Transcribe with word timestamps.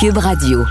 Cube 0.00 0.16
Radio. 0.16 0.64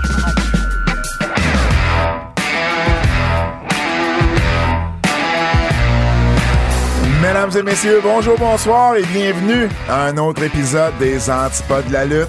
Mesdames 7.22 7.50
et 7.56 7.62
messieurs, 7.62 8.00
bonjour, 8.02 8.36
bonsoir 8.36 8.96
et 8.96 9.04
bienvenue 9.04 9.68
à 9.88 10.06
un 10.06 10.16
autre 10.16 10.42
épisode 10.42 10.98
des 10.98 11.30
Antipodes 11.30 11.86
de 11.86 11.92
la 11.92 12.06
lutte. 12.06 12.26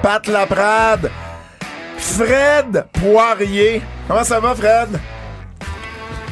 Pat 0.00 0.24
Laprade, 0.28 1.10
Fred 1.98 2.86
Poirier. 2.92 3.82
Comment 4.06 4.22
ça 4.22 4.38
va, 4.38 4.54
Fred? 4.54 5.00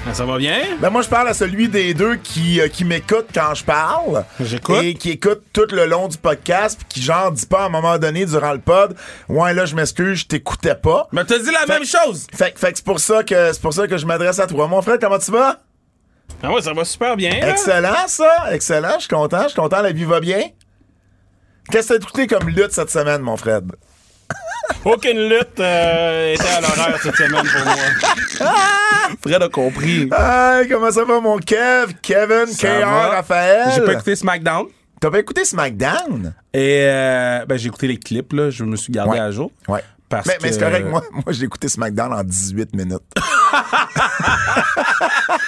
Ça 0.12 0.26
va 0.26 0.36
bien? 0.36 0.58
Ben 0.80 0.90
moi, 0.90 1.00
je 1.02 1.08
parle 1.08 1.28
à 1.28 1.34
celui 1.34 1.68
des 1.68 1.94
deux 1.94 2.16
qui, 2.16 2.60
euh, 2.60 2.68
qui 2.68 2.84
m'écoute 2.84 3.26
quand 3.32 3.54
je 3.54 3.64
parle. 3.64 4.24
J'écoute. 4.40 4.82
Et 4.82 4.94
qui 4.94 5.10
écoute 5.10 5.42
tout 5.52 5.66
le 5.70 5.86
long 5.86 6.08
du 6.08 6.18
podcast, 6.18 6.76
puis 6.78 6.86
qui 6.88 7.02
genre 7.02 7.30
dit 7.32 7.46
pas 7.46 7.62
à 7.62 7.66
un 7.66 7.68
moment 7.70 7.96
donné 7.98 8.26
durant 8.26 8.52
le 8.52 8.58
pod, 8.58 8.94
ouais 9.28 9.54
là, 9.54 9.64
je 9.64 9.74
m'excuse, 9.74 10.18
je 10.20 10.26
t'écoutais 10.26 10.74
pas. 10.74 11.08
Mais 11.12 11.24
t'as 11.24 11.38
dit 11.38 11.50
la 11.50 11.60
Fait- 11.60 11.74
même 11.78 11.84
chose! 11.86 12.26
Fait, 12.34 12.52
fait 12.58 12.72
que 12.72 12.78
c'est 12.78 12.84
pour 12.84 13.00
ça 13.00 13.22
que 13.22 13.52
c'est 13.52 13.62
pour 13.62 13.72
ça 13.72 13.86
que 13.86 13.96
je 13.96 14.04
m'adresse 14.04 14.38
à 14.38 14.46
toi. 14.46 14.66
Mon 14.66 14.82
frère, 14.82 14.98
comment 15.00 15.18
tu 15.18 15.30
vas? 15.30 15.60
Ah 16.42 16.50
ouais, 16.52 16.60
ça 16.60 16.72
va 16.74 16.84
super 16.84 17.16
bien. 17.16 17.30
là. 17.38 17.50
Excellent, 17.50 18.08
ça. 18.08 18.48
Excellent. 18.52 18.94
Je 18.96 19.00
suis 19.00 19.08
content. 19.08 19.44
Je 19.44 19.48
suis 19.48 19.56
content. 19.60 19.80
La 19.80 19.92
vie 19.92 20.04
va 20.04 20.18
bien. 20.20 20.42
Qu'est-ce 21.70 21.88
que 21.88 21.94
t'as 21.94 22.00
écouté 22.00 22.26
comme 22.26 22.48
lutte 22.48 22.72
cette 22.72 22.90
semaine, 22.90 23.22
mon 23.22 23.36
Fred? 23.36 23.70
Aucune 24.84 25.28
lutte 25.28 25.60
euh, 25.60 26.34
était 26.34 26.48
à 26.48 26.60
l'horaire 26.60 26.98
cette 27.02 27.16
semaine 27.16 27.42
pour 27.42 27.64
moi. 27.64 28.54
Fred 29.22 29.42
a 29.42 29.48
compris. 29.48 30.08
Hey, 30.12 30.68
comment 30.68 30.90
ça 30.90 31.04
va, 31.04 31.20
mon 31.20 31.38
Kev? 31.38 31.92
Kevin, 32.02 32.46
KR. 32.58 32.86
Raphaël? 32.86 33.70
J'ai 33.74 33.82
pas 33.84 33.92
écouté 33.94 34.16
SmackDown. 34.16 34.66
T'as 35.00 35.10
pas 35.10 35.18
écouté 35.18 35.44
SmackDown? 35.44 36.32
Et 36.54 36.80
euh, 36.82 37.44
ben, 37.46 37.56
j'ai 37.58 37.68
écouté 37.68 37.86
les 37.88 37.96
clips, 37.98 38.32
là. 38.32 38.50
Je 38.50 38.64
me 38.64 38.76
suis 38.76 38.92
gardé 38.92 39.12
Ouais. 39.12 39.18
à 39.20 39.30
jour. 39.30 39.50
Ouais. 39.68 39.82
Parce 40.08 40.26
mais 40.26 40.36
mais 40.42 40.52
c'est 40.52 40.58
que- 40.60 40.64
correct, 40.64 40.86
moi, 40.88 41.02
moi 41.12 41.24
j'ai 41.30 41.44
écouté 41.46 41.68
SmackDown 41.68 42.12
en 42.12 42.22
18 42.22 42.74
minutes. 42.74 43.00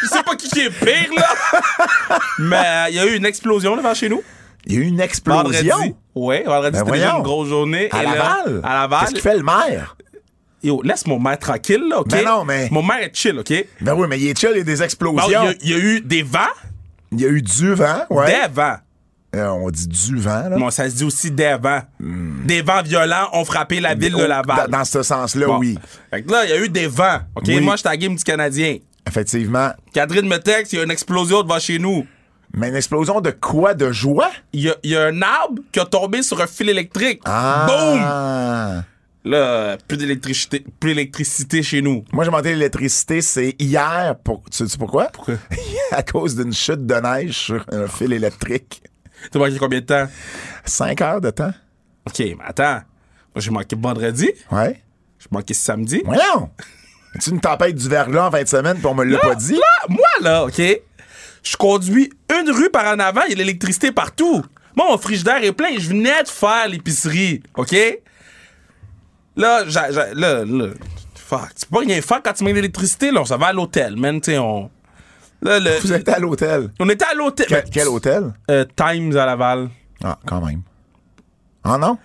Je 0.02 0.06
sais 0.08 0.22
pas 0.22 0.34
qui 0.36 0.48
qui 0.48 0.60
est 0.60 0.70
pire, 0.70 1.10
là! 1.16 1.28
Mais 2.38 2.86
il 2.90 2.96
y 2.96 2.98
a 2.98 3.04
eu 3.06 3.14
une 3.16 3.26
explosion 3.26 3.76
devant 3.76 3.92
chez 3.94 4.08
nous. 4.08 4.22
Il 4.66 4.74
y 4.74 4.76
a 4.76 4.80
eu 4.80 4.82
une 4.84 4.90
Vendredi. 4.96 5.02
explosion. 5.04 5.96
Ouais, 6.14 6.42
vendredi, 6.44 6.78
Ben 6.78 6.84
c'était 6.84 6.98
déjà 6.98 7.16
une 7.16 7.22
grosse 7.22 7.48
journée. 7.48 7.88
À 7.90 8.02
Et 8.02 8.06
là, 8.06 8.14
Laval? 8.14 8.60
à 8.62 8.74
Laval. 8.74 9.00
Qu'est-ce 9.00 9.12
qu'il 9.12 9.20
fait 9.22 9.36
le 9.36 9.42
maire? 9.42 9.96
Yo, 10.62 10.80
laisse 10.82 11.06
mon 11.06 11.18
maire 11.18 11.38
tranquille, 11.38 11.82
là, 11.90 12.00
OK? 12.00 12.08
Ben 12.08 12.24
non, 12.24 12.44
mais- 12.44 12.68
Mon 12.70 12.82
maire 12.82 13.02
est 13.02 13.14
chill, 13.14 13.38
OK? 13.38 13.52
Ben 13.82 13.94
oui, 13.94 14.06
mais 14.08 14.18
il 14.18 14.28
est 14.28 14.38
chill, 14.38 14.50
il 14.54 14.58
y 14.58 14.60
a 14.60 14.64
des 14.64 14.82
explosions. 14.82 15.22
il 15.28 15.32
y, 15.32 15.34
a- 15.34 15.54
il 15.60 15.70
y 15.70 15.74
a 15.74 15.78
eu 15.78 16.00
des 16.00 16.22
vents, 16.22 16.38
Il 17.12 17.20
y 17.20 17.26
a 17.26 17.28
eu 17.28 17.42
du 17.42 17.74
vent, 17.74 18.04
ouais. 18.10 18.26
des 18.26 18.52
vents. 18.52 18.76
Euh, 19.36 19.48
on 19.48 19.68
dit 19.68 19.88
du 19.88 20.16
vent, 20.16 20.48
là. 20.48 20.56
Bon, 20.56 20.70
ça 20.70 20.88
se 20.88 20.94
dit 20.94 21.04
aussi 21.04 21.30
des 21.30 21.56
vents. 21.60 21.82
Des 22.46 22.62
vents 22.62 22.82
violents 22.82 23.28
ont 23.32 23.44
frappé 23.44 23.80
la 23.80 23.94
ville 23.94 24.14
de 24.14 24.22
Laval. 24.24 24.70
Dans, 24.70 24.84
ce 24.84 25.02
sens-là, 25.02 25.46
Bon. 25.46 25.58
oui. 25.58 25.76
Fait 26.10 26.22
que 26.22 26.30
là, 26.30 26.44
il 26.44 26.50
y 26.50 26.52
a 26.52 26.58
eu 26.64 26.68
des 26.68 26.86
vents. 26.86 27.18
OK? 27.34 27.42
Oui. 27.48 27.60
Moi, 27.60 27.74
j'étais 27.76 27.88
à 27.88 27.92
la 27.92 27.96
game 27.96 28.14
du 28.14 28.22
Canadien. 28.24 28.78
Effectivement. 29.06 29.70
Catherine 29.92 30.26
me 30.28 30.38
texte, 30.38 30.72
il 30.72 30.76
y 30.76 30.80
a 30.80 30.84
une 30.84 30.90
explosion 30.92 31.42
devant 31.42 31.58
chez 31.58 31.78
nous. 31.80 32.06
Mais 32.56 32.68
une 32.68 32.76
explosion 32.76 33.20
de 33.20 33.30
quoi? 33.32 33.74
De 33.74 33.90
joie? 33.90 34.30
Il 34.52 34.62
y 34.62 34.70
a, 34.70 34.76
il 34.84 34.90
y 34.90 34.96
a 34.96 35.06
un 35.06 35.22
arbre 35.22 35.60
qui 35.72 35.80
a 35.80 35.84
tombé 35.84 36.22
sur 36.22 36.40
un 36.40 36.46
fil 36.46 36.68
électrique. 36.68 37.20
Ah. 37.24 37.66
Boum! 37.66 38.84
Là, 39.24 39.76
plus 39.88 39.96
d'électricité, 39.96 40.64
plus 40.78 40.90
d'électricité 40.90 41.62
chez 41.62 41.82
nous. 41.82 42.04
Moi, 42.12 42.24
j'ai 42.24 42.30
monté 42.30 42.50
l'électricité, 42.50 43.22
c'est 43.22 43.56
hier. 43.58 44.14
Pour... 44.22 44.42
Tu 44.50 44.68
sais 44.68 44.78
pourquoi? 44.78 45.06
Pourquoi? 45.06 45.34
à 45.90 46.02
cause 46.04 46.36
d'une 46.36 46.52
chute 46.52 46.86
de 46.86 46.94
neige 46.94 47.32
sur 47.32 47.64
un 47.72 47.88
fil 47.88 48.12
électrique. 48.12 48.82
T'as 49.32 49.38
manqué 49.38 49.58
combien 49.58 49.80
de 49.80 49.86
temps? 49.86 50.06
Cinq 50.64 51.00
heures 51.00 51.20
de 51.20 51.30
temps? 51.30 51.52
OK, 52.06 52.18
mais 52.18 52.44
attends. 52.44 52.82
Moi, 53.34 53.38
j'ai 53.38 53.50
manqué 53.50 53.74
vendredi. 53.76 54.30
Ouais. 54.52 54.80
J'ai 55.18 55.28
manqué 55.32 55.54
samedi. 55.54 56.02
Voyons! 56.04 56.50
C'est 57.18 57.30
une 57.30 57.40
tempête 57.40 57.74
du 57.74 57.88
verglas 57.88 58.26
en 58.26 58.30
fin 58.30 58.42
de 58.42 58.48
semaine, 58.48 58.76
puis 58.76 58.86
on 58.86 58.94
me 58.94 59.04
l'a 59.04 59.18
pas 59.18 59.36
dit? 59.36 59.54
Là, 59.54 59.86
moi, 59.88 60.08
là, 60.20 60.44
OK? 60.44 60.60
Je 61.44 61.56
conduis 61.56 62.10
une 62.40 62.50
rue 62.50 62.70
par 62.70 62.86
en 62.94 62.98
avant, 62.98 63.20
il 63.28 63.30
y 63.30 63.34
a 63.34 63.36
l'électricité 63.38 63.92
partout. 63.92 64.42
Moi, 64.76 64.86
mon 64.90 64.98
frigidaire 64.98 65.44
est 65.44 65.52
plein. 65.52 65.68
Je 65.78 65.88
venais 65.90 66.22
de 66.22 66.28
faire 66.28 66.66
l'épicerie, 66.68 67.42
OK? 67.56 67.76
Là, 69.36 69.64
j'a- 69.68 69.90
là, 69.90 70.44
là, 70.44 70.66
fuck. 71.14 71.54
Tu 71.54 71.66
peux 71.66 71.74
pas 71.74 71.80
rien 71.80 72.00
faire 72.02 72.22
quand 72.22 72.32
tu 72.32 72.44
manques 72.44 72.54
d'électricité, 72.54 73.10
là. 73.10 73.20
On 73.20 73.24
s'en 73.24 73.36
va 73.36 73.48
à 73.48 73.52
l'hôtel, 73.52 73.96
man, 73.96 74.20
tu 74.20 74.36
on... 74.38 74.70
Là, 75.42 75.60
le... 75.60 75.78
Vous 75.80 75.92
êtes 75.92 76.08
à 76.08 76.18
l'hôtel. 76.18 76.70
On 76.80 76.88
était 76.88 77.04
à 77.04 77.14
l'hôtel. 77.14 77.46
Quel, 77.48 77.64
quel 77.70 77.88
hôtel? 77.88 78.32
Euh, 78.50 78.64
Times 78.76 79.14
à 79.16 79.26
Laval. 79.26 79.68
Ah, 80.02 80.18
quand 80.26 80.40
même. 80.44 80.62
Ah 81.64 81.76
non? 81.78 81.98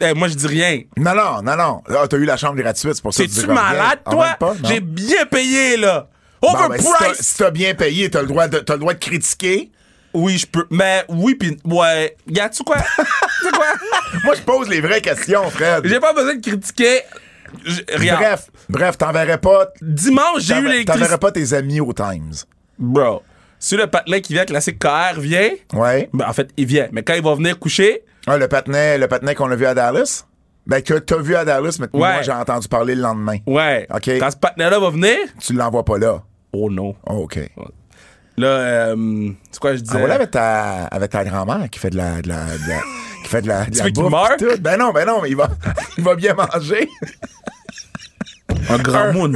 Eh, 0.00 0.14
moi, 0.14 0.28
je 0.28 0.34
dis 0.34 0.46
rien. 0.46 0.82
Non, 0.96 1.14
non, 1.14 1.42
non, 1.42 1.56
non. 1.56 1.82
Ah, 1.90 2.06
t'as 2.08 2.16
eu 2.16 2.24
la 2.24 2.36
chambre 2.38 2.56
gratuite, 2.56 2.94
c'est 2.94 3.02
pour 3.02 3.12
ça 3.12 3.22
que 3.24 3.28
tu 3.28 3.34
T'es-tu 3.34 3.46
malade, 3.48 4.00
Ah, 4.06 4.10
toi? 4.38 4.56
J'ai 4.64 4.80
bien 4.80 5.26
payé, 5.26 5.76
là. 5.76 6.08
Bon, 6.42 6.52
ben, 6.52 6.78
si 6.78 6.84
t'as- 6.84 6.90
Overpriced. 6.90 7.22
si 7.24 7.36
t'as 7.36 7.50
bien 7.50 7.74
payé, 7.74 8.10
t'as 8.10 8.22
le 8.22 8.28
droit 8.28 8.48
de, 8.48 8.58
t'as 8.58 8.74
le 8.74 8.80
droit 8.80 8.94
de 8.94 8.98
critiquer. 8.98 9.70
Oui, 10.12 10.38
je 10.38 10.46
peux. 10.46 10.66
Mais 10.70 11.04
oui, 11.08 11.34
pis 11.36 11.56
ouais. 11.64 12.16
Quoi? 12.34 12.48
tu 12.48 12.56
sais 12.56 12.64
quoi? 12.64 12.76
Moi, 14.24 14.34
je 14.34 14.40
pose 14.42 14.68
les 14.68 14.80
vraies 14.80 15.00
questions, 15.00 15.48
Fred. 15.50 15.86
J'ai 15.86 16.00
pas 16.00 16.12
besoin 16.12 16.34
de 16.34 16.40
critiquer. 16.40 17.00
Regarde. 17.96 18.20
Bref, 18.22 18.46
bref, 18.68 18.98
t'enverrais 18.98 19.38
pas, 19.38 19.68
Dimanche, 19.82 20.40
j'ai 20.42 20.54
eu 20.54 20.62
l'électricité. 20.62 20.92
t'enverrais 20.92 21.18
pas 21.18 21.32
tes 21.32 21.52
amis 21.52 21.80
au 21.80 21.92
Times. 21.92 22.32
Bro, 22.78 23.22
si 23.58 23.76
le 23.76 23.86
patelin 23.88 24.20
qui 24.20 24.32
vient 24.34 24.44
classique 24.44 24.78
KR 24.78 25.18
vient, 25.18 25.50
Ouais. 25.72 26.08
ben 26.12 26.26
en 26.28 26.32
fait, 26.32 26.48
il 26.56 26.66
vient. 26.66 26.88
Mais 26.92 27.02
quand 27.02 27.14
il 27.14 27.22
va 27.22 27.34
venir 27.34 27.58
coucher, 27.58 28.02
Ah, 28.26 28.36
le 28.36 28.48
patinet, 28.48 28.98
le 28.98 29.34
qu'on 29.34 29.50
a 29.50 29.56
vu 29.56 29.66
à 29.66 29.74
Dallas? 29.74 30.24
Ben, 30.66 30.82
que 30.82 30.94
t'as 30.94 31.16
vu 31.16 31.34
à 31.34 31.44
Dallas, 31.44 31.78
mais 31.80 31.86
moi, 31.92 32.08
Ouais. 32.08 32.22
j'ai 32.22 32.32
entendu 32.32 32.68
parler 32.68 32.94
le 32.94 33.02
lendemain. 33.02 33.38
ouais. 33.46 33.86
OK. 33.92 34.08
Quand 34.20 34.30
ce 34.30 34.36
patelin-là 34.36 34.78
va 34.78 34.90
venir, 34.90 35.16
Tu 35.40 35.52
l'envoies 35.54 35.84
pas 35.84 35.98
là. 35.98 36.22
Oh 36.52 36.70
non. 36.70 36.94
Oh, 37.06 37.24
OK. 37.24 37.38
Là, 38.36 38.46
euh, 38.46 39.30
c'est 39.50 39.60
quoi 39.60 39.74
je 39.74 39.80
disais? 39.80 39.96
Ah, 39.96 39.98
voilà 39.98 40.14
avec 40.14 40.30
ta, 40.30 40.84
avec 40.86 41.10
ta 41.10 41.24
grand-mère 41.24 41.68
qui 41.70 41.78
fait 41.78 41.90
de 41.90 41.96
la, 41.96 42.22
de 42.22 42.28
la, 42.28 42.44
de 42.46 42.68
la- 42.68 42.82
qui 43.22 43.28
fait 43.28 43.42
de 43.42 43.48
la, 43.48 43.64
de 43.66 43.76
la 43.76 43.84
veux 43.84 43.90
bouffe 43.90 44.36
tout. 44.38 44.46
Ben 44.60 44.78
non, 44.78 44.92
ben 44.92 45.06
non, 45.06 45.20
mais 45.22 45.28
il 45.30 45.36
va, 45.36 45.48
il 45.98 46.04
va 46.04 46.14
bien 46.14 46.34
manger. 46.34 46.88
Un 48.68 48.78
grand 48.78 49.12
moon. 49.12 49.32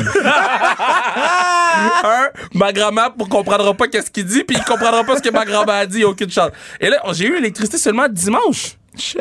un, 2.05 2.29
ma 2.55 2.73
grand-mère 2.73 3.11
ne 3.19 3.25
comprendra 3.25 3.75
pas 3.75 3.89
qu'est-ce 3.89 4.11
qu'il 4.11 4.25
dit, 4.25 4.45
puis 4.45 4.57
il 4.57 4.65
comprendra 4.65 5.05
pas 5.05 5.17
ce 5.17 5.23
que 5.23 5.31
ma 5.31 5.45
grand-mère 5.45 5.75
a 5.77 5.87
dit, 5.87 5.99
il 5.99 6.03
y 6.03 6.05
a 6.05 6.09
aucune 6.09 6.31
chance. 6.31 6.51
Et 6.81 6.89
là, 6.89 7.01
j'ai 7.13 7.27
eu 7.27 7.35
l'électricité 7.35 7.79
seulement 7.79 8.09
dimanche. 8.09 8.77
Shit. 8.97 9.21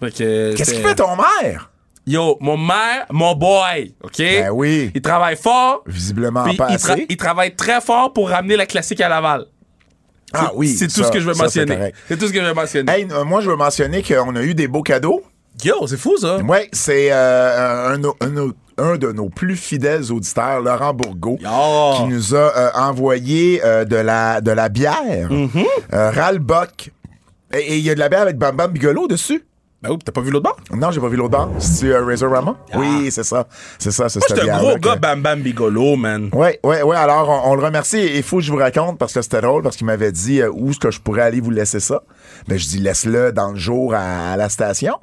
Fait 0.00 0.10
que, 0.14 0.54
Qu'est-ce 0.56 0.74
qu'il 0.74 0.82
fait 0.82 0.94
ton 0.94 1.16
mère? 1.16 1.70
Yo, 2.08 2.38
mon 2.40 2.56
mère, 2.56 3.04
mon 3.10 3.34
boy, 3.34 3.94
OK? 4.02 4.16
Ben 4.18 4.48
oui. 4.50 4.90
Il 4.94 5.02
travaille 5.02 5.36
fort. 5.36 5.82
Visiblement 5.86 6.44
pas 6.44 6.68
il, 6.70 6.76
tra- 6.76 6.92
assez. 6.92 7.06
il 7.08 7.16
travaille 7.18 7.54
très 7.54 7.80
fort 7.82 8.12
pour 8.14 8.30
ramener 8.30 8.56
la 8.56 8.64
classique 8.64 9.00
à 9.02 9.08
Laval. 9.10 9.44
Ah 10.32 10.50
oui. 10.54 10.68
C'est 10.68 10.88
tout 10.88 11.04
ce 11.04 11.10
que 11.10 11.20
je 11.20 11.26
veux 11.28 11.34
mentionner. 11.34 11.92
C'est 12.08 12.16
tout 12.18 12.26
ce 12.26 12.32
que 12.32 12.40
je 12.40 12.46
veux 12.46 12.54
mentionner. 12.54 12.90
Hey, 12.90 13.06
euh, 13.12 13.24
moi, 13.24 13.42
je 13.42 13.50
veux 13.50 13.56
mentionner 13.56 14.02
qu'on 14.02 14.34
a 14.36 14.42
eu 14.42 14.54
des 14.54 14.68
beaux 14.68 14.82
cadeaux. 14.82 15.22
Yo, 15.62 15.86
c'est 15.86 15.98
fou, 15.98 16.16
ça. 16.16 16.38
Ouais, 16.38 16.68
c'est 16.72 17.08
euh, 17.12 17.94
un, 17.94 18.02
un- 18.02 18.52
un 18.80 18.96
de 18.96 19.10
nos 19.12 19.28
plus 19.28 19.56
fidèles 19.56 20.10
auditeurs, 20.12 20.60
Laurent 20.60 20.94
Bourgault, 20.94 21.38
Yo. 21.42 21.96
qui 21.96 22.04
nous 22.04 22.34
a 22.34 22.38
euh, 22.56 22.70
envoyé 22.74 23.60
euh, 23.64 23.84
de, 23.84 23.96
la, 23.96 24.40
de 24.40 24.52
la 24.52 24.68
bière, 24.68 25.28
euh, 25.92 26.10
Ralbock. 26.10 26.90
Et 27.52 27.58
et 27.74 27.76
il 27.78 27.84
y 27.84 27.90
a 27.90 27.94
de 27.94 27.98
la 28.00 28.08
bière 28.08 28.20
avec 28.22 28.36
Bam 28.38 28.54
Bam 28.56 28.70
Bigolo 28.72 29.08
dessus. 29.08 29.42
Ben 29.80 29.90
oui, 29.90 29.98
t'as 30.04 30.10
pas 30.10 30.20
vu 30.22 30.32
l'autre 30.32 30.42
bord? 30.42 30.56
Non, 30.76 30.90
j'ai 30.90 31.00
pas 31.00 31.06
vu 31.08 31.16
l'autre 31.16 31.30
bord. 31.38 31.50
C'est 31.60 31.86
euh, 31.92 32.04
Razor 32.04 32.32
Rama? 32.32 32.56
Oui, 32.74 33.12
c'est 33.12 33.22
ça. 33.22 33.46
C'est 33.78 33.92
ça, 33.92 34.08
c'est 34.08 34.18
cette 34.26 34.36
j'étais 34.36 34.50
un 34.50 34.58
gros 34.58 34.74
que- 34.74 34.80
gars 34.80 34.96
Bam 34.96 35.22
Bam 35.22 35.40
Bigolo, 35.40 35.94
man. 35.94 36.30
Ouais, 36.32 36.58
ouais, 36.64 36.82
ouais. 36.82 36.96
Alors, 36.96 37.28
on, 37.28 37.52
on 37.52 37.54
le 37.54 37.64
remercie. 37.64 38.04
Il 38.16 38.24
faut 38.24 38.38
que 38.38 38.42
je 38.42 38.50
vous 38.50 38.58
raconte 38.58 38.98
parce 38.98 39.12
que 39.12 39.22
c'était 39.22 39.40
drôle 39.40 39.62
parce 39.62 39.76
qu'il 39.76 39.86
m'avait 39.86 40.10
dit 40.10 40.40
euh, 40.42 40.50
où 40.52 40.70
est-ce 40.70 40.80
que 40.80 40.90
je 40.90 41.00
pourrais 41.00 41.22
aller 41.22 41.40
vous 41.40 41.52
laisser 41.52 41.78
ça. 41.78 42.02
Ben, 42.48 42.58
je 42.58 42.66
dis 42.66 42.78
laisse-le 42.80 43.30
dans 43.30 43.52
le 43.52 43.56
jour 43.56 43.94
à, 43.94 44.32
à 44.32 44.36
la 44.36 44.48
station. 44.48 44.94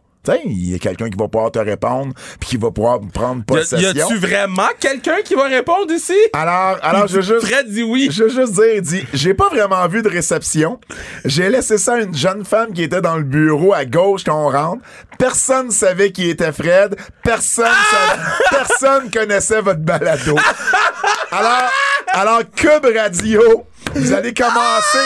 Il 0.46 0.72
y 0.72 0.76
a 0.76 0.80
quelqu'un 0.80 1.10
qui 1.10 1.18
va 1.18 1.28
pouvoir 1.28 1.52
te 1.52 1.60
répondre 1.60 2.14
puis 2.40 2.50
qui 2.50 2.58
va 2.58 2.72
pouvoir 2.72 3.00
prendre 3.14 3.42
Y, 3.48 3.54
a- 3.54 3.56
possession. 3.56 3.92
y 3.94 4.02
a-tu 4.02 4.18
vraiment 4.18 4.68
quelqu'un 4.80 5.18
qui 5.24 5.36
va 5.36 5.44
répondre 5.44 5.92
ici? 5.92 6.14
Alors, 6.34 6.78
alors, 6.82 7.08
je 7.08 7.16
veux 7.18 7.22
juste. 7.22 7.46
Fred 7.46 7.68
dit 7.70 7.84
oui. 7.84 8.10
Je 8.12 8.24
veux 8.24 8.30
juste 8.30 8.54
dire, 8.54 8.76
il 8.76 8.82
dit, 8.82 9.06
j'ai 9.14 9.34
pas 9.34 9.50
vraiment 9.50 9.88
vu 9.88 10.02
de 10.02 10.10
réception. 10.10 10.80
J'ai 11.26 11.50
laissé 11.50 11.78
ça 11.78 11.94
à 11.96 11.98
une 12.00 12.16
jeune 12.16 12.44
femme 12.46 12.74
qui 12.74 12.84
était 12.84 13.02
dans 13.02 13.18
le 13.18 13.24
bureau 13.24 13.74
à 13.74 13.86
gauche 13.86 14.24
quand 14.24 14.46
on 14.48 14.50
rentre. 14.50 14.82
Personne 15.20 15.72
savait 15.72 16.12
qui 16.12 16.30
était 16.30 16.52
Fred. 16.52 16.96
Personne, 17.24 17.66
savait- 17.66 18.22
personne 18.50 19.12
connaissait 19.12 19.62
votre 19.62 19.80
balado. 19.82 20.36
Alors, 21.32 21.70
alors, 22.14 22.40
Cube 22.56 22.88
Radio, 22.96 23.66
vous 23.94 24.14
allez 24.14 24.34
commencer 24.34 25.06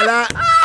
à 0.00 0.04
la, 0.04 0.22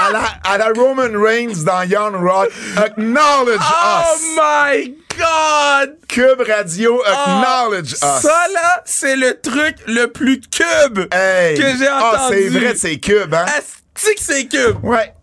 à 0.08 0.12
la, 0.12 0.24
à 0.44 0.58
la 0.58 0.68
Roman 0.76 1.10
Reigns 1.22 1.64
dans 1.66 1.84
Young 1.84 2.16
Rock. 2.16 2.50
Acknowledge 2.78 3.60
Oh 3.62 4.16
us. 4.16 4.22
my 4.38 4.96
God! 5.18 5.96
Cube 6.08 6.42
Radio, 6.48 7.02
acknowledge 7.06 7.94
us. 7.94 8.00
Ça, 8.00 8.46
là, 8.54 8.82
c'est 8.86 9.16
le 9.16 9.40
truc 9.40 9.76
le 9.88 10.08
plus 10.08 10.40
cube 10.42 11.08
Hey. 11.14 11.56
que 11.58 11.78
j'ai 11.78 11.90
entendu. 11.90 12.16
Ah, 12.16 12.28
c'est 12.30 12.48
vrai, 12.50 12.74
c'est 12.76 12.98
Cube, 12.98 13.34
hein? 13.34 13.46
Asti 13.48 14.16
que 14.16 14.22
c'est 14.22 14.48
cube! 14.48 14.84
Ouais. 14.84 15.14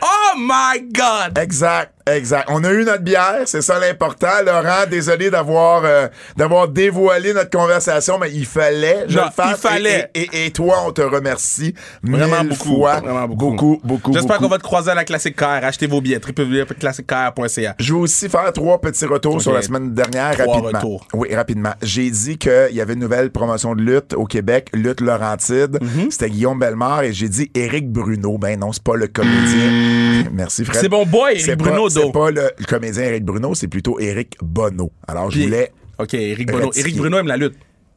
Oh 0.00 0.34
my 0.36 0.80
God! 0.92 1.38
Exact. 1.38 1.92
Exact. 2.06 2.46
On 2.48 2.62
a 2.64 2.72
eu 2.72 2.84
notre 2.84 3.02
bière, 3.02 3.42
c'est 3.46 3.62
ça 3.62 3.78
l'important. 3.78 4.26
Laurent, 4.44 4.86
désolé 4.90 5.30
d'avoir 5.30 5.82
euh, 5.84 6.08
d'avoir 6.36 6.68
dévoilé 6.68 7.32
notre 7.32 7.50
conversation, 7.50 8.18
mais 8.18 8.30
il 8.32 8.46
fallait. 8.46 9.04
Je 9.08 9.18
Non, 9.18 9.26
le 9.26 9.30
fasse. 9.30 9.58
il 9.58 9.68
fallait. 9.68 10.10
Et, 10.14 10.28
et- 10.32 10.46
et 10.46 10.50
toi, 10.50 10.78
on 10.86 10.92
te 10.92 11.02
remercie 11.02 11.74
Vraiment 12.02 12.42
beaucoup. 12.44 12.76
fois. 12.76 13.00
Vraiment 13.00 13.28
beaucoup. 13.28 13.50
beaucoup, 13.50 13.80
beaucoup. 13.84 14.12
J'espère 14.12 14.38
qu'on 14.38 14.48
va 14.48 14.58
te 14.58 14.62
croiser 14.62 14.90
à 14.90 14.94
la 14.94 15.04
Classique 15.04 15.36
Car. 15.36 15.64
Achetez 15.64 15.86
vos 15.86 16.00
billets. 16.00 16.20
www.classiquecar.ca. 16.26 17.74
Je 17.78 17.92
vais 17.94 18.00
aussi 18.00 18.28
faire 18.28 18.52
trois 18.52 18.80
petits 18.80 19.06
retours 19.06 19.40
sur 19.40 19.52
la 19.52 19.62
semaine 19.62 19.92
dernière 19.94 20.32
Trois 20.36 20.56
rapidement. 20.56 20.78
retours. 20.78 21.06
Oui, 21.14 21.34
rapidement. 21.34 21.72
J'ai 21.82 22.10
dit 22.10 22.38
qu'il 22.38 22.70
y 22.72 22.80
avait 22.80 22.94
une 22.94 23.00
nouvelle 23.00 23.30
promotion 23.30 23.74
de 23.74 23.82
lutte 23.82 24.14
au 24.14 24.24
Québec, 24.26 24.68
lutte 24.72 25.00
Laurentide. 25.00 25.78
Mhm. 25.80 26.10
C'était 26.10 26.30
Guillaume 26.30 26.58
Bellemare 26.58 27.02
et 27.04 27.12
j'ai 27.12 27.28
dit 27.28 27.50
Éric 27.54 27.90
Bruno. 27.90 28.38
Ben 28.38 28.58
non, 28.58 28.72
c'est 28.72 28.82
pas 28.82 28.96
le 28.96 29.06
comédien. 29.06 30.24
Merci 30.32 30.64
Fred. 30.64 30.80
C'est 30.80 30.90
mon 30.90 31.04
boy, 31.06 31.32
Éric 31.34 31.46
pas- 31.46 31.56
Bruno, 31.56 31.88
C'est 32.00 32.12
pas 32.12 32.30
le, 32.30 32.50
le 32.58 32.64
comédien 32.64 33.02
Éric 33.04 33.24
Bruno, 33.24 33.54
c'est 33.54 33.68
plutôt 33.68 33.98
Éric 34.00 34.36
Bono. 34.42 34.90
Alors 35.06 35.30
je 35.30 35.40
voulais. 35.42 35.72
OK, 35.98 36.14
Eric. 36.14 36.50
Rectifier. 36.50 36.80
Eric 36.80 36.96
Bruno 36.96 37.18
aime 37.18 37.26
la 37.28 37.36
lutte. 37.36 37.54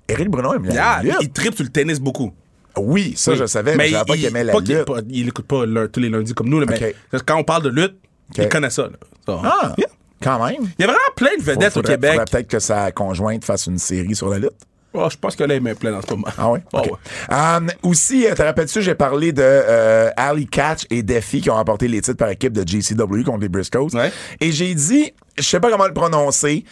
Éric 0.08 0.30
Bruno 0.30 0.54
aime 0.54 0.66
la 0.66 1.02
lutte. 1.04 1.16
il 1.22 1.30
tripe 1.32 1.56
sur 1.56 1.64
le 1.64 1.70
tennis 1.72 2.00
beaucoup. 2.00 2.32
Oui, 2.78 3.14
ça 3.16 3.32
Oui. 3.32 3.38
je 3.38 3.46
savais, 3.46 3.76
mais, 3.78 3.88
je 3.88 3.94
savais 3.94 4.06
pas 4.06 4.16
il- 4.16 4.20
qu'il 4.20 4.28
aimait 4.28 4.44
la 4.44 4.54
lutte. 4.54 4.84
pas- 4.86 5.00
il 5.10 5.28
écoute 5.30 5.48
pas 5.48 5.66
le- 5.66 5.88
tous 5.88 6.02
les 6.02 6.10
lundis 6.10 6.34
comme 6.34 6.50
nous, 6.50 6.60
là, 6.60 6.66
mais 6.70 6.94
quand 7.26 7.38
on 7.38 7.44
parle 7.44 7.64
de 7.64 7.70
lutte, 7.70 7.96
il 8.38 8.50
connaît 8.50 8.70
ça. 8.70 8.84
là. 8.84 8.98
Ah, 9.28 9.74
Yeah. 9.78 9.88
quand 10.22 10.46
même. 10.46 10.58
Il 10.78 10.82
y 10.82 10.84
a 10.84 10.88
vraiment 10.88 11.00
plein 11.16 11.36
de 11.38 11.42
vedettes 11.44 11.74
Faudrait- 11.74 11.94
au 11.94 11.96
Québec. 11.98 12.20
peut-être 12.30 12.48
que 12.48 12.60
sa 12.60 12.92
conjointe 12.92 13.46
fasse 13.46 13.68
une 13.68 13.78
série 13.78 14.14
sur 14.16 14.30
la 14.30 14.40
lutte. 14.40 14.52
Oh, 14.96 15.10
je 15.10 15.18
pense 15.18 15.36
que 15.36 15.44
là, 15.44 15.56
il 15.56 15.62
met 15.62 15.76
plein 15.76 15.94
en 15.94 16.02
ce 16.02 16.10
moment. 16.12 16.28
Ah 16.38 16.50
oui? 16.52 16.60
Oh, 16.74 16.80
OK. 16.80 16.86
ouais. 16.86 17.36
Um, 17.36 17.70
aussi, 17.84 18.26
euh, 18.28 18.34
te 18.34 18.42
rappelles-tu, 18.42 18.82
j'ai 18.82 18.96
parlé 18.96 19.32
de 19.32 19.44
euh, 19.44 20.10
Ali 20.16 20.48
Catch 20.48 20.86
et 20.90 21.04
Defi 21.04 21.42
qui 21.42 21.50
ont 21.50 21.56
remporté 21.56 21.88
les 21.88 22.02
titres 22.02 22.18
par 22.18 22.30
équipe 22.30 22.54
de 22.54 22.68
JCW 22.68 23.24
contre 23.24 23.40
les 23.42 23.50
Briscoes. 23.50 23.90
Ouais. 23.94 24.12
Et 24.40 24.52
j'ai 24.52 24.74
dit, 24.74 25.12
je 25.38 25.44
sais 25.44 25.60
pas 25.60 25.70
comment 25.70 25.88
le 25.88 25.94
prononcer, 25.94 26.64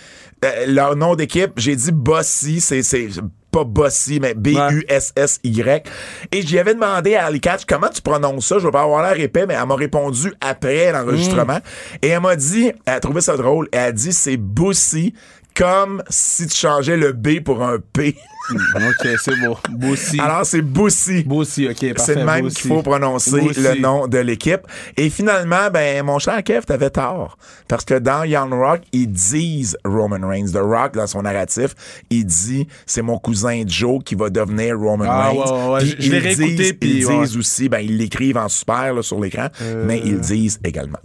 euh, 0.44 0.66
leur 0.68 0.96
nom 0.96 1.16
d'équipe, 1.16 1.52
j'ai 1.58 1.75
dit 1.75 1.92
Bossy, 1.92 2.60
c'est 2.60 2.84
c'est 2.84 3.08
pas 3.52 3.64
Bossy, 3.64 4.20
mais 4.20 4.34
B-U-S-S-Y. 4.34 5.84
Et 6.31 6.42
j'y 6.42 6.58
avais 6.58 6.74
demandé 6.74 7.16
à 7.16 7.28
Ali 7.28 7.40
Catch 7.40 7.66
comment 7.66 7.90
tu 7.90 8.02
prononces 8.02 8.48
ça? 8.48 8.58
Je 8.58 8.66
vais 8.66 8.72
pas 8.72 8.81
avoir 8.81 9.04
l'air 9.04 9.24
épais, 9.24 9.46
mais 9.46 9.54
elle 9.54 9.68
m'a 9.68 9.75
répondu 9.75 10.34
après 10.42 10.92
l'enregistrement. 10.92 11.60
Et 12.02 12.08
elle 12.10 12.22
m'a 12.22 12.36
dit, 12.36 12.72
elle 12.86 12.94
a 12.94 13.00
trouvé 13.00 13.22
ça 13.22 13.38
drôle, 13.38 13.70
elle 13.72 13.80
a 13.80 13.92
dit 13.92 14.12
c'est 14.12 14.38
Bossy 14.38 15.14
comme 15.55 16.03
si 16.09 16.47
tu 16.47 16.55
changeais 16.57 16.97
le 16.97 17.11
B 17.13 17.39
pour 17.44 17.63
un 17.63 17.77
P. 17.79 18.15
OK, 18.51 19.07
c'est 19.23 19.39
beau. 19.39 19.57
Bossy. 19.69 20.19
Alors, 20.19 20.45
c'est 20.45 20.61
Boussy. 20.61 21.23
Bossy, 21.23 21.67
OK. 21.69 21.94
C'est 21.95 22.15
le 22.15 22.25
même 22.25 22.50
qu'il 22.50 22.69
faut 22.69 22.81
prononcer 22.81 23.39
le 23.55 23.79
nom 23.79 24.05
de 24.07 24.17
l'équipe. 24.17 24.59
Et 24.97 25.09
finalement, 25.09 25.69
ben, 25.71 26.03
mon 26.05 26.19
cher 26.19 26.44
Kev, 26.44 26.65
t'avais 26.65 26.89
tort. 26.89 27.38
Parce 27.69 27.85
que 27.85 27.94
dans 27.97 28.25
Young 28.25 28.51
Rock, 28.51 28.81
ils 28.91 29.07
disent 29.09 29.77
Roman 29.85 30.27
Reigns. 30.27 30.51
The 30.51 30.57
Rock, 30.57 30.94
dans 30.95 31.07
son 31.07 31.21
narratif, 31.21 31.73
il 32.09 32.25
dit, 32.25 32.67
c'est 32.85 33.01
mon 33.01 33.17
cousin 33.17 33.63
Joe 33.65 34.03
qui 34.03 34.15
va 34.15 34.29
devenir 34.29 34.77
Roman 34.77 35.05
Ah, 35.07 35.29
Reigns. 35.29 35.38
ouais, 35.38 35.51
ouais, 35.51 35.73
ouais. 35.75 35.79
Puis 35.79 35.95
Je- 36.00 36.11
l'ai 36.11 36.17
ils 36.17 36.23
réécouté, 36.23 36.55
disent- 36.55 36.73
puis 36.73 36.97
Ils 36.97 37.05
ouais. 37.05 37.19
disent 37.21 37.38
aussi, 37.38 37.69
ben, 37.69 37.79
ils 37.79 37.95
l'écrivent 37.97 38.38
en 38.38 38.50
super, 38.50 38.94
là, 38.94 39.01
sur 39.01 39.21
l'écran, 39.21 39.47
mais 39.85 40.01
ils 40.03 40.15
le 40.15 40.19
disent 40.19 40.59
également. 40.65 41.00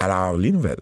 Alors, 0.00 0.38
les 0.38 0.52
nouvelles. 0.52 0.80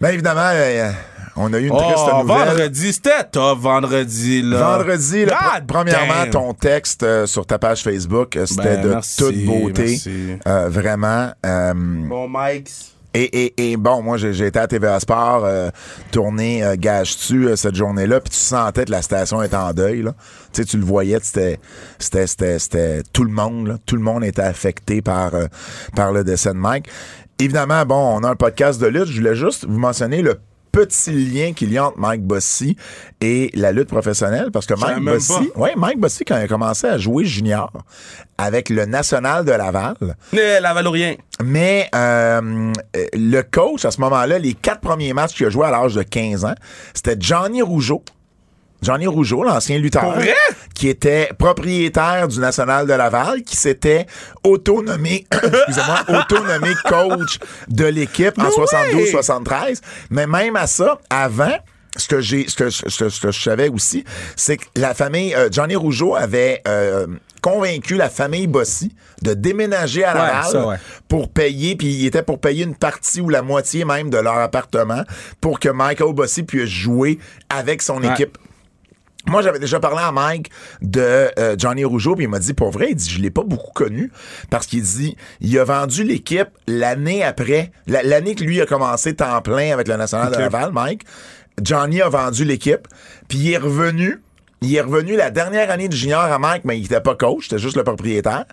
Ben, 0.00 0.10
évidemment, 0.14 0.40
euh, 0.54 0.90
on 1.36 1.52
a 1.52 1.58
eu 1.58 1.66
une 1.68 1.76
triste 1.76 1.94
Oh, 2.12 2.22
nouvelle. 2.22 2.48
vendredi, 2.48 2.92
c'était 2.92 3.24
top 3.30 3.58
vendredi, 3.60 4.42
là. 4.42 4.76
Vendredi, 4.78 5.24
là, 5.26 5.38
pr- 5.58 5.66
premièrement, 5.66 6.22
damn. 6.22 6.30
ton 6.30 6.54
texte 6.54 7.02
euh, 7.02 7.26
sur 7.26 7.44
ta 7.46 7.58
page 7.58 7.82
Facebook, 7.82 8.36
euh, 8.36 8.46
c'était 8.46 8.76
Ben, 8.76 8.82
de 8.82 8.88
merci, 8.88 9.16
toute 9.18 9.44
beauté. 9.44 9.82
merci. 9.82 10.36
Euh, 10.46 10.68
vraiment. 10.70 11.30
euh, 11.44 11.74
Bon, 11.76 12.28
Mike. 12.28 12.70
et, 13.12 13.44
et, 13.44 13.72
et 13.72 13.76
bon, 13.76 14.02
moi, 14.02 14.16
j'ai 14.16 14.32
j'ai 14.32 14.46
été 14.46 14.58
à 14.58 14.66
TVA 14.66 14.98
Sport, 15.00 15.42
euh, 15.44 15.70
tourné 16.10 16.64
euh, 16.64 16.76
Gage-tu 16.78 17.48
euh, 17.48 17.56
cette 17.56 17.74
journée-là, 17.74 18.20
puis 18.20 18.30
tu 18.30 18.38
sentais 18.38 18.86
que 18.86 18.90
la 18.92 19.02
station 19.02 19.42
était 19.42 19.56
en 19.56 19.72
deuil. 19.72 20.02
Là. 20.02 20.14
Tu 20.52 20.62
sais, 20.62 20.64
tu 20.64 20.78
le 20.78 20.84
voyais, 20.84 21.18
c'était 21.22 21.60
c'était 21.98 22.26
c'était 22.26 22.58
c'était 22.58 23.02
tout 23.12 23.24
le 23.24 23.30
monde, 23.32 23.68
là. 23.68 23.76
tout 23.86 23.96
le 23.96 24.02
monde 24.02 24.24
était 24.24 24.42
affecté 24.42 25.02
par 25.02 25.34
euh, 25.34 25.46
par 25.94 26.10
le 26.12 26.24
décès 26.24 26.50
de 26.50 26.54
Mike. 26.58 26.88
Évidemment, 27.40 27.84
bon, 27.86 28.18
on 28.20 28.24
a 28.24 28.30
un 28.30 28.36
podcast 28.36 28.80
de 28.80 28.86
lutte. 28.86 29.06
Je 29.06 29.18
voulais 29.18 29.34
juste 29.34 29.64
vous 29.66 29.78
mentionner 29.78 30.22
le 30.22 30.38
petit 30.72 31.10
lien 31.10 31.52
qu'il 31.52 31.72
y 31.72 31.78
a 31.78 31.86
entre 31.86 31.98
Mike 31.98 32.22
Bossy 32.22 32.76
et 33.20 33.50
la 33.54 33.72
lutte 33.72 33.88
professionnelle 33.88 34.50
parce 34.52 34.66
que 34.66 34.74
Mike 34.74 35.02
Bossy, 35.04 35.50
ouais, 35.56 35.72
Mike 35.76 35.98
Bossy 35.98 36.24
quand 36.24 36.36
il 36.36 36.42
a 36.44 36.46
commencé 36.48 36.86
à 36.86 36.96
jouer 36.96 37.24
junior 37.24 37.72
avec 38.38 38.68
le 38.68 38.84
National 38.86 39.44
de 39.44 39.50
Laval, 39.50 39.96
Eh, 40.32 40.60
la 40.60 40.72
Valorien. 40.72 41.16
mais 41.42 41.88
euh, 41.92 42.72
le 43.14 43.40
coach, 43.42 43.84
à 43.84 43.90
ce 43.90 44.00
moment-là, 44.02 44.38
les 44.38 44.54
quatre 44.54 44.80
premiers 44.80 45.12
matchs 45.12 45.34
qu'il 45.34 45.46
a 45.46 45.50
joué 45.50 45.66
à 45.66 45.70
l'âge 45.72 45.94
de 45.96 46.02
15 46.04 46.44
ans, 46.44 46.54
c'était 46.94 47.16
Johnny 47.18 47.62
Rougeau. 47.62 48.04
Johnny 48.82 49.06
Rougeau, 49.06 49.42
l'ancien 49.42 49.78
lutteur, 49.78 50.16
qui 50.74 50.88
était 50.88 51.28
propriétaire 51.38 52.28
du 52.28 52.38
National 52.38 52.86
de 52.86 52.92
Laval, 52.92 53.42
qui 53.42 53.56
s'était 53.56 54.06
autonomé, 54.44 55.26
excusez-moi, 55.32 56.00
autonomé 56.20 56.70
coach 56.88 57.38
de 57.68 57.84
l'équipe 57.86 58.38
en 58.38 58.44
No 58.44 58.50
way! 58.50 59.10
72-73. 59.12 59.80
Mais 60.10 60.26
même 60.26 60.56
à 60.56 60.66
ça, 60.66 60.98
avant, 61.10 61.52
ce 61.96 62.08
que 62.08 62.20
j'ai, 62.20 62.48
ce 62.48 62.54
que, 62.56 62.70
ce 62.70 62.82
que- 62.84 63.08
ce 63.08 63.20
que 63.20 63.30
je 63.30 63.40
savais 63.42 63.68
aussi, 63.68 64.04
c'est 64.36 64.56
que 64.56 64.64
la 64.76 64.94
famille 64.94 65.34
euh, 65.34 65.48
Johnny 65.50 65.76
Rougeau 65.76 66.14
avait 66.14 66.62
euh, 66.68 67.06
convaincu 67.42 67.96
la 67.96 68.08
famille 68.08 68.46
Bossy 68.46 68.94
de 69.22 69.34
déménager 69.34 70.04
à 70.04 70.12
Ouais, 70.14 70.18
Laval 70.20 70.44
ça, 70.52 70.66
ouais. 70.66 70.76
pour 71.08 71.30
payer, 71.30 71.74
puis 71.76 71.88
il 71.88 72.06
était 72.06 72.22
pour 72.22 72.40
payer 72.40 72.64
une 72.64 72.76
partie 72.76 73.20
ou 73.20 73.28
la 73.28 73.42
moitié 73.42 73.84
même 73.84 74.08
de 74.08 74.18
leur 74.18 74.38
appartement 74.38 75.02
pour 75.40 75.58
que 75.58 75.68
Michael 75.68 76.12
Bossy 76.14 76.42
puisse 76.44 76.70
jouer 76.70 77.18
avec 77.48 77.82
son 77.82 78.02
Ouais. 78.02 78.12
équipe. 78.12 78.38
Moi, 79.26 79.42
j'avais 79.42 79.58
déjà 79.58 79.78
parlé 79.80 79.98
à 80.00 80.12
Mike 80.12 80.50
de 80.80 81.30
euh, 81.38 81.54
Johnny 81.58 81.84
Rougeau, 81.84 82.14
puis 82.14 82.24
il 82.24 82.28
m'a 82.28 82.38
dit, 82.38 82.54
pour 82.54 82.70
vrai, 82.70 82.88
il 82.90 82.96
dit, 82.96 83.10
je 83.10 83.20
l'ai 83.20 83.30
pas 83.30 83.42
beaucoup 83.44 83.72
connu, 83.72 84.10
parce 84.48 84.66
qu'il 84.66 84.82
dit, 84.82 85.16
il 85.40 85.58
a 85.58 85.64
vendu 85.64 86.04
l'équipe 86.04 86.48
l'année 86.66 87.22
après, 87.22 87.70
la- 87.86 88.02
l'année 88.02 88.34
que 88.34 88.42
lui 88.44 88.60
a 88.60 88.66
commencé 88.66 89.14
temps 89.14 89.40
plein 89.42 89.72
avec 89.74 89.88
le 89.88 89.96
National 89.96 90.28
de. 90.32 90.36
Laval, 90.44 90.72
Mike. 90.72 91.02
Johnny 91.62 92.00
a 92.00 92.08
vendu 92.08 92.44
l'équipe, 92.44 92.88
puis 93.28 93.38
il 93.38 93.52
est 93.52 93.58
revenu. 93.58 94.22
Il 94.62 94.74
est 94.74 94.80
revenu 94.80 95.16
la 95.16 95.30
dernière 95.30 95.70
année 95.70 95.88
de 95.88 95.94
junior 95.94 96.20
à 96.20 96.38
Mike, 96.38 96.64
mais 96.64 96.78
il 96.78 96.84
était 96.84 97.00
pas 97.00 97.14
coach, 97.14 97.44
c'était 97.44 97.58
juste 97.58 97.76
le 97.76 97.84
propriétaire. 97.84 98.44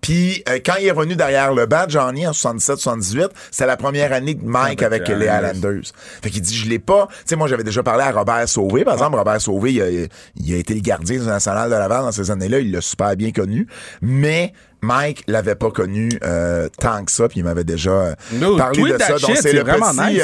Puis 0.00 0.42
euh, 0.48 0.58
quand 0.64 0.74
il 0.80 0.86
est 0.86 0.90
revenu 0.90 1.14
derrière 1.14 1.52
le 1.52 1.66
banc, 1.66 1.84
Johnny, 1.88 2.26
en 2.26 2.32
77-78, 2.32 3.28
c'est 3.50 3.66
la 3.66 3.76
première 3.76 4.12
année 4.12 4.34
de 4.34 4.44
Mike 4.44 4.82
avec, 4.82 5.02
Avec 5.02 5.08
les 5.08 5.26
les 5.26 5.28
Highlanders. 5.28 5.92
Fait 6.22 6.30
qu'il 6.30 6.40
dit, 6.40 6.56
je 6.56 6.68
l'ai 6.68 6.78
pas... 6.78 7.06
Tu 7.10 7.16
sais, 7.26 7.36
moi, 7.36 7.48
j'avais 7.48 7.64
déjà 7.64 7.82
parlé 7.82 8.02
à 8.02 8.12
Robert 8.12 8.48
Sauvé. 8.48 8.82
Par 8.84 8.94
exemple, 8.94 9.16
Robert 9.16 9.40
Sauvé, 9.40 9.72
il 9.74 9.82
a, 9.82 9.88
il 9.88 10.54
a 10.54 10.56
été 10.56 10.74
le 10.74 10.80
gardien 10.80 11.18
du 11.18 11.26
National 11.26 11.70
de 11.70 11.74
Laval 11.74 12.02
dans 12.04 12.12
ces 12.12 12.30
années-là. 12.30 12.58
Il 12.60 12.72
l'a 12.72 12.80
super 12.80 13.14
bien 13.14 13.30
connu. 13.30 13.68
Mais 14.00 14.54
Mike 14.84 15.22
l'avait 15.28 15.54
pas 15.54 15.70
connu 15.70 16.08
euh, 16.24 16.68
tant 16.80 17.04
que 17.04 17.12
ça, 17.12 17.28
puis 17.28 17.38
il 17.38 17.44
m'avait 17.44 17.62
déjà 17.62 17.90
euh, 17.90 18.14
No, 18.32 18.56
parlé 18.56 18.82
de 18.92 18.98
ça. 18.98 19.16
Donc, 19.18 19.36
c'est 19.36 19.52
le 19.52 19.62
petit... 19.62 20.12
nice. 20.12 20.22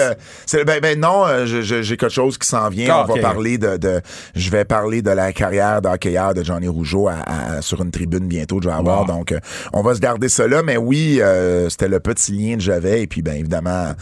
euh, 0.54 0.64
ben, 0.64 0.80
ben 0.80 0.98
non, 0.98 1.26
euh, 1.26 1.46
j'ai 1.46 1.96
quelque 1.96 2.08
chose 2.08 2.36
qui 2.38 2.48
s'en 2.48 2.68
vient. 2.68 2.88
Ah, 2.90 3.06
On 3.08 3.14
va 3.14 3.20
parler 3.20 3.56
de, 3.56 3.76
de... 3.76 4.00
Je 4.34 4.50
vais 4.50 4.64
parler 4.64 5.00
de 5.00 5.10
la 5.10 5.32
carrière 5.32 5.80
d'hockeyeur 5.80 6.34
de 6.34 6.42
Johnny 6.42 6.66
Rougeau 6.66 7.06
à- 7.06 7.18
à- 7.58 7.62
sur 7.62 7.80
une 7.82 7.92
tribune 7.92 8.26
bientôt, 8.26 8.58
je 8.60 8.68
vais 8.68 8.74
avoir. 8.74 9.02
Wow. 9.02 9.06
Donc, 9.06 9.30
euh, 9.32 9.38
on 9.72 9.82
va 9.82 9.94
se 9.94 10.00
garder 10.00 10.28
ça 10.28 10.48
là. 10.48 10.62
Mais 10.64 10.76
oui, 10.76 11.18
euh, 11.20 11.68
c'était 11.68 11.88
le 11.88 12.00
petit 12.00 12.32
lien 12.32 12.56
que 12.56 12.62
j'avais. 12.62 13.02
Et 13.02 13.06
puis, 13.06 13.22
ben 13.22 13.34
évidemment... 13.36 13.92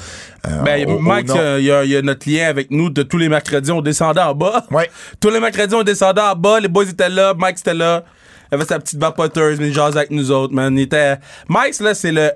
euh, 0.49 0.63
Ben, 0.65 0.89
au- 0.89 0.99
Mike, 1.01 1.29
il 1.59 1.65
y, 1.65 1.67
y 1.91 1.97
a 1.97 2.03
notre 2.03 2.31
lien 2.31 2.47
avec 2.49 2.71
nous 2.71 2.89
de 2.89 3.03
tous 3.03 3.19
les 3.19 3.29
mercredis. 3.29 3.73
On 3.73 3.83
descendait 3.83 4.23
en 4.23 4.35
bas. 4.35 4.65
Ouais. 4.71 4.91
Tous 5.21 5.29
les 5.31 5.41
mercredis, 5.41 5.75
on 5.75 5.83
descendait 5.83 6.23
en 6.23 6.35
bas. 6.35 6.61
Les 6.61 6.69
boys 6.69 6.85
étaient 6.89 7.11
là. 7.11 7.35
Mike 7.37 7.59
était 7.59 7.75
là. 7.75 8.05
Il 8.51 8.55
avait 8.55 8.65
sa 8.65 8.79
petite 8.79 8.99
vapoteuse, 9.01 9.59
mais 9.59 9.73
jasait 9.73 9.99
avec 9.99 10.11
nous 10.11 10.31
autres, 10.31 10.55
man. 10.55 10.77
Il 10.77 10.83
était... 10.83 11.17
Mike, 11.49 11.81
là, 11.81 11.95
c'est 11.95 12.13
le, 12.13 12.31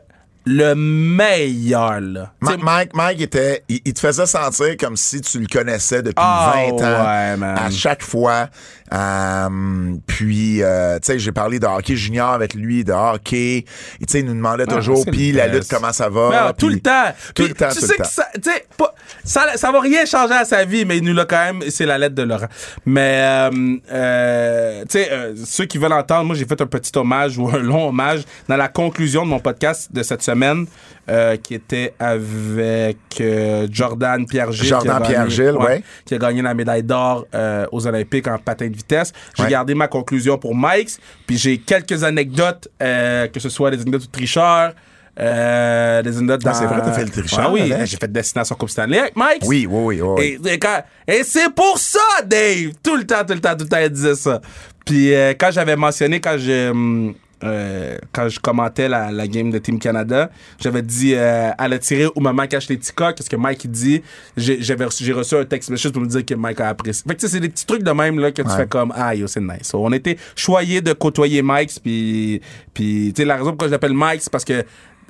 le 0.47 0.75
meilleur, 0.75 2.01
là. 2.01 2.33
Ma- 2.41 2.57
Mike, 2.57 2.95
Mike 2.95 3.21
était, 3.21 3.63
il, 3.69 3.81
il 3.85 3.93
te 3.95 4.01
faisait 4.01 4.27
sentir 4.27 4.77
comme 4.79 4.97
si 4.97 5.21
tu 5.21 5.39
le 5.39 5.47
connaissais 5.47 6.03
depuis 6.03 6.15
Ah, 6.17 6.53
20 6.55 6.73
ans. 6.73 6.77
ouais, 7.07 7.37
man. 7.37 7.59
À 7.59 7.71
chaque 7.71 8.03
fois. 8.03 8.49
Euh, 8.93 9.95
puis, 10.07 10.63
euh, 10.63 10.99
tu 10.99 11.07
sais, 11.07 11.19
j'ai 11.19 11.33
parlé 11.33 11.59
de 11.59 11.67
hockey 11.67 11.97
junior 11.97 12.31
avec 12.31 12.55
lui, 12.55 12.85
de 12.85 12.93
hockey. 12.93 13.65
Tu 14.01 14.05
sais, 14.09 14.21
il 14.21 14.27
nous 14.27 14.35
demandait 14.35 14.67
toujours, 14.67 15.05
puis 15.07 15.33
la 15.33 15.47
lutte, 15.47 15.69
comment 15.71 15.93
ça 15.93 16.09
va. 16.09 16.53
Tout 16.59 16.69
le 16.69 16.81
temps. 16.81 16.91
Tout 17.35 17.43
le 17.45 17.55
temps, 17.55 17.69
tu 17.69 17.81
tout 17.81 17.87
sais 17.87 17.93
le 17.93 17.99
que 17.99 18.03
temps. 18.03 18.09
ça, 18.09 18.27
tu 18.35 18.51
sais, 18.51 18.67
pas- 18.77 18.95
ça, 19.25 19.47
ça 19.57 19.71
va 19.73 19.81
rien 19.81 20.05
changer 20.07 20.35
à 20.35 20.45
sa 20.45 20.65
vie, 20.65 20.85
mais 20.85 20.99
il 20.99 21.05
nous 21.05 21.15
l'a 21.15 21.25
quand 21.25 21.45
même. 21.53 21.63
C'est 21.71 21.87
la 21.87 21.99
lettre 21.99 22.15
de 22.15 22.23
Laurent. 22.23 22.49
Mais, 22.87 23.21
euh, 23.23 23.77
euh, 23.93 24.81
tu 24.83 24.87
sais, 24.91 25.09
euh, 25.11 25.35
ceux 25.45 25.67
qui 25.67 25.79
veulent 25.79 25.93
entendre, 25.93 26.25
moi, 26.25 26.37
j'ai 26.37 26.45
fait 26.47 26.61
un 26.61 26.67
petit 26.67 26.93
hommage 26.97 27.39
ou 27.39 27.49
un 27.49 27.59
long 27.59 27.89
hommage 27.89 28.23
dans 28.49 28.57
la 28.57 28.69
conclusion 28.69 29.25
de 29.25 29.29
mon 29.31 29.39
podcast 29.41 29.89
de 29.93 30.03
cette 30.03 30.23
semaine, 30.23 30.67
euh, 31.09 31.37
qui 31.37 31.55
était 31.55 31.95
avec 31.99 32.99
euh, 33.21 33.67
Jordan 33.71 34.27
Pierre-Gilles. 34.27 34.69
Jordan 34.69 35.03
Pierre-Gilles, 35.03 35.57
ouais. 35.59 35.83
Qui 36.05 36.15
a 36.15 36.19
gagné 36.19 36.43
la 36.43 36.55
médaille 36.55 36.83
d'or 36.83 37.27
euh, 37.35 37.67
aux 37.73 37.87
Olympiques 37.87 38.29
en 38.29 38.39
patin 38.39 38.69
de 38.69 38.77
vitesse. 38.77 39.13
J'ai 39.37 39.45
Ouais. 39.45 39.51
gardé 39.51 39.75
ma 39.75 39.89
conclusion 39.89 40.39
pour 40.39 40.55
Mike, 40.55 40.91
puis 41.27 41.37
j'ai 41.39 41.59
quelques 41.59 42.05
anecdotes, 42.05 42.69
que 42.79 43.41
ce 43.41 43.49
soit 43.49 43.71
des 43.71 43.81
anecdotes 43.81 44.07
de 44.07 44.11
tricheurs, 44.11 44.73
Euh, 45.19 46.03
des 46.03 46.13
dans... 46.13 46.39
Ah, 46.47 46.55
c'est 46.55 46.65
vrai, 46.67 46.81
t'as 46.83 46.93
fait 46.93 47.05
le 47.05 47.11
tricheur 47.11 47.41
Ah 47.43 47.51
oui, 47.53 47.71
j'ai 47.85 47.97
fait 47.97 48.11
Destination 48.11 48.55
Coupe 48.55 48.71
Stanley 48.71 48.99
avec 49.01 49.17
Mike. 49.17 49.43
Oui, 49.45 49.67
oui, 49.69 50.01
oui. 50.01 50.01
oui. 50.01 50.39
Et, 50.45 50.55
et 50.55 50.59
quand- 50.59 50.83
et 51.07 51.23
c'est 51.25 51.53
pour 51.53 51.77
ça, 51.79 51.99
Dave! 52.25 52.71
Tout 52.83 52.97
le 52.97 53.05
temps, 53.05 53.25
tout 53.27 53.35
le 53.35 53.41
temps, 53.41 53.55
tout 53.57 53.65
le 53.65 53.69
temps, 53.69 53.81
il 53.83 53.91
disait 53.91 54.15
ça. 54.15 54.41
Puis 54.87 55.13
euh, 55.13 55.35
quand 55.39 55.51
j'avais 55.51 55.77
mentionné, 55.77 56.21
quand 56.21 56.37
je, 56.39 56.71
hum, 56.71 57.15
euh, 57.43 57.99
quand 58.13 58.29
je 58.29 58.39
commentais 58.39 58.89
la, 58.89 59.11
la 59.11 59.27
game 59.27 59.51
de 59.51 59.59
Team 59.59 59.79
Canada, 59.79 60.31
j'avais 60.59 60.83
dit 60.83 61.15
euh, 61.15 61.51
à 61.57 61.69
la 61.69 61.79
tirer 61.79 62.07
où 62.15 62.21
maman 62.21 62.47
cache 62.47 62.69
les 62.69 62.77
petits 62.77 62.93
coques, 62.93 63.17
qu'est-ce 63.17 63.31
que 63.31 63.37
Mike 63.37 63.65
il 63.65 63.71
dit. 63.71 64.03
J'ai 64.37 64.61
j'avais 64.63 64.85
reçu, 64.85 65.13
reçu 65.13 65.37
un 65.37 65.45
texte 65.45 65.71
message 65.71 65.93
pour 65.93 66.03
me 66.03 66.07
dire 66.07 66.25
que 66.25 66.35
Mike 66.35 66.61
a 66.61 66.69
apprécié. 66.69 67.05
Fait 67.09 67.15
que 67.15 67.27
c'est 67.27 67.41
des 67.41 67.49
petits 67.49 67.67
trucs 67.67 67.83
de 67.83 67.91
même 67.91 68.19
là, 68.19 68.33
que 68.33 68.43
tu 68.43 68.51
fais 68.51 68.67
comme 68.67 68.93
Ah 68.95 69.15
yo, 69.15 69.27
c'est 69.27 69.41
nice. 69.41 69.63
So, 69.63 69.85
on 69.85 69.93
était 69.93 70.17
choyés 70.37 70.81
de 70.81 70.93
côtoyer 70.93 71.43
Mike, 71.43 71.73
puis, 71.83 72.41
puis 72.75 73.13
tu 73.15 73.23
sais, 73.23 73.27
la 73.27 73.37
raison 73.37 73.51
pourquoi 73.51 73.69
je 73.69 73.73
l'appelle 73.73 73.95
Mike, 73.95 74.23
c'est 74.23 74.33
parce 74.33 74.45
que 74.45 74.65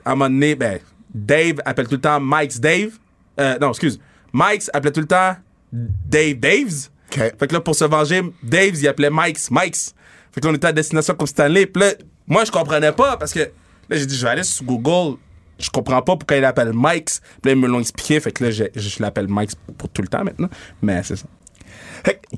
à 0.04 0.12
un 0.12 0.14
moment 0.14 0.30
donné, 0.30 0.54
ben, 0.54 0.78
Dave 1.14 1.56
appelle 1.64 1.86
tout 1.86 1.96
le 1.96 2.00
temps 2.00 2.20
Mike's 2.20 2.60
Dave. 2.60 2.90
Euh, 3.38 3.58
non, 3.60 3.70
excuse. 3.70 4.00
Mike's 4.32 4.70
appelait 4.72 4.92
tout 4.92 5.00
le 5.00 5.06
temps 5.06 5.36
Dave 5.72 6.34
Daves. 6.34 6.88
OK. 7.10 7.18
Fait 7.38 7.46
que 7.46 7.52
là, 7.52 7.60
pour 7.60 7.74
se 7.74 7.84
venger, 7.84 8.22
Daves, 8.42 8.80
il 8.80 8.88
appelait 8.88 9.10
Mike's 9.10 9.50
Mike's. 9.50 9.94
Fait 10.32 10.40
que 10.40 10.46
là, 10.46 10.52
on 10.52 10.56
était 10.56 10.68
à 10.68 10.72
destination 10.72 11.14
comme 11.14 11.26
Stanley. 11.26 11.66
Puis 11.66 11.82
là, 11.82 11.92
moi, 12.30 12.44
je 12.46 12.50
comprenais 12.50 12.92
pas 12.92 13.18
parce 13.18 13.34
que 13.34 13.40
là, 13.40 13.96
j'ai 13.96 14.06
dit, 14.06 14.16
je 14.16 14.22
vais 14.24 14.30
aller 14.30 14.44
sur 14.44 14.64
Google. 14.64 15.18
Je 15.58 15.68
comprends 15.68 16.00
pas 16.00 16.16
pourquoi 16.16 16.38
il 16.38 16.44
appelle 16.46 16.72
Mike's. 16.72 17.20
Puis 17.42 17.50
là, 17.50 17.52
ils 17.52 17.60
me 17.60 17.66
l'ont 17.68 17.80
expliqué. 17.80 18.18
Fait 18.20 18.32
que 18.32 18.44
là, 18.44 18.50
je, 18.50 18.64
je 18.74 19.02
l'appelle 19.02 19.26
Mike's 19.28 19.54
pour 19.76 19.90
tout 19.90 20.00
le 20.00 20.08
temps 20.08 20.24
maintenant. 20.24 20.48
Mais 20.80 21.02
c'est 21.02 21.16
ça. 21.16 21.26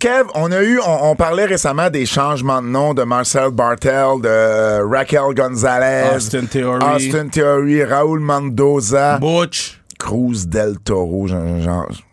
Kev, 0.00 0.24
on 0.34 0.50
a 0.50 0.62
eu, 0.62 0.80
on, 0.80 1.10
on 1.10 1.14
parlait 1.14 1.44
récemment 1.44 1.88
des 1.88 2.04
changements 2.06 2.60
de 2.60 2.66
nom 2.66 2.94
de 2.94 3.04
Marcel 3.04 3.50
Bartel, 3.50 4.20
de 4.20 4.82
Raquel 4.92 5.34
Gonzalez, 5.36 6.16
Austin 6.16 6.46
Theory. 6.46 6.84
Austin 6.84 7.28
Theory, 7.28 7.84
Raúl 7.84 8.18
Mendoza, 8.18 9.18
Butch. 9.18 9.80
Cruz 10.02 10.46
del 10.48 10.78
Toro. 10.80 11.28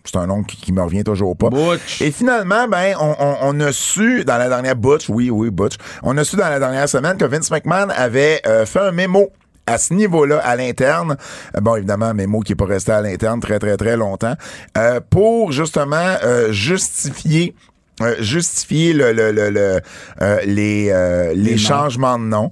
C'est 0.06 0.18
un 0.18 0.28
nom 0.28 0.44
qui, 0.44 0.58
qui 0.58 0.72
me 0.72 0.82
revient 0.84 1.04
toujours 1.04 1.36
pas. 1.36 1.50
Butch. 1.50 2.02
Et 2.02 2.12
finalement, 2.12 2.68
ben, 2.68 2.94
on, 3.00 3.16
on- 3.20 3.36
on 3.42 3.60
a 3.62 3.72
su 3.72 4.24
dans 4.26 4.38
la 4.38 4.48
dernière 4.48 4.76
Butch, 4.76 5.10
oui, 5.10 5.30
oui, 5.32 5.50
Butch, 5.50 5.74
on 6.04 6.16
a 6.18 6.24
su 6.24 6.36
dans 6.36 6.50
la 6.50 6.60
dernière 6.60 6.88
semaine 6.88 7.18
que 7.18 7.26
Vince 7.26 7.50
McMahon 7.50 7.88
avait 7.90 8.42
euh, 8.46 8.66
fait 8.68 8.80
un 8.80 8.92
mémo 8.92 9.30
à 9.66 9.78
ce 9.78 9.94
niveau-là, 9.94 10.40
à 10.40 10.56
l'interne, 10.56 11.16
Euh, 11.56 11.62
bon, 11.62 11.76
évidemment, 11.76 12.08
un 12.08 12.14
mémo 12.14 12.40
qui 12.42 12.52
n'est 12.52 12.56
pas 12.56 12.66
resté 12.66 12.92
à 12.92 13.02
l'interne 13.02 13.40
très, 13.40 13.58
très, 13.60 13.76
très 13.78 13.98
longtemps, 13.98 14.36
euh, 14.78 15.00
pour 15.10 15.52
justement 15.52 16.16
euh, 16.24 16.52
justifier 16.52 17.56
euh, 18.02 18.16
justifier 18.20 18.94
le, 18.94 19.12
le- 19.12 19.32
le- 19.32 19.50
le, 19.50 19.80
euh, 20.22 20.40
les, 20.46 20.90
euh, 20.90 21.34
les 21.36 21.58
changements 21.58 22.18
de 22.18 22.24
nom. 22.24 22.50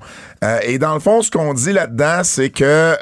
Et 0.63 0.77
dans 0.77 0.93
le 0.93 0.99
fond, 0.99 1.21
ce 1.21 1.31
qu'on 1.31 1.53
dit 1.53 1.71
là-dedans, 1.71 2.21
c'est 2.23 2.49
que 2.49 2.95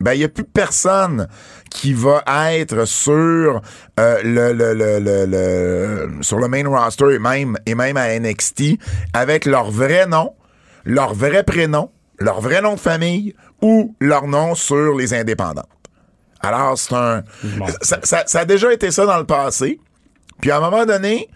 ben 0.00 0.12
il 0.12 0.20
y 0.20 0.24
a 0.24 0.28
plus 0.28 0.44
personne 0.44 1.26
qui 1.70 1.92
va 1.94 2.22
être 2.52 2.84
sur 2.84 3.60
euh, 3.98 4.20
le, 4.22 4.52
le, 4.52 4.74
le, 4.74 5.26
le- 5.26 6.22
sur 6.22 6.38
le 6.38 6.48
main 6.48 6.66
roster 6.68 7.14
et 7.14 7.18
même 7.18 7.56
et 7.66 7.74
même 7.74 7.96
à 7.96 8.18
NXT 8.18 8.78
avec 9.14 9.46
leur 9.46 9.70
vrai 9.70 10.06
nom, 10.06 10.34
leur 10.84 11.14
vrai 11.14 11.42
prénom, 11.44 11.90
leur 12.18 12.40
vrai 12.40 12.60
nom 12.60 12.74
de 12.74 12.80
famille 12.80 13.34
ou 13.62 13.94
leur 14.00 14.26
nom 14.26 14.54
sur 14.54 14.94
les 14.96 15.14
indépendantes. 15.14 15.66
Alors 16.40 16.76
c'est 16.78 16.94
un 16.94 17.22
Bon. 17.56 17.66
ça, 17.80 17.98
ça- 18.02 18.24
ça 18.26 18.40
a 18.40 18.44
déjà 18.44 18.72
été 18.72 18.90
ça 18.90 19.06
dans 19.06 19.18
le 19.18 19.24
passé. 19.24 19.80
Puis 20.40 20.50
à 20.50 20.58
un 20.58 20.60
moment 20.60 20.84
donné, 20.84 21.28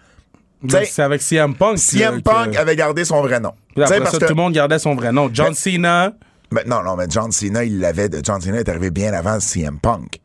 C'est 0.85 1.01
avec 1.01 1.23
CM 1.23 1.55
Punk. 1.55 1.79
CM 1.79 2.17
que- 2.17 2.21
Punk 2.29 2.51
que- 2.51 2.57
avait 2.59 2.75
gardé 2.75 3.03
son 3.03 3.21
vrai 3.23 3.39
nom. 3.39 3.53
Après 3.75 4.05
ça, 4.05 4.19
tout 4.19 4.25
le 4.29 4.35
monde 4.35 4.53
gardait 4.53 4.77
son 4.77 4.93
vrai 4.93 5.11
nom. 5.11 5.27
John 5.33 5.49
Mais- 5.49 5.55
Cena. 5.55 6.13
Ben, 6.51 6.67
non, 6.67 6.83
non, 6.83 6.97
mais 6.97 7.07
John 7.09 7.31
Cena, 7.31 7.63
il 7.63 7.79
l'avait. 7.79 8.09
John 8.23 8.41
Cena 8.41 8.59
est 8.59 8.67
arrivé 8.67 8.91
bien 8.91 9.13
avant 9.13 9.39
CM 9.39 9.79
Punk. 9.79 10.19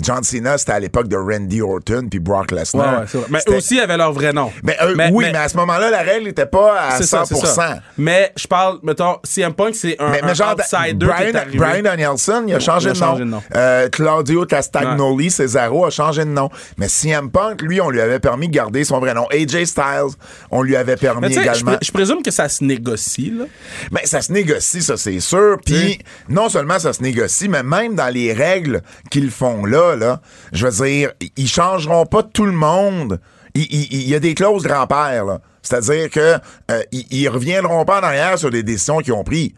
John 0.00 0.22
Cena, 0.22 0.56
c'était 0.58 0.72
à 0.72 0.78
l'époque 0.80 1.08
de 1.08 1.16
Randy 1.16 1.60
Orton 1.62 2.06
puis 2.10 2.18
Brock 2.20 2.48
Ouais, 2.52 2.58
Lesnar. 2.60 3.00
ouais, 3.00 3.04
vrai. 3.06 3.26
Mais 3.30 3.54
aussi 3.54 3.78
avaient 3.80 3.96
leur 3.96 4.12
vrai 4.12 4.32
nom. 4.32 4.50
Mais, 4.62 4.76
eux, 4.82 4.94
oui, 5.12 5.26
mais, 5.30 5.36
à 5.38 5.48
ce 5.48 5.56
moment-là, 5.58 5.90
la 5.90 5.98
règle 6.02 6.24
n'était 6.26 6.46
pas 6.46 6.80
à 6.80 6.96
C'est 6.98 7.04
100%. 7.04 7.06
ça, 7.06 7.24
c'est 7.26 7.46
ça. 7.46 7.78
Mais 7.98 8.32
je 8.36 8.46
parle, 8.46 8.78
mettons, 8.82 9.16
CM 9.24 9.52
Punk, 9.52 9.74
c'est 9.74 9.96
un, 10.00 10.10
Mais, 10.10 10.20
mais 10.22 10.30
un 10.30 10.34
genre, 10.34 10.54
outsider 10.58 10.88
qui 10.90 10.94
Brian, 10.94 11.26
est 11.28 11.34
arrivé. 11.36 11.58
Brian 11.58 11.82
Danielson, 11.82 12.44
il 12.46 12.54
a 12.54 12.60
changé, 12.60 12.88
il 12.88 12.90
a 12.90 12.92
de, 12.94 12.98
changé 12.98 13.24
nom. 13.24 13.26
de 13.26 13.30
nom. 13.30 13.42
Euh, 13.54 13.88
Claudio 13.88 14.46
Castagnoli, 14.46 15.30
Cesaro, 15.30 15.84
a 15.86 15.90
changé 15.90 16.24
de 16.24 16.30
nom. 16.30 16.48
Mais 16.78 16.88
CM 16.88 17.30
Punk, 17.30 17.62
lui, 17.62 17.80
on 17.80 17.90
lui 17.90 18.00
avait 18.00 18.20
permis 18.20 18.48
de 18.48 18.52
garder 18.54 18.84
son 18.84 19.00
vrai 19.00 19.14
nom. 19.14 19.26
AJ 19.30 19.64
Styles, 19.66 20.14
on 20.50 20.62
lui 20.62 20.76
avait 20.76 20.96
permis 20.96 21.28
Mais 21.28 21.34
je, 21.34 21.40
également. 21.40 21.76
je 21.82 21.92
présume 21.92 22.22
que 22.22 22.30
ça 22.30 22.48
se 22.48 22.64
négocie, 22.64 23.32
là. 23.36 23.44
Ben, 23.92 24.00
ça 24.04 24.22
se 24.22 24.32
négocie, 24.32 24.82
ça, 24.82 24.96
c'est 24.96 25.20
sûr. 25.20 25.58
Puis, 25.64 25.74
Oui. 25.74 25.98
non 26.28 26.48
seulement 26.48 26.78
ça 26.78 26.92
se 26.92 27.02
négocie, 27.02 27.48
mais 27.48 27.62
même 27.62 27.94
dans 27.94 28.08
les 28.12 28.32
règles 28.32 28.82
qu'ils 29.10 29.30
font 29.30 29.64
là, 29.64 29.79
là, 29.96 30.20
je 30.52 30.66
veux 30.66 30.86
dire, 30.86 31.12
ils 31.36 31.48
changeront 31.48 32.06
pas 32.06 32.22
tout 32.22 32.46
le 32.46 32.52
monde. 32.52 33.20
Il, 33.54 33.62
il- 33.62 33.92
il 34.02 34.08
y 34.08 34.14
a 34.14 34.20
des 34.20 34.34
clauses 34.34 34.62
grand-père, 34.64 35.24
là. 35.24 35.40
C'est-à-dire 35.62 36.08
que 36.10 36.36
euh, 36.70 36.82
ils, 36.92 37.06
ils 37.10 37.28
reviendront 37.28 37.84
pas 37.84 38.00
en 38.00 38.04
arrière 38.04 38.38
sur 38.38 38.50
des 38.50 38.62
décisions 38.62 38.98
qu'ils 38.98 39.12
ont 39.12 39.24
prises. 39.24 39.50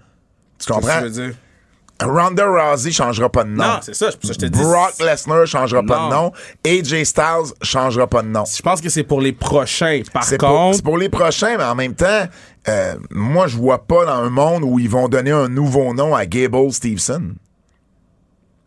Tu 0.58 0.72
comprends? 0.72 0.88
Que 1.00 1.06
tu 1.08 1.10
veux 1.12 1.26
dire? 1.28 1.34
Ronda 2.02 2.46
Rousey 2.46 2.90
changera 2.90 3.28
pas 3.28 3.44
de 3.44 3.50
nom. 3.50 3.62
Non, 3.64 3.78
c'est 3.80 3.94
ça, 3.94 4.10
c'est 4.10 4.18
pour 4.18 4.26
ça 4.28 4.34
que 4.34 4.40
je 4.40 4.46
te 4.46 4.52
dis. 4.52 4.60
Brock 4.60 4.94
Lesnar 4.98 5.46
changera 5.46 5.82
pas 5.84 5.98
de 6.06 6.10
nom. 6.10 6.32
AJ 6.66 7.04
Styles 7.04 7.52
changera 7.62 8.08
pas 8.08 8.22
de 8.22 8.28
nom. 8.28 8.42
Je 8.44 8.60
pense 8.60 8.80
que 8.80 8.88
c'est 8.88 9.04
pour 9.04 9.20
les 9.20 9.32
prochains. 9.32 10.00
Par 10.12 10.24
contre, 10.38 10.76
c'est 10.76 10.82
pour 10.82 10.98
les 10.98 11.08
prochains, 11.08 11.56
mais 11.58 11.64
en 11.64 11.76
même 11.76 11.94
temps, 11.94 12.24
euh, 12.68 12.94
moi, 13.12 13.46
je 13.46 13.56
vois 13.56 13.86
pas 13.86 14.04
dans 14.04 14.14
un 14.14 14.30
monde 14.30 14.64
où 14.64 14.80
ils 14.80 14.90
vont 14.90 15.06
donner 15.08 15.30
un 15.30 15.48
nouveau 15.48 15.94
nom 15.94 16.12
à 16.12 16.26
Gable 16.26 16.72
Stevenson. 16.72 17.34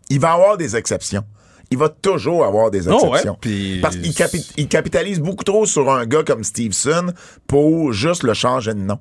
Il 0.09 0.19
va 0.21 0.29
y 0.29 0.33
avoir 0.33 0.55
des 0.55 0.75
exceptions. 0.77 1.23
Il 1.71 1.77
va 1.77 1.89
toujours 1.89 2.45
avoir 2.45 2.69
des 2.71 2.87
Oh, 2.87 2.91
ouais, 2.91 3.19
exceptions. 3.19 3.37
Parce 3.81 3.95
qu'il 3.97 4.11
capi- 4.13 4.51
il 4.57 4.67
capitalise 4.67 5.19
beaucoup 5.19 5.43
trop 5.43 5.65
sur 5.65 5.91
un 5.91 6.05
gars 6.05 6.23
comme 6.23 6.43
Stevenson 6.43 7.11
pour 7.47 7.91
juste 7.91 8.23
le 8.23 8.33
changer 8.33 8.73
de 8.73 8.79
nom. 8.79 8.99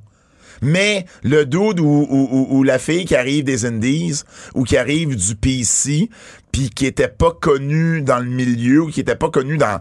Mais 0.63 1.05
le 1.23 1.45
dude 1.45 1.81
ou, 1.81 2.07
ou- 2.09 2.29
ou- 2.31 2.47
ou 2.59 2.63
la 2.63 2.79
fille 2.79 3.05
qui 3.05 3.17
arrive 3.17 3.45
des 3.45 3.67
Indies 3.67 4.23
ou 4.55 4.63
qui 4.65 4.77
arrive 4.77 5.15
du 5.17 5.35
PC 5.35 6.09
puis 6.53 6.71
qui 6.71 6.87
était 6.87 7.09
pas 7.09 7.33
connu 7.33 8.01
dans 8.03 8.19
le 8.19 8.31
milieu 8.31 8.83
ou 8.83 8.87
qui 8.89 9.01
était 9.01 9.17
pas 9.17 9.29
connu 9.31 9.59
dans 9.59 9.81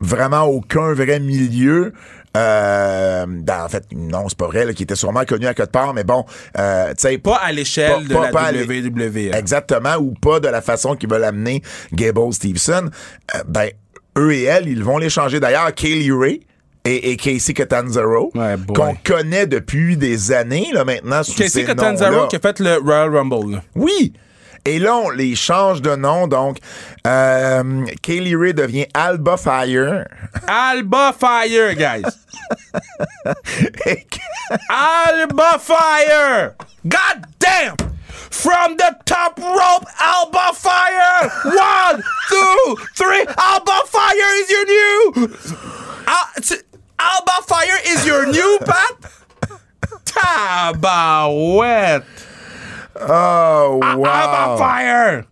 vraiment 0.00 0.44
aucun 0.44 0.94
vrai 0.94 1.20
milieu 1.20 1.92
euh, 2.36 3.26
dans- 3.28 3.64
en 3.64 3.68
fait 3.68 3.84
non 3.94 4.28
c'est 4.28 4.38
pas 4.38 4.46
vrai 4.46 4.64
là, 4.64 4.72
qui 4.72 4.82
était 4.82 4.94
sûrement 4.96 5.24
connu 5.24 5.46
à 5.46 5.54
quelque 5.54 5.70
part 5.72 5.94
mais 5.94 6.04
bon 6.04 6.24
euh, 6.58 6.88
tu 6.90 7.08
sais 7.08 7.18
pas 7.18 7.36
à 7.36 7.52
l'échelle 7.52 8.06
de 8.06 8.14
pas- 8.14 8.22
la 8.26 8.28
pas 8.30 8.40
à 8.42 8.52
l'é- 8.52 8.64
WWE. 8.64 9.34
Exactement, 9.34 9.96
ou 9.98 10.14
pas 10.14 10.40
de 10.40 10.48
la 10.48 10.60
façon 10.62 10.94
qu'ils 10.96 11.08
veulent 11.10 11.24
amener 11.24 11.62
Gable 11.92 12.32
Stevenson. 12.32 12.90
Euh, 13.34 13.38
ben, 13.48 13.70
eux 14.18 14.32
et 14.34 14.44
elle, 14.44 14.68
ils 14.68 14.82
vont 14.82 14.98
les 14.98 15.10
changer. 15.10 15.40
D'ailleurs, 15.40 15.74
Kaylee 15.74 16.10
Ray 16.12 16.40
et, 16.84 17.10
et 17.12 17.16
Casey 17.16 17.52
Catanzaro, 17.52 18.30
Ouais, 18.34 18.54
qu'on 18.74 18.94
connaît 19.04 19.46
depuis 19.46 19.96
des 19.96 20.32
années, 20.32 20.68
là, 20.72 20.84
maintenant, 20.84 21.22
sous 21.22 21.34
Casey 21.34 21.64
Catanzaro 21.64 22.28
qui 22.28 22.36
a 22.36 22.38
fait 22.38 22.60
le 22.60 22.76
Royal 22.78 23.14
Rumble. 23.14 23.52
là. 23.56 23.62
Oui! 23.74 24.12
Et 24.66 24.78
là, 24.80 24.96
on 24.96 25.10
les 25.10 25.36
change 25.36 25.80
de 25.80 25.94
nom, 25.94 26.26
donc 26.26 26.58
euh, 27.06 27.84
Kaylee 28.02 28.34
Ray 28.34 28.52
devient 28.52 28.86
Alba 28.94 29.36
Fire. 29.36 30.08
Alba 30.48 31.12
Fire, 31.18 31.74
guys. 31.76 32.02
Alba 34.68 35.58
Fire! 35.60 36.56
God 36.86 37.26
damn! 37.38 37.76
From 38.30 38.76
the 38.76 38.96
top 39.04 39.38
rope, 39.38 39.86
Alba 40.00 40.52
Fire! 40.54 41.30
One, 41.44 42.02
two, 42.28 42.76
three, 42.96 43.24
Alba 43.38 43.80
Fire 43.86 44.34
is 44.42 44.50
your 44.50 44.66
new! 44.66 45.28
Al- 46.08 46.42
t- 46.42 46.56
Alba 46.98 47.42
Fire 47.46 47.78
is 47.86 48.04
your 48.04 48.26
new, 48.26 48.58
Pat? 48.64 48.96
Tabarouette! 50.04 52.04
Oh, 53.08 53.80
wow! 53.96 54.06
Alba 54.06 54.56
Fire! 54.58 55.22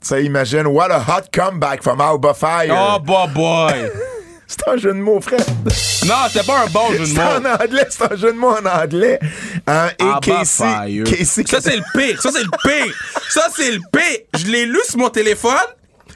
Tu 0.00 0.08
sais, 0.08 0.24
imagine, 0.24 0.68
what 0.68 0.90
a 0.90 0.98
hot 1.00 1.30
comeback 1.32 1.82
from 1.82 2.00
Alba 2.00 2.34
Fire. 2.34 2.70
Oh, 2.70 2.98
boy, 2.98 3.26
boy! 3.34 3.90
C'est 4.50 4.66
un 4.66 4.78
jeu 4.78 4.94
de 4.94 4.98
mots, 4.98 5.20
frère. 5.20 5.40
Non, 6.06 6.14
c'était 6.32 6.46
pas 6.46 6.62
un 6.64 6.66
bon 6.68 6.90
jeu 6.92 7.00
de 7.00 7.04
C'est 7.04 7.20
en 7.20 7.40
mots. 7.42 7.48
anglais, 7.48 7.86
c'est 7.90 8.10
un 8.10 8.16
jeu 8.16 8.32
de 8.32 8.38
mots 8.38 8.56
en 8.56 8.64
anglais. 8.64 9.20
Hein, 9.66 9.88
et 9.98 10.02
Alba 10.02 10.20
Casey, 10.22 10.64
Fire. 10.64 11.04
Casey 11.04 11.44
Ça, 11.46 11.60
c'est 11.60 11.76
le 11.76 11.82
pire. 11.94 12.22
Ça, 12.22 12.30
c'est 12.32 12.44
le 12.44 12.50
pire. 12.64 12.94
Ça, 13.28 13.48
c'est 13.54 13.70
le 13.72 13.80
pire. 13.92 14.20
Je 14.38 14.46
l'ai 14.46 14.64
lu 14.64 14.78
sur 14.88 14.98
mon 15.00 15.10
téléphone. 15.10 15.52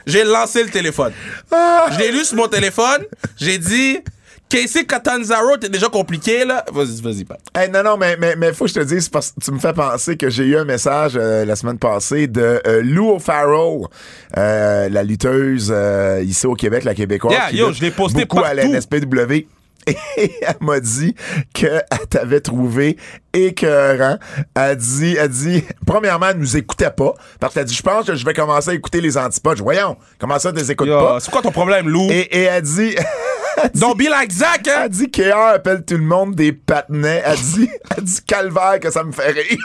J'ai 0.07 0.25
lancé 0.25 0.65
le 0.65 0.71
téléphone. 0.71 1.13
Ah. 1.53 1.89
Je 1.93 1.99
l'ai 1.99 2.11
lu 2.11 2.25
sur 2.25 2.37
mon 2.39 2.49
téléphone. 2.49 3.05
J'ai 3.37 3.59
dit, 3.59 4.01
Casey 4.53 4.85
Catanzaro, 4.85 5.57
t'es 5.57 5.71
déjà 5.71 5.89
compliqué, 5.89 6.45
là. 6.45 6.63
Vas-y, 6.71 7.01
vas-y, 7.01 7.25
Pat. 7.25 7.41
Hey, 7.57 7.71
non, 7.71 7.83
non, 7.83 7.97
mais, 7.97 8.19
mais, 8.19 8.37
mais 8.37 8.53
faut 8.53 8.67
que 8.67 8.71
je 8.71 8.75
te 8.75 8.85
dise, 8.85 9.09
parce 9.09 9.31
que 9.31 9.41
tu 9.43 9.51
me 9.51 9.59
fais 9.59 9.73
penser 9.73 10.19
que 10.19 10.29
j'ai 10.29 10.45
eu 10.45 10.59
un 10.59 10.67
message 10.67 11.15
euh, 11.17 11.47
la 11.47 11.57
semaine 11.57 11.79
passée 11.79 12.27
de 12.27 12.61
euh, 12.67 12.83
Lou 12.83 13.13
O'Farrell, 13.13 13.87
euh, 14.37 14.91
la 14.91 15.03
lutteuse 15.05 15.73
ici 16.23 16.47
au 16.47 16.55
Québec, 16.55 16.85
la 16.85 16.95
québécoise. 16.95 17.33
Yeah, 17.33 17.49
qui 17.49 17.57
yo, 17.57 17.73
je 17.73 17.81
l'ai 17.81 17.91
posté 17.91 18.27
beaucoup 18.27 18.45
à 18.45 18.53
la 18.53 18.65
partout. 18.65 18.77
NSPW. 18.77 19.47
Et 19.87 19.97
elle 20.43 20.57
m'a 20.61 20.81
dit 20.81 21.15
qu'elle 21.53 21.85
t'avait 22.11 22.41
trouvé 22.41 22.97
écœurant. 23.33 24.19
Elle 24.55 24.77
dit, 24.77 25.17
elle 25.19 25.29
dit, 25.29 25.65
premièrement, 25.87 26.27
elle 26.29 26.39
nous 26.39 26.57
écoutait 26.57 26.91
pas. 26.91 27.15
Parce 27.41 27.55
qu'elle 27.55 27.65
dit, 27.65 27.75
je 27.75 27.83
pense 27.83 28.07
que 28.07 28.15
je 28.15 28.25
vais 28.25 28.35
commencer 28.35 28.71
à 28.71 28.75
écouter 28.75 29.01
les 29.01 29.17
antipodes. 29.19 29.61
Voyons, 29.61 29.97
comment 30.19 30.39
ça, 30.39 30.53
tu 30.53 30.59
les 30.59 30.71
écoutes 30.71 30.89
Yo, 30.89 30.99
pas? 30.99 31.21
c'est 31.21 31.31
quoi 31.31 31.43
ton 31.43 31.51
problème, 31.51 31.89
Lou? 31.89 32.07
Et, 32.11 32.21
et 32.21 32.43
elle 32.43 32.63
dit, 32.63 32.95
Don't 33.75 33.95
be 33.97 34.09
like 34.09 34.33
Zach, 34.33 34.67
hein? 34.67 34.83
elle 34.85 34.91
dit 34.91 35.11
KR 35.11 35.37
appelle 35.55 35.85
tout 35.85 35.97
le 35.97 36.03
monde 36.03 36.35
des 36.35 36.53
patinets. 36.53 37.23
Elle 37.25 37.39
dit, 37.39 37.69
elle 37.97 38.05
dit 38.05 38.21
calvaire 38.27 38.81
que 38.81 38.91
ça 38.91 39.05
me 39.05 39.13
fait 39.13 39.31
rire. 39.31 39.59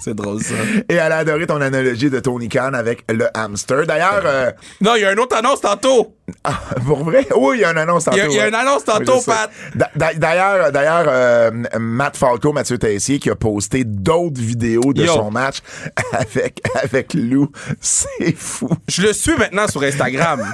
C'est 0.04 0.14
drôle, 0.14 0.42
ça. 0.42 0.54
Et 0.88 0.94
elle 0.94 1.12
a 1.12 1.18
adoré 1.18 1.46
ton 1.46 1.60
analogie 1.60 2.08
de 2.10 2.20
Tony 2.20 2.48
Khan 2.48 2.72
avec 2.74 3.04
le 3.12 3.26
hamster. 3.34 3.86
D'ailleurs, 3.86 4.22
euh, 4.24 4.50
Non, 4.80 4.94
il 4.96 5.02
y 5.02 5.04
a 5.04 5.12
une 5.12 5.20
autre 5.20 5.36
annonce 5.36 5.60
tantôt. 5.60 6.16
ah, 6.44 6.58
pour 6.86 7.04
vrai? 7.04 7.26
Oui, 7.36 7.58
il 7.58 7.60
y 7.60 7.64
a 7.64 7.70
une 7.72 7.78
annonce 7.78 8.04
tantôt. 8.04 8.16
Il 8.16 8.32
y 8.32 8.40
a- 8.40 8.46
y 8.46 8.48
une 8.48 8.54
annonce 8.54 8.84
tantôt, 8.84 9.14
Oui, 9.14 9.18
je 9.18 9.24
sais. 9.24 9.30
Pat. 9.30 9.50
D'a- 9.74 9.90
d'a- 9.94 10.14
D'ailleurs, 10.14 10.72
d'ailleurs, 10.72 11.04
euh, 11.08 11.50
Matt 11.78 12.16
Falco, 12.16 12.52
Mathieu 12.52 12.78
Tessier, 12.78 13.18
qui 13.18 13.28
a 13.30 13.34
posté 13.36 13.84
d'autres 13.84 14.40
vidéos 14.40 14.92
de 14.94 15.04
Yo. 15.04 15.12
son 15.12 15.30
match 15.30 15.58
avec, 16.12 16.60
avec 16.82 17.14
Lou. 17.14 17.50
C'est 17.80 18.34
fou. 18.36 18.68
Je 18.88 19.02
le 19.02 19.12
suis 19.12 19.36
maintenant 19.36 19.66
sur 19.68 19.82
Instagram. 19.82 20.50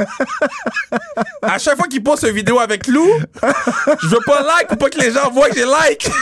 à 1.43 1.59
chaque 1.59 1.77
fois 1.77 1.87
qu'il 1.87 2.03
poste 2.03 2.25
une 2.25 2.35
vidéo 2.35 2.59
avec 2.59 2.87
Lou, 2.89 3.09
je 4.03 4.07
veux 4.09 4.21
pas 4.27 4.43
like 4.43 4.69
pour 4.69 4.79
pas 4.79 4.91
que 4.91 4.99
les 4.99 5.13
gens 5.13 5.31
voient 5.31 5.49
que 5.51 5.57
j'ai 5.57 5.65
like. 5.67 6.11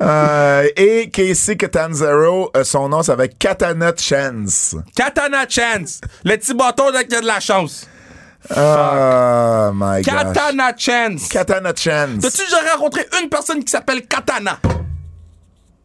Euh, 0.00 0.68
et 0.76 1.10
Casey 1.10 1.56
Catanzaro, 1.56 2.50
euh, 2.56 2.62
son 2.62 2.88
nom, 2.88 3.02
ça 3.02 3.16
va 3.16 3.24
être 3.24 3.36
Katana 3.36 3.92
Chance. 3.96 4.76
Katana 4.94 5.44
Chance. 5.48 6.00
Le 6.24 6.36
petit 6.36 6.54
bâton 6.54 6.84
qui 7.08 7.14
a 7.16 7.20
de 7.20 7.26
la 7.26 7.40
chance. 7.40 7.88
Oh 8.50 9.70
my 9.74 10.02
god. 10.02 10.04
Katana 10.04 10.72
Chance. 10.76 11.28
Katana 11.28 11.72
Chance. 11.74 12.20
T'as-tu 12.22 12.42
déjà 12.44 12.58
rencontré 12.76 13.06
une 13.20 13.28
personne 13.28 13.62
qui 13.64 13.70
s'appelle 13.70 14.06
Katana? 14.06 14.58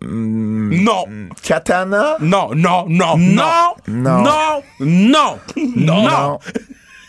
Non. 0.05 1.05
Katana? 1.41 2.17
Non, 2.20 2.50
non, 2.53 2.86
non, 2.88 3.17
non, 3.17 3.74
Non. 3.88 4.22
non, 4.22 4.63
non, 4.79 5.39
non, 5.75 6.03
Non. 6.03 6.39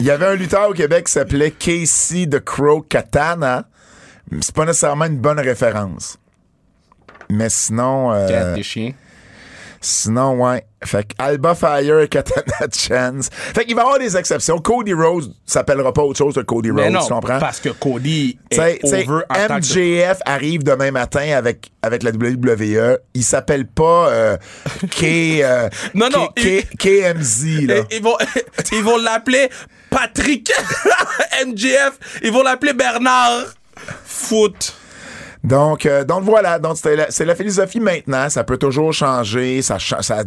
Il 0.01 0.07
y 0.07 0.11
avait 0.11 0.27
un 0.27 0.35
lutteur 0.35 0.71
au 0.71 0.73
Québec 0.73 1.07
qui 1.07 1.13
s'appelait 1.13 1.51
Casey 1.51 2.27
the 2.27 2.41
Crow 2.43 2.83
Katana. 2.83 3.65
C'est 4.41 4.55
pas 4.55 4.65
nécessairement 4.65 5.05
une 5.07 5.19
bonne 5.19 5.41
référence. 5.41 6.19
Mais 7.35 7.49
sinon, 7.51 8.13
euh, 8.13 8.55
des 8.55 8.63
chiens. 8.63 8.93
sinon, 9.81 10.43
ouais. 10.43 10.65
Fait 10.85 11.05
que 11.05 11.15
Alba 11.19 11.55
Fire, 11.55 12.07
Katana 12.11 12.67
Chance. 12.73 13.31
Fait 13.33 13.65
qu'il 13.65 13.75
va 13.75 13.83
y 13.83 13.85
avoir 13.85 13.99
des 13.99 14.17
exceptions. 14.17 14.59
Cody 14.59 14.93
Rose 14.93 15.35
s'appellera 15.47 15.93
pas 15.93 16.03
autre 16.03 16.19
chose 16.19 16.35
que 16.35 16.41
Cody 16.41 16.71
Mais 16.73 16.85
Rose, 16.85 16.93
non, 16.93 17.01
tu 17.07 17.13
comprends? 17.13 17.39
parce 17.39 17.59
que 17.61 17.71
Cody 17.71 18.39
T'sais, 18.51 18.75
est 18.75 18.79
t'sais, 18.85 19.07
over 19.09 19.23
en 19.31 19.47
tant 19.49 19.61
que... 19.61 19.79
MJF 20.09 20.19
arrive 20.27 20.63
demain 20.63 20.91
matin 20.91 21.27
avec, 21.37 21.71
avec 21.83 22.03
la 22.03 22.11
WWE. 22.11 22.99
Il 23.15 23.25
s'appelle 23.25 23.67
pas 23.67 24.09
euh, 24.11 24.37
K, 24.91 25.05
euh, 25.43 25.69
Non, 25.95 26.09
non, 26.13 26.27
K- 26.37 26.67
K- 26.77 27.13
KMZ. 27.15 27.45
Là. 27.67 27.75
Et- 27.91 27.97
Ils 27.97 28.03
vont, 28.03 28.17
ils 28.73 28.83
vont 28.83 28.99
l'appeler 28.99 29.49
Patrick 29.91 30.53
MJF. 31.47 31.93
Ils 32.23 32.31
vont 32.33 32.43
l'appeler 32.43 32.75
Bernard 32.75 33.55
Foot. 34.05 34.75
Donc, 35.45 35.85
euh, 35.85 36.05
donc 36.05 36.25
voilà, 36.25 36.59
donc 36.59 36.79
la- 36.85 37.11
c'est 37.11 37.27
la 37.27 37.35
philosophie 37.35 37.79
maintenant. 37.79 38.29
Ça 38.31 38.43
peut 38.45 38.57
toujours 38.57 38.93
changer. 38.95 39.61
Ça, 39.61 39.77
ça, 39.79 40.25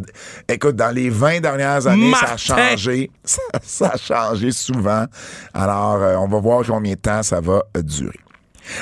écoute, 0.48 0.76
dans 0.76 0.94
les 0.94 1.10
20 1.10 1.40
dernières 1.40 1.86
années, 1.88 2.12
ça 2.14 2.32
a 2.34 2.36
changé. 2.36 3.10
Ça, 3.24 3.42
ça 3.62 3.88
a 3.94 3.96
changé 3.96 4.52
souvent. 4.52 5.04
Alors, 5.52 5.96
euh, 6.00 6.14
on 6.16 6.28
va 6.28 6.38
voir 6.38 6.64
combien 6.66 6.94
de 6.94 6.98
temps 6.98 7.22
ça 7.22 7.40
va 7.40 7.62
euh, 7.76 7.82
durer. 7.82 8.18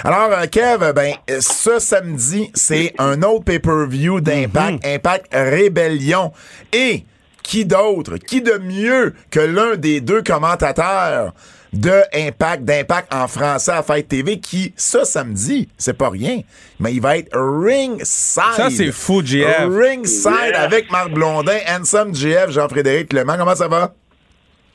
Alors, 0.05 0.31
Kev, 0.51 0.93
ben, 0.93 1.15
ce 1.41 1.79
samedi, 1.79 2.51
c'est 2.55 2.93
un 2.99 3.23
autre 3.23 3.45
pay-per-view 3.45 4.21
d'Impact, 4.21 4.85
Impact 4.85 5.27
Rébellion. 5.33 6.33
Et 6.73 7.05
qui 7.43 7.65
d'autre, 7.65 8.17
qui 8.17 8.43
de 8.43 8.59
mieux 8.59 9.15
que 9.31 9.39
l'un 9.41 9.77
des 9.77 10.01
deux 10.01 10.23
commentateurs 10.23 11.33
de 11.77 12.03
Impact, 12.15 12.65
d'Impact 12.65 13.13
en 13.15 13.29
français 13.29 13.73
à 13.73 13.83
Fight 13.83 14.09
TV, 14.09 14.39
qui, 14.39 14.73
ce 14.77 15.05
samedi, 15.05 15.69
c'est 15.77 15.97
pas 15.97 16.09
rien, 16.09 16.41
mais 16.81 16.93
il 16.95 17.01
va 17.01 17.19
être 17.19 17.37
ringside. 17.39 18.43
Ça, 18.57 18.71
c'est 18.71 18.93
fou, 18.93 19.23
JF. 19.25 19.69
Ringside 19.69 20.33
Yeah. 20.53 20.63
avec 20.63 20.91
Marc 20.91 21.11
Blondin, 21.13 21.59
Handsome 21.69 22.15
JF, 22.15 22.51
Jean-Frédéric 22.51 23.09
Clément. 23.09 23.37
Comment 23.37 23.55
ça 23.55 23.69
va? 23.69 23.95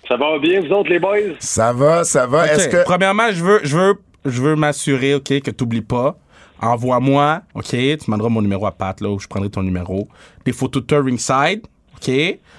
Ça 0.08 0.18
va 0.18 0.38
bien, 0.40 0.62
vous 0.62 0.72
autres, 0.72 0.90
les 0.90 1.00
boys? 1.00 1.18
Ça 1.40 1.72
va, 1.74 2.04
ça 2.04 2.28
va. 2.28 2.48
Est-ce 2.54 2.68
que... 2.68 2.84
Premièrement, 2.84 3.32
je 3.32 3.44
veux, 3.44 3.60
je 3.64 3.78
veux, 3.78 3.94
je 4.26 4.42
veux 4.42 4.56
m'assurer, 4.56 5.16
OK, 5.16 5.28
que 5.42 5.52
tu 5.52 5.64
n'oublies 5.64 5.82
pas. 5.82 6.18
Envoie-moi, 6.60 7.42
OK, 7.56 7.70
tu 7.70 7.98
demanderas 8.06 8.30
mon 8.30 8.42
numéro 8.42 8.66
à 8.68 8.72
Pat, 8.72 9.00
là, 9.02 9.10
où 9.10 9.20
je 9.20 9.28
prendrai 9.28 9.50
ton 9.50 9.64
numéro. 9.64 10.08
Des 10.46 10.52
photos 10.52 10.84
de 10.84 10.88
toi 10.88 11.02
ringside, 11.02 11.62
OK? 11.96 12.08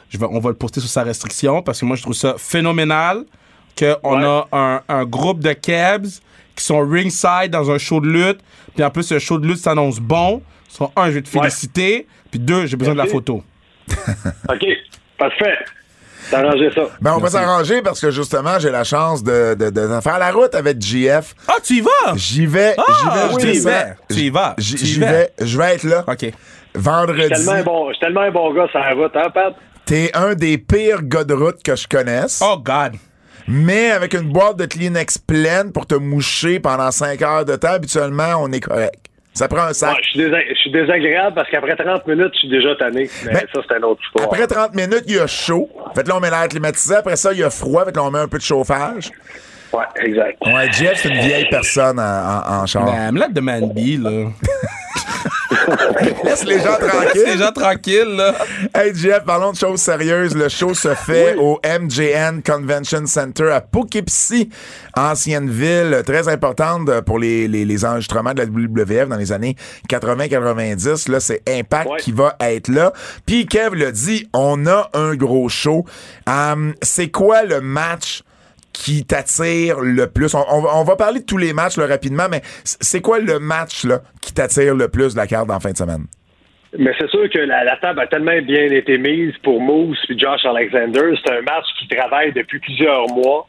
Je 0.09 0.19
vais, 0.19 0.27
on 0.29 0.39
va 0.41 0.51
le 0.51 0.57
poster 0.57 0.81
sur 0.81 0.89
sa 0.89 1.03
restriction 1.03 1.63
parce 1.63 1.81
que 1.81 1.85
moi, 1.85 1.97
je 1.97 2.03
trouve 2.03 2.15
ça 2.15 2.35
phénoménal 2.39 3.25
qu'on 3.79 4.21
Ouais. 4.21 4.25
a 4.27 4.47
un, 4.53 4.81
un 4.89 5.05
groupe 5.05 5.41
de 5.41 5.53
Kebs 5.53 6.21
qui 6.57 6.65
sont 6.65 6.81
ringside 6.81 7.51
dans 7.51 7.71
un 7.71 7.79
show 7.79 8.01
de 8.01 8.09
lutte. 8.09 8.41
Puis 8.75 8.85
en 8.85 8.91
plus, 8.91 9.11
le 9.13 9.19
show 9.19 9.39
de 9.39 9.47
lutte 9.47 9.59
s'annonce 9.59 9.99
bon. 10.01 10.43
Soit 10.69 10.91
un, 10.97 11.07
je 11.07 11.13
vais 11.13 11.23
te 11.23 11.37
Ouais. 11.37 11.43
féliciter. 11.45 12.07
Puis 12.31 12.41
deux, 12.41 12.67
j'ai 12.67 12.77
besoin 12.77 12.95
de 12.95 12.99
la 12.99 13.07
photo. 13.07 13.43
OK, 14.49 14.67
parfait. 15.19 15.59
T'as 16.31 16.39
arrangé 16.39 16.71
ça. 16.75 16.83
Ben, 17.01 17.15
on 17.17 17.19
va 17.19 17.29
s'arranger 17.31 17.83
parce 17.83 18.01
que 18.01 18.11
justement, 18.11 18.59
j'ai 18.59 18.71
la 18.71 18.85
chance 18.85 19.23
de, 19.25 19.55
de, 19.55 19.71
de 19.71 20.01
faire 20.01 20.19
la 20.19 20.31
route 20.31 20.55
avec 20.55 20.81
JF. 20.81 21.35
Ah, 21.49 21.55
tu 21.63 21.75
y 21.75 21.81
vas? 21.81 22.15
J'y 22.15 22.47
vais, 22.47 22.75
Ah, 22.79 22.83
j'y 22.89 23.09
vais, 23.09 23.33
je 23.33 23.37
tu 23.39 23.47
y 23.49 23.53
descends. 23.55 23.71
vas, 23.71 23.85
tu 24.09 24.15
y 24.21 24.31
vas, 24.31 24.55
J'y 24.57 25.01
vais, 25.01 25.33
je 25.43 25.59
vais 25.59 25.75
être 25.75 25.83
là. 25.85 26.05
OK. 26.07 26.21
Je 26.21 26.27
suis 26.27 26.35
Vendredi. 26.75 27.29
tellement 27.29 27.53
un 27.53 27.63
bon, 27.65 27.89
je 27.89 27.95
suis 27.95 28.01
tellement 28.01 28.21
un 28.23 28.31
bon 28.31 28.55
gars 28.55 28.69
sur 28.71 28.79
la 28.79 28.95
route, 28.95 29.13
hein, 29.17 29.29
Pat? 29.35 29.55
T'es 29.85 30.11
un 30.15 30.35
des 30.35 30.57
pires 30.59 31.03
gars 31.03 31.25
de 31.25 31.35
route 31.35 31.61
que 31.63 31.75
je 31.77 31.87
connaisse. 31.89 32.41
Oh, 32.43 32.57
God. 32.57 32.93
Mais 33.49 33.91
avec 33.91 34.15
une 34.15 34.33
boîte 34.33 34.57
de 34.57 34.67
Kleenex 34.67 35.19
pleine 35.19 35.73
pour 35.73 35.87
te 35.87 35.95
moucher 35.95 36.61
pendant 36.61 36.91
5 36.91 37.21
heures 37.23 37.45
de 37.45 37.57
temps, 37.57 37.73
habituellement, 37.73 38.35
on 38.41 38.51
est 38.53 38.61
correct. 38.61 38.95
Ça 39.35 39.49
prend 39.49 39.63
un 39.63 39.73
sac. 39.73 39.97
Ouais, 39.97 40.03
je, 40.05 40.11
suis 40.11 40.21
désa- 40.21 40.49
je 40.51 40.55
suis 40.61 40.71
désagréable 40.71 41.35
parce 41.35 41.49
qu'après 41.51 41.75
30 41.75 42.07
minutes, 42.07 42.33
je 42.35 42.39
suis 42.41 42.49
déjà 42.51 42.75
tanné. 42.77 43.09
Mais 43.25 43.33
ça, 43.33 43.61
c'est 43.67 43.77
une 43.79 43.85
autre 43.85 44.03
histoire. 44.05 44.27
Après 44.27 44.47
30 44.47 44.75
minutes, 44.75 45.05
il 45.07 45.15
y 45.15 45.19
a 45.19 45.27
chaud. 45.27 45.71
Fait 45.95 46.03
que 46.03 46.09
là, 46.09 46.17
on 46.17 46.21
met 46.21 46.29
l'air 46.29 46.49
climatisé. 46.49 46.97
Après 46.97 47.17
ça, 47.17 47.33
il 47.33 47.39
y 47.39 47.43
a 47.43 47.49
froid. 47.49 47.85
Fait 47.87 47.93
que 47.93 47.97
là, 47.97 48.05
on 48.05 48.11
met 48.11 48.19
un 48.19 48.29
peu 48.29 48.37
de 48.37 48.43
chauffage. 48.43 49.11
Ouais, 49.73 49.85
exact. 50.05 50.37
Ouais, 50.45 50.71
Jeff, 50.73 50.99
c'est 51.03 51.09
une 51.09 51.21
vieille 51.21 51.49
personne 51.49 51.99
en, 51.99 52.03
en, 52.03 52.63
en 52.63 52.67
char. 52.67 52.85
Ben, 52.85 53.33
demande 53.33 53.73
bien, 53.73 53.99
là. 54.01 54.29
Laisse 56.25 56.45
les 56.45 56.59
gens 56.61 56.79
Laisse 56.79 56.91
tranquilles. 56.91 57.23
les 57.27 57.39
gens 57.39 57.53
tranquilles, 57.53 58.17
là. 58.17 58.35
Hey 58.75 58.93
Jeff, 58.95 59.25
parlons 59.25 59.53
de 59.53 59.57
choses 59.57 59.81
sérieuses. 59.81 60.35
Le 60.35 60.49
show 60.49 60.75
se 60.75 60.95
fait 60.95 61.35
au 61.37 61.61
MJN 61.65 62.43
Convention 62.45 63.07
Center 63.07 63.51
à 63.51 63.61
Poughkeepsie, 63.61 64.49
ancienne 64.97 65.51
ville 65.51 66.03
très 66.07 66.29
importante 66.29 67.01
pour 67.03 67.19
les, 67.19 67.49
les, 67.49 67.65
les 67.65 67.85
enregistrements 67.85 68.35
de 68.35 68.39
la 68.43 68.47
WWF 68.47 69.09
dans 69.09 69.17
les 69.17 69.33
années 69.33 69.57
80-90. 69.89 71.11
Là, 71.11 71.21
c'est 71.21 71.43
Impact 71.49 71.91
qui 72.01 72.13
va 72.13 72.37
être 72.41 72.69
là. 72.69 72.93
Puis 73.27 73.47
Kev 73.47 73.77
l'a 73.77 73.91
dit, 73.93 74.29
on 74.33 74.67
a 74.67 74.91
un 74.95 75.15
gros 75.15 75.49
show. 75.49 75.85
Hum, 76.27 76.75
c'est 76.83 77.09
quoi 77.11 77.43
le 77.45 77.61
match 77.61 78.23
qui 78.73 79.05
t'attire 79.05 79.81
le 79.81 80.07
plus? 80.07 80.35
On, 80.35 80.85
va- 80.85 80.97
parler 80.97 81.21
de 81.21 81.27
tous 81.27 81.39
les 81.39 81.53
matchs 81.53 81.79
rapidement, 81.79 82.27
mais 82.31 82.41
c'est 82.65 83.01
quoi 83.01 83.19
le 83.19 83.39
match 83.39 83.85
là, 83.85 84.01
qui 84.21 84.33
t'attire 84.33 84.75
le 84.75 84.89
plus 84.89 85.15
de 85.15 85.19
la 85.19 85.27
carte 85.27 85.51
en 85.51 85.61
fin 85.61 85.73
de 85.73 85.77
semaine? 85.77 86.07
Mais 86.79 86.93
c'est 86.99 87.11
sûr 87.11 87.29
que 87.29 87.39
la, 87.39 87.65
la 87.65 87.77
table 87.77 88.01
a 88.01 88.07
tellement 88.07 88.41
bien 88.43 88.65
été 88.65 88.97
mise 88.97 89.35
pour 89.43 89.61
Moose 89.61 89.99
et 90.09 90.19
Josh 90.19 90.45
Alexander. 90.45 91.15
C'est 91.23 91.33
un 91.33 91.43
match 91.43 91.67
qui 91.79 91.87
travaille 91.89 92.33
depuis 92.33 92.61
plusieurs 92.61 93.07
mois. 93.09 93.47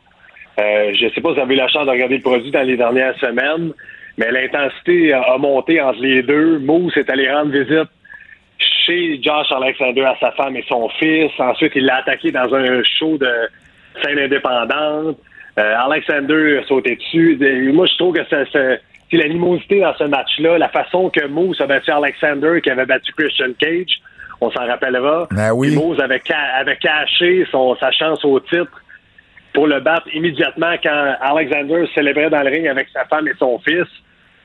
Euh, 0.60 0.92
je 0.94 1.06
ne 1.06 1.10
sais 1.12 1.22
pas 1.22 1.30
si 1.30 1.36
vous 1.36 1.42
avez 1.42 1.54
eu 1.56 1.58
la 1.58 1.68
chance 1.70 1.86
de 1.86 1.92
regarder 1.92 2.18
le 2.18 2.22
produit 2.22 2.52
dans 2.52 2.64
les 2.64 2.76
dernières 2.76 3.18
semaines, 3.20 3.72
mais 4.18 4.30
l'intensité 4.30 5.14
a, 5.14 5.22
a 5.22 5.38
monté 5.38 5.80
entre 5.82 6.02
les 6.02 6.22
deux. 6.22 6.60
Moose 6.60 6.96
est 6.98 7.10
allé 7.10 7.32
rendre 7.32 7.52
visite 7.52 7.90
chez 8.86 9.22
Josh 9.24 9.52
Alexander 9.52 10.04
à 10.04 10.16
sa 10.20 10.32
femme 10.34 10.58
et 10.58 10.66
son 10.68 10.90
fils. 11.00 11.32
Ensuite, 11.40 11.72
il 11.76 11.86
l'a 11.86 11.98
attaqué 11.98 12.32
dans 12.32 12.54
un 12.54 12.84
show 12.84 13.18
de 13.18 13.32
scène 14.02 14.20
indépendante. 14.20 15.18
Euh, 15.60 15.76
Alexander 15.78 16.60
a 16.64 16.68
sauté 16.68 16.96
dessus. 16.96 17.36
De- 17.36 17.72
Moi, 17.72 17.86
je 17.86 17.96
trouve 17.98 18.16
que 18.16 18.22
c'est 18.30 18.82
l'animosité 19.12 19.80
dans 19.82 19.94
ce 19.96 20.06
match-là, 20.06 20.58
la 20.58 20.70
façon 20.70 21.10
que 21.10 21.26
Moose 21.28 21.62
a 21.62 21.68
battu 21.68 21.92
Alexander, 21.92 22.60
qui 22.62 22.70
avait 22.72 22.86
battu 22.88 23.12
Christian 23.14 23.54
Cage, 23.60 24.00
on 24.42 24.50
s'en 24.52 24.66
rappellera. 24.66 25.28
Ben 25.32 25.52
oui. 25.54 25.76
Moose 25.76 26.00
avait, 26.02 26.22
ca- 26.26 26.56
avait 26.58 26.78
caché 26.78 27.46
son, 27.52 27.76
sa 27.76 27.92
chance 27.92 28.26
au 28.26 28.40
titre 28.40 28.82
pour 29.54 29.68
le 29.68 29.80
battre 29.82 30.08
immédiatement 30.16 30.74
quand 30.82 31.16
Alexander 31.22 31.86
célébrait 31.94 32.32
dans 32.32 32.42
le 32.42 32.50
ring 32.50 32.68
avec 32.68 32.88
sa 32.92 33.06
femme 33.06 33.28
et 33.28 33.34
son 33.38 33.60
fils. 33.60 33.86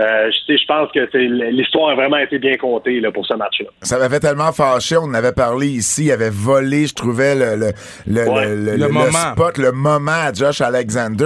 Euh, 0.00 0.30
je 0.48 0.56
je 0.56 0.64
pense 0.66 0.90
que 0.92 1.00
c'est- 1.11 1.18
l'histoire 1.50 1.90
a 1.90 1.94
vraiment 1.96 2.18
été 2.18 2.38
bien 2.38 2.56
contée 2.56 3.00
là, 3.00 3.11
pour 3.11 3.26
ce 3.26 3.34
match-là. 3.34 3.66
Ça 3.82 3.98
m'avait 3.98 4.20
tellement 4.20 4.52
fâché, 4.52 4.96
on 4.96 5.02
en 5.04 5.14
avait 5.14 5.32
parlé 5.32 5.66
ici, 5.68 6.04
il 6.06 6.12
avait 6.12 6.30
volé, 6.30 6.87
je 6.87 6.94
trouvais, 6.94 7.34
le, 7.34 7.56
le, 7.56 7.72
le, 8.06 8.28
Ouais. 8.28 8.46
le- 8.46 8.54
le- 8.54 8.70
Le 8.72 8.76
le 8.76 8.88
moment. 8.88 9.32
spot, 9.32 9.58
le 9.58 9.72
moment 9.72 10.12
à 10.12 10.32
Josh 10.32 10.61
Alexander. 10.61 11.24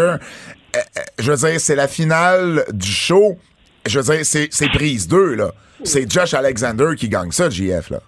Euh, 0.75 0.79
euh, 0.79 1.01
je 1.19 1.33
veux 1.33 1.49
dire, 1.51 1.61
c'est 1.61 1.77
la 1.77 1.87
finale 1.89 2.65
du 2.73 2.91
show. 2.91 3.37
Je 3.87 3.99
veux 4.01 4.15
dire, 4.15 4.25
c'est 4.25 4.49
c'est 4.51 4.69
prise 4.71 5.07
2, 5.07 5.35
là. 5.35 5.51
C'est 5.85 6.11
Josh 6.11 6.33
Alexander 6.33 6.95
qui 6.97 7.09
gagne 7.09 7.31
ça, 7.33 7.51
JF, 7.51 7.91
là. 7.91 7.99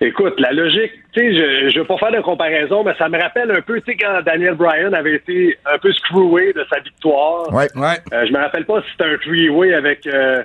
Écoute, 0.00 0.34
la 0.38 0.52
logique, 0.52 0.92
tu 1.12 1.20
sais, 1.20 1.34
je 1.34 1.70
je 1.70 1.78
veux 1.78 1.84
pas 1.86 1.96
faire 1.98 2.10
de 2.12 2.20
comparaison, 2.20 2.82
mais 2.84 2.94
ça 2.98 3.08
me 3.08 3.18
rappelle 3.18 3.50
un 3.50 3.60
peu, 3.62 3.80
tu 3.80 3.92
sais, 3.92 3.96
quand 3.96 4.22
Daniel 4.26 4.54
Bryan 4.54 4.92
avait 4.92 5.14
été 5.14 5.56
un 5.72 5.78
peu 5.78 5.92
screwé 5.92 6.52
de 6.52 6.64
sa 6.72 6.80
victoire. 6.80 7.52
Ouais. 7.52 7.68
Ouais. 7.76 7.98
Euh, 8.12 8.26
je 8.26 8.32
me 8.32 8.38
rappelle 8.38 8.64
pas 8.66 8.80
si 8.82 8.88
c'était 8.92 9.10
un 9.10 9.16
three-way 9.18 9.72
avec. 9.72 10.06
euh, 10.06 10.42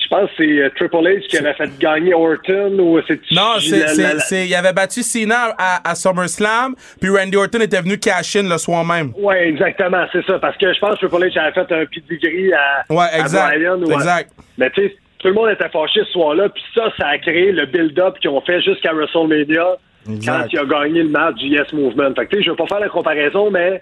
je 0.00 0.06
pense 0.08 0.30
que 0.30 0.36
c'est 0.38 0.58
euh, 0.60 0.70
Triple 0.76 0.96
H 0.96 1.26
qui 1.28 1.38
avait 1.38 1.54
fait 1.54 1.70
gagner 1.78 2.14
Orton 2.14 2.78
ou 2.78 3.00
c'est. 3.08 3.18
Non, 3.32 3.54
c'est, 3.58 3.80
la- 3.80 3.88
c'est, 3.88 4.02
la- 4.02 4.14
la- 4.14 4.20
c'est- 4.20 4.46
il 4.46 4.54
avait 4.54 4.72
battu 4.72 5.02
Cena 5.02 5.54
à, 5.58 5.90
à 5.90 5.94
SummerSlam, 5.94 6.74
puis 7.00 7.10
Randy 7.10 7.36
Orton 7.36 7.60
était 7.60 7.80
venu 7.80 7.98
cash 7.98 8.36
in 8.36 8.48
le 8.48 8.58
soir 8.58 8.84
même. 8.84 9.12
Ouais, 9.18 9.48
exactement, 9.48 10.04
c'est 10.12 10.24
ça. 10.26 10.38
Parce 10.38 10.56
que 10.58 10.72
je 10.72 10.78
pense 10.78 10.98
que 11.00 11.06
Triple 11.06 11.24
H 11.26 11.38
avait 11.38 11.52
fait 11.52 11.72
un 11.74 11.84
pedigree 11.86 12.52
à, 12.52 12.84
Ouais, 12.92 13.06
à 13.12 13.18
exact. 13.20 13.48
Bryan. 13.56 13.82
ou 13.82 13.90
à- 13.90 13.94
Exact. 13.94 14.30
Mais 14.56 14.70
tu 14.70 14.82
sais, 14.82 14.96
tout 15.18 15.28
le 15.28 15.34
monde 15.34 15.50
était 15.50 15.68
fâché 15.68 16.00
ce 16.04 16.12
soir-là, 16.12 16.48
puis 16.48 16.62
ça, 16.74 16.84
ça 16.98 17.08
a 17.08 17.18
créé 17.18 17.52
le 17.52 17.66
build-up 17.66 18.18
qu'ils 18.20 18.30
ont 18.30 18.40
fait 18.40 18.60
jusqu'à 18.62 18.92
WrestleMania 18.92 19.76
Exact. 20.08 20.32
quand 20.42 20.46
il 20.52 20.58
a 20.58 20.64
gagné 20.64 21.02
le 21.02 21.08
match 21.10 21.34
du 21.36 21.46
Yes 21.48 21.72
Movement. 21.72 22.14
Fait 22.14 22.26
que 22.26 22.30
tu 22.30 22.36
sais, 22.36 22.42
je 22.44 22.50
veux 22.50 22.56
pas 22.56 22.66
faire 22.66 22.80
la 22.80 22.88
comparaison, 22.88 23.50
mais 23.50 23.80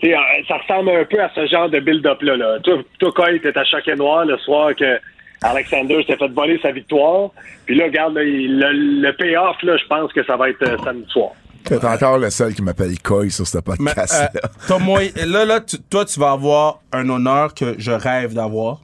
tu 0.00 0.08
sais, 0.08 0.14
euh, 0.14 0.18
ça 0.48 0.56
ressemble 0.58 0.90
un 0.90 1.04
peu 1.04 1.20
à 1.22 1.30
ce 1.34 1.46
genre 1.46 1.68
de 1.70 1.78
build-up-là. 1.80 2.36
Là. 2.36 2.58
Toi, 2.60 2.78
toi, 2.98 3.12
quand 3.14 3.26
il 3.28 3.36
était 3.36 3.56
à 3.56 3.64
choc 3.64 3.86
et 3.86 3.94
noir 3.94 4.24
le 4.24 4.36
soir 4.38 4.74
que 4.74 4.98
Alexander 5.42 6.02
s'est 6.06 6.16
fait 6.16 6.28
voler 6.28 6.58
sa 6.62 6.72
victoire, 6.72 7.30
puis 7.66 7.76
là, 7.76 7.84
regarde, 7.84 8.14
là, 8.14 8.22
il- 8.24 8.58
le, 8.58 8.72
le 9.02 9.12
payoff, 9.16 9.62
là, 9.62 9.76
je 9.76 9.86
pense 9.86 10.12
que 10.12 10.24
ça 10.24 10.36
va 10.36 10.48
être 10.50 10.62
euh, 10.62 10.76
samedi 10.82 11.08
soir. 11.10 11.30
T'es 11.64 11.82
encore 11.84 12.18
le 12.18 12.28
seul 12.30 12.52
qui 12.54 12.62
m'appelle 12.62 12.98
Coy 13.02 13.30
sur 13.30 13.46
ce 13.46 13.56
Mais, 13.56 13.62
podcast-là. 13.62 14.30
euh, 14.70 15.26
là, 15.26 15.44
là, 15.46 15.60
tu- 15.60 15.78
toi, 15.90 16.04
tu 16.04 16.18
vas 16.20 16.32
avoir 16.32 16.80
un 16.92 17.08
honneur 17.08 17.54
que 17.54 17.74
je 17.78 17.90
rêve 17.92 18.34
d'avoir. 18.34 18.80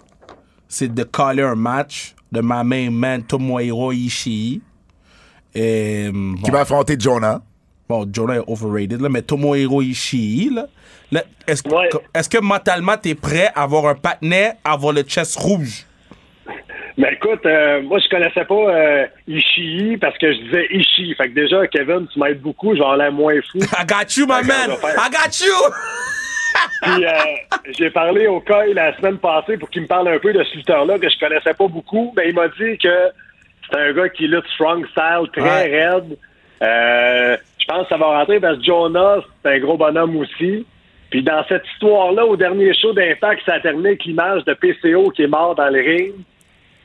C'est 0.73 0.95
de 0.95 1.03
caller 1.03 1.43
un 1.43 1.57
match 1.57 2.15
de 2.31 2.41
ma 2.41 2.63
main 2.63 2.91
man 2.93 3.25
Tomohiro 3.25 3.91
Ishii. 3.91 4.63
Et, 5.53 6.11
bon, 6.13 6.37
qui 6.45 6.51
va 6.53 6.61
affronter 6.61 6.95
Jonah. 6.97 7.43
bon, 7.89 8.09
Jonah 8.13 8.37
est 8.37 8.45
overrated, 8.47 9.01
là, 9.01 9.09
mais 9.09 9.21
Tomohiro 9.23 9.83
Ishii, 9.83 10.51
là, 10.55 10.67
là, 11.11 11.25
est-ce, 11.49 11.69
Ouais. 11.69 11.89
est-ce 12.15 12.29
que 12.29 12.39
mentalement, 12.39 12.97
t'es 12.97 13.17
prêt 13.17 13.51
à 13.57 13.65
avoir 13.65 13.87
un 13.87 13.97
patinet, 13.97 14.53
à 14.63 14.75
avoir 14.75 14.93
le 14.93 15.03
chest 15.03 15.37
rouge? 15.41 15.87
Mais 16.97 17.15
écoute, 17.15 17.45
euh, 17.47 17.83
moi, 17.83 17.99
je 17.99 18.09
connaissais 18.09 18.45
pas 18.45 18.55
euh, 18.55 19.07
Ishii 19.27 19.97
parce 19.97 20.17
que 20.19 20.33
je 20.33 20.39
disais 20.39 20.67
Ishii. 20.71 21.15
Fait 21.17 21.31
que 21.31 21.35
déjà, 21.35 21.67
Kevin, 21.67 22.07
tu 22.13 22.21
m'aides 22.21 22.41
beaucoup, 22.43 22.75
je 22.75 22.79
vais 22.79 22.85
en 22.85 22.95
l'air 22.95 23.11
moins 23.11 23.35
fou. 23.51 23.59
I 23.77 23.85
got 23.85 24.17
you, 24.17 24.27
my 24.27 24.47
man! 24.47 24.71
I 24.71 25.09
got 25.11 25.41
you! 25.45 25.55
Puis 26.83 27.05
euh, 27.05 27.11
j'ai 27.79 27.91
parlé 27.91 28.27
au 28.27 28.41
Kyle 28.41 28.73
la 28.75 28.97
semaine 28.97 29.19
passée 29.19 29.57
pour 29.59 29.69
qu'il 29.71 29.83
me 29.83 29.87
parle 29.87 30.09
un 30.09 30.19
peu 30.19 30.33
de 30.33 30.43
ce 30.45 30.57
lutteur-là 30.57 30.99
que 30.99 31.09
je 31.09 31.19
connaissais 31.19 31.55
pas 31.55 31.69
beaucoup. 31.69 32.13
Mais 32.17 32.29
il 32.31 32.35
m'a 32.35 32.49
dit 32.49 32.79
que 32.79 33.11
c'est 33.71 33.79
un 33.79 33.93
gars 33.93 34.09
qui 34.09 34.27
lutte 34.27 34.47
strong 34.55 34.87
style, 34.89 35.29
très 35.33 35.43
Ouais. 35.43 35.85
raide. 35.91 36.17
Euh, 36.63 37.37
je 37.59 37.67
pense 37.67 37.83
que 37.85 37.89
ça 37.91 37.97
va 37.97 38.07
rentrer 38.19 38.41
parce 38.41 38.59
que 38.59 38.65
Jonas, 38.65 39.21
c'est 39.43 39.53
un 39.53 39.59
gros 39.59 39.77
bonhomme 39.77 40.17
aussi. 40.17 40.67
Puis 41.11 41.23
dans 41.23 41.45
cette 41.49 41.65
histoire-là, 41.75 42.25
au 42.25 42.37
dernier 42.37 42.73
show 42.75 42.93
d'Impact, 42.93 43.43
ça 43.45 43.55
a 43.55 43.61
terminé 43.61 43.91
avec 43.91 44.05
l'image 44.05 44.45
de 44.45 44.55
PCO 44.55 45.11
qui 45.11 45.23
est 45.23 45.27
mort 45.29 45.55
dans 45.55 45.69
le 45.69 45.81
ring. 45.81 46.15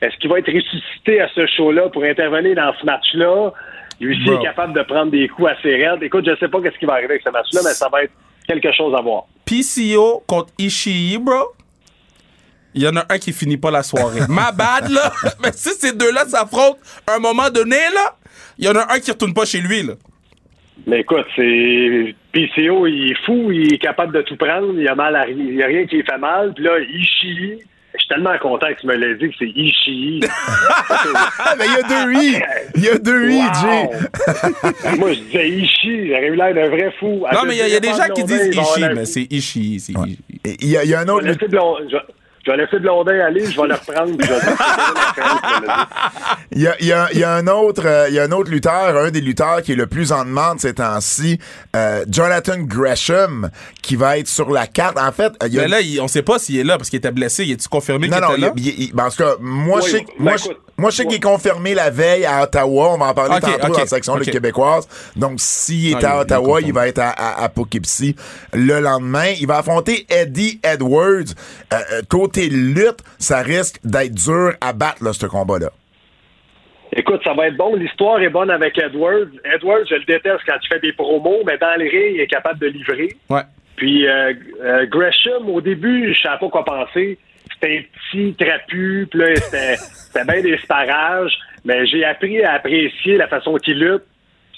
Est-ce 0.02 0.16
qu'il 0.18 0.28
va 0.28 0.38
être 0.40 0.52
ressuscité 0.52 1.20
à 1.20 1.28
ce 1.34 1.46
show-là 1.46 1.88
pour 1.90 2.02
intervenir 2.04 2.54
dans 2.56 2.72
ce 2.78 2.84
match-là? 2.84 3.52
Lui 4.00 4.14
aussi 4.14 4.30
est 4.34 4.42
capable 4.42 4.74
de 4.74 4.82
prendre 4.82 5.10
des 5.10 5.26
coups 5.28 5.48
assez 5.48 5.74
raides. 5.74 6.02
Écoute, 6.02 6.28
je 6.28 6.36
sais 6.36 6.48
pas 6.48 6.60
qu'est-ce 6.60 6.76
qui 6.78 6.84
va 6.84 6.94
arriver 6.94 7.12
avec 7.14 7.22
ce 7.22 7.30
match-là, 7.30 7.60
mais 7.64 7.70
ça 7.70 7.88
va 7.88 8.02
être 8.02 8.12
quelque 8.46 8.72
chose 8.72 8.94
à 8.96 9.02
voir. 9.02 9.24
PCO 9.44 10.22
contre 10.26 10.52
Ishii, 10.58 11.18
bro. 11.18 11.52
Il 12.74 12.82
y 12.82 12.88
en 12.88 12.96
a 12.96 13.06
un 13.08 13.18
qui 13.18 13.32
finit 13.32 13.56
pas 13.56 13.70
la 13.70 13.82
soirée. 13.82 14.20
Ma 14.28 14.52
bad, 14.52 14.90
là. 14.90 15.12
Mais 15.42 15.52
si 15.52 15.70
ces 15.70 15.92
deux-là 15.92 16.26
s'affrontent 16.26 16.78
à 17.06 17.14
un 17.14 17.18
moment 17.18 17.48
donné, 17.50 17.76
là, 17.94 18.16
il 18.58 18.66
y 18.66 18.68
en 18.68 18.74
a 18.74 18.92
un 18.92 18.98
qui 19.00 19.10
retourne 19.10 19.32
pas 19.32 19.46
chez 19.46 19.60
lui, 19.60 19.82
là. 19.82 19.94
Mais 20.86 21.00
écoute, 21.00 21.24
c'est 21.34 22.14
PCO, 22.32 22.86
il 22.86 23.12
est 23.12 23.24
fou, 23.24 23.50
il 23.50 23.74
est 23.74 23.78
capable 23.78 24.12
de 24.12 24.22
tout 24.22 24.36
prendre, 24.36 24.78
il 24.78 24.86
a 24.86 24.94
mal 24.94 25.16
à 25.16 25.22
rien, 25.22 25.36
il 25.36 25.54
y 25.54 25.62
a 25.62 25.66
rien 25.66 25.86
qui 25.86 25.96
lui 25.96 26.04
fait 26.04 26.18
mal. 26.18 26.52
Puis 26.54 26.64
là, 26.64 26.78
Ishii, 26.78 27.58
je 27.96 28.00
suis 28.04 28.08
tellement 28.08 28.36
content 28.38 28.66
que 28.74 28.80
tu 28.80 28.86
me 28.86 28.94
l'aies 28.94 29.14
dit 29.16 29.28
que 29.30 29.34
c'est 29.38 29.48
Ishii. 29.54 30.20
Ah, 30.28 31.54
mais 31.58 31.64
il 31.66 31.72
y 31.72 31.76
a 31.76 31.82
deux 31.88 32.12
I! 32.14 32.42
Il 32.76 32.84
y 32.84 32.88
a 32.88 32.98
deux 32.98 33.30
I, 33.30 33.42
Jay! 33.62 33.88
Moi, 34.98 35.12
je 35.12 35.20
disais 35.20 35.48
Ishii, 35.48 36.08
j'aurais 36.08 36.26
eu 36.28 36.34
l'air 36.36 36.54
d'un 36.54 36.68
vrai 36.68 36.92
fou. 36.98 37.24
Non, 37.32 37.40
mais 37.46 37.54
il 37.54 37.58
y, 37.58 37.62
a- 37.62 37.68
il 37.68 37.72
y 37.72 37.76
a 37.76 37.80
des 37.80 37.88
gens 37.88 38.08
qui 38.14 38.24
disent 38.24 38.48
Ishii, 38.54 38.88
mais 38.94 39.04
c'est 39.06 39.26
Ishii. 39.30 39.82
Il 40.60 40.68
y, 40.68 40.76
a- 40.76 40.84
il 40.84 40.90
y 40.90 40.94
a 40.94 41.00
un 41.00 41.08
autre 41.08 41.26
je- 42.46 42.50
vais 42.52 42.56
laisser 42.58 42.78
Blondin 42.78 43.18
aller, 43.20 43.44
je 43.44 43.60
vais 43.60 43.66
le 43.68 43.74
reprendre. 43.74 44.16
je 44.22 44.32
vais. 44.32 44.40
Il 46.52 46.62
y 46.62 46.66
a, 46.68 46.76
il 46.80 46.86
y 46.86 46.92
a- 46.92 47.08
il 47.12 47.18
y 47.18 47.24
a 47.24 47.34
un 47.34 47.46
autre, 47.48 47.82
euh, 47.86 48.06
il 48.08 48.14
y 48.14 48.18
a 48.18 48.22
un 48.24 48.32
autre 48.32 48.50
lutteur, 48.50 48.96
un 48.96 49.10
des 49.10 49.20
lutteurs 49.20 49.62
qui 49.62 49.72
est 49.72 49.76
le 49.76 49.86
plus 49.86 50.12
en 50.12 50.24
demande 50.24 50.60
ces 50.60 50.74
temps-ci, 50.74 51.38
euh, 51.74 52.04
Jonathan 52.08 52.58
Gresham, 52.58 53.50
qui 53.82 53.96
va 53.96 54.18
être 54.18 54.28
sur 54.28 54.50
la 54.50 54.66
carte. 54.66 54.98
En 54.98 55.12
fait, 55.12 55.32
il 55.46 55.54
y 55.54 55.58
a 55.58 55.62
Mais 55.62 55.68
là, 55.68 55.80
il- 55.80 56.00
on 56.00 56.08
sait 56.08 56.22
pas 56.22 56.38
s'il 56.38 56.58
est 56.58 56.64
là 56.64 56.76
parce 56.78 56.88
qu'il 56.90 56.98
était 56.98 57.10
blessé. 57.10 57.44
Il 57.44 57.52
est-tu 57.52 57.68
confirmé 57.68 58.08
non, 58.08 58.16
qu'il 58.16 58.24
non, 58.26 58.32
était 58.32 58.40
là? 58.40 58.52
il, 58.56 58.92
ben, 58.94 59.04
en 59.06 59.10
tout 59.10 59.16
cas, 59.22 59.34
moi, 59.40 59.80
Oui, 59.82 59.86
je 59.86 59.96
sais, 59.96 60.04
ben, 60.18 60.24
moi, 60.24 60.32
écoute, 60.36 60.56
moi, 60.78 60.90
je 60.90 60.96
sais 60.96 61.06
qu'il 61.06 61.16
est 61.16 61.22
confirmé 61.22 61.74
la 61.74 61.90
veille 61.90 62.26
à 62.26 62.42
Ottawa. 62.42 62.94
On 62.94 62.98
va 62.98 63.06
en 63.06 63.14
parler 63.14 63.36
Ok, 63.36 63.40
tantôt 63.42 63.66
ok, 63.66 63.72
dans 63.72 63.78
la 63.78 63.86
section 63.86 64.12
ok. 64.14 64.20
Lutte 64.20 64.30
québécoise. 64.30 64.88
Donc, 65.16 65.34
s'il 65.36 65.92
est 65.92 66.04
Ah, 66.04 66.18
à 66.18 66.20
Ottawa, 66.20 66.60
il 66.60 66.72
va 66.72 66.86
être 66.88 66.98
à, 66.98 67.10
à, 67.10 67.44
à 67.44 67.48
Poughkeepsie 67.48 68.14
le 68.52 68.80
lendemain. 68.80 69.28
Il 69.40 69.46
va 69.46 69.58
affronter 69.58 70.06
Eddie 70.10 70.60
Edwards. 70.62 71.32
Euh, 71.72 71.76
euh, 71.76 72.02
côté 72.08 72.48
lutte, 72.48 73.00
ça 73.18 73.38
risque 73.38 73.80
d'être 73.84 74.14
dur 74.14 74.52
à 74.60 74.72
battre, 74.72 75.02
là, 75.02 75.12
ce 75.12 75.26
combat-là. 75.26 75.70
Écoute, 76.92 77.20
ça 77.24 77.34
va 77.34 77.48
être 77.48 77.56
bon. 77.56 77.74
L'histoire 77.74 78.20
est 78.20 78.30
bonne 78.30 78.50
avec 78.50 78.78
Edwards. 78.78 79.26
Edwards, 79.44 79.84
je 79.88 79.96
le 79.96 80.04
déteste 80.04 80.40
quand 80.46 80.54
il 80.62 80.68
fait 80.68 80.80
des 80.80 80.92
promos, 80.92 81.42
mais 81.46 81.58
dans 81.58 81.74
les 81.78 81.88
rings, 81.88 82.14
il 82.14 82.20
est 82.20 82.26
capable 82.26 82.58
de 82.60 82.66
livrer. 82.68 83.16
Ouais. 83.28 83.42
Puis 83.76 84.06
euh, 84.06 84.32
euh, 84.64 84.86
Gresham, 84.86 85.48
au 85.50 85.60
début, 85.60 86.14
je 86.14 86.20
savais 86.22 86.38
pas 86.38 86.48
quoi 86.48 86.64
penser. 86.64 87.18
C'était 87.52 87.78
un 87.78 87.82
petit 88.10 88.34
trapu, 88.34 89.08
puis 89.10 89.20
là, 89.20 89.34
c'était 89.36 90.24
bien 90.24 90.42
des 90.42 90.58
sparages. 90.58 91.36
Mais 91.64 91.86
j'ai 91.86 92.04
appris 92.04 92.42
à 92.44 92.54
apprécier 92.54 93.16
la 93.16 93.28
façon 93.28 93.54
qu'il 93.56 93.78
lutte. 93.78 94.04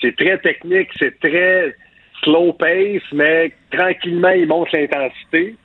C'est 0.01 0.17
très 0.17 0.39
technique, 0.39 0.89
c'est 0.99 1.19
très 1.19 1.75
slow 2.23 2.53
pace, 2.53 3.03
mais 3.13 3.53
tranquillement, 3.71 4.31
il 4.31 4.47
monte 4.47 4.73
l'intensité. 4.73 5.57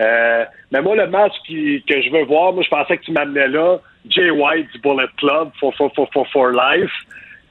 Euh, 0.00 0.44
mais 0.70 0.80
moi, 0.80 0.96
le 0.96 1.06
match 1.08 1.32
que 1.46 2.02
je 2.02 2.10
veux 2.10 2.24
voir, 2.24 2.52
moi, 2.52 2.62
je 2.62 2.68
pensais 2.68 2.96
que 2.96 3.04
tu 3.04 3.12
m'amenais 3.12 3.48
là, 3.48 3.78
Jay 4.08 4.30
White 4.30 4.72
du 4.72 4.78
Bullet 4.80 5.08
Club 5.18 5.50
for, 5.60 5.74
for, 5.74 5.92
for, 5.94 6.26
for, 6.32 6.50
Life 6.50 6.92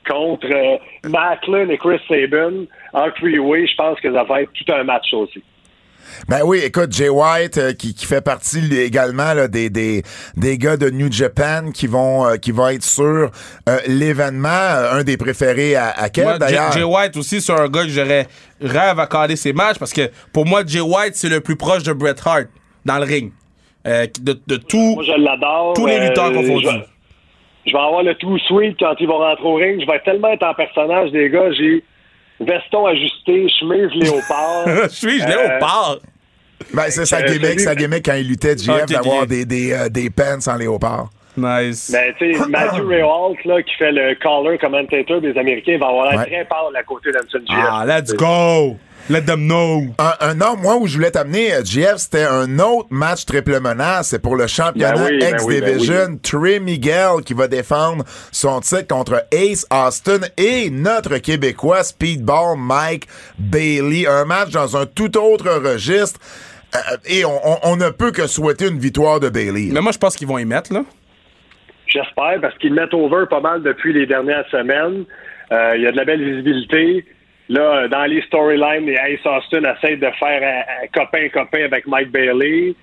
contre 0.07 0.47
euh, 0.51 0.77
Macklin 1.09 1.69
et 1.69 1.77
Chris 1.77 1.99
Sabin 2.07 2.65
en 2.93 3.11
three-way. 3.11 3.67
Je 3.67 3.75
pense 3.75 3.99
que 3.99 4.11
ça 4.11 4.23
va 4.23 4.41
être 4.41 4.51
tout 4.53 4.73
un 4.73 4.83
match 4.83 5.13
aussi. 5.13 5.43
Ben 6.27 6.41
oui, 6.43 6.59
écoute, 6.63 6.91
Jay 6.91 7.09
White, 7.09 7.57
euh, 7.57 7.73
qui, 7.73 7.93
qui 7.93 8.05
fait 8.05 8.21
partie 8.21 8.61
lui, 8.61 8.77
également 8.79 9.33
là, 9.33 9.47
des, 9.47 9.69
des, 9.69 10.03
des 10.37 10.57
gars 10.57 10.77
de 10.77 10.89
New 10.89 11.11
Japan 11.11 11.71
qui 11.73 11.87
vont 11.87 12.25
euh, 12.27 12.35
qui 12.37 12.51
vont 12.51 12.67
être 12.69 12.83
sur 12.83 13.03
euh, 13.69 13.77
l'événement, 13.87 14.47
euh, 14.49 14.99
un 14.99 15.03
des 15.03 15.17
préférés 15.17 15.75
à, 15.75 15.89
à 15.89 16.09
Kev, 16.09 16.37
d'ailleurs. 16.39 16.71
Jay 16.71 16.83
White 16.83 17.17
aussi, 17.17 17.41
c'est 17.41 17.53
un 17.53 17.67
gars 17.67 17.83
que 17.83 17.89
j'aurais 17.89 18.27
rêve 18.61 18.99
à 18.99 19.07
caler 19.07 19.35
ses 19.35 19.53
matchs 19.53 19.77
parce 19.79 19.93
que 19.93 20.09
pour 20.33 20.45
moi, 20.45 20.61
Jay 20.65 20.81
White, 20.81 21.15
c'est 21.15 21.29
le 21.29 21.41
plus 21.41 21.55
proche 21.55 21.83
de 21.83 21.93
Bret 21.93 22.15
Hart 22.25 22.47
dans 22.85 22.97
le 22.97 23.05
ring. 23.05 23.31
Euh, 23.87 24.05
de, 24.21 24.39
de 24.45 24.57
tout. 24.57 24.93
Moi, 24.95 25.03
je 25.03 25.19
l'adore. 25.19 25.73
Tous 25.73 25.87
les 25.87 25.95
Euh, 25.97 26.07
lutteurs 26.07 26.31
confondus. 26.31 26.67
Je, 26.67 27.71
je 27.71 27.71
vais 27.73 27.79
avoir 27.79 28.03
le 28.03 28.13
tout 28.15 28.37
sweet 28.47 28.77
quand 28.79 28.93
ils 28.99 29.07
vont 29.07 29.17
rentrer 29.17 29.43
au 29.43 29.55
ring. 29.55 29.81
Je 29.81 29.85
vais 29.91 29.99
tellement 30.05 30.29
être 30.29 30.43
en 30.45 30.53
personnage 30.53 31.11
des 31.11 31.29
gars. 31.31 31.51
J'ai 31.53 31.83
veston 32.41 32.85
ajusté, 32.87 33.47
chemise 33.59 33.89
léopard. 33.95 34.65
je 34.83 34.87
suis, 34.89 35.19
je 35.19 35.27
l'ai 35.27 35.33
Euh, 35.33 35.59
part. 35.59 35.97
Ben, 36.73 36.83
c'est 36.89 37.05
sa 37.05 37.21
gimmick, 37.23 37.59
sa 37.59 37.75
gimmick 37.75 38.05
quand 38.05 38.13
il 38.13 38.27
luttait 38.27 38.57
JF 38.57 38.83
Ok, 38.83 38.89
d'avoir 38.89 39.25
des, 39.27 39.45
des, 39.45 39.73
euh, 39.73 39.89
des 39.89 40.09
pants 40.09 40.37
en 40.47 40.55
léopard. 40.55 41.09
Nice. 41.37 41.89
Ben, 41.91 42.13
tu 42.19 42.33
sais, 42.33 42.47
Matthew 42.49 42.85
Ray 42.87 43.01
Holt, 43.03 43.43
là, 43.45 43.61
qui 43.63 43.73
fait 43.75 43.91
le 43.91 44.15
caller 44.15 44.57
commentator 44.57 45.21
des 45.21 45.35
Américains, 45.37 45.77
va 45.79 45.87
avoir 45.87 46.11
l'air 46.11 46.19
Ouais. 46.19 46.25
très 46.27 46.45
pâle 46.45 46.75
à 46.77 46.83
côté 46.83 47.11
d'Anson 47.11 47.39
GF. 47.47 47.57
Ah, 47.69 47.85
let's 47.87 48.13
go! 48.13 48.77
Let 49.11 49.23
them 49.25 49.45
know! 49.47 49.83
Un, 49.99 50.13
un 50.29 50.33
nom, 50.35 50.55
moi, 50.55 50.77
où 50.77 50.87
je 50.87 50.95
voulais 50.95 51.11
t'amener, 51.11 51.53
euh, 51.53 51.63
JF, 51.65 51.97
c'était 51.97 52.23
un 52.23 52.59
autre 52.59 52.87
match 52.91 53.25
triple 53.25 53.59
menace. 53.59 54.07
C'est 54.09 54.21
pour 54.21 54.35
le 54.37 54.47
championnat 54.47 54.93
Ben 54.93 55.03
oui, 55.05 55.19
ben 55.19 55.33
X-Division. 55.35 56.05
oui, 56.11 56.19
Trey 56.19 56.59
Miguel 56.61 57.21
qui 57.25 57.33
va 57.33 57.47
défendre 57.49 58.05
son 58.31 58.61
titre 58.61 58.87
contre 58.87 59.25
Ace 59.31 59.65
Austin 59.69 60.19
et 60.37 60.69
notre 60.69 61.17
Québécois 61.17 61.83
Speedball 61.83 62.55
Mike 62.57 63.07
Bailey. 63.37 64.07
Un 64.07 64.23
match 64.25 64.51
dans 64.51 64.77
un 64.77 64.85
tout 64.85 65.17
autre 65.17 65.49
registre. 65.49 66.19
Euh, 66.73 66.97
et 67.05 67.25
on, 67.25 67.31
on- 67.45 67.59
on 67.63 67.75
ne 67.75 67.89
peut 67.89 68.11
que 68.11 68.27
souhaiter 68.27 68.67
une 68.69 68.79
victoire 68.79 69.19
de 69.19 69.27
Bailey. 69.27 69.69
Mais 69.73 69.81
moi, 69.81 69.91
je 69.91 69.97
pense 69.97 70.15
qu'ils 70.15 70.27
vont 70.27 70.37
y 70.37 70.45
mettre, 70.45 70.71
là. 70.73 70.83
J'espère, 71.87 72.39
parce 72.41 72.57
qu'ils 72.59 72.73
mettent 72.73 72.93
over 72.93 73.25
pas 73.29 73.41
mal 73.41 73.61
depuis 73.61 73.91
les 73.91 74.05
dernières 74.05 74.45
semaines. 74.49 75.03
Euh, 75.51 75.73
Il 75.75 75.81
y 75.81 75.87
a 75.87 75.91
de 75.91 75.97
la 75.97 76.05
belle 76.05 76.23
visibilité. 76.23 77.05
Là, 77.51 77.89
dans 77.89 78.05
les 78.05 78.21
storylines, 78.21 78.85
les 78.85 78.95
Ace 78.95 79.25
Austin 79.25 79.63
essaient 79.63 79.97
de 79.97 80.09
faire 80.17 80.65
copain-copain 80.93 81.65
avec 81.65 81.85
Mike 81.85 82.09
Bailey. 82.09 82.75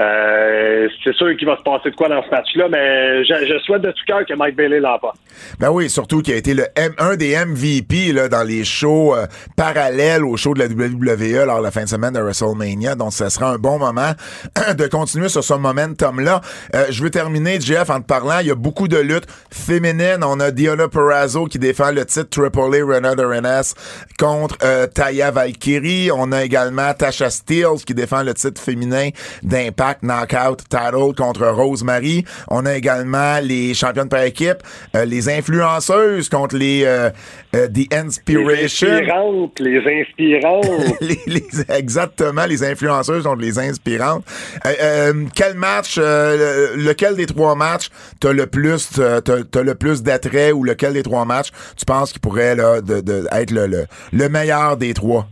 Euh, 0.00 0.88
c'est 1.04 1.14
sûr 1.14 1.36
qu'il 1.36 1.46
va 1.46 1.56
se 1.56 1.62
passer 1.62 1.90
de 1.90 1.94
quoi 1.94 2.08
dans 2.08 2.22
ce 2.24 2.28
match-là, 2.30 2.66
mais 2.68 3.24
je, 3.24 3.58
souhaite 3.64 3.82
de 3.82 3.90
tout 3.92 4.02
cœur 4.06 4.24
que 4.26 4.34
Mike 4.34 4.56
Bailey 4.56 4.80
l'emporte. 4.80 5.16
Ben 5.60 5.70
oui, 5.70 5.88
surtout 5.88 6.20
qu'il 6.20 6.34
a 6.34 6.36
été 6.36 6.52
le 6.52 6.66
M- 6.74 6.94
un 6.98 7.14
des 7.16 7.36
MVP 7.36 8.12
là, 8.12 8.28
dans 8.28 8.42
les 8.42 8.64
shows 8.64 9.14
euh, 9.14 9.26
parallèles 9.56 10.24
aux 10.24 10.36
shows 10.36 10.54
de 10.54 10.58
la 10.60 10.66
WWE 10.66 11.46
lors 11.46 11.58
de 11.58 11.62
la 11.62 11.70
fin 11.70 11.84
de 11.84 11.88
semaine 11.88 12.12
de 12.12 12.20
WrestleMania. 12.20 12.96
Donc, 12.96 13.12
ce 13.12 13.28
sera 13.28 13.50
un 13.50 13.56
bon 13.56 13.78
moment 13.78 14.12
de 14.76 14.86
continuer 14.88 15.28
sur 15.28 15.44
ce 15.44 15.54
momentum-là. 15.54 16.40
Euh, 16.74 16.86
je 16.90 17.02
veux 17.02 17.10
terminer, 17.10 17.60
Jeff, 17.60 17.88
en 17.90 18.00
te 18.00 18.06
parlant. 18.06 18.40
Il 18.40 18.48
y 18.48 18.50
a 18.50 18.56
beaucoup 18.56 18.88
de 18.88 18.98
luttes 18.98 19.28
féminines. 19.52 20.24
On 20.24 20.40
a 20.40 20.50
Diana 20.50 20.88
Perrazzo 20.88 21.44
qui 21.46 21.60
défend 21.60 21.92
le 21.92 22.04
titre 22.04 22.30
Triple 22.30 22.58
A 22.74 22.84
Renata 22.94 23.26
Renes 23.26 23.74
contre 24.18 24.56
euh, 24.64 24.88
Taya 24.88 25.30
Valkyrie. 25.30 26.10
On 26.12 26.32
a 26.32 26.42
également 26.42 26.92
Tasha 26.94 27.30
Steeles 27.30 27.84
qui 27.86 27.94
défend 27.94 28.24
le 28.24 28.34
titre 28.34 28.60
féminin 28.60 29.10
d'Impact 29.42 29.83
Knockout 30.02 30.58
Title 30.68 31.14
contre 31.16 31.46
Rosemary. 31.48 32.24
On 32.48 32.66
a 32.66 32.74
également 32.74 33.38
les 33.42 33.74
championnes 33.74 34.08
par 34.08 34.22
équipe, 34.22 34.58
euh, 34.96 35.04
les 35.04 35.28
influenceuses 35.28 36.28
contre 36.28 36.56
les 36.56 36.82
euh, 36.84 37.10
euh, 37.54 37.68
The 37.68 37.90
Les 37.92 37.96
inspirantes, 38.64 39.60
les 39.60 39.78
inspirantes. 39.78 40.64
Les- 41.00 41.20
les- 41.26 41.44
exactement, 41.68 42.46
les 42.46 42.64
influenceuses 42.64 43.24
contre 43.24 43.42
les 43.42 43.58
inspirantes. 43.58 44.24
Euh, 44.66 45.24
quel 45.34 45.54
match, 45.54 45.96
le- 45.98 46.74
lequel 46.76 47.16
des 47.16 47.26
trois 47.26 47.54
matchs 47.54 47.88
t'as 48.20 48.32
le 48.32 48.46
plus, 48.46 48.90
t'as, 48.94 49.20
t'as- 49.20 49.44
t'as 49.44 49.62
le 49.62 49.74
plus 49.74 50.02
d'attrait 50.02 50.52
ou 50.52 50.64
lequel 50.64 50.92
des 50.94 51.02
trois 51.02 51.24
matchs 51.24 51.50
tu 51.76 51.84
penses 51.84 52.12
qu'il 52.12 52.20
pourrait 52.20 52.54
là, 52.56 52.80
de, 52.80 53.00
de- 53.00 53.26
être 53.32 53.50
le, 53.50 53.66
le, 53.66 53.86
le 54.12 54.28
meilleur 54.28 54.76
des 54.76 54.94
trois? 54.94 55.26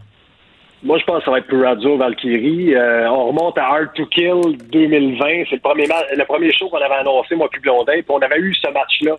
Moi, 0.83 0.99
je 0.99 1.05
pense 1.05 1.18
que 1.21 1.25
ça 1.27 1.31
va 1.31 1.38
être 1.38 1.47
Purazzo 1.47 1.97
Valkyrie. 1.97 2.75
Euh, 2.75 3.09
on 3.09 3.27
remonte 3.29 3.57
à 3.57 3.66
Hard 3.66 3.92
to 3.95 4.05
Kill 4.07 4.57
2020. 4.73 5.45
C'est 5.49 5.57
le 5.57 5.61
premier 5.61 5.87
le 5.87 6.25
premier 6.25 6.53
show 6.53 6.68
qu'on 6.68 6.79
avait 6.79 6.95
annoncé, 6.95 7.37
moi 7.37 7.49
puis 7.51 7.61
Blondin. 7.61 7.92
Puis 7.95 8.05
on 8.09 8.18
avait 8.18 8.38
eu 8.40 8.53
ce 8.55 8.68
match-là. 8.71 9.16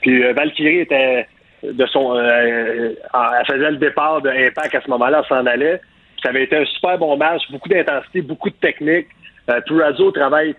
Puis 0.00 0.24
euh, 0.24 0.32
Valkyrie 0.32 0.78
était 0.80 1.26
de 1.62 1.86
son, 1.86 2.16
euh, 2.16 2.94
en- 3.12 3.32
elle 3.38 3.46
faisait 3.46 3.70
le 3.70 3.76
départ 3.76 4.22
de 4.22 4.30
Impact 4.30 4.74
à 4.74 4.80
ce 4.80 4.88
moment-là, 4.90 5.22
elle 5.22 5.28
s'en 5.28 5.46
allait. 5.46 5.78
Puis 5.78 6.22
ça 6.22 6.30
avait 6.30 6.44
été 6.44 6.56
un 6.56 6.64
super 6.64 6.96
bon 6.98 7.16
match, 7.16 7.42
beaucoup 7.50 7.68
d'intensité, 7.68 8.22
beaucoup 8.22 8.48
de 8.50 8.54
technique. 8.56 9.06
Euh, 9.50 9.60
Purazzo 9.66 10.10
travaille 10.12 10.54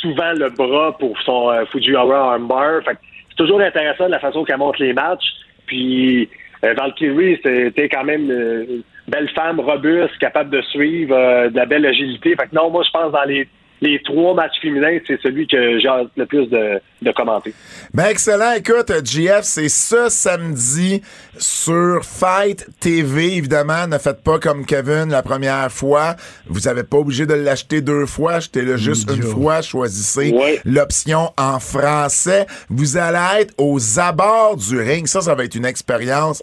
souvent 0.00 0.32
le 0.32 0.48
bras 0.50 0.96
pour 0.96 1.20
son 1.22 1.50
euh, 1.50 1.64
Fujiwara 1.72 2.34
armbar. 2.34 2.82
Fait 2.84 2.96
c'est 3.30 3.36
toujours 3.36 3.60
intéressant 3.60 4.06
la 4.08 4.20
façon 4.20 4.44
qu'elle 4.44 4.58
monte 4.58 4.78
les 4.78 4.92
matchs. 4.92 5.26
Puis 5.66 6.28
euh, 6.64 6.72
Valkyrie, 6.74 7.40
c'était 7.42 7.88
quand 7.88 8.04
même 8.04 8.30
euh, 8.30 8.64
belle 9.08 9.28
femme 9.34 9.58
robuste, 9.60 10.16
capable 10.20 10.50
de 10.50 10.62
suivre, 10.62 11.14
euh, 11.16 11.50
de 11.50 11.56
la 11.56 11.66
belle 11.66 11.86
agilité. 11.86 12.30
Fait 12.36 12.46
que 12.48 12.54
non, 12.54 12.70
moi 12.70 12.82
je 12.86 12.90
pense 12.90 13.10
dans 13.12 13.24
les 13.24 13.48
les 13.80 14.02
trois 14.02 14.34
matchs 14.34 14.60
féminins, 14.60 14.98
c'est 15.06 15.20
celui 15.22 15.46
que 15.46 15.78
j'ai 15.78 15.86
hâte 15.86 16.08
le 16.16 16.26
plus 16.26 16.48
de, 16.48 16.80
de 17.00 17.12
commenter. 17.12 17.54
Ben 17.94 18.06
excellent. 18.06 18.54
Écoute, 18.56 18.90
GF, 19.04 19.42
c'est 19.42 19.68
ce 19.68 20.08
samedi 20.08 21.00
sur 21.38 22.00
Fight 22.04 22.66
TV. 22.80 23.36
Évidemment, 23.36 23.86
ne 23.86 23.98
faites 23.98 24.24
pas 24.24 24.40
comme 24.40 24.66
Kevin 24.66 25.10
la 25.10 25.22
première 25.22 25.70
fois. 25.70 26.16
Vous 26.48 26.58
n'avez 26.62 26.82
pas 26.82 26.96
obligé 26.96 27.24
de 27.24 27.34
l'acheter 27.34 27.80
deux 27.80 28.06
fois. 28.06 28.32
Achetez-le 28.34 28.76
juste 28.78 29.08
une 29.14 29.22
fois. 29.22 29.62
Choisissez 29.62 30.32
Ouais. 30.32 30.60
l'option 30.64 31.30
en 31.38 31.60
français. 31.60 32.46
Vous 32.68 32.96
allez 32.96 33.42
être 33.42 33.54
aux 33.58 34.00
abords 34.00 34.56
du 34.56 34.80
ring. 34.80 35.06
Ça, 35.06 35.20
ça 35.20 35.36
va 35.36 35.44
être 35.44 35.54
une 35.54 35.66
expérience 35.66 36.42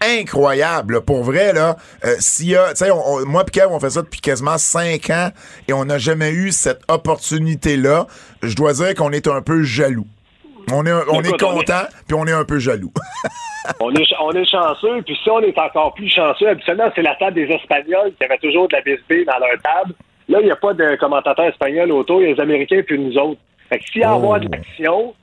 incroyable. 0.00 1.00
Pour 1.02 1.22
vrai, 1.24 1.52
là, 1.52 1.76
euh, 2.04 2.14
s'il 2.18 2.48
y 2.50 2.56
a, 2.56 2.70
tu 2.70 2.84
sais, 2.84 2.90
moi 3.26 3.44
pis 3.44 3.52
Kev, 3.52 3.66
on 3.70 3.80
fait 3.80 3.90
ça 3.90 4.02
depuis 4.02 4.20
quasiment 4.20 4.58
cinq 4.58 5.10
ans 5.10 5.30
et 5.68 5.72
on 5.72 5.84
n'a 5.84 5.98
jamais 5.98 6.30
eu 6.30 6.52
cette 6.52 6.82
opportunité-là. 6.88 8.06
Je 8.42 8.54
dois 8.54 8.72
dire 8.74 8.94
qu'on 8.94 9.12
est 9.12 9.26
un 9.28 9.42
peu 9.42 9.62
jaloux. 9.62 10.06
On 10.72 10.84
est, 10.86 10.92
on 10.92 11.20
est 11.22 11.28
Écoute, 11.28 11.42
on 11.42 11.52
est- 11.52 11.56
content, 11.66 11.82
puis 12.06 12.16
on 12.18 12.26
est 12.26 12.32
un 12.32 12.44
peu 12.44 12.58
jaloux. 12.58 12.92
On 13.80 13.90
est, 13.92 13.96
ch- 14.04 14.12
on 14.20 14.30
est 14.32 14.44
chanceux, 14.44 15.00
puis 15.06 15.16
si 15.24 15.30
on 15.30 15.40
est 15.40 15.58
encore 15.58 15.94
plus 15.94 16.10
chanceux, 16.10 16.46
habituellement, 16.50 16.84
c'est 16.94 17.00
la 17.00 17.14
table 17.14 17.32
des 17.32 17.44
Espagnols 17.50 18.12
qui 18.18 18.22
avait 18.26 18.36
toujours 18.36 18.68
de 18.68 18.76
la 18.76 18.82
BSB 18.82 19.24
dans 19.26 19.38
leur 19.38 19.56
table. 19.62 19.94
Là, 20.28 20.40
il 20.42 20.44
n'y 20.44 20.50
a 20.50 20.56
pas 20.56 20.74
de 20.74 20.96
commentateurs 20.96 21.46
espagnols 21.46 21.90
autour, 21.92 22.20
il 22.20 22.28
y 22.28 22.30
a 22.30 22.34
les 22.34 22.40
Américains 22.42 22.82
puis 22.86 22.98
nous 22.98 23.16
autres. 23.16 23.40
Fait 23.70 23.78
que 23.78 23.84
s'il 23.90 24.02
y 24.02 24.04
a 24.04 24.12
avoir 24.12 24.38
de 24.38 24.50
l'action, 24.50 25.14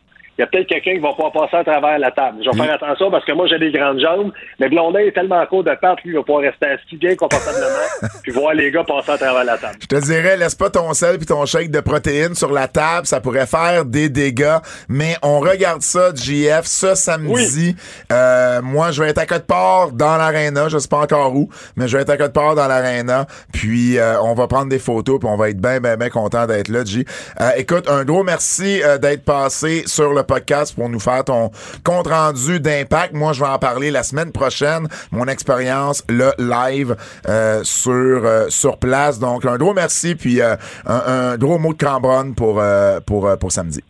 y 0.41 0.43
a 0.43 0.47
peut-être 0.47 0.67
quelqu'un 0.67 0.93
qui 0.93 0.99
va 0.99 1.09
pouvoir 1.09 1.31
passer 1.31 1.57
à 1.57 1.63
travers 1.63 1.99
la 1.99 2.11
table. 2.11 2.43
Je 2.43 2.49
vais 2.49 2.65
faire 2.65 2.75
attention 2.75 3.11
parce 3.11 3.25
que 3.25 3.31
moi, 3.31 3.47
j'ai 3.47 3.59
des 3.59 3.71
grandes 3.71 3.99
jambes, 3.99 4.31
mais 4.59 4.69
Blondin 4.69 4.99
est 4.99 5.11
tellement 5.11 5.45
court 5.45 5.63
de 5.63 5.75
pattes, 5.79 6.01
lui, 6.03 6.11
il 6.11 6.15
va 6.15 6.23
pouvoir 6.23 6.43
rester 6.43 6.67
assis 6.67 6.97
bien 6.97 7.15
confortablement, 7.15 7.67
puis 8.23 8.31
voir 8.31 8.53
les 8.53 8.71
gars 8.71 8.83
passer 8.83 9.11
à 9.11 9.17
travers 9.17 9.43
la 9.43 9.57
table. 9.57 9.77
Je 9.81 9.87
te 9.87 9.95
dirais, 10.03 10.37
laisse 10.37 10.55
pas 10.55 10.69
ton 10.69 10.93
sel 10.93 11.17
puis 11.17 11.25
ton 11.25 11.45
shake 11.45 11.71
de 11.71 11.79
protéines 11.79 12.35
sur 12.35 12.51
la 12.51 12.67
table, 12.67 13.07
ça 13.07 13.21
pourrait 13.21 13.47
faire 13.47 13.85
des 13.85 14.09
dégâts. 14.09 14.57
Mais 14.89 15.15
on 15.21 15.39
regarde 15.39 15.81
ça, 15.81 16.13
JF, 16.13 16.65
ce 16.65 16.95
samedi. 16.95 17.75
Euh, 18.11 18.61
moi, 18.61 18.91
je 18.91 19.03
vais 19.03 19.09
être 19.09 19.19
à 19.19 19.25
Côte-Port 19.25 19.91
dans 19.91 20.17
l'aréna, 20.17 20.69
je 20.69 20.77
sais 20.77 20.87
pas 20.87 20.99
encore 20.99 21.35
où, 21.35 21.49
mais 21.75 21.87
je 21.87 21.97
vais 21.97 22.03
être 22.03 22.09
à 22.09 22.17
Côte-Port 22.17 22.55
dans 22.55 22.67
l'aréna. 22.67 23.27
Puis 23.53 23.97
euh, 23.97 24.21
on 24.21 24.33
va 24.33 24.47
prendre 24.47 24.69
des 24.69 24.79
photos, 24.79 25.19
puis 25.19 25.29
on 25.29 25.37
va 25.37 25.49
être 25.49 25.59
bien, 25.59 25.79
bien, 25.79 25.97
bien 25.97 26.09
content 26.09 26.47
d'être 26.47 26.69
là, 26.69 26.83
J. 26.85 27.05
Euh, 27.39 27.51
écoute, 27.57 27.89
un 27.89 28.03
gros 28.03 28.23
merci 28.23 28.81
euh, 28.83 28.97
d'être 28.97 29.23
passé 29.23 29.83
sur 29.85 30.13
le 30.13 30.23
podcast 30.31 30.75
pour 30.75 30.87
nous 30.87 30.99
faire 30.99 31.23
ton 31.25 31.51
compte 31.83 32.07
rendu 32.07 32.59
d'impact. 32.59 33.13
Moi, 33.13 33.33
je 33.33 33.41
vais 33.41 33.49
en 33.49 33.59
parler 33.59 33.91
la 33.91 34.03
semaine 34.03 34.31
prochaine, 34.31 34.87
mon 35.11 35.25
expérience 35.27 36.03
le 36.07 36.31
live 36.39 36.95
euh, 37.27 37.61
sur 37.63 37.91
euh, 38.25 38.45
sur 38.49 38.77
place. 38.77 39.19
Donc 39.19 39.45
un 39.45 39.57
gros 39.57 39.73
merci 39.73 40.15
puis 40.15 40.41
euh, 40.41 40.55
un, 40.85 41.01
un 41.33 41.37
gros 41.37 41.59
mot 41.59 41.73
de 41.73 41.83
cambronne 41.83 42.33
pour 42.33 42.59
euh, 42.61 42.99
pour 43.05 43.27
euh, 43.27 43.35
pour 43.35 43.51
samedi. 43.51 43.81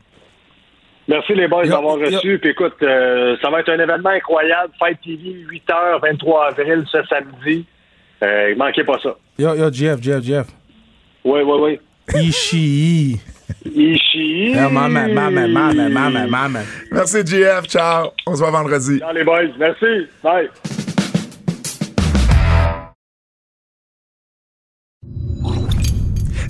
Merci 1.07 1.33
les 1.33 1.47
boys 1.47 1.67
d'avoir 1.67 1.97
reçu. 1.97 2.39
Puis 2.39 2.51
écoute, 2.51 2.73
euh, 2.81 3.35
ça 3.41 3.49
va 3.49 3.59
être 3.59 3.69
un 3.69 3.79
événement 3.79 4.09
incroyable. 4.09 4.71
Fight 4.79 4.97
TV, 5.03 5.45
8h, 5.51 6.01
23 6.01 6.47
avril, 6.47 6.85
ce 6.91 6.99
samedi. 7.09 7.65
Euh, 8.23 8.55
manquez 8.55 8.83
pas 8.83 8.97
ça. 9.03 9.15
Yo, 9.37 9.53
yo, 9.55 9.71
Jeff, 9.71 10.01
Jeff, 10.01 10.23
Jeff. 10.23 10.47
Oui, 11.25 11.41
oui, 11.43 11.57
oui. 12.13 12.21
Ishii. 12.27 13.19
Ishii. 13.65 14.51
Yeah, 14.55 14.69
my 14.69 14.87
man, 14.87 15.13
my 15.13 15.29
man, 15.29 15.51
my 15.53 15.73
man, 15.73 15.93
my 15.93 16.09
man, 16.09 16.29
my 16.29 16.47
man. 16.47 16.65
Merci 16.91 17.23
GF, 17.23 17.67
ciao. 17.67 18.13
On 18.27 18.35
se 18.35 18.41
voit 18.41 18.51
vendredi. 18.51 18.99
Ciao 18.99 19.13
les 19.13 19.23
boys. 19.23 19.51
Merci. 19.57 20.07
Bye. 20.23 20.80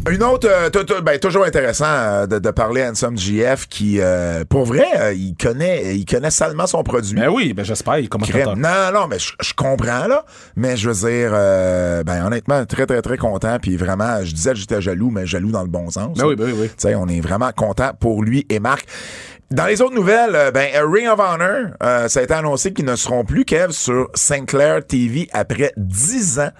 Une 0.09 0.23
autre, 0.23 0.47
euh, 0.49 1.01
ben, 1.01 1.19
toujours 1.19 1.45
intéressant 1.45 1.85
euh, 1.85 2.25
de, 2.25 2.39
de 2.39 2.49
parler 2.49 2.81
à 2.81 2.89
Handsome 2.89 3.17
GF 3.17 3.67
qui, 3.67 3.97
euh, 3.99 4.43
pour 4.49 4.65
vrai, 4.65 4.85
euh, 4.97 5.13
il 5.13 5.35
connaît, 5.35 5.95
il 5.95 6.05
connaît 6.05 6.31
salement 6.31 6.65
son 6.65 6.81
produit. 6.81 7.19
Ben 7.19 7.29
oui, 7.29 7.53
ben 7.53 7.63
j'espère, 7.63 7.99
il 7.99 8.09
commence 8.09 8.33
Non, 8.33 8.91
non, 8.91 9.07
mais 9.07 9.19
je, 9.19 9.53
comprends, 9.53 10.07
là. 10.07 10.25
Mais 10.55 10.75
je 10.75 10.89
veux 10.89 11.07
dire, 11.07 11.31
euh, 11.33 12.03
ben, 12.03 12.25
honnêtement, 12.25 12.65
très, 12.65 12.87
très, 12.87 13.03
très 13.03 13.17
content. 13.17 13.57
Puis 13.61 13.77
vraiment, 13.77 14.23
je 14.23 14.33
disais 14.33 14.51
que 14.51 14.57
j'étais 14.57 14.81
jaloux, 14.81 15.11
mais 15.11 15.27
jaloux 15.27 15.51
dans 15.51 15.61
le 15.61 15.69
bon 15.69 15.91
sens. 15.91 16.17
Ben 16.17 16.25
oui, 16.25 16.35
ben 16.35 16.45
oui, 16.45 16.53
oui. 16.57 16.67
Tu 16.69 16.73
sais, 16.79 16.95
on 16.95 17.07
est 17.07 17.21
vraiment 17.21 17.51
content 17.55 17.91
pour 17.99 18.23
lui 18.23 18.47
et 18.49 18.59
Marc. 18.59 18.87
Dans 19.51 19.65
les 19.65 19.81
autres 19.81 19.95
nouvelles, 19.95 20.33
euh, 20.33 20.49
ben, 20.49 20.69
Ring 20.81 21.09
of 21.09 21.19
Honor, 21.19 21.73
euh, 21.83 22.07
ça 22.07 22.21
a 22.21 22.23
été 22.23 22.33
annoncé 22.33 22.71
qu'ils 22.73 22.85
ne 22.85 22.95
seront 22.95 23.25
plus, 23.25 23.43
Kev, 23.43 23.71
sur 23.71 24.09
Sinclair 24.13 24.83
TV 24.85 25.27
après 25.33 25.73
10 25.75 26.39
ans. 26.39 26.51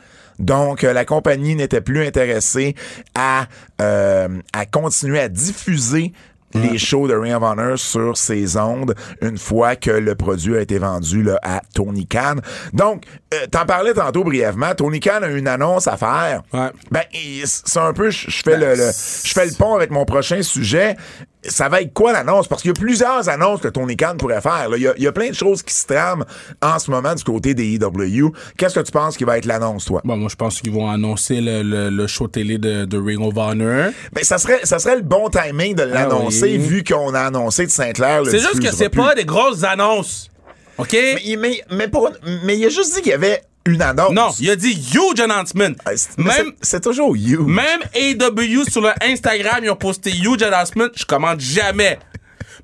Donc, 0.42 0.84
euh, 0.84 0.94
la 0.94 1.06
compagnie 1.06 1.56
n'était 1.56 1.82
plus 1.82 2.06
intéressée 2.06 2.76
à, 3.16 3.46
euh, 3.82 4.28
à 4.54 4.66
continuer 4.66 5.20
à 5.20 5.30
diffuser 5.30 6.12
les 6.54 6.78
shows 6.78 7.08
de 7.08 7.16
Ring 7.16 7.34
of 7.34 7.44
Honor 7.44 7.80
sur 7.80 8.18
ses 8.18 8.58
ondes 8.58 8.94
une 9.22 9.38
fois 9.38 9.78
que 9.78 9.90
le 9.90 10.16
produit 10.16 10.58
a 10.58 10.60
été 10.60 10.80
vendu 10.80 11.24
là, 11.24 11.40
à 11.44 11.62
Tony 11.74 12.06
Khan. 12.06 12.36
Donc, 12.74 13.06
euh, 13.34 13.48
t'en 13.50 13.66
parlais 13.66 13.94
tantôt 13.94 14.26
brièvement. 14.26 14.76
Tony 14.76 15.00
Khan 15.00 15.22
a 15.24 15.28
une 15.30 15.48
annonce 15.48 15.88
à 15.88 15.96
faire. 15.96 16.42
Ouais. 16.52 16.70
Ben, 16.92 17.04
c'est 17.46 17.80
un 17.80 17.94
peu, 17.94 18.10
je 18.10 18.30
fais 18.44 18.58
le, 18.58 18.76
le- 18.76 18.92
je 19.24 19.32
fais 19.32 19.46
le 19.46 19.54
pont 19.54 19.76
avec 19.76 19.92
mon 19.92 20.04
prochain 20.04 20.42
sujet. 20.42 20.98
Ça 21.44 21.70
va 21.70 21.82
être 21.82 21.92
quoi 21.94 22.14
l'annonce? 22.14 22.48
Parce 22.48 22.62
qu'il 22.62 22.70
y 22.70 22.72
a 22.72 22.80
plusieurs 22.80 23.28
annonces 23.28 23.62
que 23.62 23.68
Tony 23.68 23.98
Khan 23.98 24.14
pourrait 24.18 24.42
faire. 24.42 24.70
là. 24.70 24.78
Il 24.78 24.84
y, 24.84 24.88
a, 24.88 24.94
il 24.98 25.04
y 25.04 25.08
a 25.08 25.12
plein 25.12 25.30
de 25.30 25.34
choses 25.36 25.64
qui 25.64 25.74
se 25.74 25.88
trament 25.88 26.24
en 26.62 26.78
ce 26.78 26.92
moment 26.92 27.16
du 27.16 27.24
côté 27.24 27.54
des 27.56 27.76
EW. 27.80 28.32
Qu'est-ce 28.58 28.76
que 28.76 28.86
tu 28.86 28.92
penses 28.92 29.18
qui 29.18 29.24
va 29.24 29.38
être 29.40 29.46
l'annonce, 29.46 29.86
toi? 29.86 30.02
Bon, 30.04 30.18
moi, 30.18 30.30
je 30.30 30.36
pense 30.36 30.62
qu'ils 30.62 30.72
vont 30.72 30.88
annoncer 30.90 31.42
le, 31.42 31.64
le, 31.64 31.90
le 31.90 32.08
show 32.08 32.28
télé 32.28 32.60
de, 32.60 32.86
de 32.86 32.98
Ring 33.00 33.22
of 33.26 33.36
Honor. 33.36 33.92
Ben, 34.14 34.24
ça 34.24 34.38
serait, 34.38 34.60
ça 34.66 34.78
serait 34.78 34.98
le 34.98 35.02
bon 35.02 35.30
timing 35.30 35.74
de 35.74 35.84
l'annoncer, 35.84 36.54
Ah 36.56 36.58
oui. 36.62 36.68
vu 36.68 36.84
qu'on 36.84 37.14
a 37.16 37.22
annoncé 37.22 37.66
de 37.66 37.72
Sinclair. 37.72 38.22
le 38.24 38.30
C'est 38.30 38.40
juste 38.40 38.60
que 38.62 38.72
c'est 38.72 38.90
pas 38.90 39.16
des 39.16 39.26
grosses 39.26 39.64
annonces. 39.64 40.30
OK? 40.78 40.94
Mais, 40.94 41.22
il- 41.26 41.38
mais, 41.40 41.62
mais, 41.72 41.88
pour- 41.88 42.12
mais 42.46 42.58
il 42.58 42.66
a 42.66 42.70
juste 42.70 42.94
dit 42.96 43.02
qu'il 43.02 43.12
y 43.12 43.16
avait 43.16 43.42
une 43.66 43.82
annonce. 43.82 44.12
Non, 44.12 44.30
il 44.40 44.50
a 44.50 44.56
dit 44.56 44.72
huge 44.94 45.20
announcement. 45.20 45.70
Ah, 45.86 45.96
c'est- 45.96 46.18
mais 46.18 46.24
Même, 46.26 46.52
c'est- 46.62 46.72
c'est 46.72 46.84
toujours 46.84 47.16
you. 47.16 47.46
même 47.46 47.82
AW 47.96 48.64
sur 48.70 48.82
le 48.82 48.92
Instagram, 49.04 49.60
ils 49.64 49.70
ont 49.70 49.76
posté 49.76 50.12
huge 50.12 50.42
announcement. 50.42 50.88
Je 50.96 51.06
commande 51.06 51.40
jamais. 51.40 52.00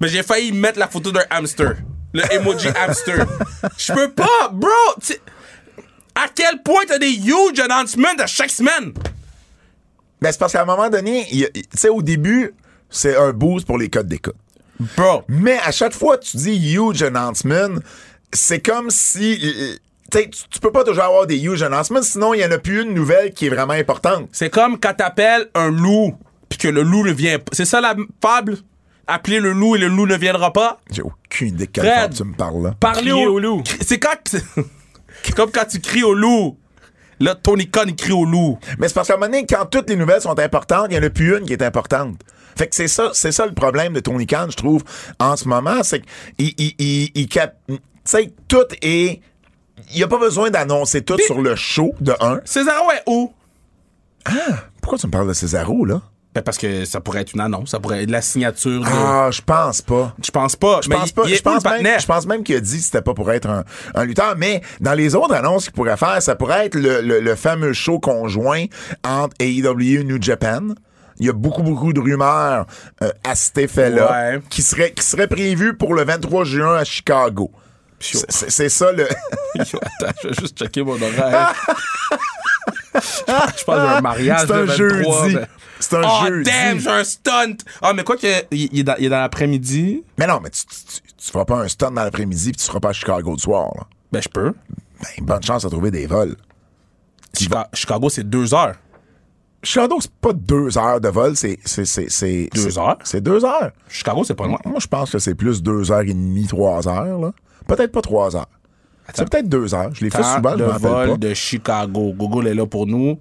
Mais 0.01 0.07
j'ai 0.07 0.23
failli 0.23 0.51
mettre 0.51 0.79
la 0.79 0.87
photo 0.87 1.11
d'un 1.11 1.23
hamster. 1.29 1.75
Le 2.13 2.23
emoji 2.33 2.67
hamster. 2.75 3.25
Je 3.77 3.93
peux 3.93 4.11
pas, 4.11 4.49
bro. 4.51 4.69
À 6.15 6.27
quel 6.33 6.63
point 6.63 6.81
t'as 6.87 6.97
des 6.97 7.11
huge 7.13 7.59
announcements 7.59 8.07
à 8.17 8.25
chaque 8.27 8.49
semaine? 8.49 8.93
Ben, 10.19 10.31
c'est 10.31 10.39
parce 10.39 10.53
qu'à 10.53 10.63
un 10.63 10.65
moment 10.65 10.89
donné, 10.89 11.27
tu 11.31 11.61
sais, 11.75 11.89
au 11.89 12.01
début, 12.01 12.53
c'est 12.89 13.15
un 13.15 13.31
boost 13.33 13.67
pour 13.67 13.77
les 13.77 13.89
codes 13.89 14.07
d'écoute. 14.07 14.33
Bro. 14.95 15.23
Mais 15.27 15.59
à 15.63 15.71
chaque 15.71 15.93
fois 15.93 16.17
que 16.17 16.25
tu 16.25 16.37
dis 16.37 16.73
huge 16.73 17.03
announcement, 17.03 17.75
c'est 18.33 18.59
comme 18.61 18.89
si. 18.89 19.79
Tu 20.11 20.19
sais, 20.19 20.29
tu- 20.29 20.59
peux 20.59 20.71
pas 20.71 20.83
toujours 20.83 21.03
avoir 21.03 21.25
des 21.27 21.37
huge 21.39 21.61
announcements, 21.63 22.01
sinon 22.01 22.33
il 22.33 22.41
y 22.41 22.45
en 22.45 22.51
a 22.51 22.57
plus 22.57 22.81
une 22.83 22.93
nouvelle 22.93 23.33
qui 23.33 23.47
est 23.47 23.49
vraiment 23.49 23.73
importante. 23.73 24.27
C'est 24.31 24.49
comme 24.49 24.79
quand 24.79 24.93
t'appelles 24.95 25.47
un 25.55 25.69
loup, 25.71 26.15
puis 26.49 26.57
que 26.59 26.67
le 26.67 26.81
loup 26.83 27.03
ne 27.05 27.11
vient 27.11 27.39
pas. 27.39 27.51
C'est 27.53 27.65
ça 27.65 27.81
la 27.81 27.95
fable? 28.21 28.57
Appeler 29.09 29.39
le 29.39 29.53
loup 29.53 29.75
et 29.75 29.79
le 29.79 29.87
loup 29.87 30.05
ne 30.05 30.17
viendra 30.17 30.51
pas? 30.51 30.79
J'ai 30.91 31.01
aucune 31.01 31.47
idée 31.49 31.65
de 31.67 31.71
quelle 31.71 32.09
tu 32.09 32.23
me 32.25 32.33
parles 32.35 32.61
là. 32.63 32.75
Parler 32.79 33.11
au, 33.13 33.33
au 33.35 33.39
loup. 33.39 33.63
C'est 33.81 33.99
quand. 33.99 34.09
C'est 34.25 34.43
comme 35.35 35.49
quand 35.51 35.65
tu 35.69 35.79
cries 35.79 36.03
au 36.03 36.13
loup. 36.13 36.57
Là, 37.19 37.33
Tony 37.33 37.67
Khan, 37.67 37.85
il 37.87 37.95
crie 37.95 38.11
au 38.11 38.25
loup. 38.25 38.59
Mais 38.77 38.87
c'est 38.87 38.93
parce 38.93 39.07
qu'à 39.07 39.15
un 39.15 39.17
moment 39.17 39.31
donné, 39.31 39.45
quand 39.49 39.65
toutes 39.65 39.89
les 39.89 39.95
nouvelles 39.95 40.21
sont 40.21 40.37
importantes, 40.37 40.87
il 40.91 40.97
y 40.97 40.99
en 40.99 41.03
a 41.03 41.09
plus 41.09 41.35
une 41.37 41.45
qui 41.45 41.53
est 41.53 41.63
importante. 41.63 42.19
Fait 42.55 42.67
que 42.67 42.75
c'est 42.75 42.87
ça, 42.87 43.09
c'est 43.13 43.31
ça 43.31 43.45
le 43.47 43.53
problème 43.53 43.93
de 43.93 43.99
Tony 44.01 44.27
Khan, 44.27 44.47
je 44.49 44.55
trouve, 44.57 44.83
en 45.19 45.35
ce 45.35 45.47
moment, 45.47 45.81
c'est 45.83 46.01
qu'il 46.37 46.53
il, 46.57 46.73
il, 46.77 47.11
il 47.15 47.27
cap- 47.27 47.57
tu 47.67 47.75
sais, 48.03 48.31
tout 48.47 48.65
est. 48.83 49.21
Il 49.91 49.97
n'y 49.97 50.03
a 50.03 50.07
pas 50.07 50.17
besoin 50.19 50.49
d'annoncer 50.49 51.01
tout 51.01 51.17
sur 51.25 51.41
le 51.41 51.55
show, 51.55 51.93
de 52.01 52.13
un. 52.19 52.39
César, 52.45 52.85
ouais, 52.87 53.01
où? 53.07 53.31
Pourquoi 54.81 54.97
tu 54.97 55.07
me 55.07 55.11
parles 55.11 55.27
de 55.27 55.33
Césaro, 55.33 55.85
là? 55.85 56.01
Ben 56.35 56.41
parce 56.43 56.57
que 56.57 56.85
ça 56.85 56.99
pourrait 57.01 57.21
être 57.21 57.33
une 57.33 57.39
annonce, 57.41 57.71
ça 57.71 57.79
pourrait 57.79 58.03
être 58.03 58.11
la 58.11 58.21
signature 58.21 58.81
de. 58.81 58.85
Ah, 58.87 59.29
je 59.31 59.41
pense 59.41 59.81
pas. 59.81 60.13
Je 60.23 60.29
pense 60.29 60.55
pas. 60.55 60.81
Je 60.83 60.89
pense 60.89 61.11
pas. 61.11 61.23
Je 61.27 61.41
pense, 61.41 61.63
même, 61.63 61.99
je 61.99 62.05
pense 62.05 62.27
même 62.27 62.43
qu'il 62.43 62.55
a 62.57 62.59
dit 62.59 62.77
que 62.77 62.83
c'était 62.83 63.01
pas 63.01 63.13
pour 63.13 63.31
être 63.31 63.49
un, 63.49 63.63
un 63.95 64.05
lutteur, 64.05 64.35
mais 64.37 64.61
dans 64.81 64.93
les 64.93 65.15
autres 65.15 65.33
annonces 65.33 65.63
qu'il 65.63 65.73
pourrait 65.73 65.97
faire, 65.97 66.21
ça 66.21 66.35
pourrait 66.35 66.65
être 66.67 66.75
le, 66.75 67.01
le- 67.01 67.21
le 67.21 67.35
fameux 67.35 67.73
show 67.73 67.99
conjoint 67.99 68.65
entre 69.03 69.35
AEW 69.39 70.01
et 70.01 70.03
New 70.03 70.21
Japan. 70.21 70.75
Il 71.19 71.25
y 71.25 71.29
a 71.29 71.33
beaucoup, 71.33 71.63
beaucoup 71.63 71.91
de 71.93 71.99
rumeurs 71.99 72.67
euh, 73.01 73.09
à 73.23 73.33
cet 73.33 73.57
effet-là 73.57 74.11
Ouais. 74.11 74.41
qui 74.51 74.61
serait 74.61 74.91
qui 74.91 75.03
serait 75.03 75.27
prévu 75.27 75.75
pour 75.75 75.95
le 75.95 76.03
23 76.03 76.43
juin 76.43 76.75
à 76.75 76.83
Chicago. 76.83 77.49
C'est- 77.99 78.69
ça 78.69 78.91
le. 78.91 79.07
Attends, 79.59 79.79
je 80.23 80.27
vais 80.27 80.33
juste 80.39 80.57
checker 80.57 80.83
mon 80.83 80.93
horaire. 81.01 81.53
je 82.93 83.63
pense 83.63 83.65
j'ai 83.65 83.71
un 83.71 84.01
mariage. 84.01 84.41
C'est 84.47 84.53
un 84.53 84.57
le 84.59 84.65
23, 84.65 85.21
jeudi. 85.23 85.35
ben- 85.35 85.47
C'est 85.79 85.95
un 85.95 86.01
Oh 86.03 86.25
jeudi. 86.27 86.49
damn, 86.49 86.79
j'ai 86.79 86.89
un 86.89 87.03
stunt! 87.03 87.55
Ah, 87.81 87.93
mais 87.93 88.03
quoi 88.03 88.17
que, 88.17 88.27
il, 88.51 88.69
il 88.71 88.79
est 88.79 89.09
dans, 89.09 89.17
l'après-midi. 89.19 90.03
Mais 90.17 90.25
non, 90.27 90.39
mais 90.41 90.49
tu, 90.49 90.65
tu, 90.65 90.75
tu- 91.17 91.31
feras 91.31 91.45
pas 91.45 91.57
un 91.61 91.67
stunt 91.67 91.91
dans 91.91 92.03
l'après-midi 92.03 92.51
puis 92.51 92.57
tu 92.57 92.63
seras 92.63 92.79
pas 92.79 92.89
à 92.89 92.93
Chicago 92.93 93.31
le 93.33 93.37
soir. 93.37 93.69
Là. 93.75 93.83
Ben, 94.11 94.21
je 94.21 94.29
peux. 94.29 94.53
Ben, 95.01 95.25
bonne 95.25 95.43
chance 95.43 95.65
à 95.65 95.69
trouver 95.69 95.91
des 95.91 96.07
vols. 96.07 96.35
Chica- 97.37 97.67
Chicago, 97.73 98.09
c'est 98.09 98.23
deux 98.27 98.53
heures. 98.55 98.75
Chicago, 99.63 99.97
c'est 99.99 100.11
pas 100.11 100.33
deux 100.33 100.77
heures 100.77 101.01
de 101.01 101.09
vol, 101.09 101.35
c'est. 101.35 101.57
c'est- 101.65 101.85
c'est- 101.85 102.09
c'est- 102.09 102.49
Deux 102.53 102.77
heures? 102.77 102.97
C'est 103.03 103.21
deux 103.21 103.43
heures. 103.43 103.71
Chicago, 103.89 104.23
c'est 104.23 104.35
pas 104.35 104.45
loin. 104.47 104.59
Moi, 104.65 104.79
je 104.79 104.87
pense 104.87 105.11
que 105.11 105.19
c'est 105.19 105.35
plus 105.35 105.61
deux 105.63 105.91
heures 105.91 106.01
et 106.01 106.05
demie, 106.13 106.45
trois 106.47 106.87
heures. 106.87 107.19
là. 107.19 107.33
Peut-être 107.67 107.91
pas 107.91 108.01
trois 108.01 108.35
heures. 108.35 108.47
C'est 109.13 109.29
peut-être 109.29 109.47
deux 109.49 109.73
heures. 109.73 109.93
Je 109.93 110.03
l'ai 110.03 110.09
fait 110.09 110.21
Temps 110.21 110.35
souvent, 110.35 110.51
je 110.51 110.55
de 110.57 110.63
m'en 110.65 110.71
rappelle 110.71 110.89
vol 111.09 111.17
de 111.19 111.33
Chicago. 111.33 112.13
Google 112.13 112.47
est 112.47 112.53
là 112.53 112.65
pour 112.65 112.85
nous. 112.87 113.17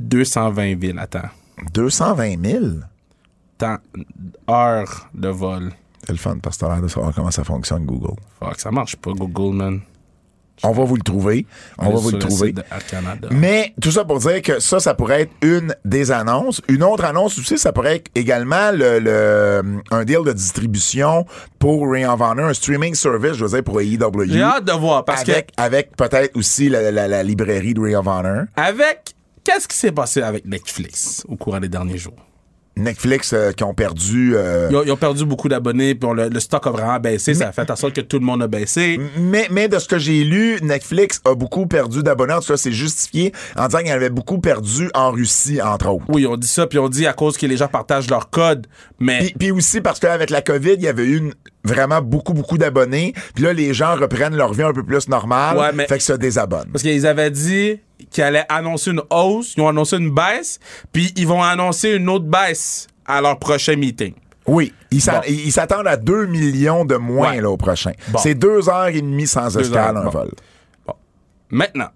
220 0.00 0.74
villes, 0.78 0.98
attends. 0.98 1.28
220 1.72 2.36
000. 2.42 2.64
Temps, 3.58 3.76
heure 4.50 5.08
de 5.14 5.28
vol. 5.28 5.72
C'est 6.06 6.12
le 6.12 6.18
fun 6.18 6.38
parce 6.42 6.56
que 6.56 6.64
t'as 6.64 6.72
l'air 6.74 6.82
de 6.82 6.88
savoir 6.88 7.14
comment 7.14 7.30
ça 7.30 7.44
fonctionne, 7.44 7.86
Google. 7.86 8.16
Fuck, 8.40 8.58
ça 8.60 8.70
marche 8.70 8.96
pas, 8.96 9.12
Google, 9.12 9.54
man. 9.56 9.80
On 10.62 10.72
va 10.72 10.84
vous 10.84 10.96
le 10.96 11.02
trouver. 11.02 11.46
On 11.78 11.90
va 11.90 11.98
vous 11.98 12.10
le 12.10 12.18
trouver. 12.18 12.54
Mais 13.32 13.74
tout 13.82 13.90
ça 13.90 14.04
pour 14.04 14.18
dire 14.20 14.40
que 14.40 14.60
ça, 14.60 14.78
ça 14.80 14.94
pourrait 14.94 15.22
être 15.22 15.32
une 15.42 15.74
des 15.84 16.10
annonces. 16.12 16.60
Une 16.68 16.82
autre 16.84 17.04
annonce 17.04 17.38
aussi, 17.38 17.58
ça 17.58 17.72
pourrait 17.72 17.96
être 17.96 18.10
également 18.14 18.70
le, 18.72 18.98
le- 19.00 19.82
un 19.90 20.04
deal 20.04 20.20
de 20.24 20.32
distribution 20.32 21.26
pour 21.58 21.90
Ring 21.90 22.06
of 22.06 22.20
Honor, 22.20 22.46
un 22.46 22.54
streaming 22.54 22.94
service, 22.94 23.32
je 23.34 23.44
veux 23.44 23.50
dire, 23.50 23.64
pour 23.64 23.80
AEW. 23.80 24.24
J'ai 24.28 24.42
hâte 24.42 24.64
de 24.64 24.72
voir 24.72 25.04
parce 25.04 25.22
avec, 25.22 25.50
avec 25.56 25.96
peut-être 25.96 26.36
aussi 26.36 26.68
la, 26.68 26.90
la- 26.90 27.08
la 27.08 27.22
librairie 27.22 27.74
de 27.74 27.80
Ring 27.80 27.96
of 27.96 28.06
Honor. 28.06 28.44
que 28.54 28.60
avec 28.60 29.14
qu'est-ce 29.42 29.66
qui 29.68 29.76
s'est 29.76 29.92
passé 29.92 30.22
avec 30.22 30.46
Netflix 30.46 31.24
au 31.28 31.36
cours 31.36 31.58
des 31.60 31.68
derniers 31.68 31.98
jours? 31.98 32.14
Netflix 32.76 33.32
euh, 33.32 33.52
qui 33.52 33.62
ont 33.64 33.74
perdu. 33.74 34.32
euh, 34.36 34.68
Ils 34.70 34.76
ont, 34.76 34.82
ils 34.84 34.92
ont 34.92 34.96
perdu 34.96 35.24
beaucoup 35.24 35.48
d'abonnés, 35.48 35.94
puis 35.94 36.08
le, 36.14 36.28
le 36.28 36.40
stock 36.40 36.66
a 36.66 36.70
vraiment 36.70 36.98
baissé. 36.98 37.34
Ça 37.34 37.48
a 37.48 37.52
fait 37.52 37.70
en 37.70 37.76
sorte 37.76 37.94
que 37.94 38.00
tout 38.00 38.18
le 38.18 38.24
monde 38.24 38.42
a 38.42 38.48
baissé. 38.48 38.98
mais, 39.18 39.46
mais 39.50 39.68
de 39.68 39.78
ce 39.78 39.86
que 39.88 39.98
j'ai 39.98 40.24
lu, 40.24 40.58
Netflix 40.62 41.20
a 41.24 41.34
beaucoup 41.34 41.66
perdu 41.66 42.02
d'abonnés. 42.02 42.34
En 42.34 42.40
tout 42.40 42.48
cas, 42.48 42.56
c'est 42.56 42.72
justifié 42.72 43.32
en 43.56 43.66
disant 43.66 43.78
qu'il 43.78 43.90
avait 43.92 44.10
beaucoup 44.10 44.38
perdu 44.38 44.90
en 44.94 45.10
Russie, 45.12 45.60
entre 45.62 45.88
autres. 45.88 46.04
Oui, 46.08 46.26
on 46.26 46.36
dit 46.36 46.46
ça, 46.48 46.66
puis 46.66 46.78
on 46.78 46.88
dit 46.88 47.06
à 47.06 47.12
cause 47.12 47.36
que 47.36 47.46
les 47.46 47.56
gens 47.56 47.68
partagent 47.68 48.10
leur 48.10 48.30
code, 48.30 48.66
mais 48.98 49.18
Puis, 49.18 49.34
puis 49.38 49.50
aussi 49.52 49.80
parce 49.80 50.00
qu'avec 50.00 50.30
la 50.30 50.42
COVID, 50.42 50.74
il 50.74 50.82
y 50.82 50.88
avait 50.88 51.04
eu 51.04 51.18
une- 51.18 51.34
vraiment 51.64 52.00
beaucoup, 52.02 52.34
beaucoup 52.34 52.58
d'abonnés. 52.58 53.14
Puis 53.34 53.42
là, 53.44 53.52
les 53.52 53.72
gens 53.74 53.96
reprennent 53.96 54.36
leur 54.36 54.52
vie 54.52 54.62
un 54.62 54.72
peu 54.72 54.82
plus 54.82 55.08
normale. 55.08 55.56
Ouais, 55.56 55.72
mais- 55.74 55.86
Fait 55.86 55.98
que 55.98 56.02
ça 56.04 56.16
désabonne. 56.16 56.68
parce 56.72 56.82
qu'ils 56.82 57.06
avaient 57.06 57.30
dit 57.30 57.80
qu'ils 58.10 58.22
allaient 58.24 58.46
annoncer 58.48 58.90
une 58.90 59.02
hausse, 59.10 59.54
ils 59.56 59.60
ont 59.62 59.68
annoncé 59.68 59.96
une 59.96 60.10
baisse, 60.14 60.60
puis 60.92 61.12
ils 61.16 61.26
vont 61.26 61.42
annoncer 61.42 61.92
une 61.94 62.08
autre 62.08 62.26
baisse 62.26 62.86
à 63.06 63.20
leur 63.20 63.38
prochain 63.38 63.76
meeting. 63.76 64.14
Oui. 64.46 64.72
Ils 64.90 65.02
Bon. 65.04 65.50
s'attendent 65.50 65.86
à 65.88 65.96
2 65.96 66.26
millions 66.26 66.84
de 66.84 66.96
moins 66.96 67.30
Ouais. 67.32 67.40
là, 67.40 67.50
au 67.50 67.56
prochain. 67.56 67.92
Bon. 68.08 68.18
C'est 68.18 68.34
deux 68.34 68.68
heures 68.68 68.88
et 68.88 69.00
demie 69.00 69.26
sans 69.26 69.56
escale, 69.56 69.96
un 69.96 70.04
bon. 70.04 70.10
vol. 70.10 70.30
Maintenant, 71.50 71.88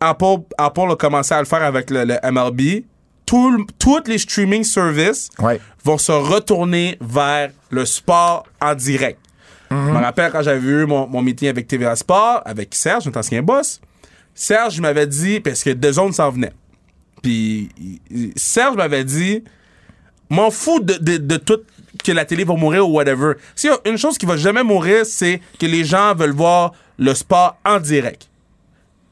Apple, 0.00 0.42
Apple 0.58 0.90
a 0.92 0.96
commencé 0.96 1.34
à 1.34 1.38
le 1.40 1.44
faire 1.46 1.62
avec 1.62 1.90
le, 1.90 2.04
le 2.04 2.16
MLB. 2.30 2.84
Tout 3.30 3.64
toutes 3.78 4.08
les 4.08 4.18
streaming 4.18 4.64
services 4.64 5.28
Ouais. 5.38 5.60
vont 5.84 5.98
se 5.98 6.10
retourner 6.12 6.98
vers 7.00 7.50
le 7.70 7.84
sport 7.86 8.44
en 8.60 8.74
direct. 8.74 9.20
Je 9.70 9.76
me 9.76 9.98
rappelle 10.02 10.32
quand 10.32 10.42
j'avais 10.42 10.66
eu 10.68 10.84
mon, 10.84 11.06
mon 11.06 11.22
meeting 11.22 11.48
avec 11.48 11.68
TVA 11.68 11.94
Sport, 11.94 12.42
avec 12.44 12.74
Serge, 12.74 13.06
notre 13.06 13.20
ancien 13.20 13.40
boss. 13.40 13.80
Serge 14.34 14.80
m'avait 14.80 15.06
dit, 15.06 15.38
parce 15.38 15.62
que 15.62 15.70
deux 15.70 15.92
zones 15.92 16.12
s'en 16.12 16.28
venaient. 16.30 16.52
Puis 17.22 17.68
Serge 18.34 18.74
m'avait 18.74 19.04
dit, 19.04 19.44
m'en 20.28 20.50
fous 20.50 20.80
de, 20.80 20.94
de, 20.94 21.18
de 21.18 21.36
tout 21.36 21.60
que 22.02 22.10
la 22.10 22.24
télé 22.24 22.42
va 22.42 22.54
mourir 22.54 22.88
ou 22.88 22.94
whatever. 22.94 23.34
S'il 23.54 23.70
y 23.70 23.72
a 23.72 23.78
une 23.88 23.96
chose 23.98 24.18
qui 24.18 24.26
va 24.26 24.36
jamais 24.36 24.64
mourir, 24.64 25.06
c'est 25.06 25.40
que 25.60 25.66
les 25.66 25.84
gens 25.84 26.14
veulent 26.16 26.32
voir 26.34 26.72
le 26.98 27.14
sport 27.14 27.56
en 27.64 27.78
direct. 27.78 28.28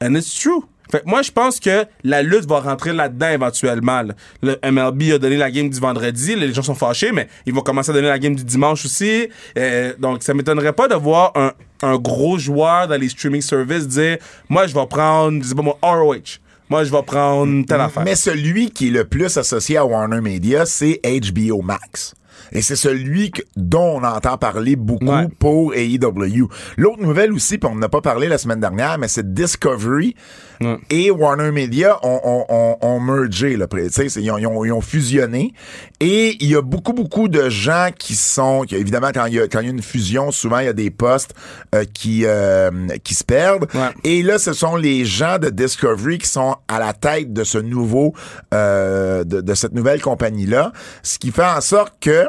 And 0.03 0.15
it's 0.15 0.33
true. 0.37 0.63
Fait 0.91 1.05
moi, 1.05 1.21
je 1.21 1.31
pense 1.31 1.59
que 1.59 1.85
la 2.03 2.23
lutte 2.23 2.47
va 2.47 2.59
rentrer 2.59 2.93
là-dedans 2.93 3.29
éventuellement. 3.29 4.01
là. 4.01 4.13
Le 4.41 4.57
MLB 4.63 5.13
a 5.13 5.17
donné 5.19 5.37
la 5.37 5.51
game 5.51 5.69
du 5.69 5.79
vendredi. 5.79 6.35
Les 6.35 6.53
gens 6.53 6.63
sont 6.63 6.75
fâchés, 6.75 7.11
mais 7.11 7.27
ils 7.45 7.53
vont 7.53 7.61
commencer 7.61 7.91
à 7.91 7.93
donner 7.93 8.07
la 8.07 8.19
game 8.19 8.35
du 8.35 8.43
dimanche 8.43 8.85
aussi. 8.85 9.27
Euh, 9.57 9.93
donc, 9.99 10.23
ça 10.23 10.33
m'étonnerait 10.33 10.73
pas 10.73 10.87
de 10.87 10.95
voir 10.95 11.31
un, 11.35 11.51
un 11.83 11.97
gros 11.97 12.37
joueur 12.37 12.87
dans 12.87 12.99
les 12.99 13.09
streaming 13.09 13.41
services 13.41 13.87
dire 13.87 14.17
Moi, 14.49 14.67
je 14.67 14.73
vais 14.73 14.87
prendre, 14.87 15.41
je 15.43 15.49
sais 15.49 15.55
pas 15.55 15.61
moi, 15.61 15.77
ROH. 15.81 16.39
Moi, 16.69 16.83
je 16.83 16.91
vais 16.91 17.01
prendre 17.03 17.65
telle 17.65 17.81
affaire. 17.81 18.03
Mais 18.03 18.15
celui 18.15 18.69
qui 18.69 18.89
est 18.89 18.91
le 18.91 19.05
plus 19.05 19.37
associé 19.37 19.77
à 19.77 19.85
Warner 19.85 20.21
Media, 20.21 20.65
c'est 20.65 21.01
HBO 21.03 21.61
Max. 21.63 22.13
Et 22.51 22.61
c'est 22.61 22.75
celui 22.75 23.31
que- 23.31 23.41
dont 23.55 23.99
on 23.99 24.03
entend 24.03 24.37
parler 24.37 24.75
beaucoup 24.75 25.05
Ouais. 25.05 25.27
pour 25.39 25.73
AEW. 25.75 26.47
L'autre 26.77 27.01
nouvelle 27.01 27.31
aussi, 27.33 27.57
puis 27.57 27.69
on 27.71 27.75
n'a 27.75 27.89
pas 27.89 28.01
parlé 28.01 28.27
la 28.27 28.37
semaine 28.37 28.59
dernière, 28.59 28.97
mais 28.97 29.07
c'est 29.07 29.33
Discovery 29.33 30.15
Ouais. 30.61 30.77
et 30.89 31.09
Warner 31.11 31.51
Media 31.51 31.97
ont, 32.03 32.19
ont, 32.23 32.45
ont, 32.49 32.77
ont 32.81 32.99
mergé, 32.99 33.55
là, 33.55 33.65
tu 33.67 33.77
sais, 33.89 34.09
c'est- 34.09 34.21
ils 34.21 34.29
ont, 34.31 34.37
ils, 34.37 34.45
ont, 34.47 34.65
ils 34.65 34.71
ont 34.73 34.81
fusionné. 34.81 35.53
Et 36.01 36.35
il 36.43 36.49
y 36.49 36.55
a 36.55 36.61
beaucoup, 36.61 36.91
beaucoup 36.93 37.27
de 37.29 37.49
gens 37.49 37.89
qui 37.97 38.13
sont, 38.15 38.63
qui- 38.67 38.75
évidemment, 38.75 39.11
quand 39.13 39.25
il 39.27 39.35
y 39.35 39.39
a, 39.39 39.47
quand 39.47 39.59
il 39.61 39.65
y 39.65 39.69
a 39.69 39.71
une 39.71 39.81
fusion, 39.81 40.31
souvent, 40.31 40.59
il 40.59 40.65
y 40.65 40.69
a 40.69 40.73
des 40.73 40.89
postes 40.91 41.33
euh, 41.75 41.85
qui, 41.93 42.23
euh, 42.25 42.71
qui 43.03 43.13
se 43.15 43.23
perdent. 43.23 43.67
Ouais. 43.73 43.89
Et 44.03 44.21
là, 44.23 44.37
ce 44.37 44.51
sont 44.53 44.75
les 44.75 45.05
gens 45.05 45.37
de 45.39 45.49
Discovery 45.49 46.17
qui 46.17 46.27
sont 46.27 46.55
à 46.67 46.79
la 46.79 46.93
tête 46.93 47.31
de 47.31 47.43
ce 47.43 47.57
nouveau, 47.57 48.13
euh, 48.53 49.23
de, 49.23 49.41
de 49.41 49.53
cette 49.53 49.73
nouvelle 49.73 50.01
compagnie-là, 50.01 50.71
ce 51.03 51.19
qui 51.19 51.31
fait 51.31 51.43
en 51.45 51.61
sorte 51.61 51.93
que 52.01 52.25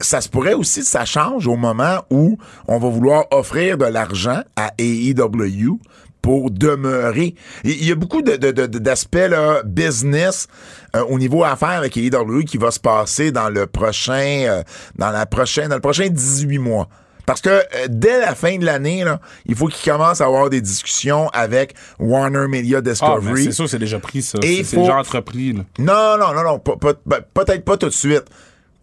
ça 0.00 0.20
se 0.20 0.28
pourrait 0.28 0.54
aussi, 0.54 0.82
ça 0.84 1.04
change 1.04 1.46
au 1.46 1.56
moment 1.56 2.04
où 2.10 2.38
on 2.68 2.78
va 2.78 2.88
vouloir 2.88 3.24
offrir 3.30 3.78
de 3.78 3.86
l'argent 3.86 4.40
à 4.56 4.72
AEW 4.78 5.78
pour 6.22 6.50
demeurer. 6.50 7.34
Il 7.64 7.84
y 7.84 7.92
a 7.92 7.94
beaucoup 7.94 8.20
d'aspects 8.20 9.14
là, 9.16 9.62
business 9.64 10.48
euh, 10.96 11.04
au 11.04 11.18
niveau 11.18 11.44
affaires 11.44 11.68
avec 11.70 11.96
AEW 11.96 12.42
qui 12.44 12.58
va 12.58 12.70
se 12.72 12.80
passer 12.80 13.30
dans 13.30 13.48
le 13.48 13.66
prochain, 13.66 14.44
euh, 14.48 14.62
dans 14.96 15.10
la 15.10 15.24
prochaine, 15.26 15.68
dans 15.68 15.76
le 15.76 15.80
prochain 15.80 16.08
18 16.08 16.58
mois. 16.58 16.88
Parce 17.26 17.40
que 17.40 17.48
euh, 17.50 17.62
dès 17.88 18.20
la 18.20 18.34
fin 18.34 18.56
de 18.56 18.64
l'année, 18.64 19.04
là, 19.04 19.20
il 19.46 19.54
faut 19.54 19.66
qu'il 19.68 19.90
commence 19.90 20.20
à 20.20 20.26
avoir 20.26 20.50
des 20.50 20.60
discussions 20.60 21.28
avec 21.30 21.74
Warner 21.98 22.46
Media 22.48 22.78
Ah, 22.78 22.82
Discovery. 22.82 23.44
c'est 23.44 23.52
sûr, 23.52 23.68
c'est 23.68 23.78
déjà 23.78 23.98
pris, 23.98 24.22
ça. 24.22 24.38
Et 24.42 24.62
C'est 24.64 24.76
déjà 24.76 24.96
entrepris, 24.96 25.52
là. 25.52 25.62
non, 25.78 26.16
non, 26.18 26.32
non, 26.34 26.42
non, 26.44 26.62
ben, 27.06 27.20
peut-être 27.34 27.64
pas 27.64 27.76
tout 27.76 27.86
de 27.86 27.92
suite. 27.92 28.24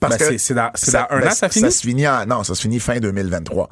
Parce 0.08 0.18
Ben, 0.18 0.30
que 0.30 0.38
c'est- 0.38 0.54
dans- 0.54 0.70
c'est 0.76 0.92
dans 0.94 1.06
un 1.10 1.20
ben, 1.20 1.28
an, 1.28 1.32
ça 1.32 1.50
finit? 1.50 1.66
Ça 1.66 1.72
se 1.72 1.82
finit 1.86 2.08
en, 2.08 2.26
non, 2.26 2.44
ça 2.44 2.56
se 2.56 2.62
finit 2.62 2.80
fin 2.80 3.00
2023. 3.00 3.70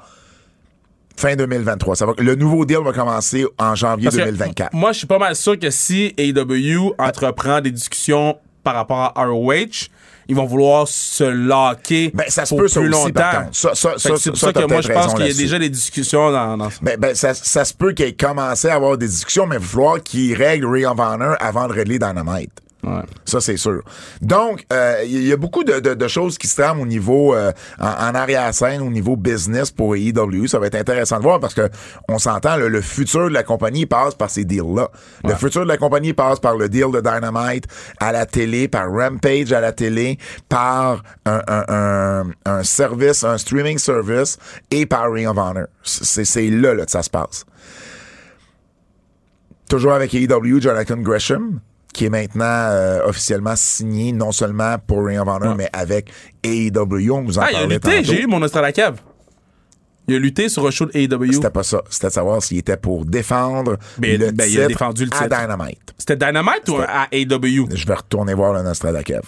Fin 1.18 1.36
2023. 1.36 1.96
Ça 1.96 2.06
va, 2.06 2.14
le 2.18 2.36
nouveau 2.36 2.66
deal 2.66 2.80
va 2.84 2.94
commencer 2.94 3.46
en 3.60 3.76
janvier 3.76 4.06
Parce 4.06 4.16
que 4.18 4.22
2024. 4.24 4.74
Moi, 4.74 4.92
je 4.94 5.00
suis 5.00 5.08
pas 5.08 5.20
mal 5.20 5.36
sûr 5.36 5.60
que 5.60 5.70
si 5.70 6.14
AEW 6.18 6.94
entreprend 6.98 7.62
des 7.62 7.72
discussions 7.72 8.38
par 8.64 8.76
rapport 8.76 9.12
à 9.16 9.26
ROH, 9.26 9.90
ils 10.28 10.36
vont 10.36 10.46
vouloir 10.46 10.88
se 10.88 11.24
locker 11.24 12.12
Ben, 12.14 12.24
ça 12.30 12.46
se 12.46 12.50
pour 12.50 12.60
peut, 12.60 12.70
plus 12.70 12.88
longtemps. 12.88 13.50
Ça, 13.52 13.76
ça, 13.76 13.98
ça, 13.98 14.16
c'est 14.18 14.30
pour 14.30 14.40
ça, 14.40 14.54
que 14.54 14.66
moi, 14.66 14.82
je 14.82 14.94
pense 14.94 15.14
qu'il 15.16 15.28
y 15.28 15.30
a 15.30 15.34
déjà 15.34 15.60
des 15.60 15.70
discussions 15.70 16.32
dans, 16.32 16.58
dans 16.58 16.70
ça. 16.70 16.78
Ben, 16.82 16.98
ben, 16.98 17.14
ça, 17.14 17.34
ça 17.34 17.66
se 17.66 17.74
peut 17.74 17.92
qu'il 17.92 18.06
ait 18.06 18.14
commencé 18.14 18.70
à 18.70 18.76
avoir 18.76 18.98
des 18.98 19.08
discussions, 19.08 19.46
mais 19.46 19.58
il 19.58 19.62
va 19.62 19.68
falloir 19.68 20.02
qu'il 20.02 20.34
règle 20.36 20.66
Ring 20.68 20.86
of 20.86 20.98
Honor 21.00 21.36
avant 21.40 21.68
de 21.68 21.74
régler 21.74 22.00
Dynamite. 22.00 22.52
Ouais. 22.84 23.04
Ça, 23.26 23.40
c'est 23.42 23.58
sûr. 23.58 23.84
Donc, 24.22 24.66
euh, 24.74 25.04
il 25.06 25.28
y 25.28 25.32
a 25.32 25.38
beaucoup 25.38 25.64
de, 25.64 25.80
de- 25.80 25.94
de 25.94 26.08
choses 26.08 26.38
qui 26.40 26.48
se 26.48 26.60
trament 26.60 26.82
au 26.82 26.86
niveau, 26.88 27.36
euh, 27.36 27.52
en, 27.80 27.86
en 27.86 28.16
arrière-scène, 28.16 28.82
au 28.82 28.90
niveau 28.90 29.16
business 29.16 29.70
pour 29.70 29.96
AEW. 29.96 30.48
Ça 30.48 30.58
va 30.58 30.66
être 30.68 30.76
intéressant 30.76 31.18
de 31.18 31.24
voir 31.24 31.40
parce 31.40 31.54
que 31.54 31.70
on 32.10 32.18
s'entend, 32.18 32.56
le, 32.58 32.70
le 32.70 32.82
futur 32.82 33.26
de 33.30 33.34
la 33.34 33.44
compagnie 33.44 33.86
passe 33.86 34.16
par 34.16 34.30
ces 34.32 34.46
deals-là. 34.46 34.90
Le 35.24 35.36
futur 35.36 35.62
de 35.62 35.68
la 35.68 35.78
compagnie 35.78 36.14
passe 36.14 36.40
par 36.40 36.58
le 36.58 36.70
deal 36.70 36.92
de 36.92 37.02
Dynamite 37.02 37.66
à 38.00 38.12
la 38.12 38.26
télé, 38.26 38.68
par 38.68 38.92
Rampage 38.92 39.54
à 39.54 39.60
la 39.62 39.74
télé, 39.74 40.18
par 40.50 41.04
un, 41.26 41.42
un, 41.48 41.66
un, 41.68 42.26
un 42.46 42.64
service, 42.64 43.24
un 43.24 43.38
streaming 43.38 43.78
service 43.78 44.38
et 44.72 44.88
par 44.88 45.12
Ring 45.12 45.28
of 45.28 45.38
Honor. 45.38 45.68
C'est 45.84 46.26
c'est 46.26 46.50
là, 46.50 46.74
là 46.74 46.86
que 46.86 46.92
ça 46.92 47.04
se 47.04 47.10
passe. 47.12 47.46
Toujours 49.70 49.94
avec 49.94 50.14
AEW, 50.14 50.60
Jonathan 50.60 50.98
Gresham, 50.98 51.60
qui 51.94 52.06
est 52.06 52.10
maintenant 52.10 52.46
euh, 52.46 53.06
officiellement 53.06 53.54
signé 53.56 54.12
non 54.14 54.32
seulement 54.32 54.78
pour 54.86 55.06
Ring 55.06 55.20
of 55.20 55.28
Honor, 55.28 55.50
Ouais. 55.50 55.56
mais 55.58 55.70
avec 55.74 56.10
AEW. 56.44 57.12
On 57.12 57.24
vous 57.24 57.38
en 57.38 57.42
Ah, 57.42 57.48
il 57.52 57.56
a 57.56 57.60
parlait 57.60 57.76
lutté, 57.76 57.90
tantôt. 57.98 58.04
j'ai 58.04 58.22
eu 58.24 58.28
mon 58.28 58.42
Oscar 58.42 58.60
à 58.64 58.68
la 58.68 58.72
cave. 58.72 59.02
Il 60.08 60.16
a 60.16 60.20
lutté 60.20 60.50
sur 60.50 60.66
un 60.66 60.72
show 60.72 60.86
de 60.88 60.92
AEW. 60.98 61.34
C'était 61.34 61.50
pas 61.50 61.64
ça. 61.64 61.82
C'était 61.90 62.08
de 62.08 62.12
savoir 62.14 62.42
s'il 62.42 62.58
était 62.58 62.76
pour 62.78 63.06
défendre 63.06 63.78
Ben, 63.98 64.20
le 64.20 64.32
ben, 64.32 64.46
il 64.46 64.52
titre 64.52 64.64
a 64.64 64.68
défendu 64.68 65.06
le 65.06 65.12
à 65.14 65.24
titre. 65.24 65.30
Dynamite. 65.42 65.94
C'était 65.98 66.16
Dynamite 66.16 66.68
ou 66.70 66.78
à 66.78 67.08
AEW? 67.12 67.68
Je 67.76 67.86
vais 67.86 67.94
retourner 67.94 68.34
voir 68.34 68.54
le 68.54 68.64
Nostradakev. 68.64 69.22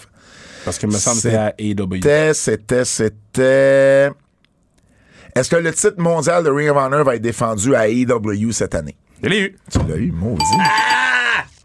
Parce 0.64 0.78
que 0.78 0.86
me 0.86 0.92
semble 0.92 1.16
que 1.16 1.22
c'était 1.22 1.36
à 1.36 1.54
AEW. 1.58 1.94
C'était, 2.02 2.34
c'était, 2.34 2.84
c'était... 2.84 4.10
Est-ce 5.36 5.50
que 5.50 5.56
le 5.56 5.72
titre 5.72 5.98
mondial 6.00 6.42
de 6.44 6.50
Ring 6.50 6.70
of 6.70 6.76
Honor 6.76 7.04
va 7.04 7.16
être 7.16 7.22
défendu 7.22 7.74
à 7.74 7.88
AEW 7.88 8.50
cette 8.52 8.74
année? 8.74 8.96
Je 9.22 9.28
l'ai 9.28 9.40
eu. 9.40 9.56
Tu 9.70 9.78
l'as 9.88 9.96
eu, 9.96 10.10
maudit. 10.12 10.42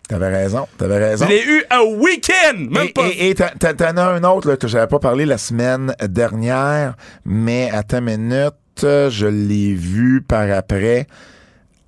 T'avais 0.09 0.27
raison, 0.29 0.67
t'avais 0.77 0.97
raison. 0.97 1.25
Je 1.25 1.29
l'ai 1.29 1.43
eu 1.45 1.63
un 1.69 1.83
week-end! 1.83 2.57
Même 2.57 2.87
Et- 2.87 2.93
pas. 2.93 3.07
Et 3.15 3.35
t'en- 3.35 3.45
as 3.85 4.01
un 4.15 4.23
autre 4.23 4.49
là, 4.49 4.57
que 4.57 4.67
j'avais 4.67 4.87
pas 4.87 4.97
parlé 4.97 5.23
la 5.25 5.37
semaine 5.37 5.93
dernière, 6.01 6.95
mais 7.25 7.69
à 7.71 7.83
ta 7.83 8.01
minute, 8.01 8.53
euh, 8.83 9.11
je 9.11 9.27
l'ai 9.27 9.75
vu 9.75 10.21
par 10.23 10.49
après. 10.51 11.05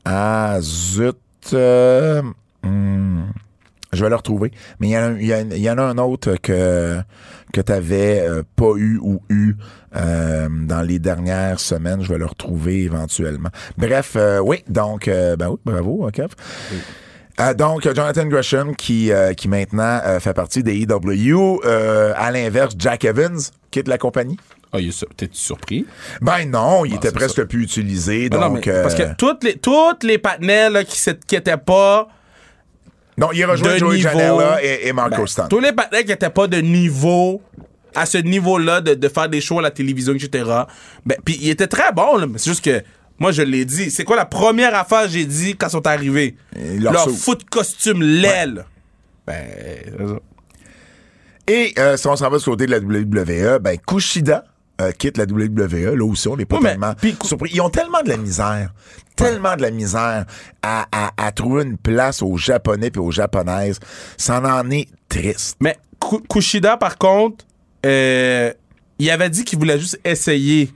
Ah, 0.05 0.57
zut. 0.61 1.17
euh, 1.53 2.21
hmm, 2.63 3.21
je 3.91 4.03
vais 4.03 4.09
le 4.11 4.15
retrouver. 4.15 4.51
Mais 4.79 4.89
il 4.89 4.91
y, 4.91 4.97
en 4.97 5.01
a- 5.15 5.19
il 5.19 5.25
y, 5.25 5.33
en- 5.33 5.49
il 5.49 5.57
y 5.57 5.69
en 5.71 5.77
a 5.79 5.81
un 5.81 5.97
autre 5.97 6.35
que, 6.35 6.99
que 7.51 7.61
tu 7.61 7.71
n'avais 7.71 8.23
pas 8.55 8.73
eu 8.77 8.99
ou 9.01 9.19
eu 9.31 9.55
euh, 9.95 10.47
dans 10.67 10.83
les 10.83 10.99
dernières 10.99 11.59
semaines. 11.59 12.03
Je 12.03 12.13
vais 12.13 12.19
le 12.19 12.27
retrouver 12.27 12.83
éventuellement. 12.83 13.49
Bref, 13.79 14.13
euh, 14.15 14.37
oui, 14.39 14.63
donc, 14.69 15.07
euh, 15.07 15.35
ben 15.35 15.49
oui, 15.49 15.57
bravo, 15.65 16.07
Kev. 16.13 16.29
Euh, 17.41 17.53
donc, 17.53 17.83
Jonathan 17.83 18.25
Gresham, 18.25 18.75
qui, 18.75 19.11
euh, 19.11 19.33
qui 19.33 19.47
maintenant 19.47 19.99
euh, 20.05 20.19
fait 20.19 20.33
partie 20.33 20.63
des 20.63 20.81
EW. 20.81 21.59
À 22.15 22.31
l'inverse, 22.31 22.75
Jack 22.77 23.03
Evans 23.05 23.39
quitte 23.71 23.87
la 23.87 23.97
compagnie? 23.97 24.37
Ah, 24.73 24.79
il 24.79 24.89
est 24.89 24.91
sur- 24.91 25.07
T'es 25.17 25.27
surpris? 25.31 25.85
Ben 26.21 26.45
non, 26.49 26.85
il 26.85 26.93
était 26.95 27.11
presque 27.11 27.43
plus 27.45 27.63
utilisé. 27.63 28.29
Ah 28.31 28.37
Donc, 28.37 28.67
non, 28.67 28.73
Parce 28.83 28.95
que 28.95 29.15
toutes 29.17 29.43
les, 29.43 29.57
toutes 29.57 30.03
les 30.03 30.17
là, 30.69 30.83
qui 30.83 30.97
s'étaient 30.97 31.57
pas 31.57 32.07
non, 33.17 33.29
il 33.33 33.45
rejoint 33.45 33.73
de 33.73 33.77
Joey. 33.77 33.99
Janela 33.99 34.63
et, 34.63 34.87
et 34.87 34.93
Marco 34.93 35.27
Ben. 35.27 35.47
Tous 35.47 35.59
les 35.59 35.73
partenaires 35.73 36.03
qui 36.03 36.09
n'étaient 36.09 36.29
pas 36.29 36.47
de 36.47 36.57
niveau, 36.57 37.41
à 37.93 38.05
ce 38.05 38.17
niveau-là, 38.17 38.81
de, 38.81 38.93
de 38.95 39.07
faire 39.09 39.29
des 39.29 39.41
shows 39.41 39.59
à 39.59 39.61
la 39.61 39.69
télévision, 39.71 40.13
etc. 40.13 40.49
Ben, 41.05 41.17
puis 41.23 41.37
il 41.41 41.49
était 41.49 41.67
très 41.67 41.91
bon, 41.91 42.17
là, 42.17 42.25
mais 42.25 42.37
c'est 42.37 42.49
juste 42.49 42.63
que 42.63 42.81
moi, 43.21 43.31
je 43.31 43.41
l'ai 43.43 43.63
dit. 43.65 43.91
C'est 43.91 44.03
quoi 44.03 44.15
la 44.15 44.25
première 44.25 44.73
affaire 44.75 45.03
que 45.03 45.09
j'ai 45.09 45.25
dit 45.25 45.55
quand 45.55 45.67
ils 45.67 45.71
sont 45.71 45.87
arrivés? 45.87 46.35
leur 46.55 46.91
Leur 46.93 47.03
saut. 47.05 47.11
foot 47.13 47.49
costume 47.49 48.01
l'aile. 48.01 48.65
Ben, 49.27 49.45
c'est 49.97 50.07
ça. 50.07 50.19
Et 51.47 51.73
euh, 51.79 51.97
si 51.97 52.07
on 52.07 52.15
s'en 52.15 52.29
va 52.29 52.37
du 52.37 52.43
côté 52.43 52.65
de 52.65 52.71
la 52.71 52.79
WWE, 52.79 53.59
ben 53.59 53.77
Kushida 53.77 54.45
euh, 54.79 54.91
quitte 54.91 55.17
la 55.17 55.25
WWE. 55.25 55.95
Là 55.95 56.05
aussi, 56.05 56.27
on 56.27 56.37
n'est 56.37 56.45
pas 56.45 56.57
Oui, 56.57 56.67
mais- 56.79 57.13
surpris. 57.23 57.51
Ils 57.53 57.61
ont 57.61 57.69
tellement 57.69 58.01
de 58.03 58.09
la 58.09 58.17
misère, 58.17 58.73
tellement 59.15 59.55
de 59.55 59.61
la 59.61 59.71
misère 59.71 60.25
à, 60.61 60.87
à- 60.91 61.11
à 61.17 61.31
trouver 61.31 61.63
une 61.63 61.77
place 61.77 62.21
aux 62.21 62.37
Japonais 62.37 62.91
et 62.95 62.99
aux 62.99 63.11
Japonaises. 63.11 63.79
Ça 64.17 64.39
en 64.41 64.69
est 64.71 64.87
triste. 65.09 65.57
Mais 65.59 65.77
Ku- 65.99 66.21
Kushida, 66.27 66.77
par 66.77 66.97
contre, 66.97 67.45
euh, 67.85 68.51
il 68.97 69.09
avait 69.11 69.29
dit 69.29 69.43
qu'il 69.43 69.59
voulait 69.59 69.79
juste 69.79 69.99
essayer. 70.03 70.71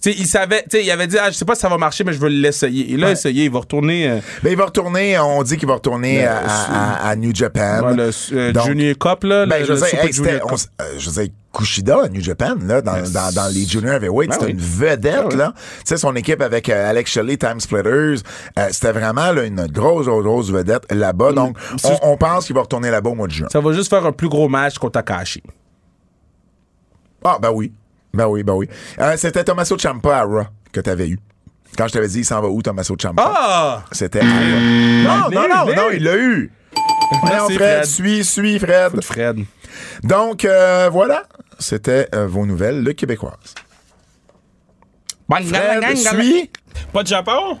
Tu 0.00 0.12
sais, 0.12 0.16
il 0.18 0.26
savait, 0.26 0.62
tu 0.62 0.76
sais, 0.78 0.84
il 0.84 0.90
avait 0.92 1.08
dit, 1.08 1.16
ah, 1.18 1.28
je 1.30 1.36
sais 1.36 1.44
pas 1.44 1.56
si 1.56 1.60
ça 1.60 1.68
va 1.68 1.76
marcher, 1.76 2.04
mais 2.04 2.12
je 2.12 2.20
veux 2.20 2.28
l'essayer. 2.28 2.86
Il 2.90 3.02
a 3.02 3.10
essayé, 3.10 3.46
il 3.46 3.50
va 3.50 3.58
retourner 3.58 4.08
euh, 4.08 4.18
Ben, 4.44 4.50
il 4.50 4.56
va 4.56 4.66
retourner, 4.66 5.18
on 5.18 5.42
dit 5.42 5.56
qu'il 5.56 5.66
va 5.66 5.74
retourner 5.74 6.22
Le- 6.22 6.28
à, 6.28 6.38
à- 6.38 7.08
à 7.08 7.16
New 7.16 7.34
Japan. 7.34 7.90
le 7.96 8.10
euh, 8.32 8.52
Donc, 8.52 8.66
Junior 8.66 8.94
Cup, 8.96 9.24
là. 9.24 9.46
Ben, 9.46 9.58
le, 9.58 9.64
je 9.64 9.72
le 9.72 9.74
veux 9.74 9.80
dire, 9.80 9.88
Super 9.88 10.04
hey, 10.04 10.12
c'était- 10.12 10.28
Junior 10.30 10.46
on 10.46 10.48
Cup. 10.50 10.58
s- 10.58 10.68
euh, 10.80 10.84
je 10.98 11.10
Kushida 11.52 12.04
à 12.04 12.08
New 12.08 12.20
Japan, 12.22 12.54
là, 12.62 12.80
dans, 12.82 12.92
dans, 13.10 13.32
dans 13.34 13.52
les 13.52 13.64
Junior 13.66 13.94
Heavyweight, 13.94 14.28
Ben 14.30 14.34
c'était 14.34 14.46
oui. 14.46 14.52
une 14.52 14.60
vedette, 14.60 15.14
Ben 15.14 15.28
oui. 15.32 15.36
là. 15.36 15.52
Tu 15.56 15.62
sais, 15.86 15.96
son 15.96 16.14
équipe 16.14 16.42
avec 16.42 16.68
euh, 16.68 16.90
Alex 16.90 17.10
Shelley, 17.10 17.36
Time 17.36 17.58
Splitters, 17.58 17.90
euh, 18.58 18.68
c'était 18.70 18.92
vraiment 18.92 19.32
là, 19.32 19.42
une 19.44 19.66
grosse, 19.66 20.06
grosse, 20.06 20.22
grosse 20.22 20.50
vedette 20.52 20.84
là-bas. 20.92 21.32
Donc, 21.32 21.56
on, 21.84 21.98
on 22.12 22.16
pense 22.16 22.46
qu'il 22.46 22.54
va 22.54 22.60
retourner 22.60 22.90
là-bas 22.90 23.10
au 23.10 23.14
mois 23.16 23.26
de 23.26 23.32
juin. 23.32 23.48
Ça 23.50 23.58
va 23.60 23.72
juste 23.72 23.88
faire 23.90 24.06
un 24.06 24.12
plus 24.12 24.28
gros 24.28 24.48
match 24.48 24.78
contre 24.78 24.92
Takashi. 24.92 25.42
Ah, 27.24 27.38
ben 27.42 27.50
oui. 27.52 27.72
Ben 28.14 28.26
oui, 28.26 28.42
ben 28.42 28.54
oui. 28.54 28.68
Euh, 28.98 29.16
c'était 29.16 29.44
Tommaso 29.44 29.76
Ciampa 29.78 30.18
à 30.18 30.22
Raw 30.22 30.44
que 30.72 30.80
t'avais 30.80 31.08
eu. 31.08 31.18
Quand 31.76 31.86
je 31.86 31.92
t'avais 31.92 32.08
dit, 32.08 32.20
il 32.20 32.24
s'en 32.24 32.40
va 32.40 32.48
où, 32.48 32.62
Tommaso 32.62 32.96
Ciampa? 32.96 33.22
Ah! 33.26 33.84
C'était 33.92 34.20
à 34.20 34.24
Raw. 34.24 35.30
Non, 35.30 35.30
non, 35.30 35.48
non, 35.48 35.74
non, 35.74 35.90
il 35.92 36.02
l'a 36.02 36.16
eu. 36.16 36.50
Merci, 37.24 37.54
Fred, 37.54 37.76
Fred. 37.76 37.84
suis, 37.84 38.24
suis, 38.24 38.58
Fred. 38.58 39.02
Fred. 39.02 39.44
Donc, 40.02 40.44
euh, 40.44 40.88
voilà. 40.90 41.24
C'était 41.58 42.08
euh, 42.14 42.26
vos 42.26 42.46
nouvelles, 42.46 42.82
le 42.82 42.92
Québécoise. 42.92 43.54
Fred, 45.30 45.96
suis. 45.96 46.50
Pas 46.92 47.02
de 47.02 47.08
Japon? 47.08 47.58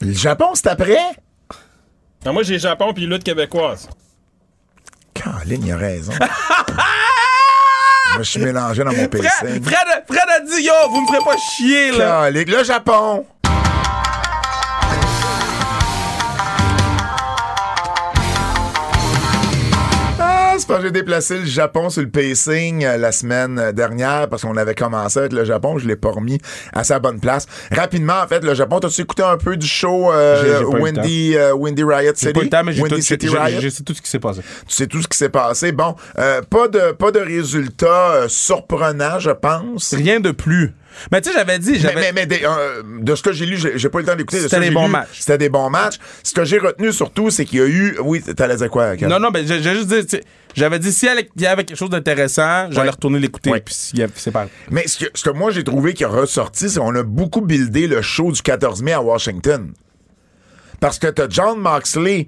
Le 0.00 0.12
Japon, 0.12 0.50
c'est 0.54 0.68
après? 0.68 0.98
Non, 2.24 2.32
moi, 2.32 2.42
j'ai 2.42 2.58
Japon 2.58 2.92
puis 2.92 3.06
lutte 3.06 3.24
québécoise. 3.24 3.88
Caroline, 5.14 5.64
il 5.64 5.72
a 5.72 5.76
raison. 5.76 6.12
Je 8.16 8.18
me 8.20 8.24
suis 8.24 8.40
mélangé 8.40 8.82
dans 8.82 8.92
mon 8.92 9.06
PC. 9.08 9.28
Fred, 9.28 9.62
Fred, 9.64 10.04
Fred 10.08 10.28
a 10.36 10.40
dit, 10.40 10.62
yo, 10.62 10.72
vous 10.90 11.02
me 11.02 11.06
ferez 11.06 11.24
pas 11.24 11.36
chier, 11.36 11.92
là. 11.92 12.22
Calique, 12.24 12.48
le 12.50 12.64
Japon. 12.64 13.26
C'est 20.66 20.72
parce 20.72 20.80
que 20.80 20.86
j'ai 20.86 20.92
déplacé 20.92 21.38
le 21.38 21.44
Japon 21.44 21.90
sur 21.90 22.02
le 22.02 22.08
pacing 22.08 22.84
euh, 22.84 22.96
la 22.96 23.12
semaine 23.12 23.70
dernière 23.72 24.28
parce 24.28 24.42
qu'on 24.42 24.56
avait 24.56 24.74
commencé 24.74 25.20
avec 25.20 25.32
le 25.32 25.44
Japon, 25.44 25.78
je 25.78 25.86
l'ai 25.86 25.94
pas 25.96 26.10
remis 26.10 26.38
à 26.72 26.82
sa 26.82 26.98
bonne 26.98 27.20
place. 27.20 27.46
Rapidement, 27.70 28.20
en 28.22 28.26
fait, 28.26 28.42
le 28.44 28.52
Japon, 28.54 28.80
t'as-tu 28.80 29.02
écouté 29.02 29.22
un 29.22 29.36
peu 29.36 29.56
du 29.56 29.66
show 29.66 30.10
euh, 30.12 30.42
J'ai- 30.42 30.58
j'ai 30.58 30.64
Windy, 30.64 31.36
euh, 31.36 31.52
Windy 31.54 31.84
Riot 31.84 32.12
City? 32.14 32.26
J'ai 32.26 32.32
pas 32.32 32.40
le 32.42 32.48
temps, 32.48 32.64
mais 32.64 32.72
j'ai 32.72 32.82
Windy 32.82 32.96
tout, 32.96 33.02
City 33.02 33.28
Riot? 33.28 33.60
j'ai- 33.60 33.70
j'ai 33.70 33.84
tout 33.84 33.94
ce 33.94 34.02
qui 34.02 34.10
s'est 34.10 34.18
passé. 34.18 34.40
Tu 34.66 34.74
sais 34.74 34.86
tout 34.88 35.00
ce 35.02 35.08
qui 35.08 35.16
s'est 35.16 35.28
passé. 35.28 35.70
Bon, 35.72 35.94
euh, 36.18 36.42
pas 36.42 36.66
de 36.68 36.92
pas 36.92 37.10
de 37.12 37.20
résultats 37.20 38.24
surprenants, 38.28 39.18
je 39.20 39.30
pense. 39.30 39.94
Rien 39.94 40.18
de 40.20 40.30
plus. 40.32 40.74
Mais 41.12 41.20
tu 41.20 41.28
sais, 41.30 41.34
j'avais 41.36 41.58
dit, 41.58 41.72
Mais, 41.72 41.78
j'avais. 41.78 42.00
mais, 42.00 42.12
mais 42.12 42.26
des- 42.26 42.42
euh, 42.44 42.82
de 43.00 43.14
ce 43.14 43.22
que 43.22 43.32
j'ai 43.32 43.46
lu, 43.46 43.56
j'ai 43.56 43.78
j'ai 43.78 43.88
pas 43.88 43.98
eu 43.98 44.02
le 44.02 44.08
temps 44.08 44.16
d'écouter. 44.16 44.38
de 44.42 44.48
C'était 44.48 44.60
des 44.60 44.70
bons 44.70 44.86
lu, 44.86 44.92
matchs. 44.92 45.08
C'était 45.20 45.38
des 45.38 45.48
bons 45.48 45.70
matchs. 45.70 45.96
Ce 46.22 46.32
que 46.32 46.44
j'ai 46.44 46.58
retenu 46.58 46.92
surtout, 46.92 47.30
c'est 47.30 47.44
qu'il 47.44 47.58
y 47.58 47.62
a 47.62 47.66
eu. 47.66 47.96
Oui, 48.02 48.22
t'allais 48.22 48.56
dire 48.56 48.70
quoi, 48.70 48.96
Kat? 48.96 49.06
Non, 49.08 49.18
non, 49.20 49.30
mais 49.32 49.46
j'ai 49.46 49.62
juste 49.62 49.88
dit, 49.88 50.20
j'avais 50.54 50.78
dit, 50.78 50.92
s'il 50.92 51.08
y 51.08 51.12
avait- 51.12 51.28
il 51.36 51.42
y 51.42 51.46
avait 51.46 51.64
quelque 51.64 51.76
chose 51.78 51.90
d'intéressant, 51.90 52.66
j'allais 52.70 52.80
Ouais. 52.88 52.90
retourner 52.90 53.18
l'écouter, 53.18 53.50
Ouais. 53.50 53.60
puis 53.60 53.74
c'est 53.74 54.30
pas. 54.30 54.46
Mais 54.70 54.86
ce 54.86 55.04
que, 55.04 55.10
ce 55.14 55.24
que 55.24 55.30
moi 55.30 55.50
j'ai 55.50 55.64
trouvé 55.64 55.94
qui 55.94 56.02
est 56.02 56.06
ressorti, 56.06 56.68
c'est 56.70 56.78
qu'on 56.80 56.94
a 56.94 57.02
beaucoup 57.02 57.40
buildé 57.40 57.86
le 57.86 58.02
show 58.02 58.32
du 58.32 58.40
14 58.42 58.82
mai 58.82 58.92
à 58.92 59.02
Washington. 59.02 59.72
Parce 60.78 60.98
que 60.98 61.06
t'as 61.06 61.26
John 61.30 61.58
Moxley 61.58 62.26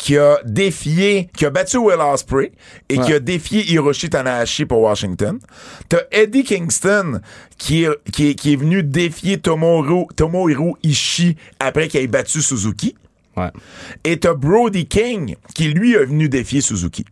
qui 0.00 0.16
a 0.16 0.38
défié, 0.46 1.28
qui 1.36 1.44
a 1.44 1.50
battu 1.50 1.76
Will 1.76 2.00
Ospreay 2.00 2.52
et 2.88 2.96
qui 2.98 3.12
a 3.12 3.20
défié 3.20 3.70
Hiroshi 3.70 4.08
Tanahashi 4.08 4.64
pour 4.64 4.80
Washington. 4.80 5.38
T'as 5.90 6.00
Eddie 6.10 6.42
Kingston 6.42 7.20
qui 7.58 7.84
est, 7.84 7.90
qui 8.10 8.30
est, 8.30 8.34
qui 8.34 8.54
est 8.54 8.56
venu 8.56 8.82
défier 8.82 9.36
Tomohiro, 9.38 10.08
Tomohiro 10.16 10.78
Ishii 10.82 11.36
après 11.58 11.88
qu'il 11.88 12.00
ait 12.00 12.06
battu 12.06 12.40
Suzuki. 12.40 12.94
Ouais. 13.36 13.50
Et 14.04 14.18
t'as 14.18 14.32
Brody 14.32 14.86
King 14.86 15.36
qui, 15.54 15.68
lui, 15.68 15.92
est 15.92 16.06
venu 16.06 16.30
défier 16.30 16.62
Suzuki. 16.62 17.04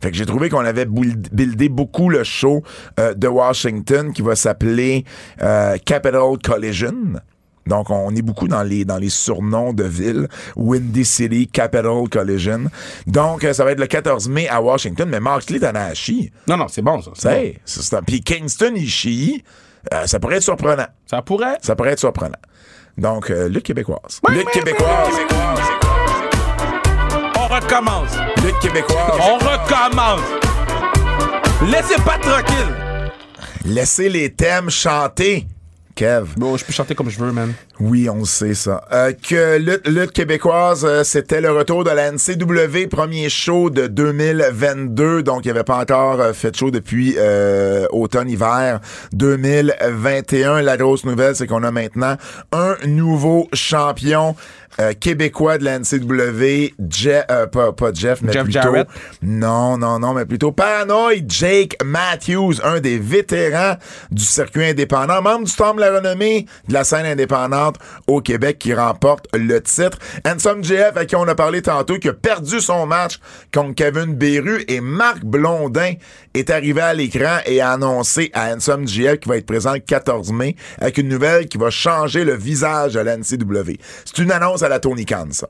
Fait 0.00 0.10
que 0.10 0.16
j'ai 0.16 0.26
trouvé 0.26 0.48
qu'on 0.48 0.64
avait 0.64 0.86
build- 0.86 1.28
buildé 1.32 1.68
beaucoup 1.68 2.08
le 2.08 2.24
show 2.24 2.62
euh, 2.98 3.12
de 3.12 3.28
Washington 3.28 4.10
qui 4.14 4.22
va 4.22 4.34
s'appeler 4.36 5.04
euh, 5.42 5.76
Capital 5.84 6.38
Collision. 6.42 7.20
Donc, 7.66 7.90
on 7.90 8.14
est 8.14 8.22
beaucoup 8.22 8.48
dans 8.48 8.62
les, 8.62 8.84
dans 8.84 8.98
les 8.98 9.08
surnoms 9.10 9.72
de 9.72 9.84
villes. 9.84 10.28
Windy 10.56 11.04
City, 11.04 11.46
Capital 11.46 12.08
Collision. 12.10 12.64
Donc, 13.06 13.44
euh, 13.44 13.52
ça 13.52 13.64
va 13.64 13.72
être 13.72 13.80
le 13.80 13.86
14 13.86 14.28
mai 14.28 14.48
à 14.48 14.60
Washington. 14.60 15.08
Mais 15.08 15.20
Moxley 15.20 15.60
Tanahashi, 15.60 16.32
Non, 16.48 16.56
non, 16.56 16.66
c'est 16.68 16.82
bon, 16.82 17.00
ça. 17.00 17.10
c'est 17.14 17.60
bon. 17.92 18.00
Puis 18.06 18.20
Kingston 18.20 18.72
Ishii, 18.74 19.44
euh, 19.94 20.06
ça 20.06 20.18
pourrait 20.18 20.36
être 20.36 20.42
surprenant. 20.42 20.86
Ça 21.06 21.22
pourrait. 21.22 21.58
Ça 21.62 21.76
pourrait 21.76 21.92
être 21.92 22.00
surprenant. 22.00 22.38
Donc, 22.98 23.30
euh, 23.30 23.48
lutte 23.48 23.64
québécoise. 23.64 24.20
lutte 24.28 24.50
québécoise. 24.50 25.14
On 27.36 27.46
recommence. 27.54 28.10
Lutte 28.44 28.58
québécoise. 28.60 29.20
On 29.20 29.34
recommence. 29.38 30.20
Laissez 31.70 32.00
pas 32.02 32.18
tranquille. 32.18 32.74
Laissez 33.64 34.08
les 34.08 34.32
thèmes 34.34 34.68
chanter. 34.70 35.46
Kev. 35.94 36.34
Bon, 36.36 36.56
je 36.56 36.64
peux 36.64 36.72
chanter 36.72 36.94
comme 36.94 37.10
je 37.10 37.18
veux, 37.18 37.32
man. 37.32 37.52
Oui, 37.80 38.08
on 38.08 38.20
le 38.20 38.24
sait 38.24 38.54
ça. 38.54 38.84
Euh, 38.92 39.12
que 39.12 39.58
lutte, 39.58 39.86
lutte 39.86 40.12
québécoise, 40.12 40.84
euh, 40.84 41.04
c'était 41.04 41.40
le 41.40 41.50
retour 41.50 41.84
de 41.84 41.90
la 41.90 42.10
NCW, 42.12 42.86
premier 42.88 43.28
show 43.28 43.70
de 43.70 43.86
2022. 43.86 45.22
Donc, 45.22 45.44
il 45.44 45.48
n'y 45.48 45.50
avait 45.50 45.64
pas 45.64 45.78
encore 45.78 46.20
euh, 46.20 46.32
fait 46.32 46.52
de 46.52 46.56
show 46.56 46.70
depuis 46.70 47.14
euh, 47.18 47.86
automne-hiver 47.90 48.80
2021. 49.12 50.62
La 50.62 50.76
grosse 50.76 51.04
nouvelle, 51.04 51.36
c'est 51.36 51.46
qu'on 51.46 51.62
a 51.62 51.70
maintenant 51.70 52.16
un 52.52 52.76
nouveau 52.86 53.48
champion 53.52 54.34
euh, 54.80 54.92
québécois 54.98 55.58
de 55.58 55.64
la 55.64 55.78
NCW, 55.78 56.74
Jeff, 56.88 57.24
euh, 57.30 57.46
pas, 57.46 57.72
pas 57.72 57.92
Jeff, 57.92 58.22
mais 58.22 58.32
Jeff 58.32 58.44
plutôt... 58.44 58.60
Jarrett? 58.60 58.88
Non, 59.22 59.76
non, 59.76 59.98
non, 59.98 60.14
mais 60.14 60.24
plutôt 60.24 60.52
Paranoid 60.52 61.24
Jake 61.28 61.76
Matthews, 61.84 62.54
un 62.64 62.80
des 62.80 62.98
vétérans 62.98 63.76
du 64.10 64.24
circuit 64.24 64.64
indépendant, 64.64 65.20
membre 65.20 65.44
du 65.44 65.50
Storm 65.50 65.76
de 65.76 65.82
la 65.82 65.96
renommée 65.96 66.46
de 66.68 66.72
la 66.72 66.84
scène 66.84 67.06
indépendante 67.06 67.76
au 68.06 68.20
Québec 68.20 68.58
qui 68.58 68.72
remporte 68.74 69.26
le 69.34 69.60
titre. 69.60 69.98
Handsome 70.26 70.64
JF, 70.64 70.96
à 70.96 71.04
qui 71.04 71.16
on 71.16 71.28
a 71.28 71.34
parlé 71.34 71.62
tantôt, 71.62 71.98
qui 71.98 72.08
a 72.08 72.14
perdu 72.14 72.60
son 72.60 72.86
match 72.86 73.18
contre 73.52 73.74
Kevin 73.74 74.14
Beru 74.14 74.64
et 74.68 74.80
Marc 74.80 75.24
Blondin 75.24 75.92
est 76.34 76.50
arrivé 76.50 76.80
à 76.80 76.94
l'écran 76.94 77.38
et 77.44 77.60
a 77.60 77.72
annoncé 77.72 78.30
à 78.32 78.52
Handsome 78.52 78.88
JF 78.88 79.20
qui 79.20 79.28
va 79.28 79.36
être 79.36 79.46
présent 79.46 79.74
le 79.74 79.80
14 79.80 80.32
mai 80.32 80.56
avec 80.80 80.98
une 80.98 81.08
nouvelle 81.08 81.46
qui 81.46 81.58
va 81.58 81.70
changer 81.70 82.24
le 82.24 82.34
visage 82.34 82.94
de 82.94 83.00
la 83.00 83.16
NCW. 83.16 83.76
C'est 84.04 84.22
une 84.22 84.32
annonce 84.32 84.61
à 84.64 84.68
la 84.68 84.80
Tony 84.80 85.04
Khan, 85.04 85.26
ça. 85.30 85.48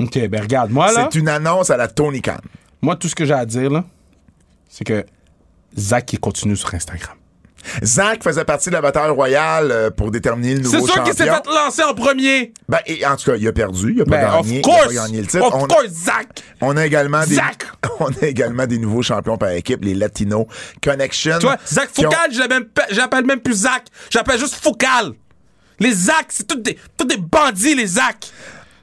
OK, 0.00 0.18
ben 0.28 0.40
regarde, 0.42 0.70
moi, 0.70 0.92
là, 0.92 1.08
C'est 1.12 1.18
une 1.18 1.28
annonce 1.28 1.70
à 1.70 1.76
la 1.76 1.88
Tony 1.88 2.20
Khan. 2.20 2.36
moi, 2.82 2.96
tout 2.96 3.08
ce 3.08 3.14
que 3.14 3.24
j'ai 3.24 3.34
à 3.34 3.46
dire, 3.46 3.70
là, 3.70 3.84
c'est 4.68 4.84
que 4.84 5.04
Zach, 5.78 6.12
il 6.12 6.18
continue 6.20 6.56
sur 6.56 6.72
Instagram. 6.74 7.14
Zach 7.82 8.22
faisait 8.22 8.44
partie 8.44 8.68
de 8.68 8.74
la 8.74 8.82
bataille 8.82 9.08
royale 9.10 9.70
euh, 9.72 9.90
pour 9.90 10.10
déterminer 10.10 10.54
le 10.56 10.60
nouveau 10.60 10.70
C'est 10.80 10.84
sûr 10.84 10.88
champion. 10.96 11.04
qu'il 11.04 11.14
s'est 11.14 11.24
fait 11.24 11.46
lancer 11.46 11.82
en 11.82 11.94
premier. 11.94 12.52
Ben, 12.68 12.80
et 12.84 13.06
en 13.06 13.16
tout 13.16 13.30
cas, 13.30 13.36
il 13.36 13.48
a 13.48 13.52
perdu. 13.54 13.94
Il 13.94 14.02
a 14.02 14.04
pas 14.04 14.10
Ben, 14.10 14.34
of 14.34 14.46
gagné. 14.46 14.60
course. 14.60 14.76
Il 14.90 14.98
a 14.98 15.00
pas 15.00 15.06
gagné 15.06 15.20
le 15.22 15.26
titre. 15.26 15.44
Of 15.46 15.54
on, 15.54 15.66
course, 15.66 15.86
Zach. 15.88 16.28
on 16.60 16.76
a 16.76 16.84
également 16.84 17.24
des, 17.24 17.36
Zach. 17.36 17.64
on 18.00 18.08
a 18.08 18.26
également 18.26 18.66
des 18.66 18.76
nouveaux 18.78 19.00
champions 19.00 19.38
par 19.38 19.48
équipe, 19.50 19.82
les 19.82 19.94
Latino 19.94 20.46
Connection. 20.82 21.38
Tu 21.38 21.46
vois, 21.46 21.56
Zach 21.66 21.88
ont- 21.98 22.02
Foucal, 22.02 22.30
je 22.90 22.96
l'appelle 22.98 23.24
même 23.24 23.40
plus 23.40 23.54
Zach. 23.62 23.84
J'appelle 24.10 24.38
juste 24.38 24.56
Foucal. 24.56 25.12
Les 25.80 25.92
Zach, 25.92 26.26
c'est 26.28 26.46
tous 26.46 26.56
des, 26.56 26.78
tous 26.96 27.04
des 27.06 27.16
bandits, 27.16 27.74
les 27.74 27.86
Zach. 27.86 28.26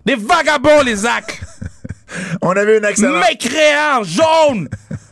Des 0.06 0.16
vagabonds, 0.16 0.82
les 0.84 0.96
Zach. 0.96 1.40
On 2.42 2.52
avait 2.52 2.78
une 2.80 2.86
excellente. 2.86 3.24
Mécréants, 3.30 4.04
jaunes. 4.04 4.68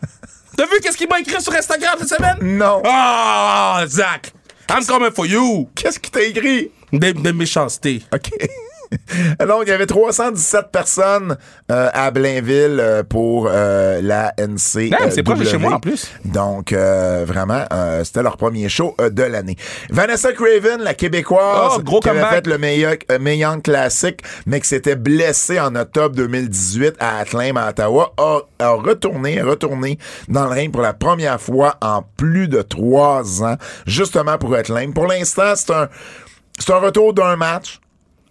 T'as 0.58 0.66
vu 0.66 0.80
qu'est-ce 0.82 0.98
qu'il 0.98 1.08
m'a 1.08 1.20
écrit 1.20 1.42
sur 1.42 1.54
Instagram 1.54 1.96
cette 2.00 2.10
semaine? 2.10 2.58
Non. 2.58 2.82
Ah, 2.86 3.84
Zach. 3.88 4.34
I'm 4.70 4.86
coming 4.86 5.12
for 5.12 5.26
you. 5.26 5.70
Qu'est-ce 5.76 6.00
qui 6.00 6.12
t'a 6.12 6.22
écrit? 6.22 6.72
Des, 6.92 7.14
des 7.14 7.34
méchancetés. 7.34 8.04
OK. 8.14 8.30
Donc, 9.48 9.64
il 9.66 9.70
y 9.70 9.72
avait 9.72 9.86
317 9.86 10.72
personnes 10.72 11.38
euh, 11.72 11.90
à 11.94 12.12
Blainville 12.12 12.80
euh, 12.80 13.04
pour 13.04 13.48
euh, 13.52 14.02
la 14.02 14.34
NC. 14.38 14.90
C'est 15.12 15.24
proche 15.24 15.40
de 15.40 15.44
chez 15.46 15.58
moi, 15.58 15.74
en 15.74 15.80
plus. 15.80 16.10
Donc, 16.26 16.74
euh, 16.74 17.24
vraiment, 17.26 17.66
euh, 17.72 18.04
c'était 18.04 18.24
leur 18.24 18.38
premier 18.38 18.68
show 18.70 18.96
de 19.00 19.24
l'année. 19.24 19.56
Vanessa 19.90 20.34
Craven, 20.34 20.82
la 20.82 20.94
Québécoise, 20.94 21.74
Oh, 21.78 21.82
gros 21.82 22.00
qui 22.00 22.10
avait 22.10 22.26
fait 22.26 22.48
le 22.48 22.58
meilleur, 22.58 22.96
meilleur 23.20 23.62
classique, 23.62 24.22
mais 24.46 24.60
qui 24.60 24.68
s'était 24.68 24.96
blessée 24.96 25.60
en 25.60 25.76
octobre 25.76 26.16
2018 26.16 26.96
à 27.00 27.20
Atlanta, 27.20 27.62
à 27.62 27.70
Ottawa, 27.70 28.14
a, 28.18 28.40
a 28.60 28.70
retourné, 28.72 29.40
a 29.40 29.46
retourné 29.46 29.98
dans 30.28 30.46
le 30.46 30.52
ring 30.52 30.72
pour 30.72 30.82
la 30.82 30.94
première 30.94 31.40
fois 31.40 31.76
en 31.82 32.04
plus 32.18 32.48
de 32.48 32.62
trois 32.62 33.44
ans, 33.44 33.56
justement 33.86 34.38
pour 34.38 34.54
Atlanta. 34.56 34.92
Pour 34.94 35.08
l'instant, 35.08 35.54
c'est 35.56 35.72
un, 35.74 35.90
c'est 36.58 36.72
un 36.74 36.80
retour 36.80 37.14
d'un 37.14 37.36
match. 37.36 37.80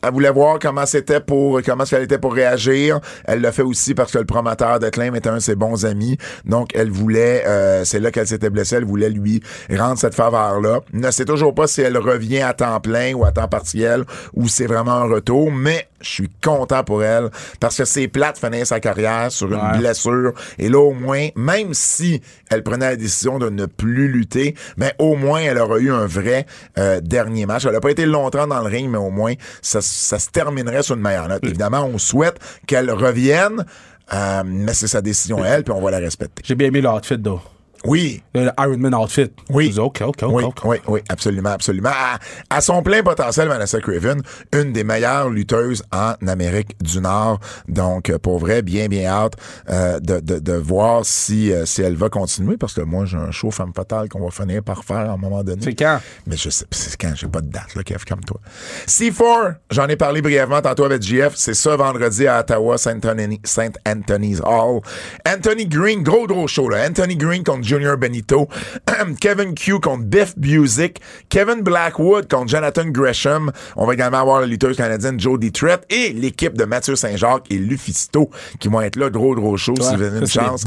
Elle 0.00 0.12
voulait 0.12 0.30
voir 0.30 0.58
comment 0.60 0.86
c'était 0.86 1.18
pour 1.20 1.60
comment 1.62 1.84
elle 1.90 2.04
était 2.04 2.18
pour 2.18 2.32
réagir. 2.32 3.00
Elle 3.24 3.40
l'a 3.40 3.50
fait 3.50 3.62
aussi 3.62 3.94
parce 3.94 4.12
que 4.12 4.18
le 4.18 4.24
promoteur 4.26 4.78
de 4.78 4.88
Clem 4.90 5.16
était 5.16 5.28
un 5.28 5.36
de 5.36 5.40
ses 5.40 5.56
bons 5.56 5.84
amis. 5.84 6.16
Donc 6.44 6.70
elle 6.74 6.90
voulait, 6.90 7.44
euh, 7.46 7.84
c'est 7.84 7.98
là 7.98 8.12
qu'elle 8.12 8.28
s'était 8.28 8.50
blessée. 8.50 8.76
Elle 8.76 8.84
voulait 8.84 9.10
lui 9.10 9.42
rendre 9.70 9.98
cette 9.98 10.14
faveur 10.14 10.60
là. 10.60 10.80
Ne 10.92 11.10
sait 11.10 11.24
toujours 11.24 11.52
pas 11.52 11.66
si 11.66 11.80
elle 11.80 11.98
revient 11.98 12.42
à 12.42 12.52
temps 12.54 12.78
plein 12.80 13.12
ou 13.14 13.24
à 13.24 13.32
temps 13.32 13.48
partiel 13.48 14.04
ou 14.34 14.46
c'est 14.46 14.66
vraiment 14.66 14.92
un 14.92 15.08
retour. 15.08 15.50
Mais 15.50 15.88
je 16.00 16.08
suis 16.08 16.30
content 16.44 16.84
pour 16.84 17.02
elle 17.02 17.28
parce 17.58 17.76
que 17.76 17.84
c'est 17.84 18.06
plate 18.06 18.38
finir 18.38 18.64
sa 18.66 18.78
carrière 18.78 19.32
sur 19.32 19.48
une 19.52 19.58
Ouais. 19.58 19.78
blessure. 19.78 20.32
Et 20.58 20.68
là 20.68 20.78
au 20.78 20.92
moins, 20.92 21.26
même 21.34 21.74
si 21.74 22.22
elle 22.50 22.62
prenait 22.62 22.90
la 22.90 22.96
décision 22.96 23.40
de 23.40 23.50
ne 23.50 23.66
plus 23.66 24.06
lutter, 24.06 24.54
mais 24.76 24.94
au 25.00 25.16
moins 25.16 25.40
elle 25.40 25.58
aura 25.58 25.78
eu 25.80 25.90
un 25.90 26.06
vrai 26.06 26.46
euh, 26.78 27.00
dernier 27.00 27.46
match. 27.46 27.64
Elle 27.66 27.72
n'a 27.72 27.80
pas 27.80 27.90
été 27.90 28.06
longtemps 28.06 28.46
dans 28.46 28.60
le 28.60 28.68
ring, 28.68 28.88
mais 28.88 28.98
au 28.98 29.10
moins 29.10 29.34
ça, 29.60 29.80
ça 29.88 30.18
se 30.18 30.28
terminerait 30.30 30.82
sur 30.82 30.94
une 30.94 31.02
meilleure 31.02 31.28
note. 31.28 31.44
Évidemment, 31.44 31.84
on 31.84 31.98
souhaite 31.98 32.38
qu'elle 32.66 32.90
revienne, 32.90 33.64
euh, 34.12 34.42
mais 34.44 34.74
c'est 34.74 34.88
sa 34.88 35.00
décision 35.00 35.44
elle, 35.44 35.64
puis 35.64 35.72
on 35.72 35.80
va 35.80 35.90
la 35.90 35.98
respecter. 35.98 36.42
J'ai 36.44 36.54
bien 36.54 36.68
aimé 36.68 36.80
le 36.80 36.88
outfit, 36.88 37.18
though. 37.18 37.40
Oui. 37.84 38.22
Le 38.34 38.50
Iron 38.58 38.78
Man 38.78 38.94
outfit. 38.94 39.30
Oui. 39.50 39.70
Dis, 39.70 39.78
OK, 39.78 40.02
OK, 40.02 40.22
OK. 40.22 40.32
Oui, 40.32 40.44
oui, 40.64 40.76
oui, 40.86 41.00
absolument, 41.08 41.50
absolument. 41.50 41.90
À, 41.90 42.18
à 42.50 42.60
son 42.60 42.82
plein 42.82 43.02
potentiel, 43.02 43.48
Vanessa 43.48 43.80
Craven, 43.80 44.22
une 44.52 44.72
des 44.72 44.84
meilleures 44.84 45.30
lutteuses 45.30 45.82
en 45.92 46.14
Amérique 46.26 46.76
du 46.82 47.00
Nord. 47.00 47.40
Donc, 47.68 48.10
euh, 48.10 48.18
pour 48.18 48.38
vrai, 48.38 48.62
bien, 48.62 48.88
bien 48.88 49.08
hâte 49.08 49.34
euh, 49.70 50.00
de, 50.00 50.20
de, 50.20 50.38
de 50.38 50.52
voir 50.52 51.04
si, 51.04 51.52
euh, 51.52 51.66
si 51.66 51.82
elle 51.82 51.96
va 51.96 52.08
continuer, 52.08 52.56
parce 52.56 52.74
que 52.74 52.80
moi, 52.80 53.04
j'ai 53.04 53.16
un 53.16 53.30
show 53.30 53.50
femme 53.50 53.72
fatale 53.74 54.08
qu'on 54.08 54.20
va 54.20 54.30
finir 54.30 54.62
par 54.62 54.84
faire 54.84 55.10
à 55.10 55.12
un 55.12 55.16
moment 55.16 55.42
donné. 55.44 55.60
C'est 55.62 55.74
quand? 55.74 56.00
Mais 56.26 56.36
je 56.36 56.50
sais, 56.50 56.66
c'est 56.70 56.96
quand, 57.00 57.12
j'ai 57.14 57.28
pas 57.28 57.40
de 57.40 57.48
date, 57.48 57.74
là, 57.74 57.82
Kev, 57.82 58.04
comme 58.08 58.20
toi. 58.20 58.40
C4, 58.86 59.56
j'en 59.70 59.86
ai 59.86 59.96
parlé 59.96 60.22
brièvement 60.22 60.60
tantôt 60.62 60.84
avec 60.84 61.02
JF, 61.02 61.34
c'est 61.36 61.54
ça 61.54 61.76
vendredi 61.76 62.26
à 62.26 62.40
Ottawa, 62.40 62.78
Saint 62.78 62.96
Anthony, 62.96 63.40
Saint 63.44 63.72
Anthony's 63.86 64.40
Hall. 64.44 64.80
Anthony 65.26 65.66
Green, 65.66 66.02
gros, 66.02 66.26
gros 66.26 66.48
show, 66.48 66.68
là. 66.68 66.86
Anthony 66.88 67.16
Green 67.16 67.44
contre 67.44 67.66
Junior 67.68 67.96
Benito. 67.96 68.48
Kevin 69.20 69.54
Q 69.54 69.80
contre 69.80 70.04
Biff 70.04 70.36
Busick. 70.38 71.00
Kevin 71.28 71.62
Blackwood 71.62 72.28
contre 72.28 72.48
Jonathan 72.48 72.86
Gresham. 72.86 73.52
On 73.76 73.86
va 73.86 73.94
également 73.94 74.20
avoir 74.20 74.40
la 74.40 74.46
lutteuse 74.46 74.76
canadienne 74.76 75.20
Jodie 75.20 75.52
Trett 75.52 75.84
et 75.90 76.12
l'équipe 76.12 76.56
de 76.56 76.64
Mathieu 76.64 76.96
Saint-Jacques 76.96 77.46
et 77.50 77.58
Lufisto 77.58 78.30
qui 78.58 78.68
vont 78.68 78.80
être 78.80 78.96
là, 78.96 79.10
gros, 79.10 79.34
gros 79.34 79.56
show, 79.56 79.74
si 79.76 79.94
vous 79.94 80.02
avez 80.02 80.18
une 80.18 80.26
chance 80.26 80.64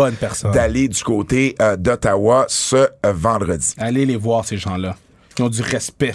d'aller 0.53 0.87
du 0.87 1.03
côté 1.03 1.55
euh, 1.61 1.75
d'Ottawa 1.75 2.45
ce 2.47 2.75
euh, 2.75 3.13
vendredi. 3.13 3.73
Allez 3.77 4.05
les 4.05 4.15
voir, 4.15 4.45
ces 4.45 4.57
gens-là. 4.57 4.95
Ils 5.37 5.43
ont 5.43 5.49
du 5.49 5.61
respect. 5.61 6.13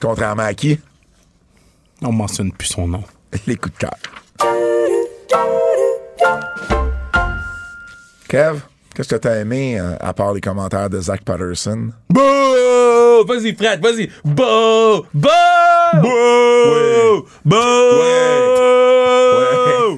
Contrairement 0.00 0.44
à 0.44 0.54
qui? 0.54 0.80
On 2.02 2.12
mentionne 2.12 2.52
plus 2.52 2.68
son 2.68 2.88
nom. 2.88 3.02
Les 3.46 3.56
coups 3.56 3.74
de 3.74 3.78
cœur. 3.78 3.96
Kev, 8.28 8.60
qu'est-ce 8.94 9.08
que 9.08 9.16
t'as 9.16 9.40
aimé 9.40 9.78
euh, 9.78 9.96
à 10.00 10.12
part 10.14 10.32
les 10.32 10.40
commentaires 10.40 10.88
de 10.88 11.00
Zach 11.00 11.22
Patterson? 11.24 11.90
Bouh! 12.08 13.24
Vas-y, 13.26 13.54
Fred, 13.54 13.80
vas-y. 13.82 14.10
Bouh! 14.24 15.06
Bouh! 15.14 15.28
Ouais. 15.94 17.22
Bouh! 17.44 17.58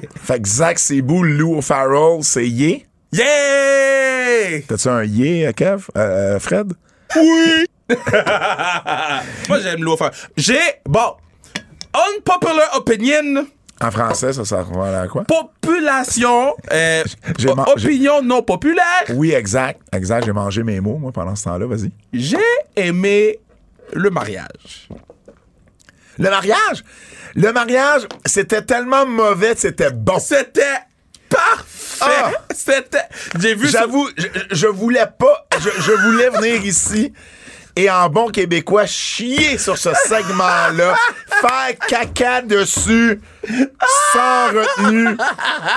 Fait 0.23 0.41
que 0.41 0.47
Zach, 0.47 0.79
c'est 0.79 1.01
beau, 1.01 1.23
Lou 1.23 1.61
Farrell, 1.61 2.23
c'est 2.23 2.47
yé. 2.47 2.85
Yeah! 3.13 4.61
T'as-tu 4.67 4.87
un 4.89 5.03
yé, 5.03 5.47
euh, 5.47 5.51
Kev? 5.53 5.85
Euh, 5.97 6.35
euh, 6.35 6.39
Fred? 6.39 6.73
Moi, 9.49 9.59
j'aime 9.61 9.83
l'eau 9.83 9.95
faire. 9.95 10.11
J'ai, 10.35 10.59
bon, 10.85 11.15
unpopular 11.93 12.75
opinion, 12.75 13.47
En 13.81 13.91
français, 13.91 14.33
ça, 14.33 14.43
ça 14.43 14.63
ressemble 14.63 14.95
à 14.95 15.07
quoi? 15.07 15.23
Population, 15.23 16.55
euh, 16.71 17.03
opinion 17.67 18.21
non 18.23 18.41
populaire. 18.41 18.83
Oui, 19.13 19.31
exact. 19.33 19.81
Exact. 19.93 20.25
J'ai 20.25 20.31
mangé 20.31 20.63
mes 20.63 20.79
mots, 20.79 20.97
moi, 20.97 21.11
pendant 21.11 21.35
ce 21.35 21.43
temps-là. 21.45 21.65
Vas-y. 21.67 21.91
J'ai 22.11 22.37
aimé 22.75 23.39
le 23.93 24.09
mariage. 24.09 24.89
Le 26.17 26.29
mariage? 26.29 26.83
Le 27.35 27.53
mariage, 27.53 28.07
c'était 28.25 28.63
tellement 28.63 29.05
mauvais, 29.05 29.53
c'était 29.55 29.91
bon. 29.91 30.17
C'était 30.17 30.63
parfait. 31.29 32.05
Ah! 32.23 32.31
C'était. 32.53 33.03
J'ai 33.39 33.53
vu. 33.53 33.67
J'avoue, 33.67 34.09
je, 34.17 34.25
je 34.49 34.67
voulais 34.67 35.05
pas, 35.19 35.47
je, 35.59 35.69
je 35.81 35.91
voulais 35.91 36.29
venir 36.29 36.65
ici 36.65 37.13
et 37.77 37.89
en 37.89 38.09
bon 38.09 38.27
québécois 38.29 38.85
chier 38.85 39.57
sur 39.57 39.77
ce 39.77 39.89
segment-là, 40.07 40.95
faire 41.41 41.77
caca 41.87 42.41
dessus 42.41 43.21
sans 44.13 44.47
retenue 44.47 45.15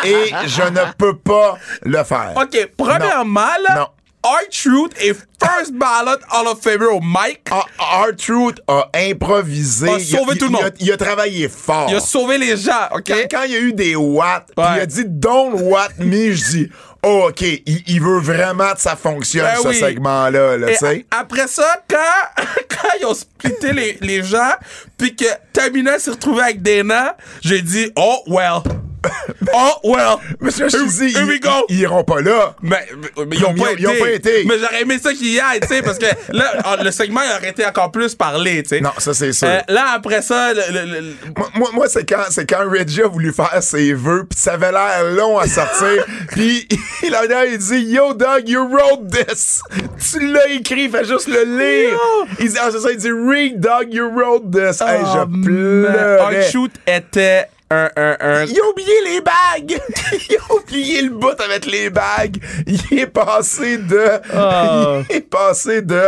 et 0.04 0.32
je 0.46 0.62
ne 0.62 0.92
peux 0.96 1.16
pas 1.16 1.58
le 1.82 2.02
faire. 2.02 2.32
Ok, 2.36 2.70
premièrement, 2.76 3.40
Non. 3.68 3.74
là, 3.76 3.92
R-Truth 4.22 4.92
est 5.00 5.14
first 5.42 5.72
ballot 5.72 6.18
Hall 6.30 6.46
of 6.48 6.60
Famer 6.60 6.84
au 6.86 7.00
mic. 7.00 7.40
R-Truth 7.78 8.60
a 8.68 8.90
improvisé. 8.94 9.88
A 9.88 9.92
Il 9.98 10.14
a- 10.14 10.18
sauvé 10.18 10.36
tout 10.36 10.44
le 10.46 10.50
il 10.50 10.56
a- 10.56 10.62
monde. 10.64 10.72
Il 10.80 10.92
a 10.92 10.96
travaillé 10.98 11.48
fort. 11.48 11.86
Il 11.88 11.96
a 11.96 12.00
sauvé 12.00 12.36
les 12.36 12.54
gens, 12.58 12.88
ok? 12.92 13.02
quand, 13.06 13.14
quand 13.30 13.42
il 13.44 13.52
y 13.52 13.56
a 13.56 13.60
eu 13.60 13.72
des 13.72 13.96
watts, 13.96 14.48
Ouais. 14.58 14.64
il 14.76 14.80
a 14.80 14.86
dit 14.86 15.04
don't 15.06 15.54
watt 15.62 15.92
me, 15.98 16.32
je 16.32 16.44
dis 16.44 16.70
oh, 17.02 17.26
OK, 17.28 17.40
il, 17.42 17.82
il 17.86 18.00
veut 18.00 18.20
vraiment 18.20 18.72
que 18.72 18.80
ça 18.80 18.96
fonctionne, 18.96 19.46
Ben 19.46 19.62
ce 19.62 19.68
oui. 19.68 19.78
segment-là, 19.78 20.56
là, 20.56 20.68
après 21.10 21.46
ça, 21.46 21.82
quand, 21.88 22.42
quand 22.68 22.88
ils 23.00 23.06
ont 23.06 23.14
splitté 23.14 23.72
les, 23.72 23.98
les 24.00 24.22
gens, 24.22 24.52
puis 24.96 25.14
que 25.16 25.24
Tamina 25.52 25.98
s'est 25.98 26.10
retrouvé 26.10 26.42
avec 26.42 26.62
Dana, 26.62 27.16
j'ai 27.42 27.62
dit, 27.62 27.90
oh, 27.96 28.22
well. 28.26 28.79
Oh, 29.54 29.72
well. 29.84 30.16
Monsieur, 30.40 30.68
je 30.68 30.76
Here- 30.76 31.26
we 31.26 31.40
go. 31.40 31.64
ils- 31.68 31.80
iront 31.80 32.04
pas 32.04 32.20
là. 32.20 32.54
Mais, 32.62 32.86
mais- 33.16 33.24
mais 33.26 33.36
ils 33.36 33.44
ont 33.44 33.54
Ils 33.56 33.62
pas, 33.62 33.72
ils 33.78 33.88
ont 33.88 33.96
pas 33.98 34.10
été? 34.10 34.44
Mais 34.46 34.58
j'aurais 34.58 34.82
aimé 34.82 34.98
ça 35.02 35.12
qu'ils 35.12 35.32
y 35.32 35.40
aillent, 35.40 35.60
tu 35.60 35.68
sais, 35.68 35.82
parce 35.82 35.98
que 35.98 36.06
là, 36.32 36.52
ah, 36.64 36.76
le 36.82 36.90
segment 36.90 37.20
il 37.22 37.36
aurait 37.38 37.50
été 37.50 37.64
encore 37.66 37.90
plus 37.90 38.14
parlé, 38.14 38.62
tu 38.62 38.68
sais. 38.70 38.80
Non, 38.80 38.90
ça, 38.98 39.14
c'est 39.14 39.32
sûr. 39.32 39.48
Euh, 39.48 39.60
là, 39.68 39.92
après 39.94 40.22
ça, 40.22 40.52
le- 40.52 40.60
le- 40.72 41.00
le- 41.00 41.14
Moi, 41.54 41.70
moi, 41.72 41.88
c'est 41.88 42.08
quand, 42.08 42.24
c'est 42.30 42.48
quand 42.48 42.68
Reggie 42.70 43.02
a 43.02 43.08
voulu 43.08 43.32
faire 43.32 43.62
ses 43.62 43.92
vœux, 43.94 44.24
puis 44.28 44.38
ça 44.38 44.52
avait 44.54 44.70
l'air 44.72 45.04
long 45.16 45.38
à 45.38 45.46
sortir, 45.48 46.04
puis 46.30 46.68
il 47.02 47.14
a 47.14 47.46
il 47.46 47.58
dit 47.58 47.80
Yo, 47.84 48.12
dog, 48.14 48.48
you 48.48 48.68
wrote 48.68 49.08
this. 49.10 49.62
Tu 50.10 50.26
l'as 50.32 50.48
écrit, 50.48 50.88
fais 50.88 51.04
juste 51.04 51.28
le 51.28 51.44
lire. 51.44 51.98
Il 52.38 52.48
dit, 52.50 52.56
ah, 52.60 52.68
c'est 52.70 52.80
ça, 52.80 52.90
il 52.90 52.96
dit 52.98 53.10
Read, 53.10 53.60
dog, 53.60 53.92
you 53.92 54.10
wrote 54.14 54.50
this. 54.50 54.80
hey, 54.82 55.00
Oh, 55.02 55.06
je 55.14 55.42
pleurais. 55.44 56.40
R-Shoot 56.48 56.70
était 56.86 57.46
un, 57.70 57.88
un, 57.96 58.16
un, 58.20 58.44
Il 58.44 58.58
a 58.58 58.68
oublié 58.68 58.94
les 59.04 59.20
bagues! 59.20 59.80
Il 60.28 60.36
a 60.36 60.54
oublié 60.54 61.02
le 61.02 61.10
bout 61.10 61.40
avec 61.40 61.66
les 61.66 61.88
bagues! 61.88 62.38
Il 62.66 62.98
est 62.98 63.06
passé 63.06 63.78
de. 63.78 64.20
Ah. 64.34 65.02
Il 65.08 65.16
est 65.16 65.20
passé 65.20 65.82
de 65.82 66.02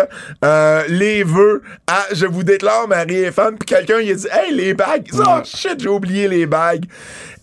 euh, 0.45 0.83
les 0.89 1.23
vœux 1.23 1.63
à 1.87 2.07
je 2.13 2.27
vous 2.27 2.43
déclare 2.43 2.89
mari 2.89 3.17
et 3.17 3.33
femme, 3.33 3.57
puis 3.59 3.67
quelqu'un 3.67 4.01
il 4.01 4.11
a 4.11 4.15
dit 4.15 4.29
Hey, 4.31 4.53
les 4.55 4.75
bagues! 4.75 5.09
Oh 5.15 5.41
shit, 5.45 5.81
j'ai 5.81 5.89
oublié 5.89 6.29
les 6.29 6.47
bagues! 6.47 6.87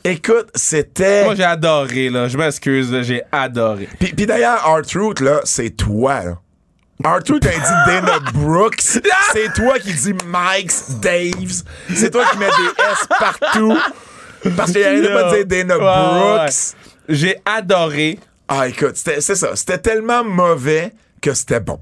Écoute, 0.03 0.49
c'était. 0.55 1.26
Moi, 1.26 1.36
j'ai 1.36 1.43
adoré, 1.43 2.09
là. 2.09 2.28
Je 2.28 2.38
m'excuse, 2.38 3.01
j'ai 3.01 3.22
adoré. 3.32 3.88
Puis, 3.99 4.13
puis 4.13 4.26
d'ailleurs, 4.26 4.65
R-Truth, 4.65 5.20
là, 5.20 5.41
c'est 5.43 5.72
toi, 5.72 6.24
là. 6.24 6.38
Quand 7.01 7.30
il 7.30 7.39
dit 7.39 7.49
Dana 7.88 8.20
Brooks, 8.34 8.82
c'est 8.82 9.53
toi 9.55 9.80
qui 9.80 9.93
dis 9.93 10.13
Mike's, 10.26 10.99
Dave's. 10.99 11.63
C'est 11.95 12.11
toi 12.11 12.26
qui 12.30 12.38
mets 12.38 12.47
des 12.47 12.84
S 12.91 13.07
partout. 13.07 13.78
Parce 14.55 14.71
qu'il 14.71 14.83
arrête 14.83 15.03
de 15.03 15.07
pas 15.07 15.33
dire 15.35 15.45
Dana 15.45 15.77
ouais. 15.77 16.39
Brooks. 16.43 16.53
J'ai 17.09 17.37
adoré. 17.45 18.19
Ah, 18.47 18.67
écoute, 18.67 18.95
c'est 18.95 19.21
ça. 19.21 19.55
C'était 19.55 19.77
tellement 19.79 20.23
mauvais 20.23 20.91
que 21.21 21.33
c'était 21.33 21.59
bon. 21.59 21.79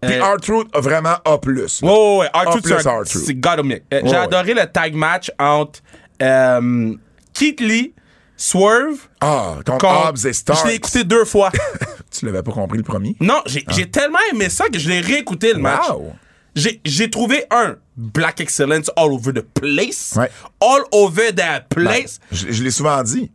Puis 0.00 0.14
Euh, 0.14 0.24
R-Truth 0.34 0.68
a 0.74 0.80
vraiment 0.80 1.16
A+. 1.24 1.38
Ouais, 1.46 1.62
ouais, 1.82 2.18
ouais. 2.18 2.26
R-Truth, 2.32 2.62
plus 2.64 2.72
c'est 2.80 2.86
un- 2.86 3.00
R-Truth. 3.02 3.22
c'est 3.26 3.34
God. 3.34 3.60
Euh, 3.92 4.00
J'ai 4.04 4.16
adoré 4.16 4.54
le 4.54 4.64
tag 4.66 4.94
match 4.94 5.30
entre 5.38 5.80
euh, 6.22 6.94
Keith 7.34 7.60
Lee, 7.60 7.92
Swerve, 8.36 8.96
Ah, 9.20 9.56
contre 9.66 9.86
contre- 9.86 10.08
Hobbs 10.08 10.26
et 10.26 10.32
Starks. 10.32 10.60
Je 10.64 10.68
l'ai 10.68 10.74
écouté 10.76 11.04
deux 11.04 11.24
fois. 11.26 11.50
Tu 12.10 12.26
l'avais 12.26 12.42
pas 12.42 12.50
compris 12.50 12.78
le 12.78 12.82
premier? 12.84 13.14
non, 13.20 13.40
j'ai 13.46 13.64
j'ai 13.68 13.88
tellement 13.88 14.18
aimé 14.32 14.48
ça 14.48 14.68
que 14.68 14.78
je 14.80 14.88
l'ai 14.88 15.00
réécouté 15.00 15.52
le 15.52 15.60
match. 15.60 15.82
Ah. 15.90 15.96
Wow. 15.96 16.12
J'ai 16.12 16.14
j'ai 16.54 17.10
trouvé 17.10 17.44
un 17.50 17.76
Black 17.96 18.40
Excellence 18.40 18.90
all 18.96 19.12
over 19.12 19.32
the 19.32 19.42
place. 19.42 20.14
Ouais. 20.16 20.30
All 20.60 20.82
over 20.92 21.32
the 21.34 21.64
place. 21.68 22.18
Je, 22.32 22.50
je 22.50 22.62
l'ai 22.62 22.70
souvent 22.70 23.02
dit. 23.02 23.30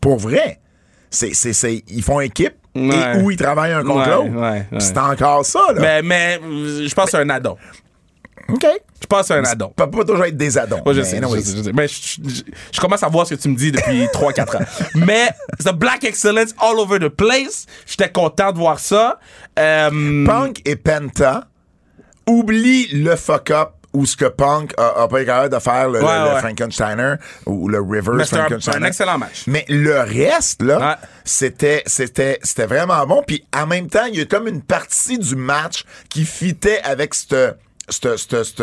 Pour 0.00 0.18
vrai. 0.18 0.60
C'est, 1.10 1.34
c'est, 1.34 1.52
c'est, 1.52 1.82
ils 1.88 2.02
font 2.02 2.20
équipe 2.20 2.54
Ouais. 2.74 3.16
et 3.18 3.22
où 3.22 3.30
ils 3.30 3.38
travaillent 3.38 3.72
un 3.72 3.82
contre 3.82 4.10
l'autre. 4.10 4.80
C'est 4.80 4.98
encore 4.98 5.46
ça, 5.46 5.60
là. 5.74 5.80
Mais, 5.80 6.02
mais 6.02 6.38
euh, 6.42 6.86
je 6.86 6.94
pense 6.94 7.06
que 7.06 7.10
c'est 7.12 7.16
un 7.22 7.30
addon. 7.30 7.56
OK. 8.50 8.66
Je 9.00 9.06
pense 9.06 9.20
que 9.22 9.26
c'est 9.28 9.34
un 9.34 9.44
addon. 9.44 9.72
Ça 9.78 9.86
peut 9.86 9.98
pas 9.98 10.04
toujours 10.04 10.24
être 10.26 10.36
des 10.36 10.58
addons. 10.58 10.82
Ouais, 10.84 10.92
je 10.94 11.00
mais 11.00 11.04
sais, 11.06 11.20
je 11.22 11.40
sais, 11.40 11.56
je 11.56 11.62
sais. 11.62 11.72
Mais 11.72 11.88
je, 11.88 12.42
je- 12.72 12.80
commence 12.80 13.02
à 13.02 13.08
voir 13.08 13.26
ce 13.26 13.34
que 13.34 13.40
tu 13.40 13.48
me 13.48 13.56
dis 13.56 13.72
depuis 13.72 14.04
3-4 14.12 14.56
ans. 14.58 14.66
Mais 14.94 15.28
c'est 15.58 15.74
Black 15.74 16.04
Excellence 16.04 16.54
all 16.60 16.78
over 16.78 16.98
the 16.98 17.08
place. 17.08 17.64
J'étais 17.86 18.10
content 18.12 18.52
de 18.52 18.58
voir 18.58 18.78
ça. 18.78 19.18
Euh, 19.58 20.26
Punk 20.26 20.60
et 20.66 20.76
Penta 20.76 21.48
oublient 22.28 22.88
le 22.92 23.16
fuck-up 23.16 23.70
où 23.92 24.04
ce 24.04 24.14
que 24.16 24.26
Punk 24.26 24.74
a, 24.76 25.02
a 25.04 25.08
pas 25.08 25.18
été 25.20 25.26
capable 25.26 25.54
de 25.54 25.58
faire 25.58 25.88
le, 25.88 26.00
le- 26.00 26.04
Ouais, 26.04 26.18
le 26.28 26.34
ouais. 26.34 26.40
Frankensteiner 26.40 27.14
ou 27.46 27.68
le 27.68 27.78
reverse 27.80 28.08
Mais 28.16 28.24
c'était 28.24 28.36
un- 28.36 28.40
Frankensteiner. 28.40 28.84
un 28.84 28.88
excellent 28.88 29.18
match. 29.18 29.44
Mais 29.46 29.64
le 29.70 30.00
reste, 30.00 30.60
là, 30.62 30.78
Ouais. 30.78 30.94
c'était, 31.24 31.82
c'était, 31.86 32.38
c'était 32.42 32.66
vraiment 32.66 33.06
bon. 33.06 33.22
Puis 33.26 33.44
en 33.56 33.66
même 33.66 33.88
temps, 33.88 34.04
il 34.04 34.18
y 34.18 34.20
a 34.20 34.26
comme 34.26 34.48
une 34.48 34.60
partie 34.62 35.18
du 35.18 35.34
match 35.34 35.84
qui 36.10 36.26
fitait 36.26 36.80
avec 36.82 37.14
cette, 37.14 37.34
cette, 37.88 38.16
cette, 38.18 38.42
cette, 38.44 38.62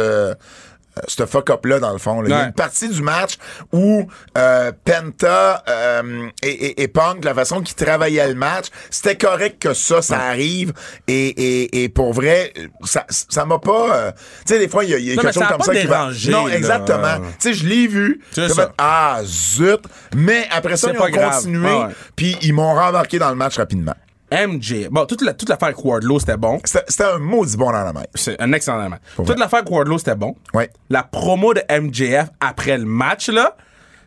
ce 1.07 1.25
fuck-up-là, 1.25 1.79
dans 1.79 1.91
le 1.91 1.97
fond. 1.97 2.21
là. 2.21 2.27
Il 2.29 2.31
y 2.31 2.33
a 2.33 2.45
une 2.45 2.53
partie 2.53 2.89
du 2.89 3.01
match 3.01 3.33
où 3.71 4.07
euh, 4.37 4.71
Penta 4.85 5.63
euh, 5.67 6.27
et, 6.41 6.49
et, 6.49 6.83
et 6.83 6.87
Punk, 6.87 7.23
la 7.25 7.33
façon 7.33 7.61
qu'ils 7.61 7.75
travaillaient 7.75 8.27
le 8.27 8.35
match, 8.35 8.67
c'était 8.89 9.15
correct 9.17 9.61
que 9.61 9.73
ça, 9.73 10.01
ça 10.01 10.19
arrive. 10.19 10.73
Et, 11.07 11.27
et, 11.27 11.83
et 11.83 11.89
pour 11.89 12.13
vrai, 12.13 12.53
ça 12.83 13.05
ça 13.09 13.45
m'a 13.45 13.59
pas... 13.59 13.95
euh, 13.97 14.11
tu 14.45 14.53
sais, 14.53 14.59
des 14.59 14.67
fois, 14.67 14.83
il 14.83 14.91
y 14.91 14.93
a, 14.93 14.99
y 14.99 15.11
a 15.11 15.15
Non, 15.15 15.21
quelque 15.21 15.33
chose 15.33 15.47
comme 15.47 15.61
ça 15.61 15.75
qui 15.75 15.87
va... 15.87 16.09
Non, 16.29 16.47
exactement. 16.47 17.17
Tu 17.39 17.49
sais, 17.49 17.53
je 17.53 17.65
l'ai 17.67 17.87
vu. 17.87 18.21
Fait, 18.31 18.49
ah, 18.77 19.21
zut. 19.23 19.81
Mais 20.15 20.47
après 20.51 20.77
ça, 20.77 20.91
ils 20.93 20.99
ont 20.99 21.09
grave. 21.09 21.35
continué. 21.37 21.83
Puis 22.15 22.37
ils 22.41 22.53
m'ont 22.53 22.73
rembarqué 22.73 23.19
dans 23.19 23.29
le 23.29 23.35
match 23.35 23.57
rapidement. 23.57 23.95
MJ. 24.33 24.87
Bon, 24.89 25.05
toute, 25.05 25.21
la, 25.21 25.33
toute 25.33 25.49
l'affaire 25.49 25.67
avec 25.69 25.83
Wardlow, 25.85 26.19
c'était 26.19 26.37
bon. 26.37 26.59
C'était 26.63 27.03
un 27.03 27.19
maudit 27.19 27.55
bon 27.57 27.65
dans 27.71 27.83
la 27.83 27.93
main. 27.93 28.03
C'est 28.15 28.39
un 28.41 28.51
excellent 28.53 28.89
match. 28.89 29.01
Pour 29.15 29.25
Toute 29.25 29.35
vrai. 29.35 29.43
l'affaire 29.43 29.59
avec 29.59 29.71
Wardlow, 29.71 29.97
c'était 29.97 30.15
bon. 30.15 30.35
Ouais. 30.53 30.69
La 30.89 31.03
promo 31.03 31.53
de 31.53 31.61
MJF 31.69 32.29
après 32.39 32.77
le 32.77 32.85
match, 32.85 33.29
là, 33.29 33.55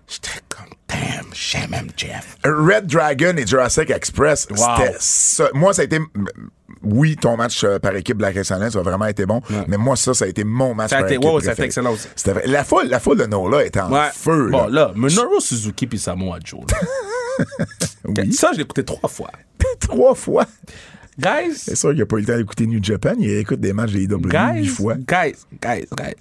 j'étais 0.09 0.31
comme, 0.49 0.67
damn, 0.89 1.27
j'aime 1.33 1.71
MJF. 1.71 2.37
Red 2.45 2.87
Dragon 2.87 3.35
et 3.37 3.47
Jurassic 3.47 3.91
Express, 3.91 4.47
Wow. 4.51 4.57
c'était 4.77 4.97
ça. 4.99 5.49
Moi, 5.55 5.73
ça 5.75 5.83
a 5.83 5.85
été. 5.85 5.99
Oui, 6.83 7.17
ton 7.17 7.37
match 7.37 7.65
euh, 7.65 7.79
par 7.79 7.97
équipe 7.97 8.17
Black 8.19 8.37
Excellence 8.37 8.77
a 8.77 8.83
vraiment 8.83 9.07
été 9.07 9.27
bon, 9.27 9.41
mais 9.67 9.77
moi, 9.77 9.97
ça, 9.97 10.15
ça 10.15 10.25
a 10.25 10.29
été 10.29 10.45
mon 10.45 10.75
match 10.75 10.91
Ça 10.91 10.97
a 10.97 11.01
par 11.01 11.09
été- 11.09 11.17
équipe. 11.17 11.31
ouais, 11.33 11.41
ça 11.41 11.51
a 11.51 11.53
été 11.55 11.63
excellent 11.65 11.93
aussi. 11.93 12.07
La 12.45 12.65
foule, 12.65 12.87
la 12.89 13.01
foule 13.01 13.19
de 13.19 13.27
Nola 13.27 13.65
était 13.65 13.81
en 13.81 13.91
Ouais. 13.93 14.09
feu. 14.15 14.51
Bon, 14.51 14.67
là. 14.67 14.87
là, 14.89 14.93
Minoru 14.95 15.41
Suzuki 15.41 15.87
puis 15.87 15.99
Samoa 15.99 16.39
Joe. 16.45 16.61
Oui. 18.05 18.33
Ça, 18.33 18.51
je 18.53 18.59
l'ai 18.59 18.63
écouté 18.63 18.85
trois 18.85 19.09
fois. 19.09 19.31
Trois 19.81 20.15
fois? 20.15 20.47
Guys, 21.19 21.55
C'est 21.57 21.77
sûr 21.77 21.93
qu'il 21.93 22.03
a 22.03 22.07
pas 22.07 22.17
eu 22.17 22.21
le 22.21 22.27
temps 22.27 22.37
d'écouter 22.37 22.67
New 22.67 22.83
Japan. 22.83 23.15
Il 23.19 23.31
écoute 23.31 23.61
des 23.61 23.73
matchs 23.73 23.93
des 23.93 24.05
IW 24.05 24.17
huit 24.19 24.29
guys, 24.29 24.67
fois. 24.67 24.95
guys, 24.97 25.35
guys, 25.63 25.87
guys. 25.97 26.15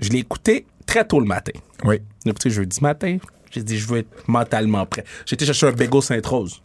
Je 0.00 0.08
l'ai 0.10 0.18
écouté 0.20 0.66
très 0.86 1.06
tôt 1.06 1.20
le 1.20 1.26
matin. 1.26 1.52
Oui. 1.84 1.96
Je 2.20 2.24
l'ai 2.24 2.30
écouté 2.30 2.50
jeudi 2.50 2.78
matin. 2.80 3.18
J'ai 3.50 3.62
dit, 3.62 3.78
je 3.78 3.86
veux 3.86 3.98
être 3.98 4.28
mentalement 4.28 4.84
prêt. 4.86 5.04
J'ai 5.26 5.34
été 5.34 5.44
chercher 5.46 5.68
un 5.68 5.72
bagel 5.72 6.02
Sainte-Rose. 6.02 6.60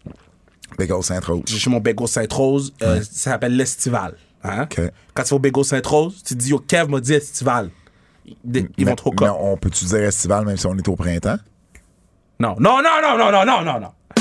Bagel 0.77 1.03
Saint-Rose. 1.03 1.43
J'ai 1.45 1.53
cherché 1.55 1.69
mon 1.69 1.79
bagel 1.79 2.07
Sainte-Rose. 2.07 2.73
euh, 2.81 3.01
Ça 3.01 3.31
s'appelle 3.31 3.55
l'Estival. 3.55 4.15
Hein? 4.43 4.67
Quand 5.13 5.23
tu 5.23 5.29
vas 5.29 5.35
au 5.35 5.39
bagel 5.39 5.63
Sainte-Rose, 5.65 6.23
tu 6.25 6.35
dis, 6.35 6.49
yo, 6.49 6.59
Kev 6.59 6.89
m'a 6.89 6.99
dit 6.99 7.13
Estival. 7.13 7.69
Ils, 8.25 8.35
Mais- 8.45 8.83
vont 8.85 8.95
trop 8.95 9.11
comme. 9.11 9.29
on 9.39 9.57
peut-tu 9.57 9.85
dire 9.85 9.97
estival 10.03 10.45
même 10.45 10.55
si 10.57 10.65
on 10.67 10.75
est 10.77 10.87
au 10.87 10.95
printemps? 10.95 11.37
Non, 12.41 12.55
non, 12.59 12.81
non, 12.81 13.01
non, 13.03 13.17
non, 13.19 13.31
non, 13.31 13.45
non, 13.45 13.61
non, 13.63 13.79
non. 13.79 13.91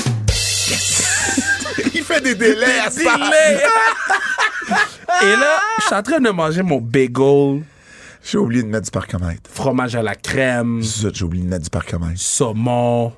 Il 1.95 2.03
fait 2.03 2.21
des 2.21 2.35
délais 2.35 2.79
à. 2.85 2.89
Délai. 2.91 3.63
Et 5.23 5.35
là, 5.35 5.57
je 5.79 5.85
suis 5.85 5.95
en 5.95 6.03
train 6.03 6.19
de 6.19 6.29
manger 6.29 6.61
mon 6.61 6.79
bagel, 6.79 7.63
J'ai 8.23 8.37
oublié 8.37 8.61
de 8.61 8.67
mettre 8.67 8.85
du 8.85 8.91
parcomètre. 8.91 9.49
fromage 9.51 9.95
à 9.95 10.03
la 10.03 10.13
crème, 10.13 10.83
Zut, 10.83 11.15
j'ai 11.15 11.25
oublié 11.25 11.43
de 11.43 11.49
mettre 11.49 11.63
du 11.63 11.69
parcomètre. 11.71 12.19
saumon, 12.21 13.11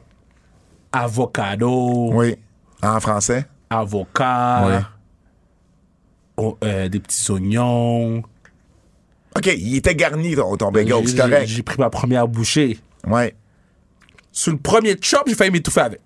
avocado, 0.94 2.12
Oui. 2.14 2.38
En 2.82 3.00
français? 3.02 3.46
avocat, 3.70 4.62
Oui. 4.66 4.74
oh, 6.38 6.58
euh, 6.64 6.88
des 6.88 7.00
petits 7.02 7.30
oignons. 7.30 8.20
OK, 9.36 9.48
il 9.48 9.76
était 9.76 9.96
garni, 9.96 10.36
ton, 10.36 10.56
ton 10.56 10.72
bagel, 10.72 11.06
c'est 11.10 11.18
correct. 11.18 11.48
J'ai 11.48 11.64
pris 11.64 11.78
ma 11.78 11.90
première 11.90 12.28
bouchée. 12.30 12.80
Ouais. 13.06 13.36
Sur 14.34 14.52
le 14.52 14.58
premier 14.58 14.98
chop, 15.02 15.24
j'ai 15.28 15.36
failli 15.36 15.52
m'étouffer 15.52 15.80
avec. 15.82 16.02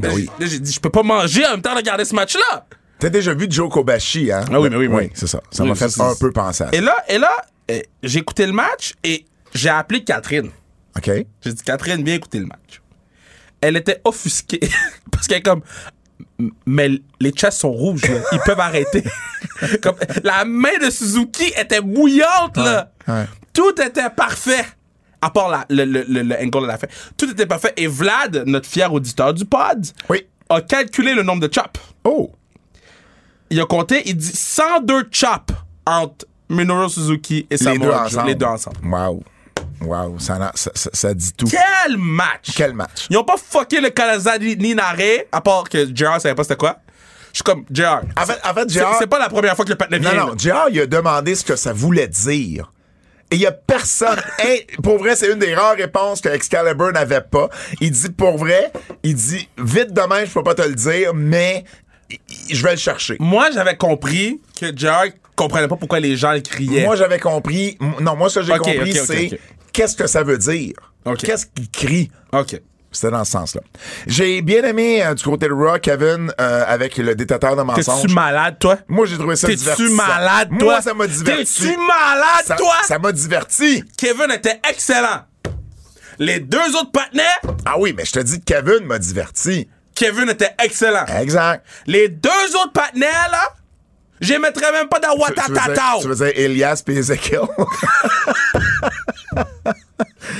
Ben 0.00 0.08
Là, 0.08 0.14
oui. 0.14 0.28
j'ai- 0.40 0.58
dit, 0.58 0.72
je 0.72 0.80
peux 0.80 0.90
pas 0.90 1.02
manger 1.04 1.46
en 1.46 1.50
même 1.52 1.62
temps 1.62 1.72
de 1.72 1.76
regarder 1.78 2.04
ce 2.04 2.14
match-là. 2.14 2.66
T'as 2.98 3.10
déjà 3.10 3.32
vu 3.34 3.46
Joe 3.48 3.70
Kobashi, 3.70 4.32
hein? 4.32 4.44
Ah 4.50 4.58
oui, 4.60 4.68
mais 4.70 4.76
oui, 4.76 4.86
oui. 4.88 4.94
Oui, 5.04 5.10
c'est 5.14 5.26
ça. 5.28 5.40
Ça 5.50 5.62
Oui, 5.62 5.68
m'a 5.68 5.74
fait 5.76 6.00
un 6.00 6.14
peu 6.18 6.32
penser 6.32 6.64
à 6.64 6.66
ça. 6.70 6.76
Et 6.76 6.80
là, 6.80 6.96
et 7.08 7.18
là, 7.18 7.30
euh, 7.70 7.80
j'ai 8.02 8.18
écouté 8.20 8.44
le 8.46 8.52
match 8.52 8.94
et 9.04 9.24
j'ai 9.54 9.68
appelé 9.68 10.02
Catherine. 10.02 10.50
OK? 10.96 11.04
J'ai 11.44 11.52
dit, 11.52 11.62
Catherine, 11.62 12.02
viens 12.04 12.14
écouter 12.14 12.40
le 12.40 12.46
match. 12.46 12.80
Elle 13.60 13.76
était 13.76 14.00
offusquée 14.04 14.60
parce 15.12 15.26
qu'elle 15.28 15.38
est 15.38 15.42
comme, 15.42 15.62
mais 16.66 16.90
les 17.20 17.30
chests 17.30 17.58
sont 17.60 17.70
rouges, 17.72 18.02
là. 18.08 18.20
ils 18.32 18.40
peuvent 18.40 18.58
arrêter. 18.60 19.04
comme, 19.82 19.96
la 20.24 20.44
main 20.44 20.76
de 20.84 20.90
Suzuki 20.90 21.52
était 21.56 21.80
bouillante, 21.80 22.56
là. 22.56 22.92
ouais. 23.06 23.24
Tout 23.52 23.74
était 23.80 24.10
parfait. 24.10 24.64
À 25.20 25.30
part 25.30 25.48
la- 25.48 25.66
le, 25.68 25.84
le, 25.84 26.04
le, 26.08 26.22
le 26.22 26.36
angle 26.36 26.62
de 26.62 26.66
la 26.66 26.78
fin. 26.78 26.86
Tout 27.16 27.30
était 27.30 27.46
parfait. 27.46 27.72
Et 27.76 27.86
Vlad, 27.88 28.44
notre 28.46 28.68
fier 28.68 28.92
auditeur 28.92 29.34
du 29.34 29.44
pod, 29.44 29.84
Oui. 30.08 30.26
a 30.48 30.60
calculé 30.60 31.12
le 31.14 31.22
nombre 31.22 31.46
de 31.46 31.52
chops. 31.52 31.80
Oh! 32.04 32.30
Il 33.50 33.60
a 33.60 33.64
compté, 33.66 34.02
il 34.06 34.16
dit 34.16 34.30
102 34.32 35.08
chops 35.10 35.52
entre 35.86 36.26
Minoru 36.50 36.88
Suzuki 36.88 37.46
et 37.50 37.54
Les 37.54 37.56
Samoa 37.58 37.78
deux 37.78 37.92
Joe. 37.92 38.00
ensemble. 38.06 38.26
Les 38.28 38.34
deux 38.34 38.46
ensemble. 38.46 38.76
Wow. 38.84 39.22
Wow. 39.80 40.18
Ça, 40.18 40.38
na- 40.38 40.52
ça, 40.54 40.70
ça- 40.74 40.90
ça 40.92 41.14
dit 41.14 41.32
tout. 41.32 41.46
Quel 41.46 41.96
match! 41.96 42.50
Quel 42.56 42.74
match? 42.74 43.06
Ils 43.10 43.16
ont 43.16 43.24
pas 43.24 43.36
fucké 43.36 43.80
le 43.80 43.90
Kalazari 43.90 44.56
ni 44.56 44.74
Nare, 44.74 44.96
à 45.32 45.40
part 45.40 45.64
que 45.68 45.86
JR 45.94 46.20
savait 46.20 46.34
pas 46.34 46.42
c'était 46.44 46.56
quoi. 46.56 46.78
Je 47.32 47.36
suis 47.38 47.42
comme, 47.44 47.64
JR. 47.70 48.00
En 48.16 48.26
fait, 48.26 48.38
en 48.44 48.54
fait 48.54 48.70
c'est- 48.70 48.80
JR 48.80 48.94
c'est 48.98 49.06
pas 49.06 49.18
la 49.18 49.28
première 49.28 49.54
fois 49.54 49.64
que 49.64 49.70
le 49.70 49.76
patin 49.76 49.98
vient. 49.98 50.14
Non, 50.14 50.26
non. 50.28 50.38
JR, 50.38 50.68
il 50.70 50.80
a 50.80 50.86
demandé 50.86 51.34
ce 51.34 51.44
que 51.44 51.54
ça 51.56 51.72
voulait 51.72 52.08
dire. 52.08 52.72
Et 53.30 53.36
il 53.36 53.40
y 53.40 53.46
a 53.46 53.52
personne. 53.52 54.18
Hey, 54.38 54.66
pour 54.82 54.98
vrai, 54.98 55.16
c'est 55.16 55.30
une 55.32 55.38
des 55.38 55.54
rares 55.54 55.76
réponses 55.76 56.20
que 56.20 56.28
Excalibur 56.28 56.92
n'avait 56.92 57.20
pas. 57.20 57.48
Il 57.80 57.90
dit 57.90 58.10
pour 58.10 58.38
vrai, 58.38 58.72
il 59.02 59.14
dit 59.14 59.48
vite 59.58 59.92
demain, 59.92 60.24
je 60.24 60.32
peux 60.32 60.42
pas 60.42 60.54
te 60.54 60.62
le 60.62 60.74
dire, 60.74 61.12
mais 61.12 61.64
je 62.50 62.62
vais 62.62 62.72
le 62.72 62.76
chercher. 62.78 63.16
Moi, 63.18 63.50
j'avais 63.52 63.76
compris 63.76 64.40
que 64.58 64.66
JR 64.74 65.06
comprenait 65.36 65.68
pas 65.68 65.76
pourquoi 65.76 66.00
les 66.00 66.16
gens 66.16 66.32
le 66.32 66.40
criaient. 66.40 66.84
Moi, 66.84 66.96
j'avais 66.96 67.18
compris. 67.18 67.76
Non, 68.00 68.16
moi, 68.16 68.30
ce 68.30 68.40
que 68.40 68.46
j'ai 68.46 68.58
compris, 68.58 68.94
c'est 68.94 69.38
qu'est-ce 69.72 69.96
que 69.96 70.06
ça 70.06 70.22
veut 70.22 70.38
dire? 70.38 70.74
Qu'est-ce 71.18 71.46
qu'il 71.46 71.70
crie? 71.70 72.10
OK. 72.32 72.60
C'était 72.90 73.10
dans 73.10 73.24
ce 73.24 73.32
sens-là. 73.32 73.60
J'ai 74.06 74.40
bien 74.40 74.62
aimé 74.62 75.04
euh, 75.04 75.12
du 75.14 75.22
côté 75.22 75.46
de 75.46 75.52
Raw, 75.52 75.78
Kevin, 75.78 76.32
euh, 76.40 76.64
avec 76.66 76.96
le 76.96 77.14
détecteur 77.14 77.54
de 77.54 77.62
mensonges. 77.62 78.02
T'es-tu 78.02 78.14
malade, 78.14 78.56
toi? 78.58 78.78
Moi, 78.88 79.04
j'ai 79.06 79.18
trouvé 79.18 79.36
ça 79.36 79.46
T'es-tu 79.46 79.58
divertissant. 79.60 79.94
malade, 79.94 80.48
toi? 80.58 80.72
Moi, 80.72 80.80
ça 80.82 80.94
m'a 80.94 81.06
diverti. 81.06 81.44
T'es-tu 81.62 81.76
malade, 81.76 82.44
Ça- 82.46 82.56
toi? 82.56 82.74
Ça 82.84 82.98
m'a 82.98 83.12
diverti. 83.12 83.84
Kevin 83.98 84.30
était 84.32 84.60
excellent. 84.68 85.22
Les 86.18 86.40
deux 86.40 86.74
autres 86.76 86.90
partenaires, 86.90 87.38
Ah 87.64 87.74
oui, 87.78 87.92
mais 87.96 88.04
je 88.04 88.12
te 88.12 88.18
dis 88.20 88.40
que 88.40 88.44
Kevin 88.44 88.84
m'a 88.86 88.98
diverti. 88.98 89.68
Kevin 89.94 90.28
était 90.30 90.54
excellent. 90.62 91.04
Exact. 91.20 91.64
Les 91.86 92.08
deux 92.08 92.56
autres 92.62 92.72
partenaires, 92.72 93.28
là, 93.30 93.52
je 94.20 94.32
les 94.32 94.38
mettrais 94.38 94.72
même 94.72 94.88
pas 94.88 95.00
dans 95.00 95.12
Tu, 95.14 95.20
tu 95.20 95.26
veux 95.28 95.34
dire, 95.34 95.44
Watatatao. 95.56 96.00
tu 96.02 96.08
veux 96.08 96.14
dire 96.14 96.32
Elias 96.36 96.82
et 96.86 96.92
Ezekiel? 96.92 97.40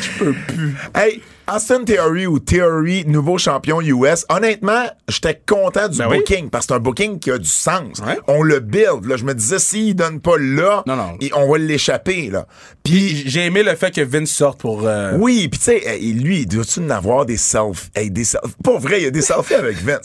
Je 0.00 0.18
peux 0.18 0.34
plus. 0.46 0.74
Hey, 0.94 1.22
Austin 1.52 1.82
Theory 1.84 2.26
ou 2.26 2.38
Theory, 2.38 3.04
nouveau 3.06 3.38
champion 3.38 3.80
US, 3.80 4.24
honnêtement, 4.28 4.84
j'étais 5.08 5.40
content 5.46 5.88
du 5.88 5.98
Ben 5.98 6.08
oui. 6.08 6.18
booking 6.18 6.50
parce 6.50 6.66
que 6.66 6.72
c'est 6.74 6.76
un 6.76 6.80
booking 6.80 7.18
qui 7.18 7.30
a 7.30 7.38
du 7.38 7.48
sens. 7.48 7.98
Ouais. 8.06 8.18
On 8.28 8.42
le 8.42 8.60
build. 8.60 9.06
Là, 9.06 9.16
je 9.16 9.24
me 9.24 9.34
disais, 9.34 9.58
s'il 9.58 9.94
donne 9.96 10.20
pas 10.20 10.36
là, 10.38 10.82
Non, 10.86 10.96
non. 10.96 11.16
il- 11.20 11.32
on 11.34 11.50
va 11.50 11.58
l'échapper. 11.58 12.28
là. 12.30 12.46
Puis 12.84 13.24
J'ai 13.28 13.46
aimé 13.46 13.62
le 13.62 13.74
fait 13.76 13.90
que 13.94 14.00
Vince 14.02 14.30
sorte 14.30 14.60
pour. 14.60 14.86
euh, 14.86 15.12
Oui, 15.18 15.48
puis 15.48 15.58
tu 15.58 15.64
sais, 15.66 15.98
lui, 15.98 16.46
doit-tu 16.46 16.80
en 16.80 16.90
avoir 16.90 17.24
des 17.26 17.36
selfies? 17.38 17.88
Hey, 17.94 18.10
des 18.10 18.24
selfies. 18.24 18.54
Pas 18.62 18.78
vrai, 18.78 19.00
il 19.00 19.04
y 19.04 19.06
a 19.06 19.10
des 19.10 19.22
selfies 19.22 19.54
avec 19.54 19.76
Vince. 19.78 20.04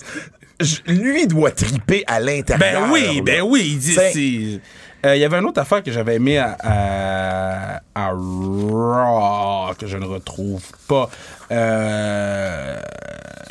Lui, 0.88 1.28
doit 1.28 1.52
triper 1.52 2.04
à 2.08 2.20
l'intérieur. 2.20 2.88
Ben 2.88 2.92
oui, 2.92 3.18
là. 3.18 3.22
ben 3.24 3.42
oui. 3.42 3.62
Il 3.74 3.80
dit. 3.80 4.62
Euh, 5.06 5.16
Il 5.16 5.20
y 5.20 5.26
avait 5.26 5.38
une 5.38 5.46
autre 5.46 5.60
affaire 5.60 5.84
que 5.84 5.92
j'avais 5.92 6.16
aimé 6.16 6.38
à, 6.38 6.56
à, 6.64 7.82
à 7.94 8.10
Raw, 8.12 9.74
que 9.78 9.86
je 9.86 9.98
ne 9.98 10.06
retrouve 10.06 10.64
pas. 10.88 11.10
Euh, 11.52 12.78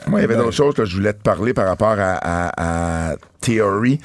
Moi, 0.07 0.21
il 0.21 0.23
y 0.23 0.25
avait 0.25 0.37
d'autres 0.37 0.51
choses 0.53 0.75
que 0.75 0.85
je 0.87 0.97
voulais 0.97 1.13
te 1.13 1.23
parler 1.23 1.53
par 1.53 1.67
rapport 1.67 1.97
à, 1.99 3.15
Theory. 3.41 4.01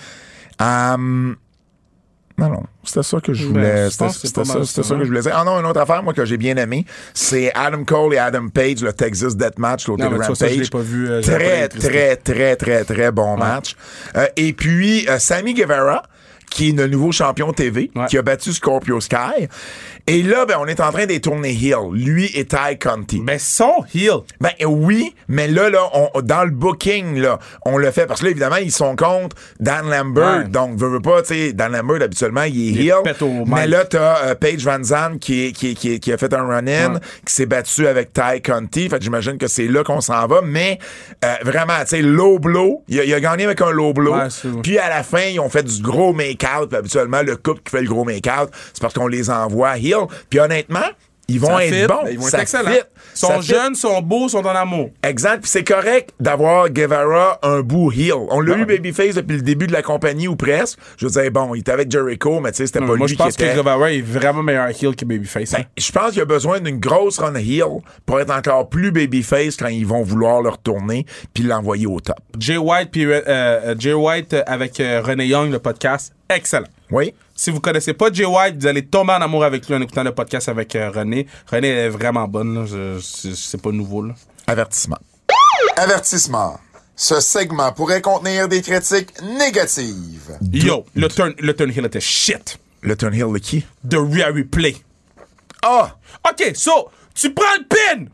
Non, 2.39 2.49
non, 2.49 2.63
c'était 2.83 3.01
ça 3.01 3.19
que 3.19 3.33
je 3.33 3.47
voulais. 3.47 3.61
Ben, 3.61 3.85
je 3.85 3.89
c'était 3.89 4.45
ça, 4.45 4.63
ça, 4.63 4.83
ça 4.83 4.89
que 4.89 4.93
hein. 4.93 4.99
je 5.01 5.07
voulais 5.07 5.21
dire. 5.21 5.33
Ah 5.35 5.43
non, 5.43 5.59
une 5.59 5.65
autre 5.65 5.79
affaire, 5.79 6.03
moi, 6.03 6.13
que 6.13 6.23
j'ai 6.23 6.37
bien 6.37 6.55
aimé, 6.57 6.85
c'est 7.15 7.51
Adam 7.55 7.83
Cole 7.83 8.13
et 8.13 8.19
Adam 8.19 8.49
Page, 8.49 8.81
le 8.81 8.93
Texas 8.93 9.35
Deathmatch, 9.35 9.87
l'hôtel 9.87 10.09
vois, 10.13 10.23
ça, 10.23 10.47
je 10.47 10.53
Rampage. 10.53 10.69
pas 10.69 10.79
vu, 10.79 11.09
euh, 11.09 11.21
très, 11.21 11.67
très, 11.67 12.15
très, 12.15 12.55
très, 12.55 12.83
très 12.83 13.11
bon 13.11 13.37
match. 13.37 13.75
Euh, 14.15 14.27
et 14.35 14.53
puis, 14.53 15.07
euh, 15.09 15.17
Sammy 15.17 15.55
Guevara, 15.55 16.03
qui 16.51 16.69
est 16.69 16.73
le 16.73 16.87
nouveau 16.87 17.11
champion 17.11 17.51
TV, 17.53 17.89
Ouais. 17.95 18.05
qui 18.05 18.17
a 18.17 18.21
battu 18.21 18.53
Scorpio 18.53 19.01
Sky. 19.01 19.47
Et 20.09 20.23
là, 20.23 20.45
ben, 20.45 20.55
on 20.59 20.65
est 20.67 20.79
en 20.79 20.91
train 20.93 21.05
de 21.05 21.17
tourner 21.17 21.51
Hill, 21.51 21.75
lui 21.91 22.31
et 22.33 22.45
Ty 22.45 22.79
Conti. 22.81 23.19
ben, 23.19 23.37
son 23.37 23.83
heel. 23.93 24.19
Ben 24.39 24.51
oui, 24.65 25.13
mais 25.27 25.47
là, 25.49 25.69
là, 25.69 25.81
on, 25.93 26.21
dans 26.21 26.45
le 26.45 26.51
booking, 26.51 27.17
là, 27.19 27.39
on 27.65 27.77
le 27.77 27.91
fait 27.91 28.05
parce 28.05 28.21
que 28.21 28.25
là, 28.25 28.31
évidemment, 28.31 28.55
ils 28.55 28.71
sont 28.71 28.95
contre 28.95 29.35
Dan 29.59 29.89
Lambert. 29.89 30.37
Ouais. 30.43 30.47
Donc, 30.47 30.77
veux, 30.77 30.87
veux 30.87 31.01
pas, 31.01 31.21
tu 31.23 31.33
sais, 31.33 31.53
Dan 31.53 31.73
Lambert, 31.73 32.01
habituellement, 32.01 32.43
il 32.43 32.79
est 32.79 32.83
Il 32.85 32.93
au 32.93 33.45
Mais 33.47 33.67
là, 33.67 33.83
t'as 33.83 34.27
euh, 34.27 34.35
Paige 34.35 34.63
Van 34.63 34.81
Zandt 34.81 35.19
qui, 35.19 35.47
est- 35.47 35.51
qui, 35.51 35.71
est- 35.71 35.73
qui, 35.73 35.93
est- 35.95 35.99
qui 35.99 36.13
a 36.13 36.17
fait 36.17 36.33
un 36.33 36.45
run-in, 36.47 36.93
Ouais. 36.93 36.99
qui 37.25 37.33
s'est 37.33 37.45
battu 37.45 37.85
avec 37.85 38.13
Ty 38.13 38.41
Conti. 38.41 38.87
Fait 38.87 38.99
que 38.99 39.03
j'imagine 39.03 39.37
que 39.37 39.47
c'est 39.47 39.67
là 39.67 39.83
qu'on 39.83 39.99
s'en 39.99 40.25
va. 40.27 40.39
Mais 40.41 40.79
euh, 41.25 41.33
vraiment, 41.43 41.79
tu 41.81 41.87
sais, 41.87 42.01
low 42.01 42.39
blow. 42.39 42.81
Il 42.87 42.99
a, 43.01 43.03
il 43.03 43.13
a 43.13 43.19
gagné 43.19 43.43
avec 43.43 43.59
un 43.61 43.71
low 43.71 43.91
blow. 43.91 44.15
Ouais. 44.15 44.27
Puis 44.63 44.77
à 44.77 44.87
la 44.87 45.03
fin, 45.03 45.23
ils 45.23 45.39
ont 45.41 45.49
fait 45.49 45.63
du 45.63 45.81
gros 45.81 46.13
make-out. 46.13 46.69
Puis 46.69 46.77
habituellement, 46.77 47.21
le 47.23 47.35
couple 47.35 47.61
qui 47.65 47.71
fait 47.71 47.81
le 47.81 47.89
gros 47.89 48.05
make-out, 48.05 48.49
c'est 48.73 48.81
parce 48.81 48.93
qu'on 48.93 49.07
les 49.07 49.29
envoie 49.29 49.71
Puis 50.29 50.39
honnêtement, 50.39 50.79
ils 51.29 51.41
vont 51.41 51.47
Ça 51.57 51.65
être 51.65 51.73
fit. 51.73 51.87
bons. 51.87 52.03
Ben, 52.05 52.09
Ils 52.11 52.19
vont 52.19 52.25
Ça 52.25 52.37
être 52.37 52.41
excellents. 52.43 52.71
Ils 52.71 53.19
sont 53.19 53.41
jeunes, 53.41 53.75
sont 53.75 54.01
beaux, 54.01 54.29
sont 54.29 54.45
en 54.45 54.55
amour. 54.55 54.91
Exact. 55.03 55.41
Puis 55.41 55.49
c'est 55.49 55.63
correct 55.65 56.11
d'avoir 56.21 56.69
Guevara 56.69 57.37
un 57.43 57.59
bout 57.59 57.91
heel. 57.91 58.13
On 58.29 58.39
l'a 58.39 58.55
eu 58.57 58.65
Babyface 58.65 59.15
depuis 59.15 59.35
le 59.35 59.41
début 59.41 59.67
de 59.67 59.73
la 59.73 59.81
compagnie 59.81 60.29
ou 60.29 60.37
presque. 60.37 60.79
Je 60.95 61.05
veux 61.05 61.11
dire, 61.21 61.29
bon, 61.29 61.53
il 61.53 61.59
était 61.59 61.73
avec 61.73 61.91
Jericho, 61.91 62.39
mais 62.39 62.51
tu 62.51 62.57
sais, 62.59 62.67
c'était 62.67 62.79
pas 62.79 62.85
Moi, 62.85 62.97
lui 62.99 63.07
je 63.09 63.15
pense 63.15 63.35
qui 63.35 63.43
était. 63.43 63.51
que 63.53 63.57
Guevara 63.57 63.91
est 63.91 63.99
vraiment 64.01 64.41
meilleur 64.41 64.67
heel 64.69 64.95
que 64.95 65.03
Babyface. 65.03 65.53
hein. 65.53 65.57
Ben, 65.63 65.65
je 65.77 65.91
pense 65.91 66.09
qu'il 66.11 66.19
y 66.19 66.21
a 66.21 66.25
besoin 66.25 66.61
d'une 66.61 66.79
grosse 66.79 67.17
run 67.19 67.35
heel 67.35 67.81
pour 68.05 68.21
être 68.21 68.31
encore 68.33 68.69
plus 68.69 68.91
babyface 68.91 69.57
quand 69.57 69.67
ils 69.67 69.85
vont 69.85 70.03
vouloir 70.03 70.41
le 70.41 70.47
retourner 70.49 71.05
puis 71.33 71.43
l'envoyer 71.43 71.87
au 71.87 71.99
top. 71.99 72.15
Jay 72.39 72.55
White, 72.57 72.89
puis, 72.89 73.03
euh, 73.05 73.19
euh, 73.27 73.75
Jay 73.77 73.93
White 73.93 74.33
avec 74.45 74.79
euh, 74.79 75.01
René 75.03 75.25
Young, 75.25 75.51
le 75.51 75.59
podcast, 75.59 76.13
excellent. 76.29 76.67
Oui. 76.89 77.13
Si 77.39 77.51
vous 77.51 77.59
connaissez 77.61 77.93
pas 77.93 78.11
Jay 78.11 78.25
White, 78.25 78.55
vous 78.59 78.65
allez 78.67 78.83
tomber 78.85 79.13
en 79.13 79.21
amour 79.21 79.43
avec 79.45 79.67
lui 79.67 79.75
en 79.75 79.81
écoutant 79.81 80.03
le 80.03 80.11
podcast 80.13 80.49
avec 80.49 80.75
euh, 80.75 80.89
René. 80.89 81.27
René 81.51 81.67
elle 81.69 81.77
est 81.85 81.89
vraiment 81.89 82.27
bonne, 82.27 82.53
là. 82.55 82.65
Je- 82.65 82.99
c'est 82.99 83.35
c'est 83.35 83.61
pas 83.61 83.71
nouveau. 83.71 84.01
Là. 84.01 84.15
Avertissement. 84.47 84.97
Avertissement. 85.75 86.59
Ce 86.95 87.19
segment 87.19 87.71
pourrait 87.73 88.01
contenir 88.01 88.47
des 88.47 88.61
critiques 88.63 89.21
négatives. 89.21 90.35
Yo, 90.51 90.85
le 90.95 91.07
turn, 91.09 91.33
le 91.37 91.53
turn 91.55 91.69
heel 91.69 91.85
était 91.85 91.99
shit. 92.01 92.57
Le 92.81 92.95
turn 92.95 93.13
heel 93.13 93.31
de 93.31 93.37
qui? 93.37 93.63
De 93.83 93.97
Rhea 93.97 94.27
Replay. 94.33 94.75
Ah! 95.63 95.95
OK, 96.27 96.51
so, 96.55 96.89
tu 97.13 97.31
prends 97.33 97.45
le 97.59 97.65
pin. 97.67 98.05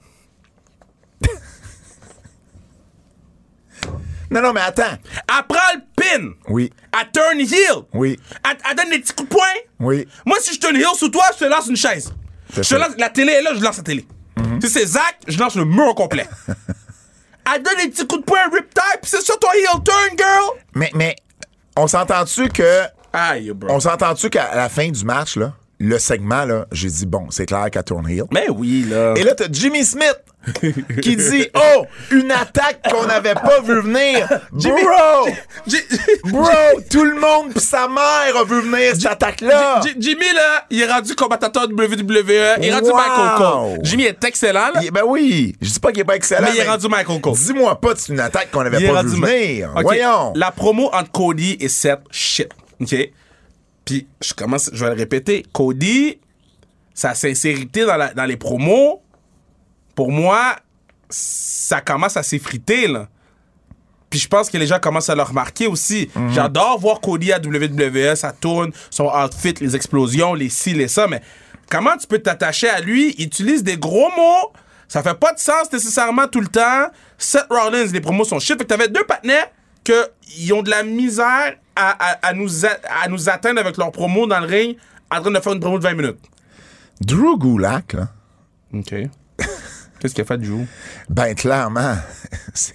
Non, 4.31 4.41
non, 4.41 4.53
mais 4.53 4.61
attends. 4.61 4.83
Elle 4.83 5.47
prend 5.47 5.59
le 5.73 5.81
pin. 5.95 6.31
Oui. 6.49 6.71
Elle 6.93 7.11
turn 7.11 7.39
heel. 7.39 7.83
Oui. 7.93 8.19
Elle, 8.43 8.57
elle 8.69 8.75
donne 8.75 8.89
des 8.89 8.99
petits 8.99 9.13
coups 9.13 9.29
de 9.29 9.35
poing. 9.35 9.45
Oui. 9.79 10.07
Moi, 10.25 10.37
si 10.41 10.53
je 10.55 10.59
turn 10.59 10.75
heel 10.75 10.95
sous 10.95 11.09
toi, 11.09 11.25
je 11.33 11.45
te 11.45 11.49
lance 11.49 11.67
une 11.67 11.75
chaise. 11.75 12.13
Je 12.55 12.61
te 12.61 12.75
lance, 12.75 12.93
la 12.97 13.09
télé 13.09 13.33
est 13.33 13.41
là, 13.41 13.51
je 13.55 13.61
lance 13.61 13.77
la 13.77 13.83
télé. 13.83 14.05
Si 14.61 14.69
c'est 14.69 14.85
Zach, 14.85 15.17
je 15.27 15.37
lance 15.37 15.55
le 15.55 15.65
mur 15.65 15.87
au 15.87 15.93
complet. 15.93 16.27
Elle 17.53 17.61
donne 17.61 17.77
des 17.77 17.89
petits 17.89 18.07
coups 18.07 18.21
de 18.21 18.25
poing 18.25 18.39
rip 18.51 18.73
type, 18.73 19.01
c'est 19.03 19.21
ça 19.21 19.33
ton 19.39 19.51
heel 19.51 19.83
turn, 19.83 20.17
girl? 20.17 20.59
Mais, 20.73 20.91
mais, 20.93 21.15
on 21.75 21.87
s'entend-tu 21.87 22.47
que. 22.49 22.83
Aïe, 23.11 23.51
bro. 23.51 23.71
On 23.73 23.79
s'entend-tu 23.79 24.29
qu'à 24.29 24.55
la 24.55 24.69
fin 24.69 24.89
du 24.89 25.03
match, 25.03 25.35
là, 25.35 25.53
le 25.85 25.99
segment, 25.99 26.45
là, 26.45 26.65
j'ai 26.71 26.87
dit, 26.87 27.05
bon, 27.05 27.27
c'est 27.29 27.45
clair 27.45 27.65
tourne 27.85 28.09
heel. 28.09 28.23
Mais 28.31 28.47
oui, 28.49 28.85
là. 28.89 29.13
Et 29.17 29.23
là, 29.23 29.35
t'as 29.35 29.47
Jimmy 29.51 29.83
Smith 29.83 30.17
qui 31.01 31.15
dit 31.17 31.47
Oh, 31.55 31.85
une 32.11 32.31
attaque 32.31 32.79
qu'on 32.89 33.05
n'avait 33.05 33.33
pas 33.33 33.59
vu 33.61 33.81
venir. 33.81 34.27
Bro! 34.51 35.27
J- 35.67 35.77
Bro! 36.25 36.47
Tout 36.89 37.03
le 37.03 37.15
monde 37.19 37.53
pis 37.53 37.59
sa 37.59 37.87
mère 37.89 38.35
a 38.37 38.43
vu 38.45 38.61
venir 38.61 38.93
cette 38.93 39.05
attaque-là. 39.05 39.81
Jimmy, 39.97 40.25
là, 40.33 40.65
il 40.69 40.81
est 40.81 40.91
rendu 40.91 41.15
commentateur 41.15 41.63
WWE. 41.69 42.59
Il 42.61 42.65
est 42.67 42.73
rendu 42.73 42.89
Wow. 42.89 42.95
Michael 42.95 43.37
Cole. 43.37 43.79
Jimmy 43.83 44.03
est 44.03 44.23
excellent, 44.23 44.71
là. 44.73 44.79
Il- 44.81 44.91
ben 44.91 45.03
oui, 45.05 45.55
je 45.61 45.69
dis 45.69 45.79
pas 45.79 45.91
qu'il 45.91 46.01
est 46.01 46.05
pas 46.05 46.15
excellent. 46.15 46.47
Mais 46.49 46.55
il 46.55 46.59
est 46.61 46.69
rendu 46.69 46.87
Michael 46.87 47.19
Cole. 47.21 47.33
Dis-moi 47.33 47.79
pas 47.79 47.93
que 47.93 47.99
c'est 47.99 48.13
une 48.13 48.19
attaque 48.21 48.51
qu'on 48.51 48.63
n'avait 48.63 48.87
pas 48.87 49.03
vu 49.03 49.19
venir. 49.21 49.71
Ok, 49.75 49.81
Voyons. 49.83 50.31
La 50.35 50.51
promo 50.51 50.89
entre 50.93 51.11
Cody 51.11 51.57
et 51.59 51.67
Seth, 51.69 51.99
shit. 52.11 52.49
OK? 52.81 52.95
Puis, 53.93 54.07
je 54.21 54.33
commence, 54.33 54.71
je 54.73 54.83
vais 54.83 54.91
le 54.91 54.97
répéter. 54.97 55.45
Cody, 55.53 56.17
sa 56.95 57.13
sincérité 57.13 57.85
dans, 57.85 57.95
la- 57.95 58.11
dans 58.13 58.25
les 58.25 58.37
promos, 58.37 59.03
pour 59.93 60.11
moi, 60.11 60.55
ça 61.09 61.79
commence 61.81 62.17
à 62.17 62.23
s'effriter, 62.23 62.87
là. 62.87 63.07
Puis 64.09 64.19
je 64.19 64.27
pense 64.27 64.49
que 64.49 64.57
les 64.57 64.65
gens 64.67 64.79
commencent 64.79 65.09
à 65.09 65.15
le 65.15 65.21
remarquer 65.23 65.67
aussi. 65.67 66.09
Mhm. 66.15 66.33
J'adore 66.33 66.79
voir 66.79 67.01
Cody 67.01 67.31
à 67.31 67.37
WWE, 67.39 68.15
ça 68.15 68.31
tourne, 68.31 68.71
son 68.89 69.05
outfit, 69.05 69.53
les 69.59 69.75
explosions, 69.75 70.33
les 70.33 70.49
ci, 70.49 70.73
les 70.73 70.87
ça, 70.87 71.07
mais 71.07 71.21
comment 71.69 71.95
tu 71.97 72.07
peux 72.07 72.19
t'attacher 72.19 72.69
à 72.69 72.79
lui? 72.79 73.13
Il 73.19 73.25
utilise 73.25 73.63
des 73.63 73.77
gros 73.77 74.09
mots, 74.17 74.53
ça 74.87 75.03
fait 75.03 75.13
pas 75.19 75.33
de 75.33 75.39
sens 75.39 75.71
nécessairement 75.71 76.27
tout 76.27 76.41
le 76.41 76.47
temps. 76.47 76.87
Seth 77.19 77.45
Rollins, 77.51 77.85
les 77.91 78.01
promos 78.01 78.25
sont 78.25 78.39
shit. 78.39 78.57
Fait 78.57 78.63
que 78.63 78.69
t'avais 78.69 78.87
deux 78.87 79.03
partenaires 79.03 79.49
qui 79.83 80.51
ont 80.51 80.63
de 80.63 80.69
la 80.71 80.81
misère 80.83 81.55
à, 81.75 81.89
à- 82.11 82.27
à 82.27 82.33
nous, 82.33 82.65
à 82.65 83.07
nous 83.09 83.29
atteindre 83.29 83.59
avec 83.59 83.77
leurs 83.77 83.91
promos 83.91 84.27
dans 84.27 84.39
le 84.39 84.47
ring 84.47 84.77
en 85.11 85.21
train 85.21 85.31
de 85.31 85.39
faire 85.39 85.53
une 85.53 85.59
promo 85.59 85.77
de 85.77 85.83
20 85.83 85.93
minutes. 85.93 86.19
Drew 87.01 87.37
Gulak, 87.37 87.93
là, 87.93 88.07
OK. 88.73 88.89
Qu'est-ce 89.99 90.13
qu'il 90.13 90.23
a 90.23 90.25
fait 90.25 90.43
jour? 90.43 90.65
ben 91.09 91.33
clairement, 91.35 91.95
c'est 92.53 92.73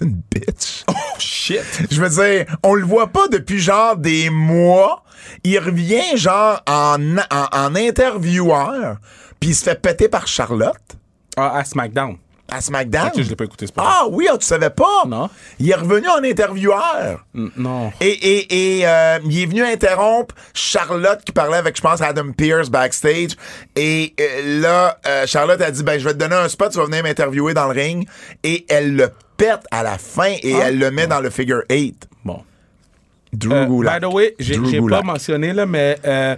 une 0.00 0.20
bitch. 0.32 0.84
Oh 0.88 0.92
shit! 1.18 1.60
Je 1.90 2.00
veux 2.00 2.08
dire, 2.08 2.56
on 2.62 2.74
le 2.74 2.84
voit 2.86 3.08
pas 3.08 3.26
depuis 3.28 3.58
genre 3.58 3.96
des 3.96 4.30
mois. 4.30 5.02
Il 5.42 5.58
revient 5.58 6.16
genre 6.16 6.62
en, 6.68 6.96
en, 7.30 7.46
en 7.52 7.74
intervieweur, 7.74 8.98
puis 9.40 9.50
il 9.50 9.54
se 9.56 9.64
fait 9.64 9.80
péter 9.80 10.08
par 10.08 10.28
Charlotte 10.28 10.96
Ah, 11.36 11.56
à 11.58 11.64
SmackDown. 11.64 12.16
À 12.50 12.60
SmackDown? 12.60 13.08
Ok, 13.08 13.22
je 13.22 13.28
l'ai 13.28 13.36
pas 13.36 13.44
écouté, 13.44 13.66
c'est 13.66 13.74
pas 13.74 13.84
Ah 13.86 14.06
oui, 14.10 14.26
ah, 14.30 14.38
tu 14.38 14.46
savais 14.46 14.70
pas? 14.70 15.04
Non. 15.06 15.28
Il 15.58 15.70
est 15.70 15.74
revenu 15.74 16.08
en 16.08 16.22
intervieweur. 16.24 17.24
Mm, 17.34 17.48
Non. 17.56 17.92
Et, 18.00 18.08
et, 18.10 18.78
et 18.78 18.86
euh, 18.86 19.18
il 19.24 19.42
est 19.42 19.46
venu 19.46 19.62
interrompre 19.62 20.34
Charlotte 20.54 21.20
qui 21.24 21.32
parlait 21.32 21.56
avec, 21.58 21.76
je 21.76 21.82
pense, 21.82 22.00
Adam 22.00 22.32
Pierce 22.32 22.70
backstage. 22.70 23.32
Et 23.76 24.14
euh, 24.20 24.60
là, 24.60 24.98
euh, 25.06 25.26
Charlotte 25.26 25.60
a 25.60 25.70
dit, 25.70 25.82
ben, 25.82 25.98
je 25.98 26.04
vais 26.04 26.14
te 26.14 26.18
donner 26.18 26.36
un 26.36 26.48
spot, 26.48 26.72
tu 26.72 26.78
vas 26.78 26.84
venir 26.86 27.02
m'interviewer 27.02 27.54
dans 27.54 27.66
le 27.66 27.72
ring. 27.80 28.08
Et 28.42 28.64
elle 28.68 28.96
le 28.96 29.08
pète 29.36 29.60
à 29.70 29.82
la 29.82 29.98
fin 29.98 30.32
et 30.42 30.54
Ah. 30.54 30.64
elle 30.68 30.78
le 30.78 30.90
met 30.90 31.06
dans 31.06 31.20
le 31.20 31.30
figure 31.30 31.62
8. 31.70 32.08
Bon. 32.24 32.42
Drew 33.32 33.52
Euh, 33.52 33.66
by 33.66 34.00
the 34.00 34.10
way, 34.12 34.34
j'ai 34.38 34.58
j'ai 34.64 34.80
pas 34.80 35.02
mentionné, 35.02 35.52
là, 35.52 35.66
mais 35.66 35.98
euh, 36.06 36.34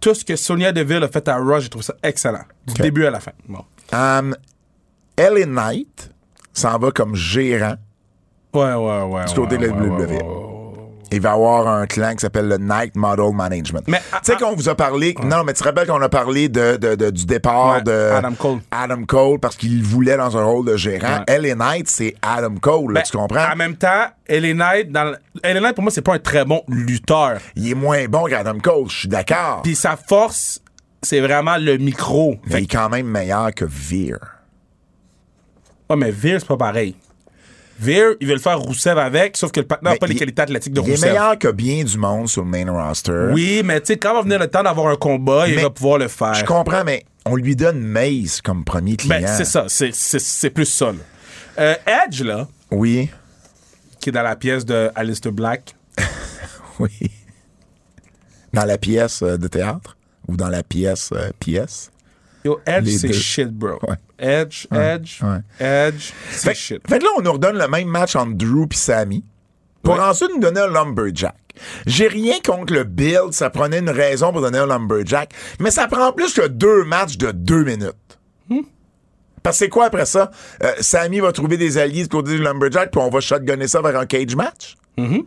tout 0.00 0.12
ce 0.12 0.24
que 0.24 0.34
Sonia 0.34 0.72
Deville 0.72 1.04
a 1.04 1.08
fait 1.08 1.26
à 1.28 1.36
Raw, 1.36 1.60
j'ai 1.60 1.68
trouvé 1.68 1.84
ça 1.84 1.94
excellent. 2.02 2.42
Du 2.66 2.72
Ok. 2.74 2.80
début 2.82 3.06
à 3.06 3.10
la 3.10 3.20
fin. 3.20 3.30
Bon. 3.48 3.64
Um, 3.92 4.34
LA 5.18 5.46
Knight 5.46 6.10
s'en 6.52 6.78
va 6.78 6.90
comme 6.90 7.14
gérant. 7.14 7.74
Ouais, 8.54 8.74
ouais, 8.74 9.02
ouais. 9.02 9.24
Du 9.26 9.34
côté 9.34 9.56
ouais, 9.56 9.62
de 9.62 9.66
la 9.66 9.72
ouais, 9.74 9.88
WWE. 9.88 9.98
ouais, 9.98 10.06
ouais, 10.14 10.22
ouais. 10.22 10.42
Il 11.12 11.20
va 11.20 11.32
avoir 11.32 11.68
un 11.68 11.86
clan 11.86 12.12
qui 12.14 12.18
s'appelle 12.20 12.48
le 12.48 12.58
Night 12.58 12.96
Model 12.96 13.32
Management. 13.32 13.84
Mais, 13.86 13.98
tu 14.00 14.18
sais 14.32 14.36
qu'on 14.36 14.54
vous 14.56 14.68
a 14.68 14.74
parlé. 14.74 15.14
Non, 15.22 15.44
mais 15.44 15.52
tu 15.52 15.60
te 15.60 15.64
rappelles 15.68 15.86
qu'on 15.86 16.02
a 16.02 16.08
parlé 16.08 16.48
de, 16.48 16.76
de- 16.76 16.96
de- 16.96 17.10
du 17.10 17.26
départ 17.26 17.76
Ouais, 17.76 17.82
de 17.82 18.10
Adam 18.12 18.32
Cole. 18.34 18.58
Adam 18.72 19.04
Cole 19.04 19.38
parce 19.38 19.54
qu'il 19.56 19.82
voulait 19.84 20.16
dans 20.16 20.36
un 20.36 20.42
rôle 20.44 20.66
de 20.66 20.76
gérant. 20.76 21.22
Ouais. 21.28 21.38
LA 21.38 21.54
Knight, 21.54 21.88
c'est 21.88 22.16
Adam 22.22 22.56
Cole, 22.60 22.92
là, 22.92 23.00
Ben, 23.00 23.02
tu 23.08 23.16
comprends? 23.16 23.52
En 23.52 23.56
même 23.56 23.76
temps, 23.76 24.06
LA 24.28 24.52
Knight, 24.54 24.90
dans 24.90 25.14
Knight, 25.44 25.74
pour 25.74 25.82
moi, 25.82 25.92
c'est 25.92 26.02
pas 26.02 26.14
un 26.14 26.18
très 26.18 26.44
bon 26.44 26.62
lutteur. 26.68 27.38
Il 27.54 27.70
est 27.70 27.74
moins 27.74 28.04
bon 28.06 28.24
qu'Adam 28.24 28.58
Cole, 28.58 28.88
je 28.90 28.96
suis 28.98 29.08
d'accord. 29.08 29.60
Puis 29.62 29.76
sa 29.76 29.96
force, 29.96 30.60
c'est 31.02 31.20
vraiment 31.20 31.56
le 31.56 31.76
micro. 31.78 32.34
Mais 32.46 32.52
Fait 32.52 32.58
il 32.62 32.64
est 32.64 32.66
quand 32.66 32.88
même 32.88 33.06
meilleur 33.06 33.54
que 33.54 33.64
Veer. 33.64 34.18
Ouais, 35.90 35.96
mais 35.96 36.10
Veer, 36.10 36.40
c'est 36.40 36.46
pas 36.48 36.56
pareil. 36.56 36.94
Veer, 37.78 38.16
il 38.20 38.26
veut 38.26 38.34
le 38.34 38.40
faire 38.40 38.58
Rousseff 38.58 38.96
avec, 38.96 39.36
sauf 39.36 39.52
que 39.52 39.60
le 39.60 39.66
partenaire 39.66 39.92
n'a 39.94 39.98
pas 39.98 40.06
les 40.06 40.14
qualités 40.14 40.40
athlétiques 40.42 40.72
de 40.72 40.80
Il 40.80 40.88
est 40.88 40.90
Rousseff. 40.92 41.10
meilleur 41.10 41.38
que 41.38 41.48
bien 41.48 41.84
du 41.84 41.98
monde 41.98 42.26
sur 42.28 42.42
le 42.42 42.48
main 42.48 42.70
roster. 42.70 43.28
Oui, 43.32 43.60
mais 43.64 43.80
tu 43.80 43.88
sais, 43.88 43.98
quand 43.98 44.14
va 44.14 44.22
venir 44.22 44.38
le 44.38 44.48
temps 44.48 44.62
d'avoir 44.62 44.88
un 44.88 44.96
combat, 44.96 45.46
il 45.46 45.56
va 45.60 45.68
pouvoir 45.70 45.98
le 45.98 46.08
faire. 46.08 46.32
Je 46.34 46.44
comprends, 46.44 46.84
mais 46.84 47.04
on 47.26 47.36
lui 47.36 47.54
donne 47.54 47.80
Maze 47.80 48.40
comme 48.40 48.64
premier 48.64 48.96
client. 48.96 49.20
Ben, 49.20 49.26
c'est 49.26 49.44
ça, 49.44 49.66
c'est- 49.68 49.94
c'est 49.94 50.18
c'est 50.20 50.50
plus 50.50 50.64
ça. 50.64 50.86
là. 50.86 50.98
Euh, 51.58 51.74
Edge, 52.06 52.22
là, 52.22 52.48
Oui, 52.70 53.10
qui 54.00 54.08
est 54.08 54.12
dans 54.12 54.22
la 54.22 54.36
pièce 54.36 54.64
de 54.64 54.90
Alistair 54.94 55.32
Black. 55.32 55.74
oui. 56.78 57.10
Dans 58.54 58.64
la 58.64 58.78
pièce 58.78 59.20
euh, 59.22 59.36
de 59.36 59.48
théâtre? 59.48 59.96
Ou 60.28 60.36
dans 60.36 60.48
la 60.48 60.62
pièce 60.62 61.10
euh, 61.12 61.30
pièce? 61.38 61.90
Yo, 62.44 62.58
Edge, 62.66 62.88
c'est 62.88 63.12
shit, 63.12 63.48
bro. 63.50 63.78
Ouais. 63.86 63.96
Edge, 64.18 64.66
Edge, 64.72 65.22
ouais. 65.22 65.38
Edge, 65.60 66.10
Fait, 66.30 66.54
shit. 66.54 66.80
fait 66.88 66.98
que 66.98 67.04
là, 67.04 67.10
on 67.18 67.22
nous 67.22 67.32
redonne 67.32 67.58
le 67.58 67.68
même 67.68 67.88
match 67.88 68.16
entre 68.16 68.34
Drew 68.34 68.64
et 68.70 68.74
Sammy 68.74 69.24
pour 69.82 69.94
Ouais. 69.94 70.00
ensuite 70.00 70.30
nous 70.34 70.40
donner 70.40 70.60
un 70.60 70.68
Lumberjack. 70.68 71.34
J'ai 71.86 72.08
rien 72.08 72.34
contre 72.44 72.72
le 72.74 72.84
build, 72.84 73.32
ça 73.32 73.50
prenait 73.50 73.78
une 73.78 73.90
raison 73.90 74.32
pour 74.32 74.40
donner 74.42 74.58
un 74.58 74.66
Lumberjack, 74.66 75.32
mais 75.60 75.70
ça 75.70 75.86
prend 75.86 76.12
plus 76.12 76.32
que 76.34 76.46
deux 76.46 76.84
matchs 76.84 77.16
de 77.18 77.30
deux 77.30 77.64
minutes. 77.64 77.94
Hmm. 78.48 78.60
Parce 79.42 79.58
que 79.58 79.64
c'est 79.64 79.68
quoi 79.70 79.86
après 79.86 80.06
ça? 80.06 80.30
Euh, 80.62 80.72
Sammy 80.80 81.20
va 81.20 81.30
trouver 81.32 81.56
des 81.56 81.78
alliés 81.78 82.02
du 82.02 82.08
côté 82.08 82.32
du 82.32 82.38
Lumberjack, 82.42 82.90
puis 82.90 83.00
on 83.00 83.08
va 83.10 83.20
shotgunner 83.20 83.68
ça 83.68 83.80
vers 83.80 83.98
un 83.98 84.06
cage 84.06 84.34
match? 84.34 84.74
Mm-hmm. 84.98 85.24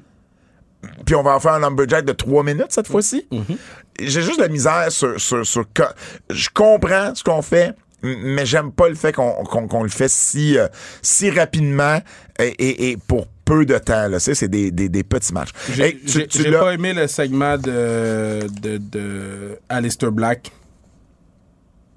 Puis 1.05 1.15
on 1.15 1.23
va 1.23 1.35
en 1.35 1.39
faire 1.39 1.53
un 1.53 1.59
Lumberjack 1.59 2.05
de 2.05 2.11
trois 2.13 2.43
minutes 2.43 2.67
cette 2.71 2.87
fois-ci? 2.87 3.27
Mm-hmm. 3.31 3.57
J'ai 4.01 4.21
juste 4.21 4.37
de 4.37 4.43
la 4.43 4.49
misère 4.49 4.91
sur... 4.91 5.19
sur, 5.19 5.45
sur 5.45 5.63
co- 5.73 5.83
je 6.29 6.49
comprends 6.53 7.13
ce 7.15 7.23
qu'on 7.23 7.41
fait, 7.41 7.73
mais 8.03 8.45
j'aime 8.45 8.71
pas 8.71 8.87
le 8.89 8.95
fait 8.95 9.11
qu'on 9.13 9.31
qu'on 9.43 9.83
le 9.83 9.89
fait 9.89 10.09
si, 10.09 10.57
euh, 10.57 10.67
si 11.01 11.29
rapidement 11.29 11.99
et, 12.39 12.47
et- 12.47 12.89
et 12.91 12.97
pour 12.97 13.27
peu 13.45 13.65
de 13.65 13.77
temps. 13.77 14.07
Là. 14.07 14.19
Sais, 14.19 14.35
C'est 14.35 14.47
des, 14.47 14.71
des, 14.71 14.89
des 14.89 15.03
petits 15.03 15.33
matchs. 15.33 15.49
J'ai 15.73 15.83
Hey, 15.83 15.99
tu- 15.99 16.07
j'ai- 16.19 16.27
tu 16.27 16.43
j'ai 16.43 16.49
l'as- 16.51 16.59
pas 16.59 16.73
aimé 16.73 16.93
le 16.93 17.07
segment 17.07 17.57
de, 17.57 18.47
de, 18.61 18.77
de 18.77 19.59
Alistair 19.67 20.11
Black 20.11 20.51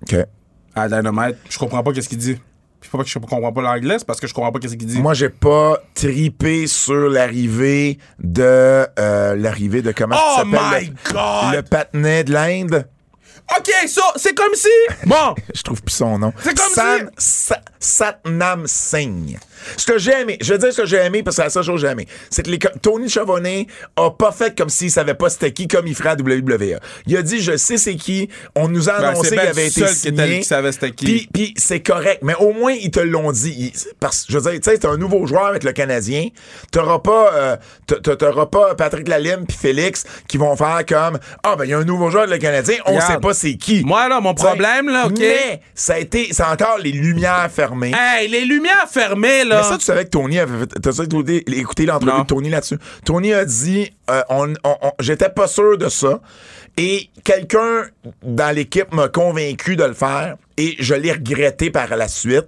OK. 0.03 0.17
à 0.75 0.89
Dynamite. 0.89 1.37
Je 1.49 1.59
comprends 1.59 1.83
pas 1.83 1.93
qu'est-ce 1.93 2.09
qu'il 2.09 2.19
dit. 2.19 2.39
Puis 2.81 2.91
pas 2.91 2.99
que 2.99 3.09
je 3.09 3.17
comprends 3.21 3.53
pas 3.53 3.63
l'anglais, 3.63 3.97
c'est 3.99 4.05
parce 4.07 4.19
que 4.19 4.27
je 4.27 4.35
comprends 4.35 4.51
pas 4.51 4.59
qu'est-ce 4.59 4.77
qu'il 4.77 4.89
dit. 4.89 4.99
Moi, 5.01 5.15
j'ai 5.15 5.29
pas 5.29 5.79
tripé 5.95 6.67
sur 6.67 7.09
l'arrivée 7.11 7.99
de... 8.19 8.43
euh, 8.99 9.37
l'arrivée 9.37 9.83
de... 9.83 9.93
Comment 9.93 10.17
Oh 10.19 10.37
ça 10.39 10.45
s'appelle? 10.51 10.83
my 10.83 10.89
le, 10.89 11.13
God! 11.13 11.55
Le 11.55 11.63
patinet 11.63 12.25
de 12.25 12.33
l'Inde. 12.33 12.89
OK, 13.59 13.71
ça, 13.89 14.03
c'est 14.17 14.35
comme 14.35 14.55
si... 14.55 14.69
Bon, 15.05 15.35
Je 15.55 15.63
trouve 15.63 15.83
plus 15.83 15.95
son 15.95 16.19
nom. 16.19 16.33
C'est 16.43 16.57
comme 16.57 16.73
San- 16.73 17.11
Sa- 17.19 17.61
Satnam 17.79 18.67
Singh. 18.67 19.39
Ce 19.77 19.87
que 19.87 19.97
j'ai 19.97 20.13
aimé, 20.13 20.39
je 20.41 20.53
veux 20.55 20.59
dire 20.59 20.73
ce 20.73 20.81
que 20.83 20.87
j'ai 20.89 20.97
aimé 20.97 21.23
parce 21.23 21.37
que 21.37 21.43
c'est 21.43 21.47
la 21.47 21.51
seule 21.51 21.63
chose 21.63 21.81
que 21.81 21.87
j'ai 21.87 21.93
aimé, 21.93 22.09
c'est 22.31 22.43
que 22.43 22.51
les, 22.51 22.59
Tony 22.59 23.09
Chavonnet 23.09 23.69
a 23.97 24.11
pas 24.11 24.33
fait 24.33 24.57
comme 24.59 24.69
s'il 24.69 24.91
savait 24.91 25.15
pas 25.15 25.31
c'était 25.31 25.53
qui 25.53 25.69
comme 25.69 25.87
il 25.87 25.95
ferait 25.95 26.09
à 26.11 26.15
WWE. 26.15 26.81
Il 27.07 27.17
a 27.17 27.23
dit 27.23 27.41
je 27.41 27.57
sais 27.57 27.77
c'est 27.77 27.95
qui, 27.95 28.29
on 28.57 28.67
nous 28.67 28.89
a 28.89 28.99
Ben, 28.99 29.05
annoncé 29.11 29.29
c'est 29.29 29.37
qu'il 29.37 29.45
ben 29.45 29.51
avait 29.51 29.63
le 29.63 29.69
été 29.69 29.81
seul 29.81 29.89
qui 29.91 29.95
signé. 29.95 30.25
était- 30.25 30.39
qui 30.41 30.45
savait 30.45 30.73
c'était 30.73 30.91
qui. 30.91 31.05
Puis, 31.05 31.29
puis 31.33 31.55
c'est 31.57 31.79
correct, 31.81 32.21
mais 32.23 32.35
au 32.41 32.53
moins 32.53 32.73
ils 32.73 32.91
te 32.91 32.99
l'ont 32.99 33.31
dit. 33.31 33.55
Ils- 33.57 33.73
parce 34.01 34.25
je 34.29 34.37
veux 34.37 34.51
dire, 34.51 34.61
tu 34.61 34.69
sais, 34.69 34.79
t'es 34.79 34.89
un 34.89 34.97
nouveau 34.97 35.29
joueur 35.29 35.47
avec 35.47 35.63
le 35.63 35.71
Canadien, 35.71 36.27
t'auras 36.73 36.99
pas, 36.99 37.33
euh, 37.33 37.57
t'a- 37.87 38.01
t'a- 38.01 38.17
t'auras 38.17 38.47
pas 38.47 38.75
Patrick 38.75 39.07
Lalime 39.07 39.47
puis 39.47 39.57
Félix 39.57 40.03
qui 40.27 40.39
vont 40.39 40.57
faire 40.57 40.81
comme 40.89 41.21
ah 41.45 41.55
ben 41.55 41.67
il 41.67 41.71
y 41.71 41.75
a 41.75 41.79
un 41.79 41.85
nouveau 41.85 42.11
joueur 42.11 42.25
avec 42.25 42.35
le 42.35 42.39
Canadien, 42.41 42.79
on 42.87 42.95
Regarde. 42.95 43.13
sait 43.13 43.19
pas 43.21 43.32
c'est 43.35 43.55
qui. 43.57 43.83
moi, 43.85 44.09
là, 44.09 44.21
mon 44.21 44.35
problème, 44.35 44.89
là, 44.89 45.07
OK? 45.07 45.19
Mais 45.19 45.61
ça 45.75 45.95
a 45.95 45.99
été, 45.99 46.29
c'est 46.33 46.45
encore 46.45 46.79
les 46.79 46.93
lumières 46.93 47.49
fermées. 47.51 47.93
Hey, 47.97 48.29
les 48.29 48.45
lumières 48.45 48.89
fermées, 48.91 49.45
là. 49.45 49.59
Mais 49.63 49.69
ça, 49.69 49.79
tu 49.79 49.85
savais 49.85 50.05
que 50.05 50.11
Tony 50.11 50.39
avait 50.39 50.61
fait. 50.61 50.81
T'as 50.81 50.93
ça 50.93 51.05
écouté, 51.05 51.87
l'entrevue 51.87 52.21
de 52.23 52.27
Tony 52.27 52.51
là-dessus? 52.51 52.79
Tony 53.05 53.33
a 53.33 53.45
dit 53.45 53.93
euh, 54.11 54.23
on, 54.29 54.53
on- 54.65 54.77
on- 54.83 54.93
J'étais 55.01 55.29
pas 55.29 55.47
sûr 55.47 55.79
de 55.79 55.89
ça. 55.89 56.21
Et 56.79 57.11
quelqu'un 57.23 57.85
dans 58.23 58.55
l'équipe 58.55 58.93
m'a 58.95 59.09
convaincu 59.09 59.77
de 59.77 59.85
le 59.85 59.93
faire. 59.93 60.37
Et 60.57 60.77
je 60.79 60.95
l'ai 60.95 61.13
regretté 61.13 61.71
par 61.71 61.95
la 61.97 62.09
suite. 62.09 62.47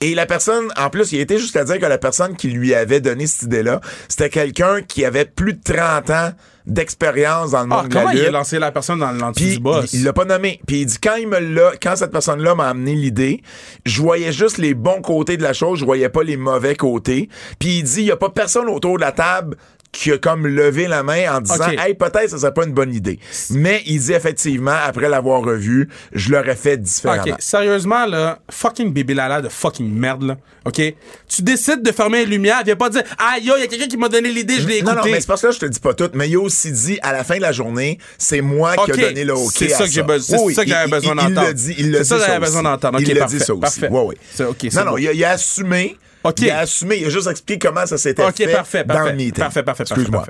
Et 0.00 0.14
la 0.14 0.24
personne, 0.26 0.68
en 0.78 0.88
plus, 0.88 1.12
il 1.12 1.20
était 1.20 1.38
jusqu'à 1.38 1.64
dire 1.64 1.78
que 1.78 1.86
la 1.86 1.98
personne 1.98 2.36
qui 2.36 2.48
lui 2.48 2.74
avait 2.74 3.00
donné 3.00 3.26
cette 3.26 3.42
idée-là, 3.44 3.80
c'était 4.08 4.30
quelqu'un 4.30 4.80
qui 4.82 5.04
avait 5.04 5.24
plus 5.26 5.52
de 5.54 5.60
30 5.62 6.10
ans 6.10 6.30
d'expérience 6.66 7.52
dans 7.52 7.62
le 7.64 7.68
Ah, 7.70 7.76
monde 7.82 7.88
de 7.88 7.94
la 7.94 8.00
comment 8.02 8.12
il 8.12 8.20
a 8.20 8.22
lutte. 8.24 8.32
lancé 8.32 8.58
la 8.58 8.72
personne 8.72 8.98
dans 8.98 9.32
Puis 9.32 9.54
du 9.54 9.58
boss? 9.60 9.92
il 9.92 10.04
l'a 10.04 10.12
pas 10.12 10.24
nommé. 10.24 10.60
Puis 10.66 10.80
il 10.80 10.86
dit 10.86 10.98
quand 11.02 11.14
il 11.16 11.28
me 11.28 11.38
l'a, 11.38 11.72
quand 11.80 11.96
cette 11.96 12.10
personne-là 12.12 12.54
m'a 12.54 12.68
amené 12.68 12.94
l'idée, 12.94 13.42
je 13.84 14.00
voyais 14.02 14.32
juste 14.32 14.58
les 14.58 14.74
bons 14.74 15.00
côtés 15.00 15.36
de 15.36 15.42
la 15.42 15.52
chose, 15.52 15.78
je 15.78 15.84
voyais 15.84 16.08
pas 16.08 16.22
les 16.22 16.36
mauvais 16.36 16.74
côtés. 16.74 17.28
Puis 17.58 17.78
il 17.78 17.82
dit 17.84 18.00
il 18.00 18.06
y 18.06 18.10
a 18.12 18.16
pas 18.16 18.30
personne 18.30 18.68
autour 18.68 18.96
de 18.96 19.00
la 19.02 19.12
table 19.12 19.56
qui 19.92 20.12
a 20.12 20.18
comme 20.18 20.46
levé 20.46 20.88
la 20.88 21.02
main 21.02 21.36
en 21.36 21.40
disant 21.40 21.68
hey 21.70 21.94
peut-être 21.94 22.28
ça 22.30 22.38
serait 22.38 22.52
pas 22.52 22.64
une 22.64 22.72
bonne 22.74 22.92
idée. 22.94 23.18
Mais 23.50 23.82
il 23.86 23.98
dit 24.00 24.12
effectivement 24.12 24.74
après 24.84 25.08
l'avoir 25.08 25.40
revu, 25.42 25.88
je 26.12 26.32
l'aurais 26.32 26.56
fait 26.56 26.76
différemment. 26.76 27.22
OK, 27.22 27.34
sérieusement, 27.38 28.04
là, 28.06 28.38
fucking 28.50 28.92
Bibi 28.92 29.14
Lala 29.14 29.40
de 29.40 29.48
fucking 29.48 29.90
merde, 29.90 30.22
là. 30.24 30.36
OK? 30.66 30.82
Tu 31.28 31.42
décides 31.42 31.82
de 31.82 31.92
fermer 31.92 32.20
les 32.24 32.26
lumières, 32.26 32.62
viens 32.64 32.74
pas 32.76 32.90
dire, 32.90 33.02
aïe, 33.18 33.44
yo, 33.44 33.54
il 33.56 33.60
y 33.60 33.64
a 33.64 33.66
quelqu'un 33.68 33.86
qui 33.86 33.96
m'a 33.96 34.08
donné 34.08 34.30
l'idée, 34.30 34.54
je 34.60 34.66
l'ai 34.66 34.78
écouté. 34.78 34.94
Non, 34.96 35.00
non, 35.02 35.08
mais 35.10 35.20
c'est 35.20 35.26
parce 35.28 35.40
que 35.42 35.46
là, 35.46 35.52
je 35.52 35.58
te 35.60 35.66
dis 35.66 35.80
pas 35.80 35.94
tout, 35.94 36.10
mais 36.14 36.28
il 36.28 36.34
a 36.36 36.40
aussi 36.40 36.72
dit, 36.72 36.98
à 37.02 37.12
la 37.12 37.22
fin 37.24 37.36
de 37.36 37.42
la 37.42 37.52
journée, 37.52 37.98
c'est 38.18 38.40
moi 38.40 38.74
qui 38.76 38.90
ai 38.90 38.96
donné 38.96 39.24
le 39.24 39.34
OK 39.34 39.52
c'est 39.54 39.68
ça 39.68 39.84
que 39.84 39.90
j'ai 39.90 40.02
besoin- 40.02 40.38
c'est 40.48 40.54
ça 40.54 40.64
que 40.64 40.70
j'avais 40.70 40.90
besoin 40.90 41.14
d'entendre. 41.14 41.40
Il 41.42 41.46
l'a 41.46 41.52
dit, 41.52 41.74
il 41.78 41.84
C'est 41.94 42.00
dit 42.02 42.04
ça 42.08 42.16
que 42.16 42.20
j'avais 42.22 42.32
aussi. 42.32 42.40
besoin 42.40 42.62
d'entendre. 42.64 42.98
Il 43.00 43.06
dit 43.06 43.38
ça 43.38 43.54
aussi. 43.54 43.60
parfait. 43.60 43.88
Ouais, 43.88 44.02
ouais. 44.02 44.16
C'est- 44.34 44.44
ok, 44.44 44.56
c'est 44.60 44.74
non, 44.74 44.84
non, 44.86 44.90
bon. 44.92 44.98
il 44.98 45.08
a, 45.08 45.12
il 45.12 45.24
a 45.24 45.30
assumé. 45.30 45.96
Ok. 46.28 46.40
Il 46.40 46.50
a 46.50 46.58
assumé, 46.60 46.96
il 46.98 47.06
a 47.06 47.10
juste 47.10 47.26
expliqué 47.28 47.58
comment 47.68 47.86
ça 47.86 47.98
s'était 47.98 48.24
OK, 48.24 48.36
fait 48.36 48.52
parfait, 48.52 48.84
dans 48.84 48.94
parfait. 48.94 49.10
le 49.10 49.16
meeting. 49.16 49.34
Parfait, 49.44 49.62
parfait, 49.62 49.84
parfait. 49.84 50.02
Excuse-moi. 50.02 50.26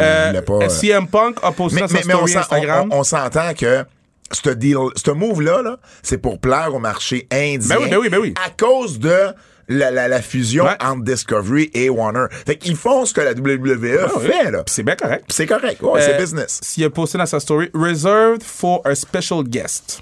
Euh, 0.00 0.26
voulais 0.28 0.42
pas... 0.42 0.52
euh, 0.64 0.68
CM 0.68 1.06
Punk 1.08 1.36
a 1.42 1.52
posté 1.52 1.80
mais, 1.80 1.88
sa 1.88 1.94
mais, 1.94 2.00
mais 2.06 2.14
on 2.14 2.24
Instagram. 2.24 2.88
on- 2.90 2.96
on- 2.96 3.00
on 3.00 3.04
s'entend 3.04 3.54
que 3.54 3.84
ce 4.32 4.50
deal, 4.50 4.76
ce 4.96 5.10
move-là, 5.10 5.62
là, 5.62 5.76
c'est 6.02 6.18
pour 6.18 6.38
plaire 6.40 6.74
au 6.74 6.78
marché 6.78 7.26
indien. 7.30 7.76
Ben 7.76 7.82
oui, 7.82 7.88
ben 7.90 7.96
oui, 7.98 8.08
ben 8.08 8.18
oui. 8.18 8.34
À 8.44 8.50
cause 8.50 8.98
de 8.98 9.28
la, 9.68 9.90
la, 9.90 10.08
la 10.08 10.20
fusion 10.20 10.64
Ouais. 10.64 10.76
entre 10.82 11.04
Discovery 11.04 11.70
et 11.72 11.88
Warner. 11.88 12.26
Fait 12.46 12.56
qu'ils 12.56 12.76
font 12.76 13.06
ce 13.06 13.14
que 13.14 13.20
la 13.22 13.32
WWE 13.32 13.98
Ah 14.04 14.18
fait, 14.20 14.50
là. 14.50 14.62
C'est 14.66 14.82
bien 14.82 14.94
correct. 14.96 15.24
C'est 15.28 15.46
correct. 15.46 15.80
Ouais, 15.82 16.02
c'est 16.02 16.14
Euh, 16.14 16.18
business. 16.18 16.58
S'il 16.62 16.84
a 16.84 16.90
posté 16.90 17.16
dans 17.16 17.24
sa 17.26 17.40
story, 17.40 17.70
reserved 17.72 18.42
for 18.42 18.82
a 18.84 18.94
special 18.94 19.42
guest. 19.42 20.00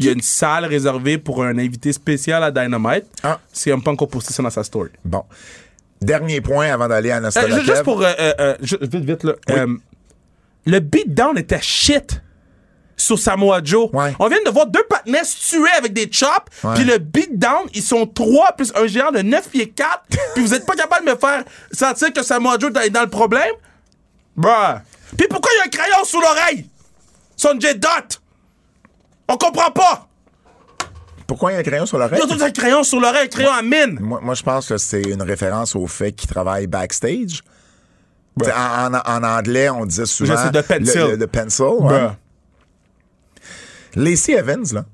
Il 0.00 0.06
y 0.06 0.08
a 0.08 0.12
une 0.12 0.22
salle 0.22 0.64
réservée 0.64 1.18
pour 1.18 1.44
un 1.44 1.56
invité 1.58 1.92
spécial 1.92 2.42
à 2.42 2.50
Dynamite. 2.50 3.04
Ah. 3.22 3.38
CM 3.52 3.82
Punk 3.82 4.00
a 4.02 4.06
posté 4.06 4.32
ça 4.32 4.42
dans 4.42 4.50
sa 4.50 4.64
story. 4.64 4.90
Bon. 5.04 5.24
Dernier 6.00 6.40
point 6.40 6.72
avant 6.72 6.88
d'aller 6.88 7.10
à 7.10 7.18
Euh, 7.18 7.20
Nostalgia. 7.20 7.60
ju- 7.60 7.66
juste 7.66 7.82
pour. 7.82 8.02
euh, 8.02 8.12
euh, 8.18 8.32
euh, 8.40 8.56
vite, 8.62 9.04
vite, 9.04 9.24
là. 9.24 9.34
Euh, 9.50 9.76
le 10.66 10.78
beatdown 10.80 11.36
était 11.38 11.60
shit 11.60 12.20
sur 12.96 13.18
Samoa 13.18 13.60
Joe. 13.62 13.90
Ouais. 13.92 14.14
On 14.18 14.28
vient 14.28 14.42
de 14.44 14.50
voir 14.50 14.66
deux 14.66 14.80
se 15.24 15.48
tuer 15.56 15.70
avec 15.78 15.92
des 15.92 16.08
chops, 16.10 16.48
puis 16.74 16.84
le 16.84 16.98
beatdown, 16.98 17.66
ils 17.74 17.82
sont 17.82 18.06
trois 18.06 18.52
plus 18.52 18.72
un 18.76 18.86
géant 18.86 19.10
de 19.10 19.20
9 19.22 19.48
pieds 19.50 19.68
4, 19.70 20.02
puis 20.34 20.42
vous 20.44 20.54
êtes 20.54 20.64
pas 20.66 20.74
capable 20.76 21.06
de 21.06 21.10
me 21.12 21.16
faire 21.16 21.44
sentir 21.72 22.12
que 22.12 22.22
Samoa 22.22 22.56
Joe 22.58 22.70
est 22.84 22.90
dans 22.90 23.02
le 23.02 23.08
problème? 23.10 23.52
Bruh. 24.36 24.80
Puis 25.18 25.26
pourquoi 25.28 25.50
il 25.54 25.58
y 25.58 25.60
a 25.60 25.64
un 25.64 25.68
crayon 25.68 26.04
sous 26.04 26.20
l'oreille? 26.20 26.66
Sonjay 27.36 27.74
Dot! 27.74 28.20
On 29.32 29.36
comprend 29.36 29.70
pas! 29.70 30.06
Pourquoi 31.26 31.52
il 31.52 31.54
y 31.54 31.56
a 31.56 31.60
un 31.60 31.62
crayon 31.62 31.86
sur 31.86 31.96
l'oreille? 31.98 32.20
Il 32.20 32.36
y 32.38 32.42
a 32.42 32.44
un 32.46 32.50
crayon 32.50 32.82
sur 32.82 32.98
l'oreille, 33.00 33.26
un 33.26 33.28
crayon 33.28 33.52
à 33.52 33.62
mine! 33.62 33.98
Moi, 34.00 34.18
moi, 34.22 34.34
je 34.34 34.42
pense 34.42 34.68
que 34.68 34.76
c'est 34.76 35.02
une 35.02 35.22
référence 35.22 35.76
au 35.76 35.86
fait 35.86 36.10
qu'il 36.12 36.28
travaille 36.28 36.66
backstage. 36.66 37.42
En, 38.42 38.94
en- 38.94 39.00
en 39.06 39.22
anglais, 39.22 39.68
on 39.70 39.84
disait 39.86 40.06
souvent 40.06 40.34
Je 40.36 40.42
sais, 40.42 40.50
de 40.50 40.60
pencil. 40.62 41.00
Le, 41.00 41.08
le- 41.10 41.16
le 41.16 41.26
pencil, 41.26 41.64
ouais. 41.80 42.08
Lacey 43.94 44.32
Evans, 44.32 44.64
là. 44.72 44.84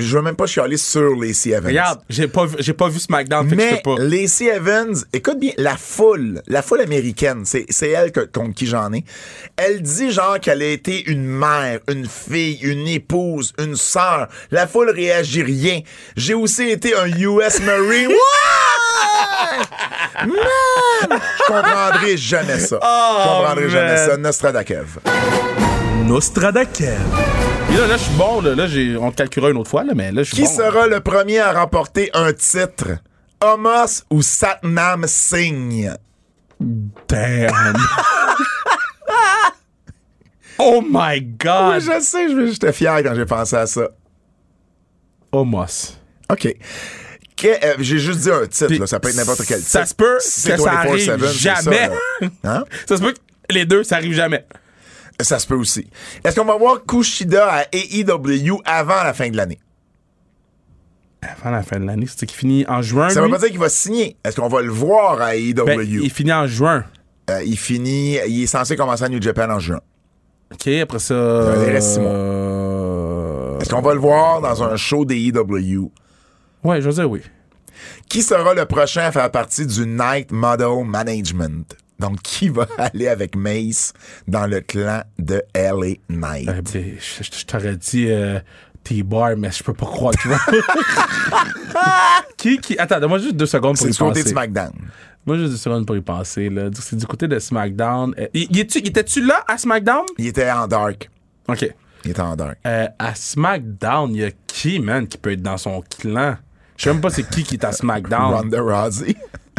Je 0.00 0.16
veux 0.16 0.22
même 0.22 0.36
pas 0.36 0.46
chialer 0.46 0.76
sur 0.76 1.14
Lacey 1.16 1.50
Evans. 1.50 1.66
Regarde, 1.66 2.00
j'ai 2.08 2.26
pas, 2.28 2.46
vu- 2.46 2.56
j'ai 2.58 2.72
pas 2.72 2.88
vu 2.88 2.98
SmackDown, 2.98 3.48
fait 3.48 3.56
que 3.56 3.62
je 3.62 3.66
Mais 3.68 3.80
peux 3.84 3.96
pas. 3.96 4.02
Lacey 4.02 4.46
Evans, 4.46 4.94
écoute 5.12 5.38
bien, 5.38 5.52
la 5.56 5.76
foule, 5.76 6.42
la 6.46 6.62
foule 6.62 6.80
américaine, 6.80 7.42
c'est, 7.44 7.66
c'est 7.68 7.90
elle 7.90 8.12
que- 8.12 8.20
contre 8.20 8.54
qui 8.54 8.66
j'en 8.66 8.92
ai. 8.92 9.04
Elle 9.56 9.82
dit 9.82 10.10
genre 10.10 10.38
qu'elle 10.40 10.62
a 10.62 10.66
été 10.68 11.08
une 11.10 11.24
mère, 11.24 11.80
une 11.88 12.06
fille, 12.06 12.58
une 12.62 12.86
épouse, 12.88 13.52
une 13.58 13.76
sœur. 13.76 14.28
La 14.50 14.66
foule 14.66 14.90
réagit 14.90 15.42
rien. 15.42 15.80
J'ai 16.16 16.34
aussi 16.34 16.68
été 16.70 16.94
un 16.96 17.06
US 17.06 17.60
Marine. 17.60 18.10
Man! 20.26 20.36
Je 21.10 21.46
comprendrai 21.46 22.16
jamais 22.16 22.58
ça. 22.58 22.78
je 22.82 23.28
comprendrai 23.28 23.70
jamais 23.70 23.96
ça. 23.96 24.16
Nostradakev. 24.16 24.98
Nostradakev. 26.06 26.98
Et 27.72 27.76
là, 27.76 27.86
là, 27.86 27.96
je 27.96 28.02
suis 28.02 28.14
bon, 28.14 28.40
là. 28.40 28.54
Là, 28.54 28.66
j'ai, 28.66 28.96
on 28.96 29.10
te 29.10 29.16
calculera 29.16 29.50
une 29.50 29.56
autre 29.58 29.70
fois, 29.70 29.84
là, 29.84 29.92
mais 29.94 30.10
là, 30.10 30.22
je 30.22 30.34
suis 30.34 30.42
Qui 30.42 30.48
bon. 30.48 30.56
sera 30.56 30.86
le 30.88 31.00
premier 31.00 31.38
à 31.38 31.52
remporter 31.52 32.10
un 32.14 32.32
titre? 32.32 32.98
Homos 33.42 34.02
ou 34.10 34.22
Satnam 34.22 35.04
Singh? 35.06 35.90
Damn. 37.08 37.76
oh 40.58 40.82
my 40.82 41.20
Oui, 41.20 41.36
God. 41.38 41.80
je 41.80 42.00
sais, 42.00 42.28
je- 42.28 42.50
j'étais 42.52 42.72
fier 42.72 43.02
quand 43.02 43.14
j'ai 43.14 43.24
pensé 43.24 43.56
à 43.56 43.66
ça. 43.66 43.88
Homos. 45.32 45.96
OK. 46.30 46.54
Euh, 47.42 47.74
j'ai 47.78 47.98
juste 47.98 48.20
dit 48.20 48.30
un 48.30 48.46
titre, 48.46 48.74
là, 48.74 48.86
ça 48.86 49.00
peut 49.00 49.08
être 49.08 49.16
n'importe 49.16 49.46
quel 49.46 49.58
titre. 49.60 49.70
Ça 49.70 49.86
se 49.86 49.94
peut 49.94 50.18
que 50.18 50.22
ça 50.22 50.56
24/7, 50.56 50.68
arrive 50.68 51.06
ça, 51.06 51.32
jamais. 51.32 51.88
là. 51.88 52.28
Hein? 52.44 52.64
Ça 52.86 52.98
se 52.98 53.02
peut 53.02 53.12
que 53.14 53.18
les 53.54 53.64
deux, 53.64 53.82
ça 53.84 53.96
arrive 53.96 54.12
jamais. 54.12 54.44
Ça 55.22 55.38
se 55.38 55.46
peut 55.46 55.54
aussi. 55.56 55.88
Est-ce 56.24 56.38
qu'on 56.38 56.46
va 56.46 56.56
voir 56.56 56.84
Kushida 56.86 57.46
à 57.52 57.64
AEW 57.72 58.60
avant 58.64 59.02
la 59.02 59.12
fin 59.12 59.28
de 59.30 59.36
l'année? 59.36 59.58
Avant 61.22 61.50
la 61.50 61.62
fin 61.62 61.78
de 61.78 61.84
l'année, 61.84 62.06
c'est 62.08 62.24
qu'il 62.26 62.36
finit 62.38 62.64
en 62.68 62.80
juin. 62.82 63.10
Ça 63.10 63.20
veut 63.20 63.26
lui? 63.26 63.32
pas 63.32 63.38
dire 63.40 63.50
qu'il 63.50 63.58
va 63.58 63.68
signer. 63.68 64.16
Est-ce 64.24 64.36
qu'on 64.40 64.48
va 64.48 64.62
le 64.62 64.70
voir 64.70 65.20
à 65.20 65.36
AEW? 65.36 65.64
Ben, 65.64 65.80
il 65.82 66.10
finit 66.10 66.32
en 66.32 66.46
juin. 66.46 66.84
Euh, 67.30 67.42
il 67.44 67.58
finit, 67.58 68.16
il 68.26 68.42
est 68.44 68.46
censé 68.46 68.74
commencer 68.74 69.04
à 69.04 69.08
New 69.08 69.20
Japan 69.20 69.50
en 69.50 69.58
juin. 69.58 69.80
OK, 70.52 70.66
après 70.66 70.98
ça. 70.98 71.14
il 71.14 71.70
reste 71.70 71.90
six 71.94 72.00
mois. 72.00 72.10
euh, 72.10 73.58
Est-ce 73.60 73.70
qu'on 73.70 73.82
va 73.82 73.92
le 73.94 74.00
voir 74.00 74.40
dans 74.40 74.62
un 74.64 74.76
show 74.76 75.04
d'AEW? 75.04 75.90
Ouais, 76.64 76.80
je 76.80 76.88
veux 76.88 76.94
dire 76.94 77.10
oui. 77.10 77.20
Qui 78.08 78.22
sera 78.22 78.54
le 78.54 78.64
prochain 78.64 79.02
à 79.02 79.12
faire 79.12 79.30
partie 79.30 79.66
du 79.66 79.86
Night 79.86 80.32
Model 80.32 80.84
Management? 80.84 81.76
Donc, 82.00 82.20
qui 82.22 82.48
va 82.48 82.66
aller 82.78 83.06
avec 83.08 83.36
Mace 83.36 83.92
dans 84.26 84.46
le 84.46 84.60
clan 84.60 85.02
de 85.18 85.42
LA 85.54 85.96
Knight? 86.08 86.48
Euh, 86.48 86.62
ben, 86.72 86.96
je, 86.98 87.22
je- 87.22 87.38
je 87.38 87.46
t'aurais 87.46 87.76
dit 87.76 88.06
euh, 88.10 88.40
T-Bar, 88.82 89.36
mais 89.36 89.52
je 89.52 89.62
peux 89.62 89.74
pas 89.74 89.86
croire, 89.86 90.14
tu 90.20 90.26
vois. 90.28 90.38
qui, 92.36 92.58
qui. 92.58 92.78
Attends, 92.78 92.98
donne-moi 93.00 93.18
juste 93.18 93.36
deux 93.36 93.46
secondes 93.46 93.76
pour 93.76 93.84
C'est 93.86 93.90
y 93.90 93.92
du 93.92 93.98
côté 93.98 94.10
penser. 94.20 94.24
de 94.24 94.28
SmackDown. 94.30 94.72
Moi, 95.26 95.36
juste 95.36 95.50
deux 95.50 95.56
secondes 95.58 95.86
pour 95.86 95.96
y 95.96 96.00
penser. 96.00 96.48
Là. 96.48 96.70
C'est 96.74 96.96
du 96.96 97.06
côté 97.06 97.28
de 97.28 97.38
SmackDown. 97.38 98.14
Il, 98.34 98.48
il 98.50 98.58
était-tu 98.60 99.24
là 99.24 99.44
à 99.46 99.58
SmackDown? 99.58 100.04
Il 100.18 100.26
était 100.28 100.50
en 100.50 100.66
dark. 100.66 101.10
OK. 101.48 101.70
Il 102.04 102.10
était 102.12 102.20
en 102.22 102.34
dark. 102.36 102.56
Euh, 102.66 102.86
à 102.98 103.14
SmackDown, 103.14 104.14
il 104.14 104.20
y 104.20 104.24
a 104.24 104.30
qui, 104.46 104.78
man, 104.80 105.06
qui 105.06 105.18
peut 105.18 105.32
être 105.32 105.42
dans 105.42 105.58
son 105.58 105.82
clan? 105.98 106.36
Je 106.78 106.84
sais 106.84 106.92
même 106.92 107.02
pas 107.02 107.10
c'est 107.10 107.28
qui 107.28 107.42
qui 107.42 107.56
est 107.56 107.64
à 107.64 107.72
SmackDown. 107.72 108.32
Ronda 108.34 108.60
Rousey. 108.62 109.14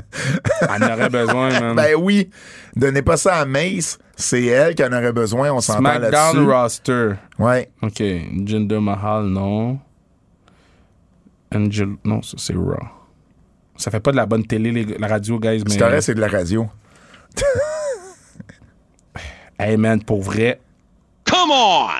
Elle 0.62 0.84
en 0.84 0.93
aurait 0.93 1.10
besoin, 1.10 1.60
man. 1.60 1.76
ben 1.76 1.95
oui. 1.99 2.30
Donnez 2.76 3.02
pas 3.02 3.18
ça 3.18 3.36
à 3.38 3.45
Mace. 3.45 3.97
C'est 4.16 4.45
elle 4.45 4.76
qui 4.76 4.84
en 4.84 4.91
aurait 4.93 5.14
besoin. 5.14 5.52
On 5.52 5.62
s'entend 5.62 5.80
SmackDown 5.80 6.12
là-dessus. 6.12 6.52
roster. 6.52 7.10
Ouais. 7.39 7.72
OK. 7.82 7.97
Jinder 8.45 8.80
Mahal, 8.80 9.26
non. 9.26 9.80
Angel... 11.54 11.89
Non, 12.04 12.22
ça, 12.22 12.36
c'est 12.38 12.54
Raw. 12.54 12.78
Ça 13.76 13.89
fait 13.91 13.99
pas 13.99 14.12
de 14.12 14.18
la 14.18 14.26
bonne 14.26 14.45
télé, 14.45 14.72
les- 14.72 14.97
la 14.97 15.08
radio, 15.08 15.39
guys, 15.39 15.64
mais... 15.66 15.72
C'est 15.72 15.80
correct, 15.80 16.02
c'est 16.02 16.16
de 16.16 16.22
la 16.22 16.28
radio. 16.28 16.68
Hey, 19.60 19.78
man, 19.78 20.02
pour 20.04 20.22
vrai... 20.24 20.60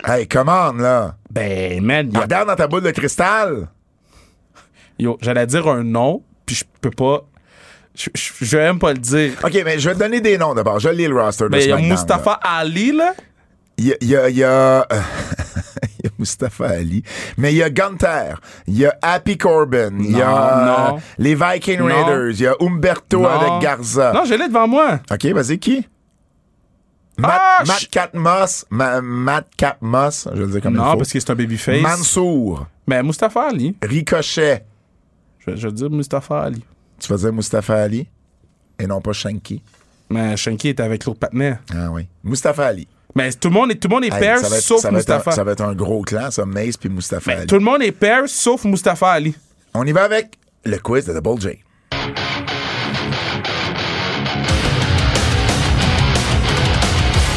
Hey, 0.06 0.28
come 0.28 0.50
on, 0.50 0.74
là. 0.74 1.16
Ben, 1.30 1.82
man, 1.84 2.12
y 2.12 2.18
a- 2.18 2.22
Regarde 2.22 2.48
dans 2.48 2.56
ta 2.56 2.68
boule 2.68 2.82
de 2.82 2.92
cristal. 2.92 3.68
yo, 4.98 5.18
j'allais 5.22 5.46
dire 5.46 5.68
un 5.68 5.84
nom, 5.84 6.24
puis 6.46 6.56
je 6.56 6.64
peux 6.82 6.90
pas... 6.92 7.22
Je 7.96 8.10
je- 8.16 8.46
je 8.46 8.58
vais 8.58 8.64
même 8.64 8.80
pas 8.80 8.94
le 8.94 9.00
dire. 9.00 9.34
OK, 9.44 9.62
mais 9.66 9.78
je 9.80 9.90
vais 9.90 9.96
te 9.96 10.00
donner 10.00 10.22
des 10.22 10.38
noms 10.38 10.54
d'abord. 10.54 10.80
Je 10.80 10.90
lis 10.90 11.08
le 11.08 11.20
roster 11.22 11.50
Ben, 11.50 11.60
il 11.62 11.68
y 11.68 11.72
a 11.72 11.78
Mustafa 11.78 12.40
Ali, 12.42 12.92
là. 12.94 13.14
Il 13.78 13.86
y 13.88 13.92
a... 13.94 13.96
Il 14.02 14.08
y 14.10 14.16
a, 14.16 14.30
il 14.30 14.38
y 14.38 14.44
a- 14.44 14.88
il 16.00 16.06
y 16.06 16.08
a 16.08 16.12
Mustafa 16.18 16.68
Ali. 16.70 17.04
Mais 17.38 17.52
il 17.54 17.58
y 17.58 17.64
a 17.64 17.70
Gunther. 17.70 18.40
Il 18.68 18.78
y 18.78 18.86
a 18.86 18.96
Happy 19.02 19.38
Corbin. 19.38 19.92
Il 20.00 20.16
y 20.18 20.22
a 20.22 20.88
non. 20.92 21.00
les 21.18 21.36
Viking 21.36 21.80
Non. 21.80 21.86
Raiders. 21.88 22.30
Il 22.32 22.40
y 22.42 22.48
a 22.48 22.56
Umberto 22.62 23.22
Non. 23.22 23.28
avec 23.30 23.62
Garza. 23.62 24.14
Non, 24.14 24.24
je 24.26 24.36
l'ai 24.36 24.48
devant 24.48 24.68
moi. 24.68 25.00
OK, 25.12 25.26
vas-y, 25.28 25.60
qui? 25.60 25.88
Matt, 27.18 27.42
Ah, 27.60 27.64
Matt. 28.14 28.66
Ma- 28.72 29.02
Matt 29.02 29.48
Catmos, 29.56 30.28
je 30.34 30.40
vais 30.40 30.46
le 30.46 30.52
dire 30.54 30.62
comme 30.62 30.74
il 30.74 30.78
Non, 30.78 30.96
parce 30.98 31.12
que 31.12 31.20
c'est 31.20 31.30
un 31.30 31.36
babyface. 31.36 31.82
Mansour. 31.82 32.66
Mais 32.88 33.04
Mustafa 33.04 33.48
Ali. 33.50 33.76
Ricochet. 33.82 34.64
Je, 35.46 35.56
je 35.56 35.68
vais 35.68 35.74
dire 35.74 35.90
Mustafa 35.90 36.42
Ali. 36.44 36.64
Tu 37.02 37.08
vas 37.08 37.18
dire 37.18 37.34
Mustafa 37.34 37.76
Ali 37.82 38.08
et 38.80 38.86
non 38.88 39.02
pas 39.02 39.14
Shanky. 39.14 39.62
Mais 40.10 40.38
Shanky 40.38 40.70
est 40.70 40.80
avec 40.80 41.06
l'autre 41.06 41.20
partenaire. 41.20 41.60
Ah 41.74 41.90
oui. 41.92 42.08
Mustafa 42.24 42.68
Ali. 42.68 42.88
Mais 43.16 43.32
tout 43.34 43.50
le 43.50 43.54
monde 43.56 43.72
est, 43.72 43.76
tout 43.76 43.88
le 43.90 43.96
monde 43.96 44.04
est 44.06 44.14
Hey, 44.14 44.20
pair, 44.20 44.38
être- 44.38 44.62
sauf 44.62 44.82
ça 44.82 44.90
un- 44.90 44.92
Mustafa. 44.92 45.32
ça 45.32 45.44
va 45.44 45.52
être 45.54 45.64
un 45.64 45.74
gros 45.74 46.02
clan, 46.04 46.32
ça, 46.32 46.46
Mace 46.46 46.78
puis 46.78 46.90
Mustafa 46.90 47.32
Ali. 47.32 47.48
tout 47.48 47.56
le 47.56 47.62
monde 47.62 47.82
est 47.82 47.92
pair, 47.92 48.24
sauf 48.28 48.64
Mustafa 48.66 49.10
Ali. 49.12 49.36
On 49.74 49.86
y 49.86 49.92
va 49.92 50.04
avec 50.04 50.38
le 50.64 50.78
quiz 50.78 51.06
de 51.06 51.14
Double 51.20 51.42
J. 51.42 51.60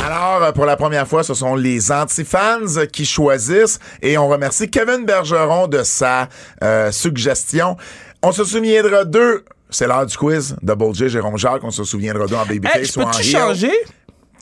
Alors, 0.06 0.52
pour 0.52 0.66
la 0.66 0.76
première 0.76 1.08
fois, 1.08 1.22
ce 1.22 1.32
sont 1.34 1.54
les 1.54 1.90
anti-fans 1.90 2.86
qui 2.92 3.04
choisissent 3.06 3.78
et 4.02 4.18
on 4.18 4.28
remercie 4.28 4.68
Kevin 4.70 5.04
Bergeron 5.06 5.66
de 5.66 5.82
sa 5.82 6.28
euh, 6.62 6.92
suggestion. 6.92 7.76
On 8.22 8.32
se 8.32 8.44
souviendra 8.44 9.04
d'eux. 9.04 9.44
C'est 9.70 9.86
l'heure 9.86 10.06
du 10.06 10.16
quiz. 10.16 10.56
Double 10.62 10.94
J, 10.94 11.08
Jérôme 11.08 11.36
Jacques, 11.38 11.64
on 11.64 11.70
se 11.70 11.84
souviendra 11.84 12.26
d'eux 12.26 12.36
en 12.36 12.46
Babyface 12.46 12.96
Hey, 12.96 13.02
ou 13.02 13.06
en 13.06 13.10
peux-tu 13.10 13.22
changer? 13.24 13.72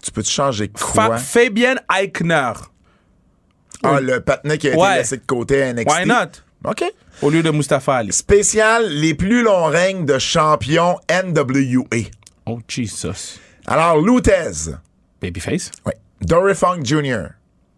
Tu 0.02 0.10
peux-tu 0.10 0.30
changer 0.30 0.70
Fa- 0.76 1.06
quoi? 1.06 1.16
Fabienne 1.18 1.80
Eichner. 1.94 2.52
Ah, 3.84 4.00
le 4.00 4.20
patinet 4.20 4.58
qui 4.58 4.68
a 4.68 4.70
été 4.72 4.78
Ouais. 4.80 4.96
laissé 4.98 5.16
de 5.16 5.22
côté 5.26 5.62
à 5.62 5.72
NXT. 5.72 5.88
Why 5.90 6.06
not? 6.06 6.70
OK. 6.70 6.84
Au 7.22 7.30
lieu 7.30 7.42
de 7.42 7.50
Mustafa 7.50 7.96
Ali. 7.96 8.12
Spécial, 8.12 8.88
les 8.88 9.14
plus 9.14 9.42
longs 9.42 9.66
règnes 9.66 10.04
de 10.06 10.18
champion 10.18 10.98
NWA. 11.08 12.08
Oh, 12.46 12.60
Jesus. 12.68 13.38
Alors, 13.66 14.00
Lutez. 14.00 14.72
Babyface? 15.20 15.70
Oui. 15.86 15.92
Dory 16.20 16.54
Funk 16.54 16.84
Jr. 16.84 17.28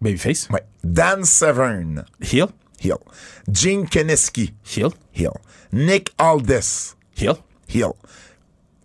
Babyface? 0.01 0.49
Oui. 0.51 0.61
Dan 0.83 1.25
Severn. 1.25 2.05
Heel? 2.21 2.49
Heel. 2.81 2.99
Gene 3.51 3.87
Kiniski. 3.87 4.53
Heel? 4.65 4.93
Heel. 5.13 5.33
Nick 5.73 6.13
Aldis. 6.19 6.94
Heel. 7.17 7.35
Heel. 7.69 7.93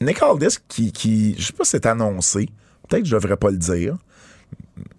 Nick 0.01 0.21
Aldis, 0.21 0.57
qui, 0.67 0.91
qui 0.91 1.35
je 1.37 1.47
sais 1.47 1.53
pas 1.53 1.63
si 1.65 1.71
c'est 1.71 1.85
annoncé. 1.85 2.47
Peut-être 2.87 3.03
que 3.03 3.09
je 3.09 3.15
devrais 3.15 3.37
pas 3.37 3.49
le 3.51 3.57
dire. 3.57 3.97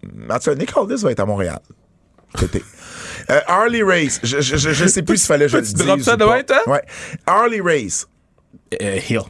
Mais 0.03 0.35
en 0.35 0.39
tout 0.39 0.51
cas, 0.51 0.55
Nick 0.55 0.73
Aldis 0.77 1.03
va 1.03 1.11
être 1.13 1.21
à 1.21 1.27
Montréal. 1.27 1.61
Tété. 2.39 2.63
Euh, 3.29 3.39
Harley 3.47 3.83
Race. 3.83 4.19
Je, 4.23 4.41
je, 4.41 4.57
je, 4.57 4.71
je 4.71 4.87
sais 4.87 5.03
plus 5.03 5.19
s'il 5.19 5.27
fallait 5.27 5.45
que 5.45 5.53
je 5.53 5.57
le 5.59 5.63
Tu 5.67 5.75
dise. 5.75 5.85
droppes 5.87 6.01
ça 6.01 6.17
demain, 6.17 6.43
toi? 6.43 6.63
Ouais. 6.67 6.83
Harley 7.27 7.61
Race. 7.61 8.07
Euh, 8.81 8.99
Hill. 9.09 9.21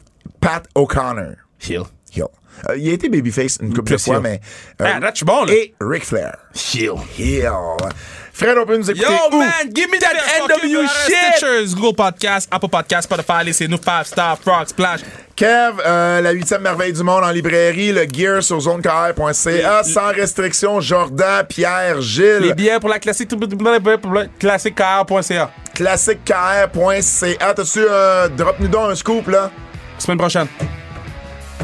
Pat 0.40 0.64
O'Connor. 0.76 1.34
Hill. 1.68 1.82
Hill. 2.14 2.24
Euh, 2.68 2.76
il 2.78 2.88
a 2.88 2.92
été 2.92 3.08
babyface 3.08 3.58
une 3.60 3.74
couple 3.74 3.92
de 3.92 3.96
fois, 3.98 4.16
Hill. 4.16 4.22
mais. 4.22 4.40
euh, 4.80 4.86
Ah, 4.94 5.00
là, 5.00 5.10
je 5.10 5.16
suis 5.16 5.26
bon, 5.26 5.44
là. 5.44 5.52
Et 5.52 5.74
Ric 5.80 6.04
Flair. 6.04 6.36
Hill. 6.54 6.92
Hill. 7.18 7.50
Fred, 8.40 8.56
on 8.56 8.64
peut 8.64 8.78
nous 8.78 8.90
écouter 8.90 9.04
Yo, 9.06 9.36
où? 9.36 9.38
man, 9.38 9.50
give 9.70 9.90
me 9.90 9.98
that 9.98 10.14
NW 10.14 10.86
shit! 11.06 11.34
Stitchers, 11.36 11.74
Google 11.74 11.94
Podcast, 11.94 12.48
Apple 12.50 12.68
Podcast, 12.70 13.06
Spotify, 13.06 13.44
laissez-nous 13.44 13.76
5 13.76 14.06
Star, 14.06 14.38
Frog, 14.38 14.66
Splash. 14.66 15.00
Kev, 15.36 15.74
euh, 15.84 16.22
la 16.22 16.30
huitième 16.30 16.62
merveille 16.62 16.94
du 16.94 17.02
monde 17.02 17.22
en 17.22 17.30
librairie, 17.32 17.92
le 17.92 18.06
gear 18.10 18.42
sur 18.42 18.58
zonekr.ca, 18.58 19.82
sans 19.84 20.08
restriction, 20.12 20.80
Jordan, 20.80 21.44
Pierre, 21.46 21.96
Les 21.96 22.02
Gilles, 22.02 22.54
billets 22.54 22.80
pour 22.80 22.88
la 22.88 22.98
classique, 22.98 23.28
classiquecar.ca. 24.38 25.50
classiquekr.ca. 25.74 27.54
T'as-tu, 27.54 27.80
euh, 27.86 28.28
drop-nous 28.28 28.68
donc 28.68 28.90
un 28.92 28.94
scoop, 28.94 29.28
là? 29.28 29.50
Semaine 29.98 30.16
prochaine. 30.16 30.46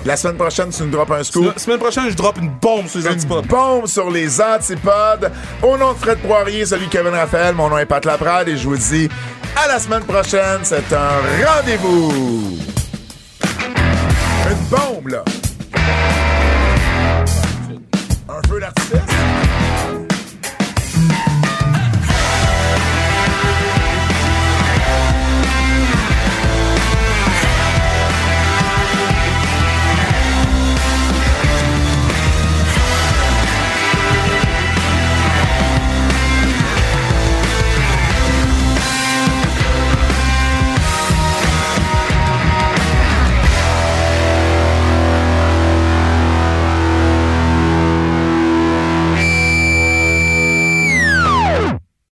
La 0.07 0.17
semaine 0.17 0.37
prochaine, 0.37 0.71
tu 0.71 0.83
nous 0.85 0.91
drops 0.91 1.11
un 1.11 1.25
scoop. 1.25 1.53
La 1.53 1.59
semaine 1.61 1.79
prochaine, 1.81 2.05
je 2.09 2.15
drop 2.15 2.39
une 2.41 2.51
bombe 2.63 2.87
sur 2.87 3.01
les 3.01 3.07
Une 3.07 3.13
antipodes. 3.15 3.47
bombe 3.49 3.87
sur 3.89 4.09
les 4.11 4.41
antipodes. 4.41 5.33
Au 5.63 5.77
nom 5.77 5.93
de 5.95 5.99
Fred 5.99 6.19
Poirier, 6.19 6.65
celui 6.65 6.87
de 6.87 6.91
Kevin 6.93 7.13
Raphaël, 7.13 7.55
mon 7.57 7.69
nom 7.69 7.77
est 7.79 7.87
Pat 7.87 8.05
Laprade 8.05 8.49
et 8.49 8.57
je 8.57 8.69
vous 8.69 8.77
dis 8.77 9.09
à 9.57 9.67
la 9.67 9.81
semaine 9.81 10.05
prochaine. 10.05 10.61
C'est 10.63 10.93
un 10.93 11.45
rendez-vous. 11.45 12.57
Une 14.49 14.69
bombe, 14.71 15.09
là. 15.09 15.25
Un 18.29 18.49
feu 18.49 18.61
d'artifice? 18.61 19.46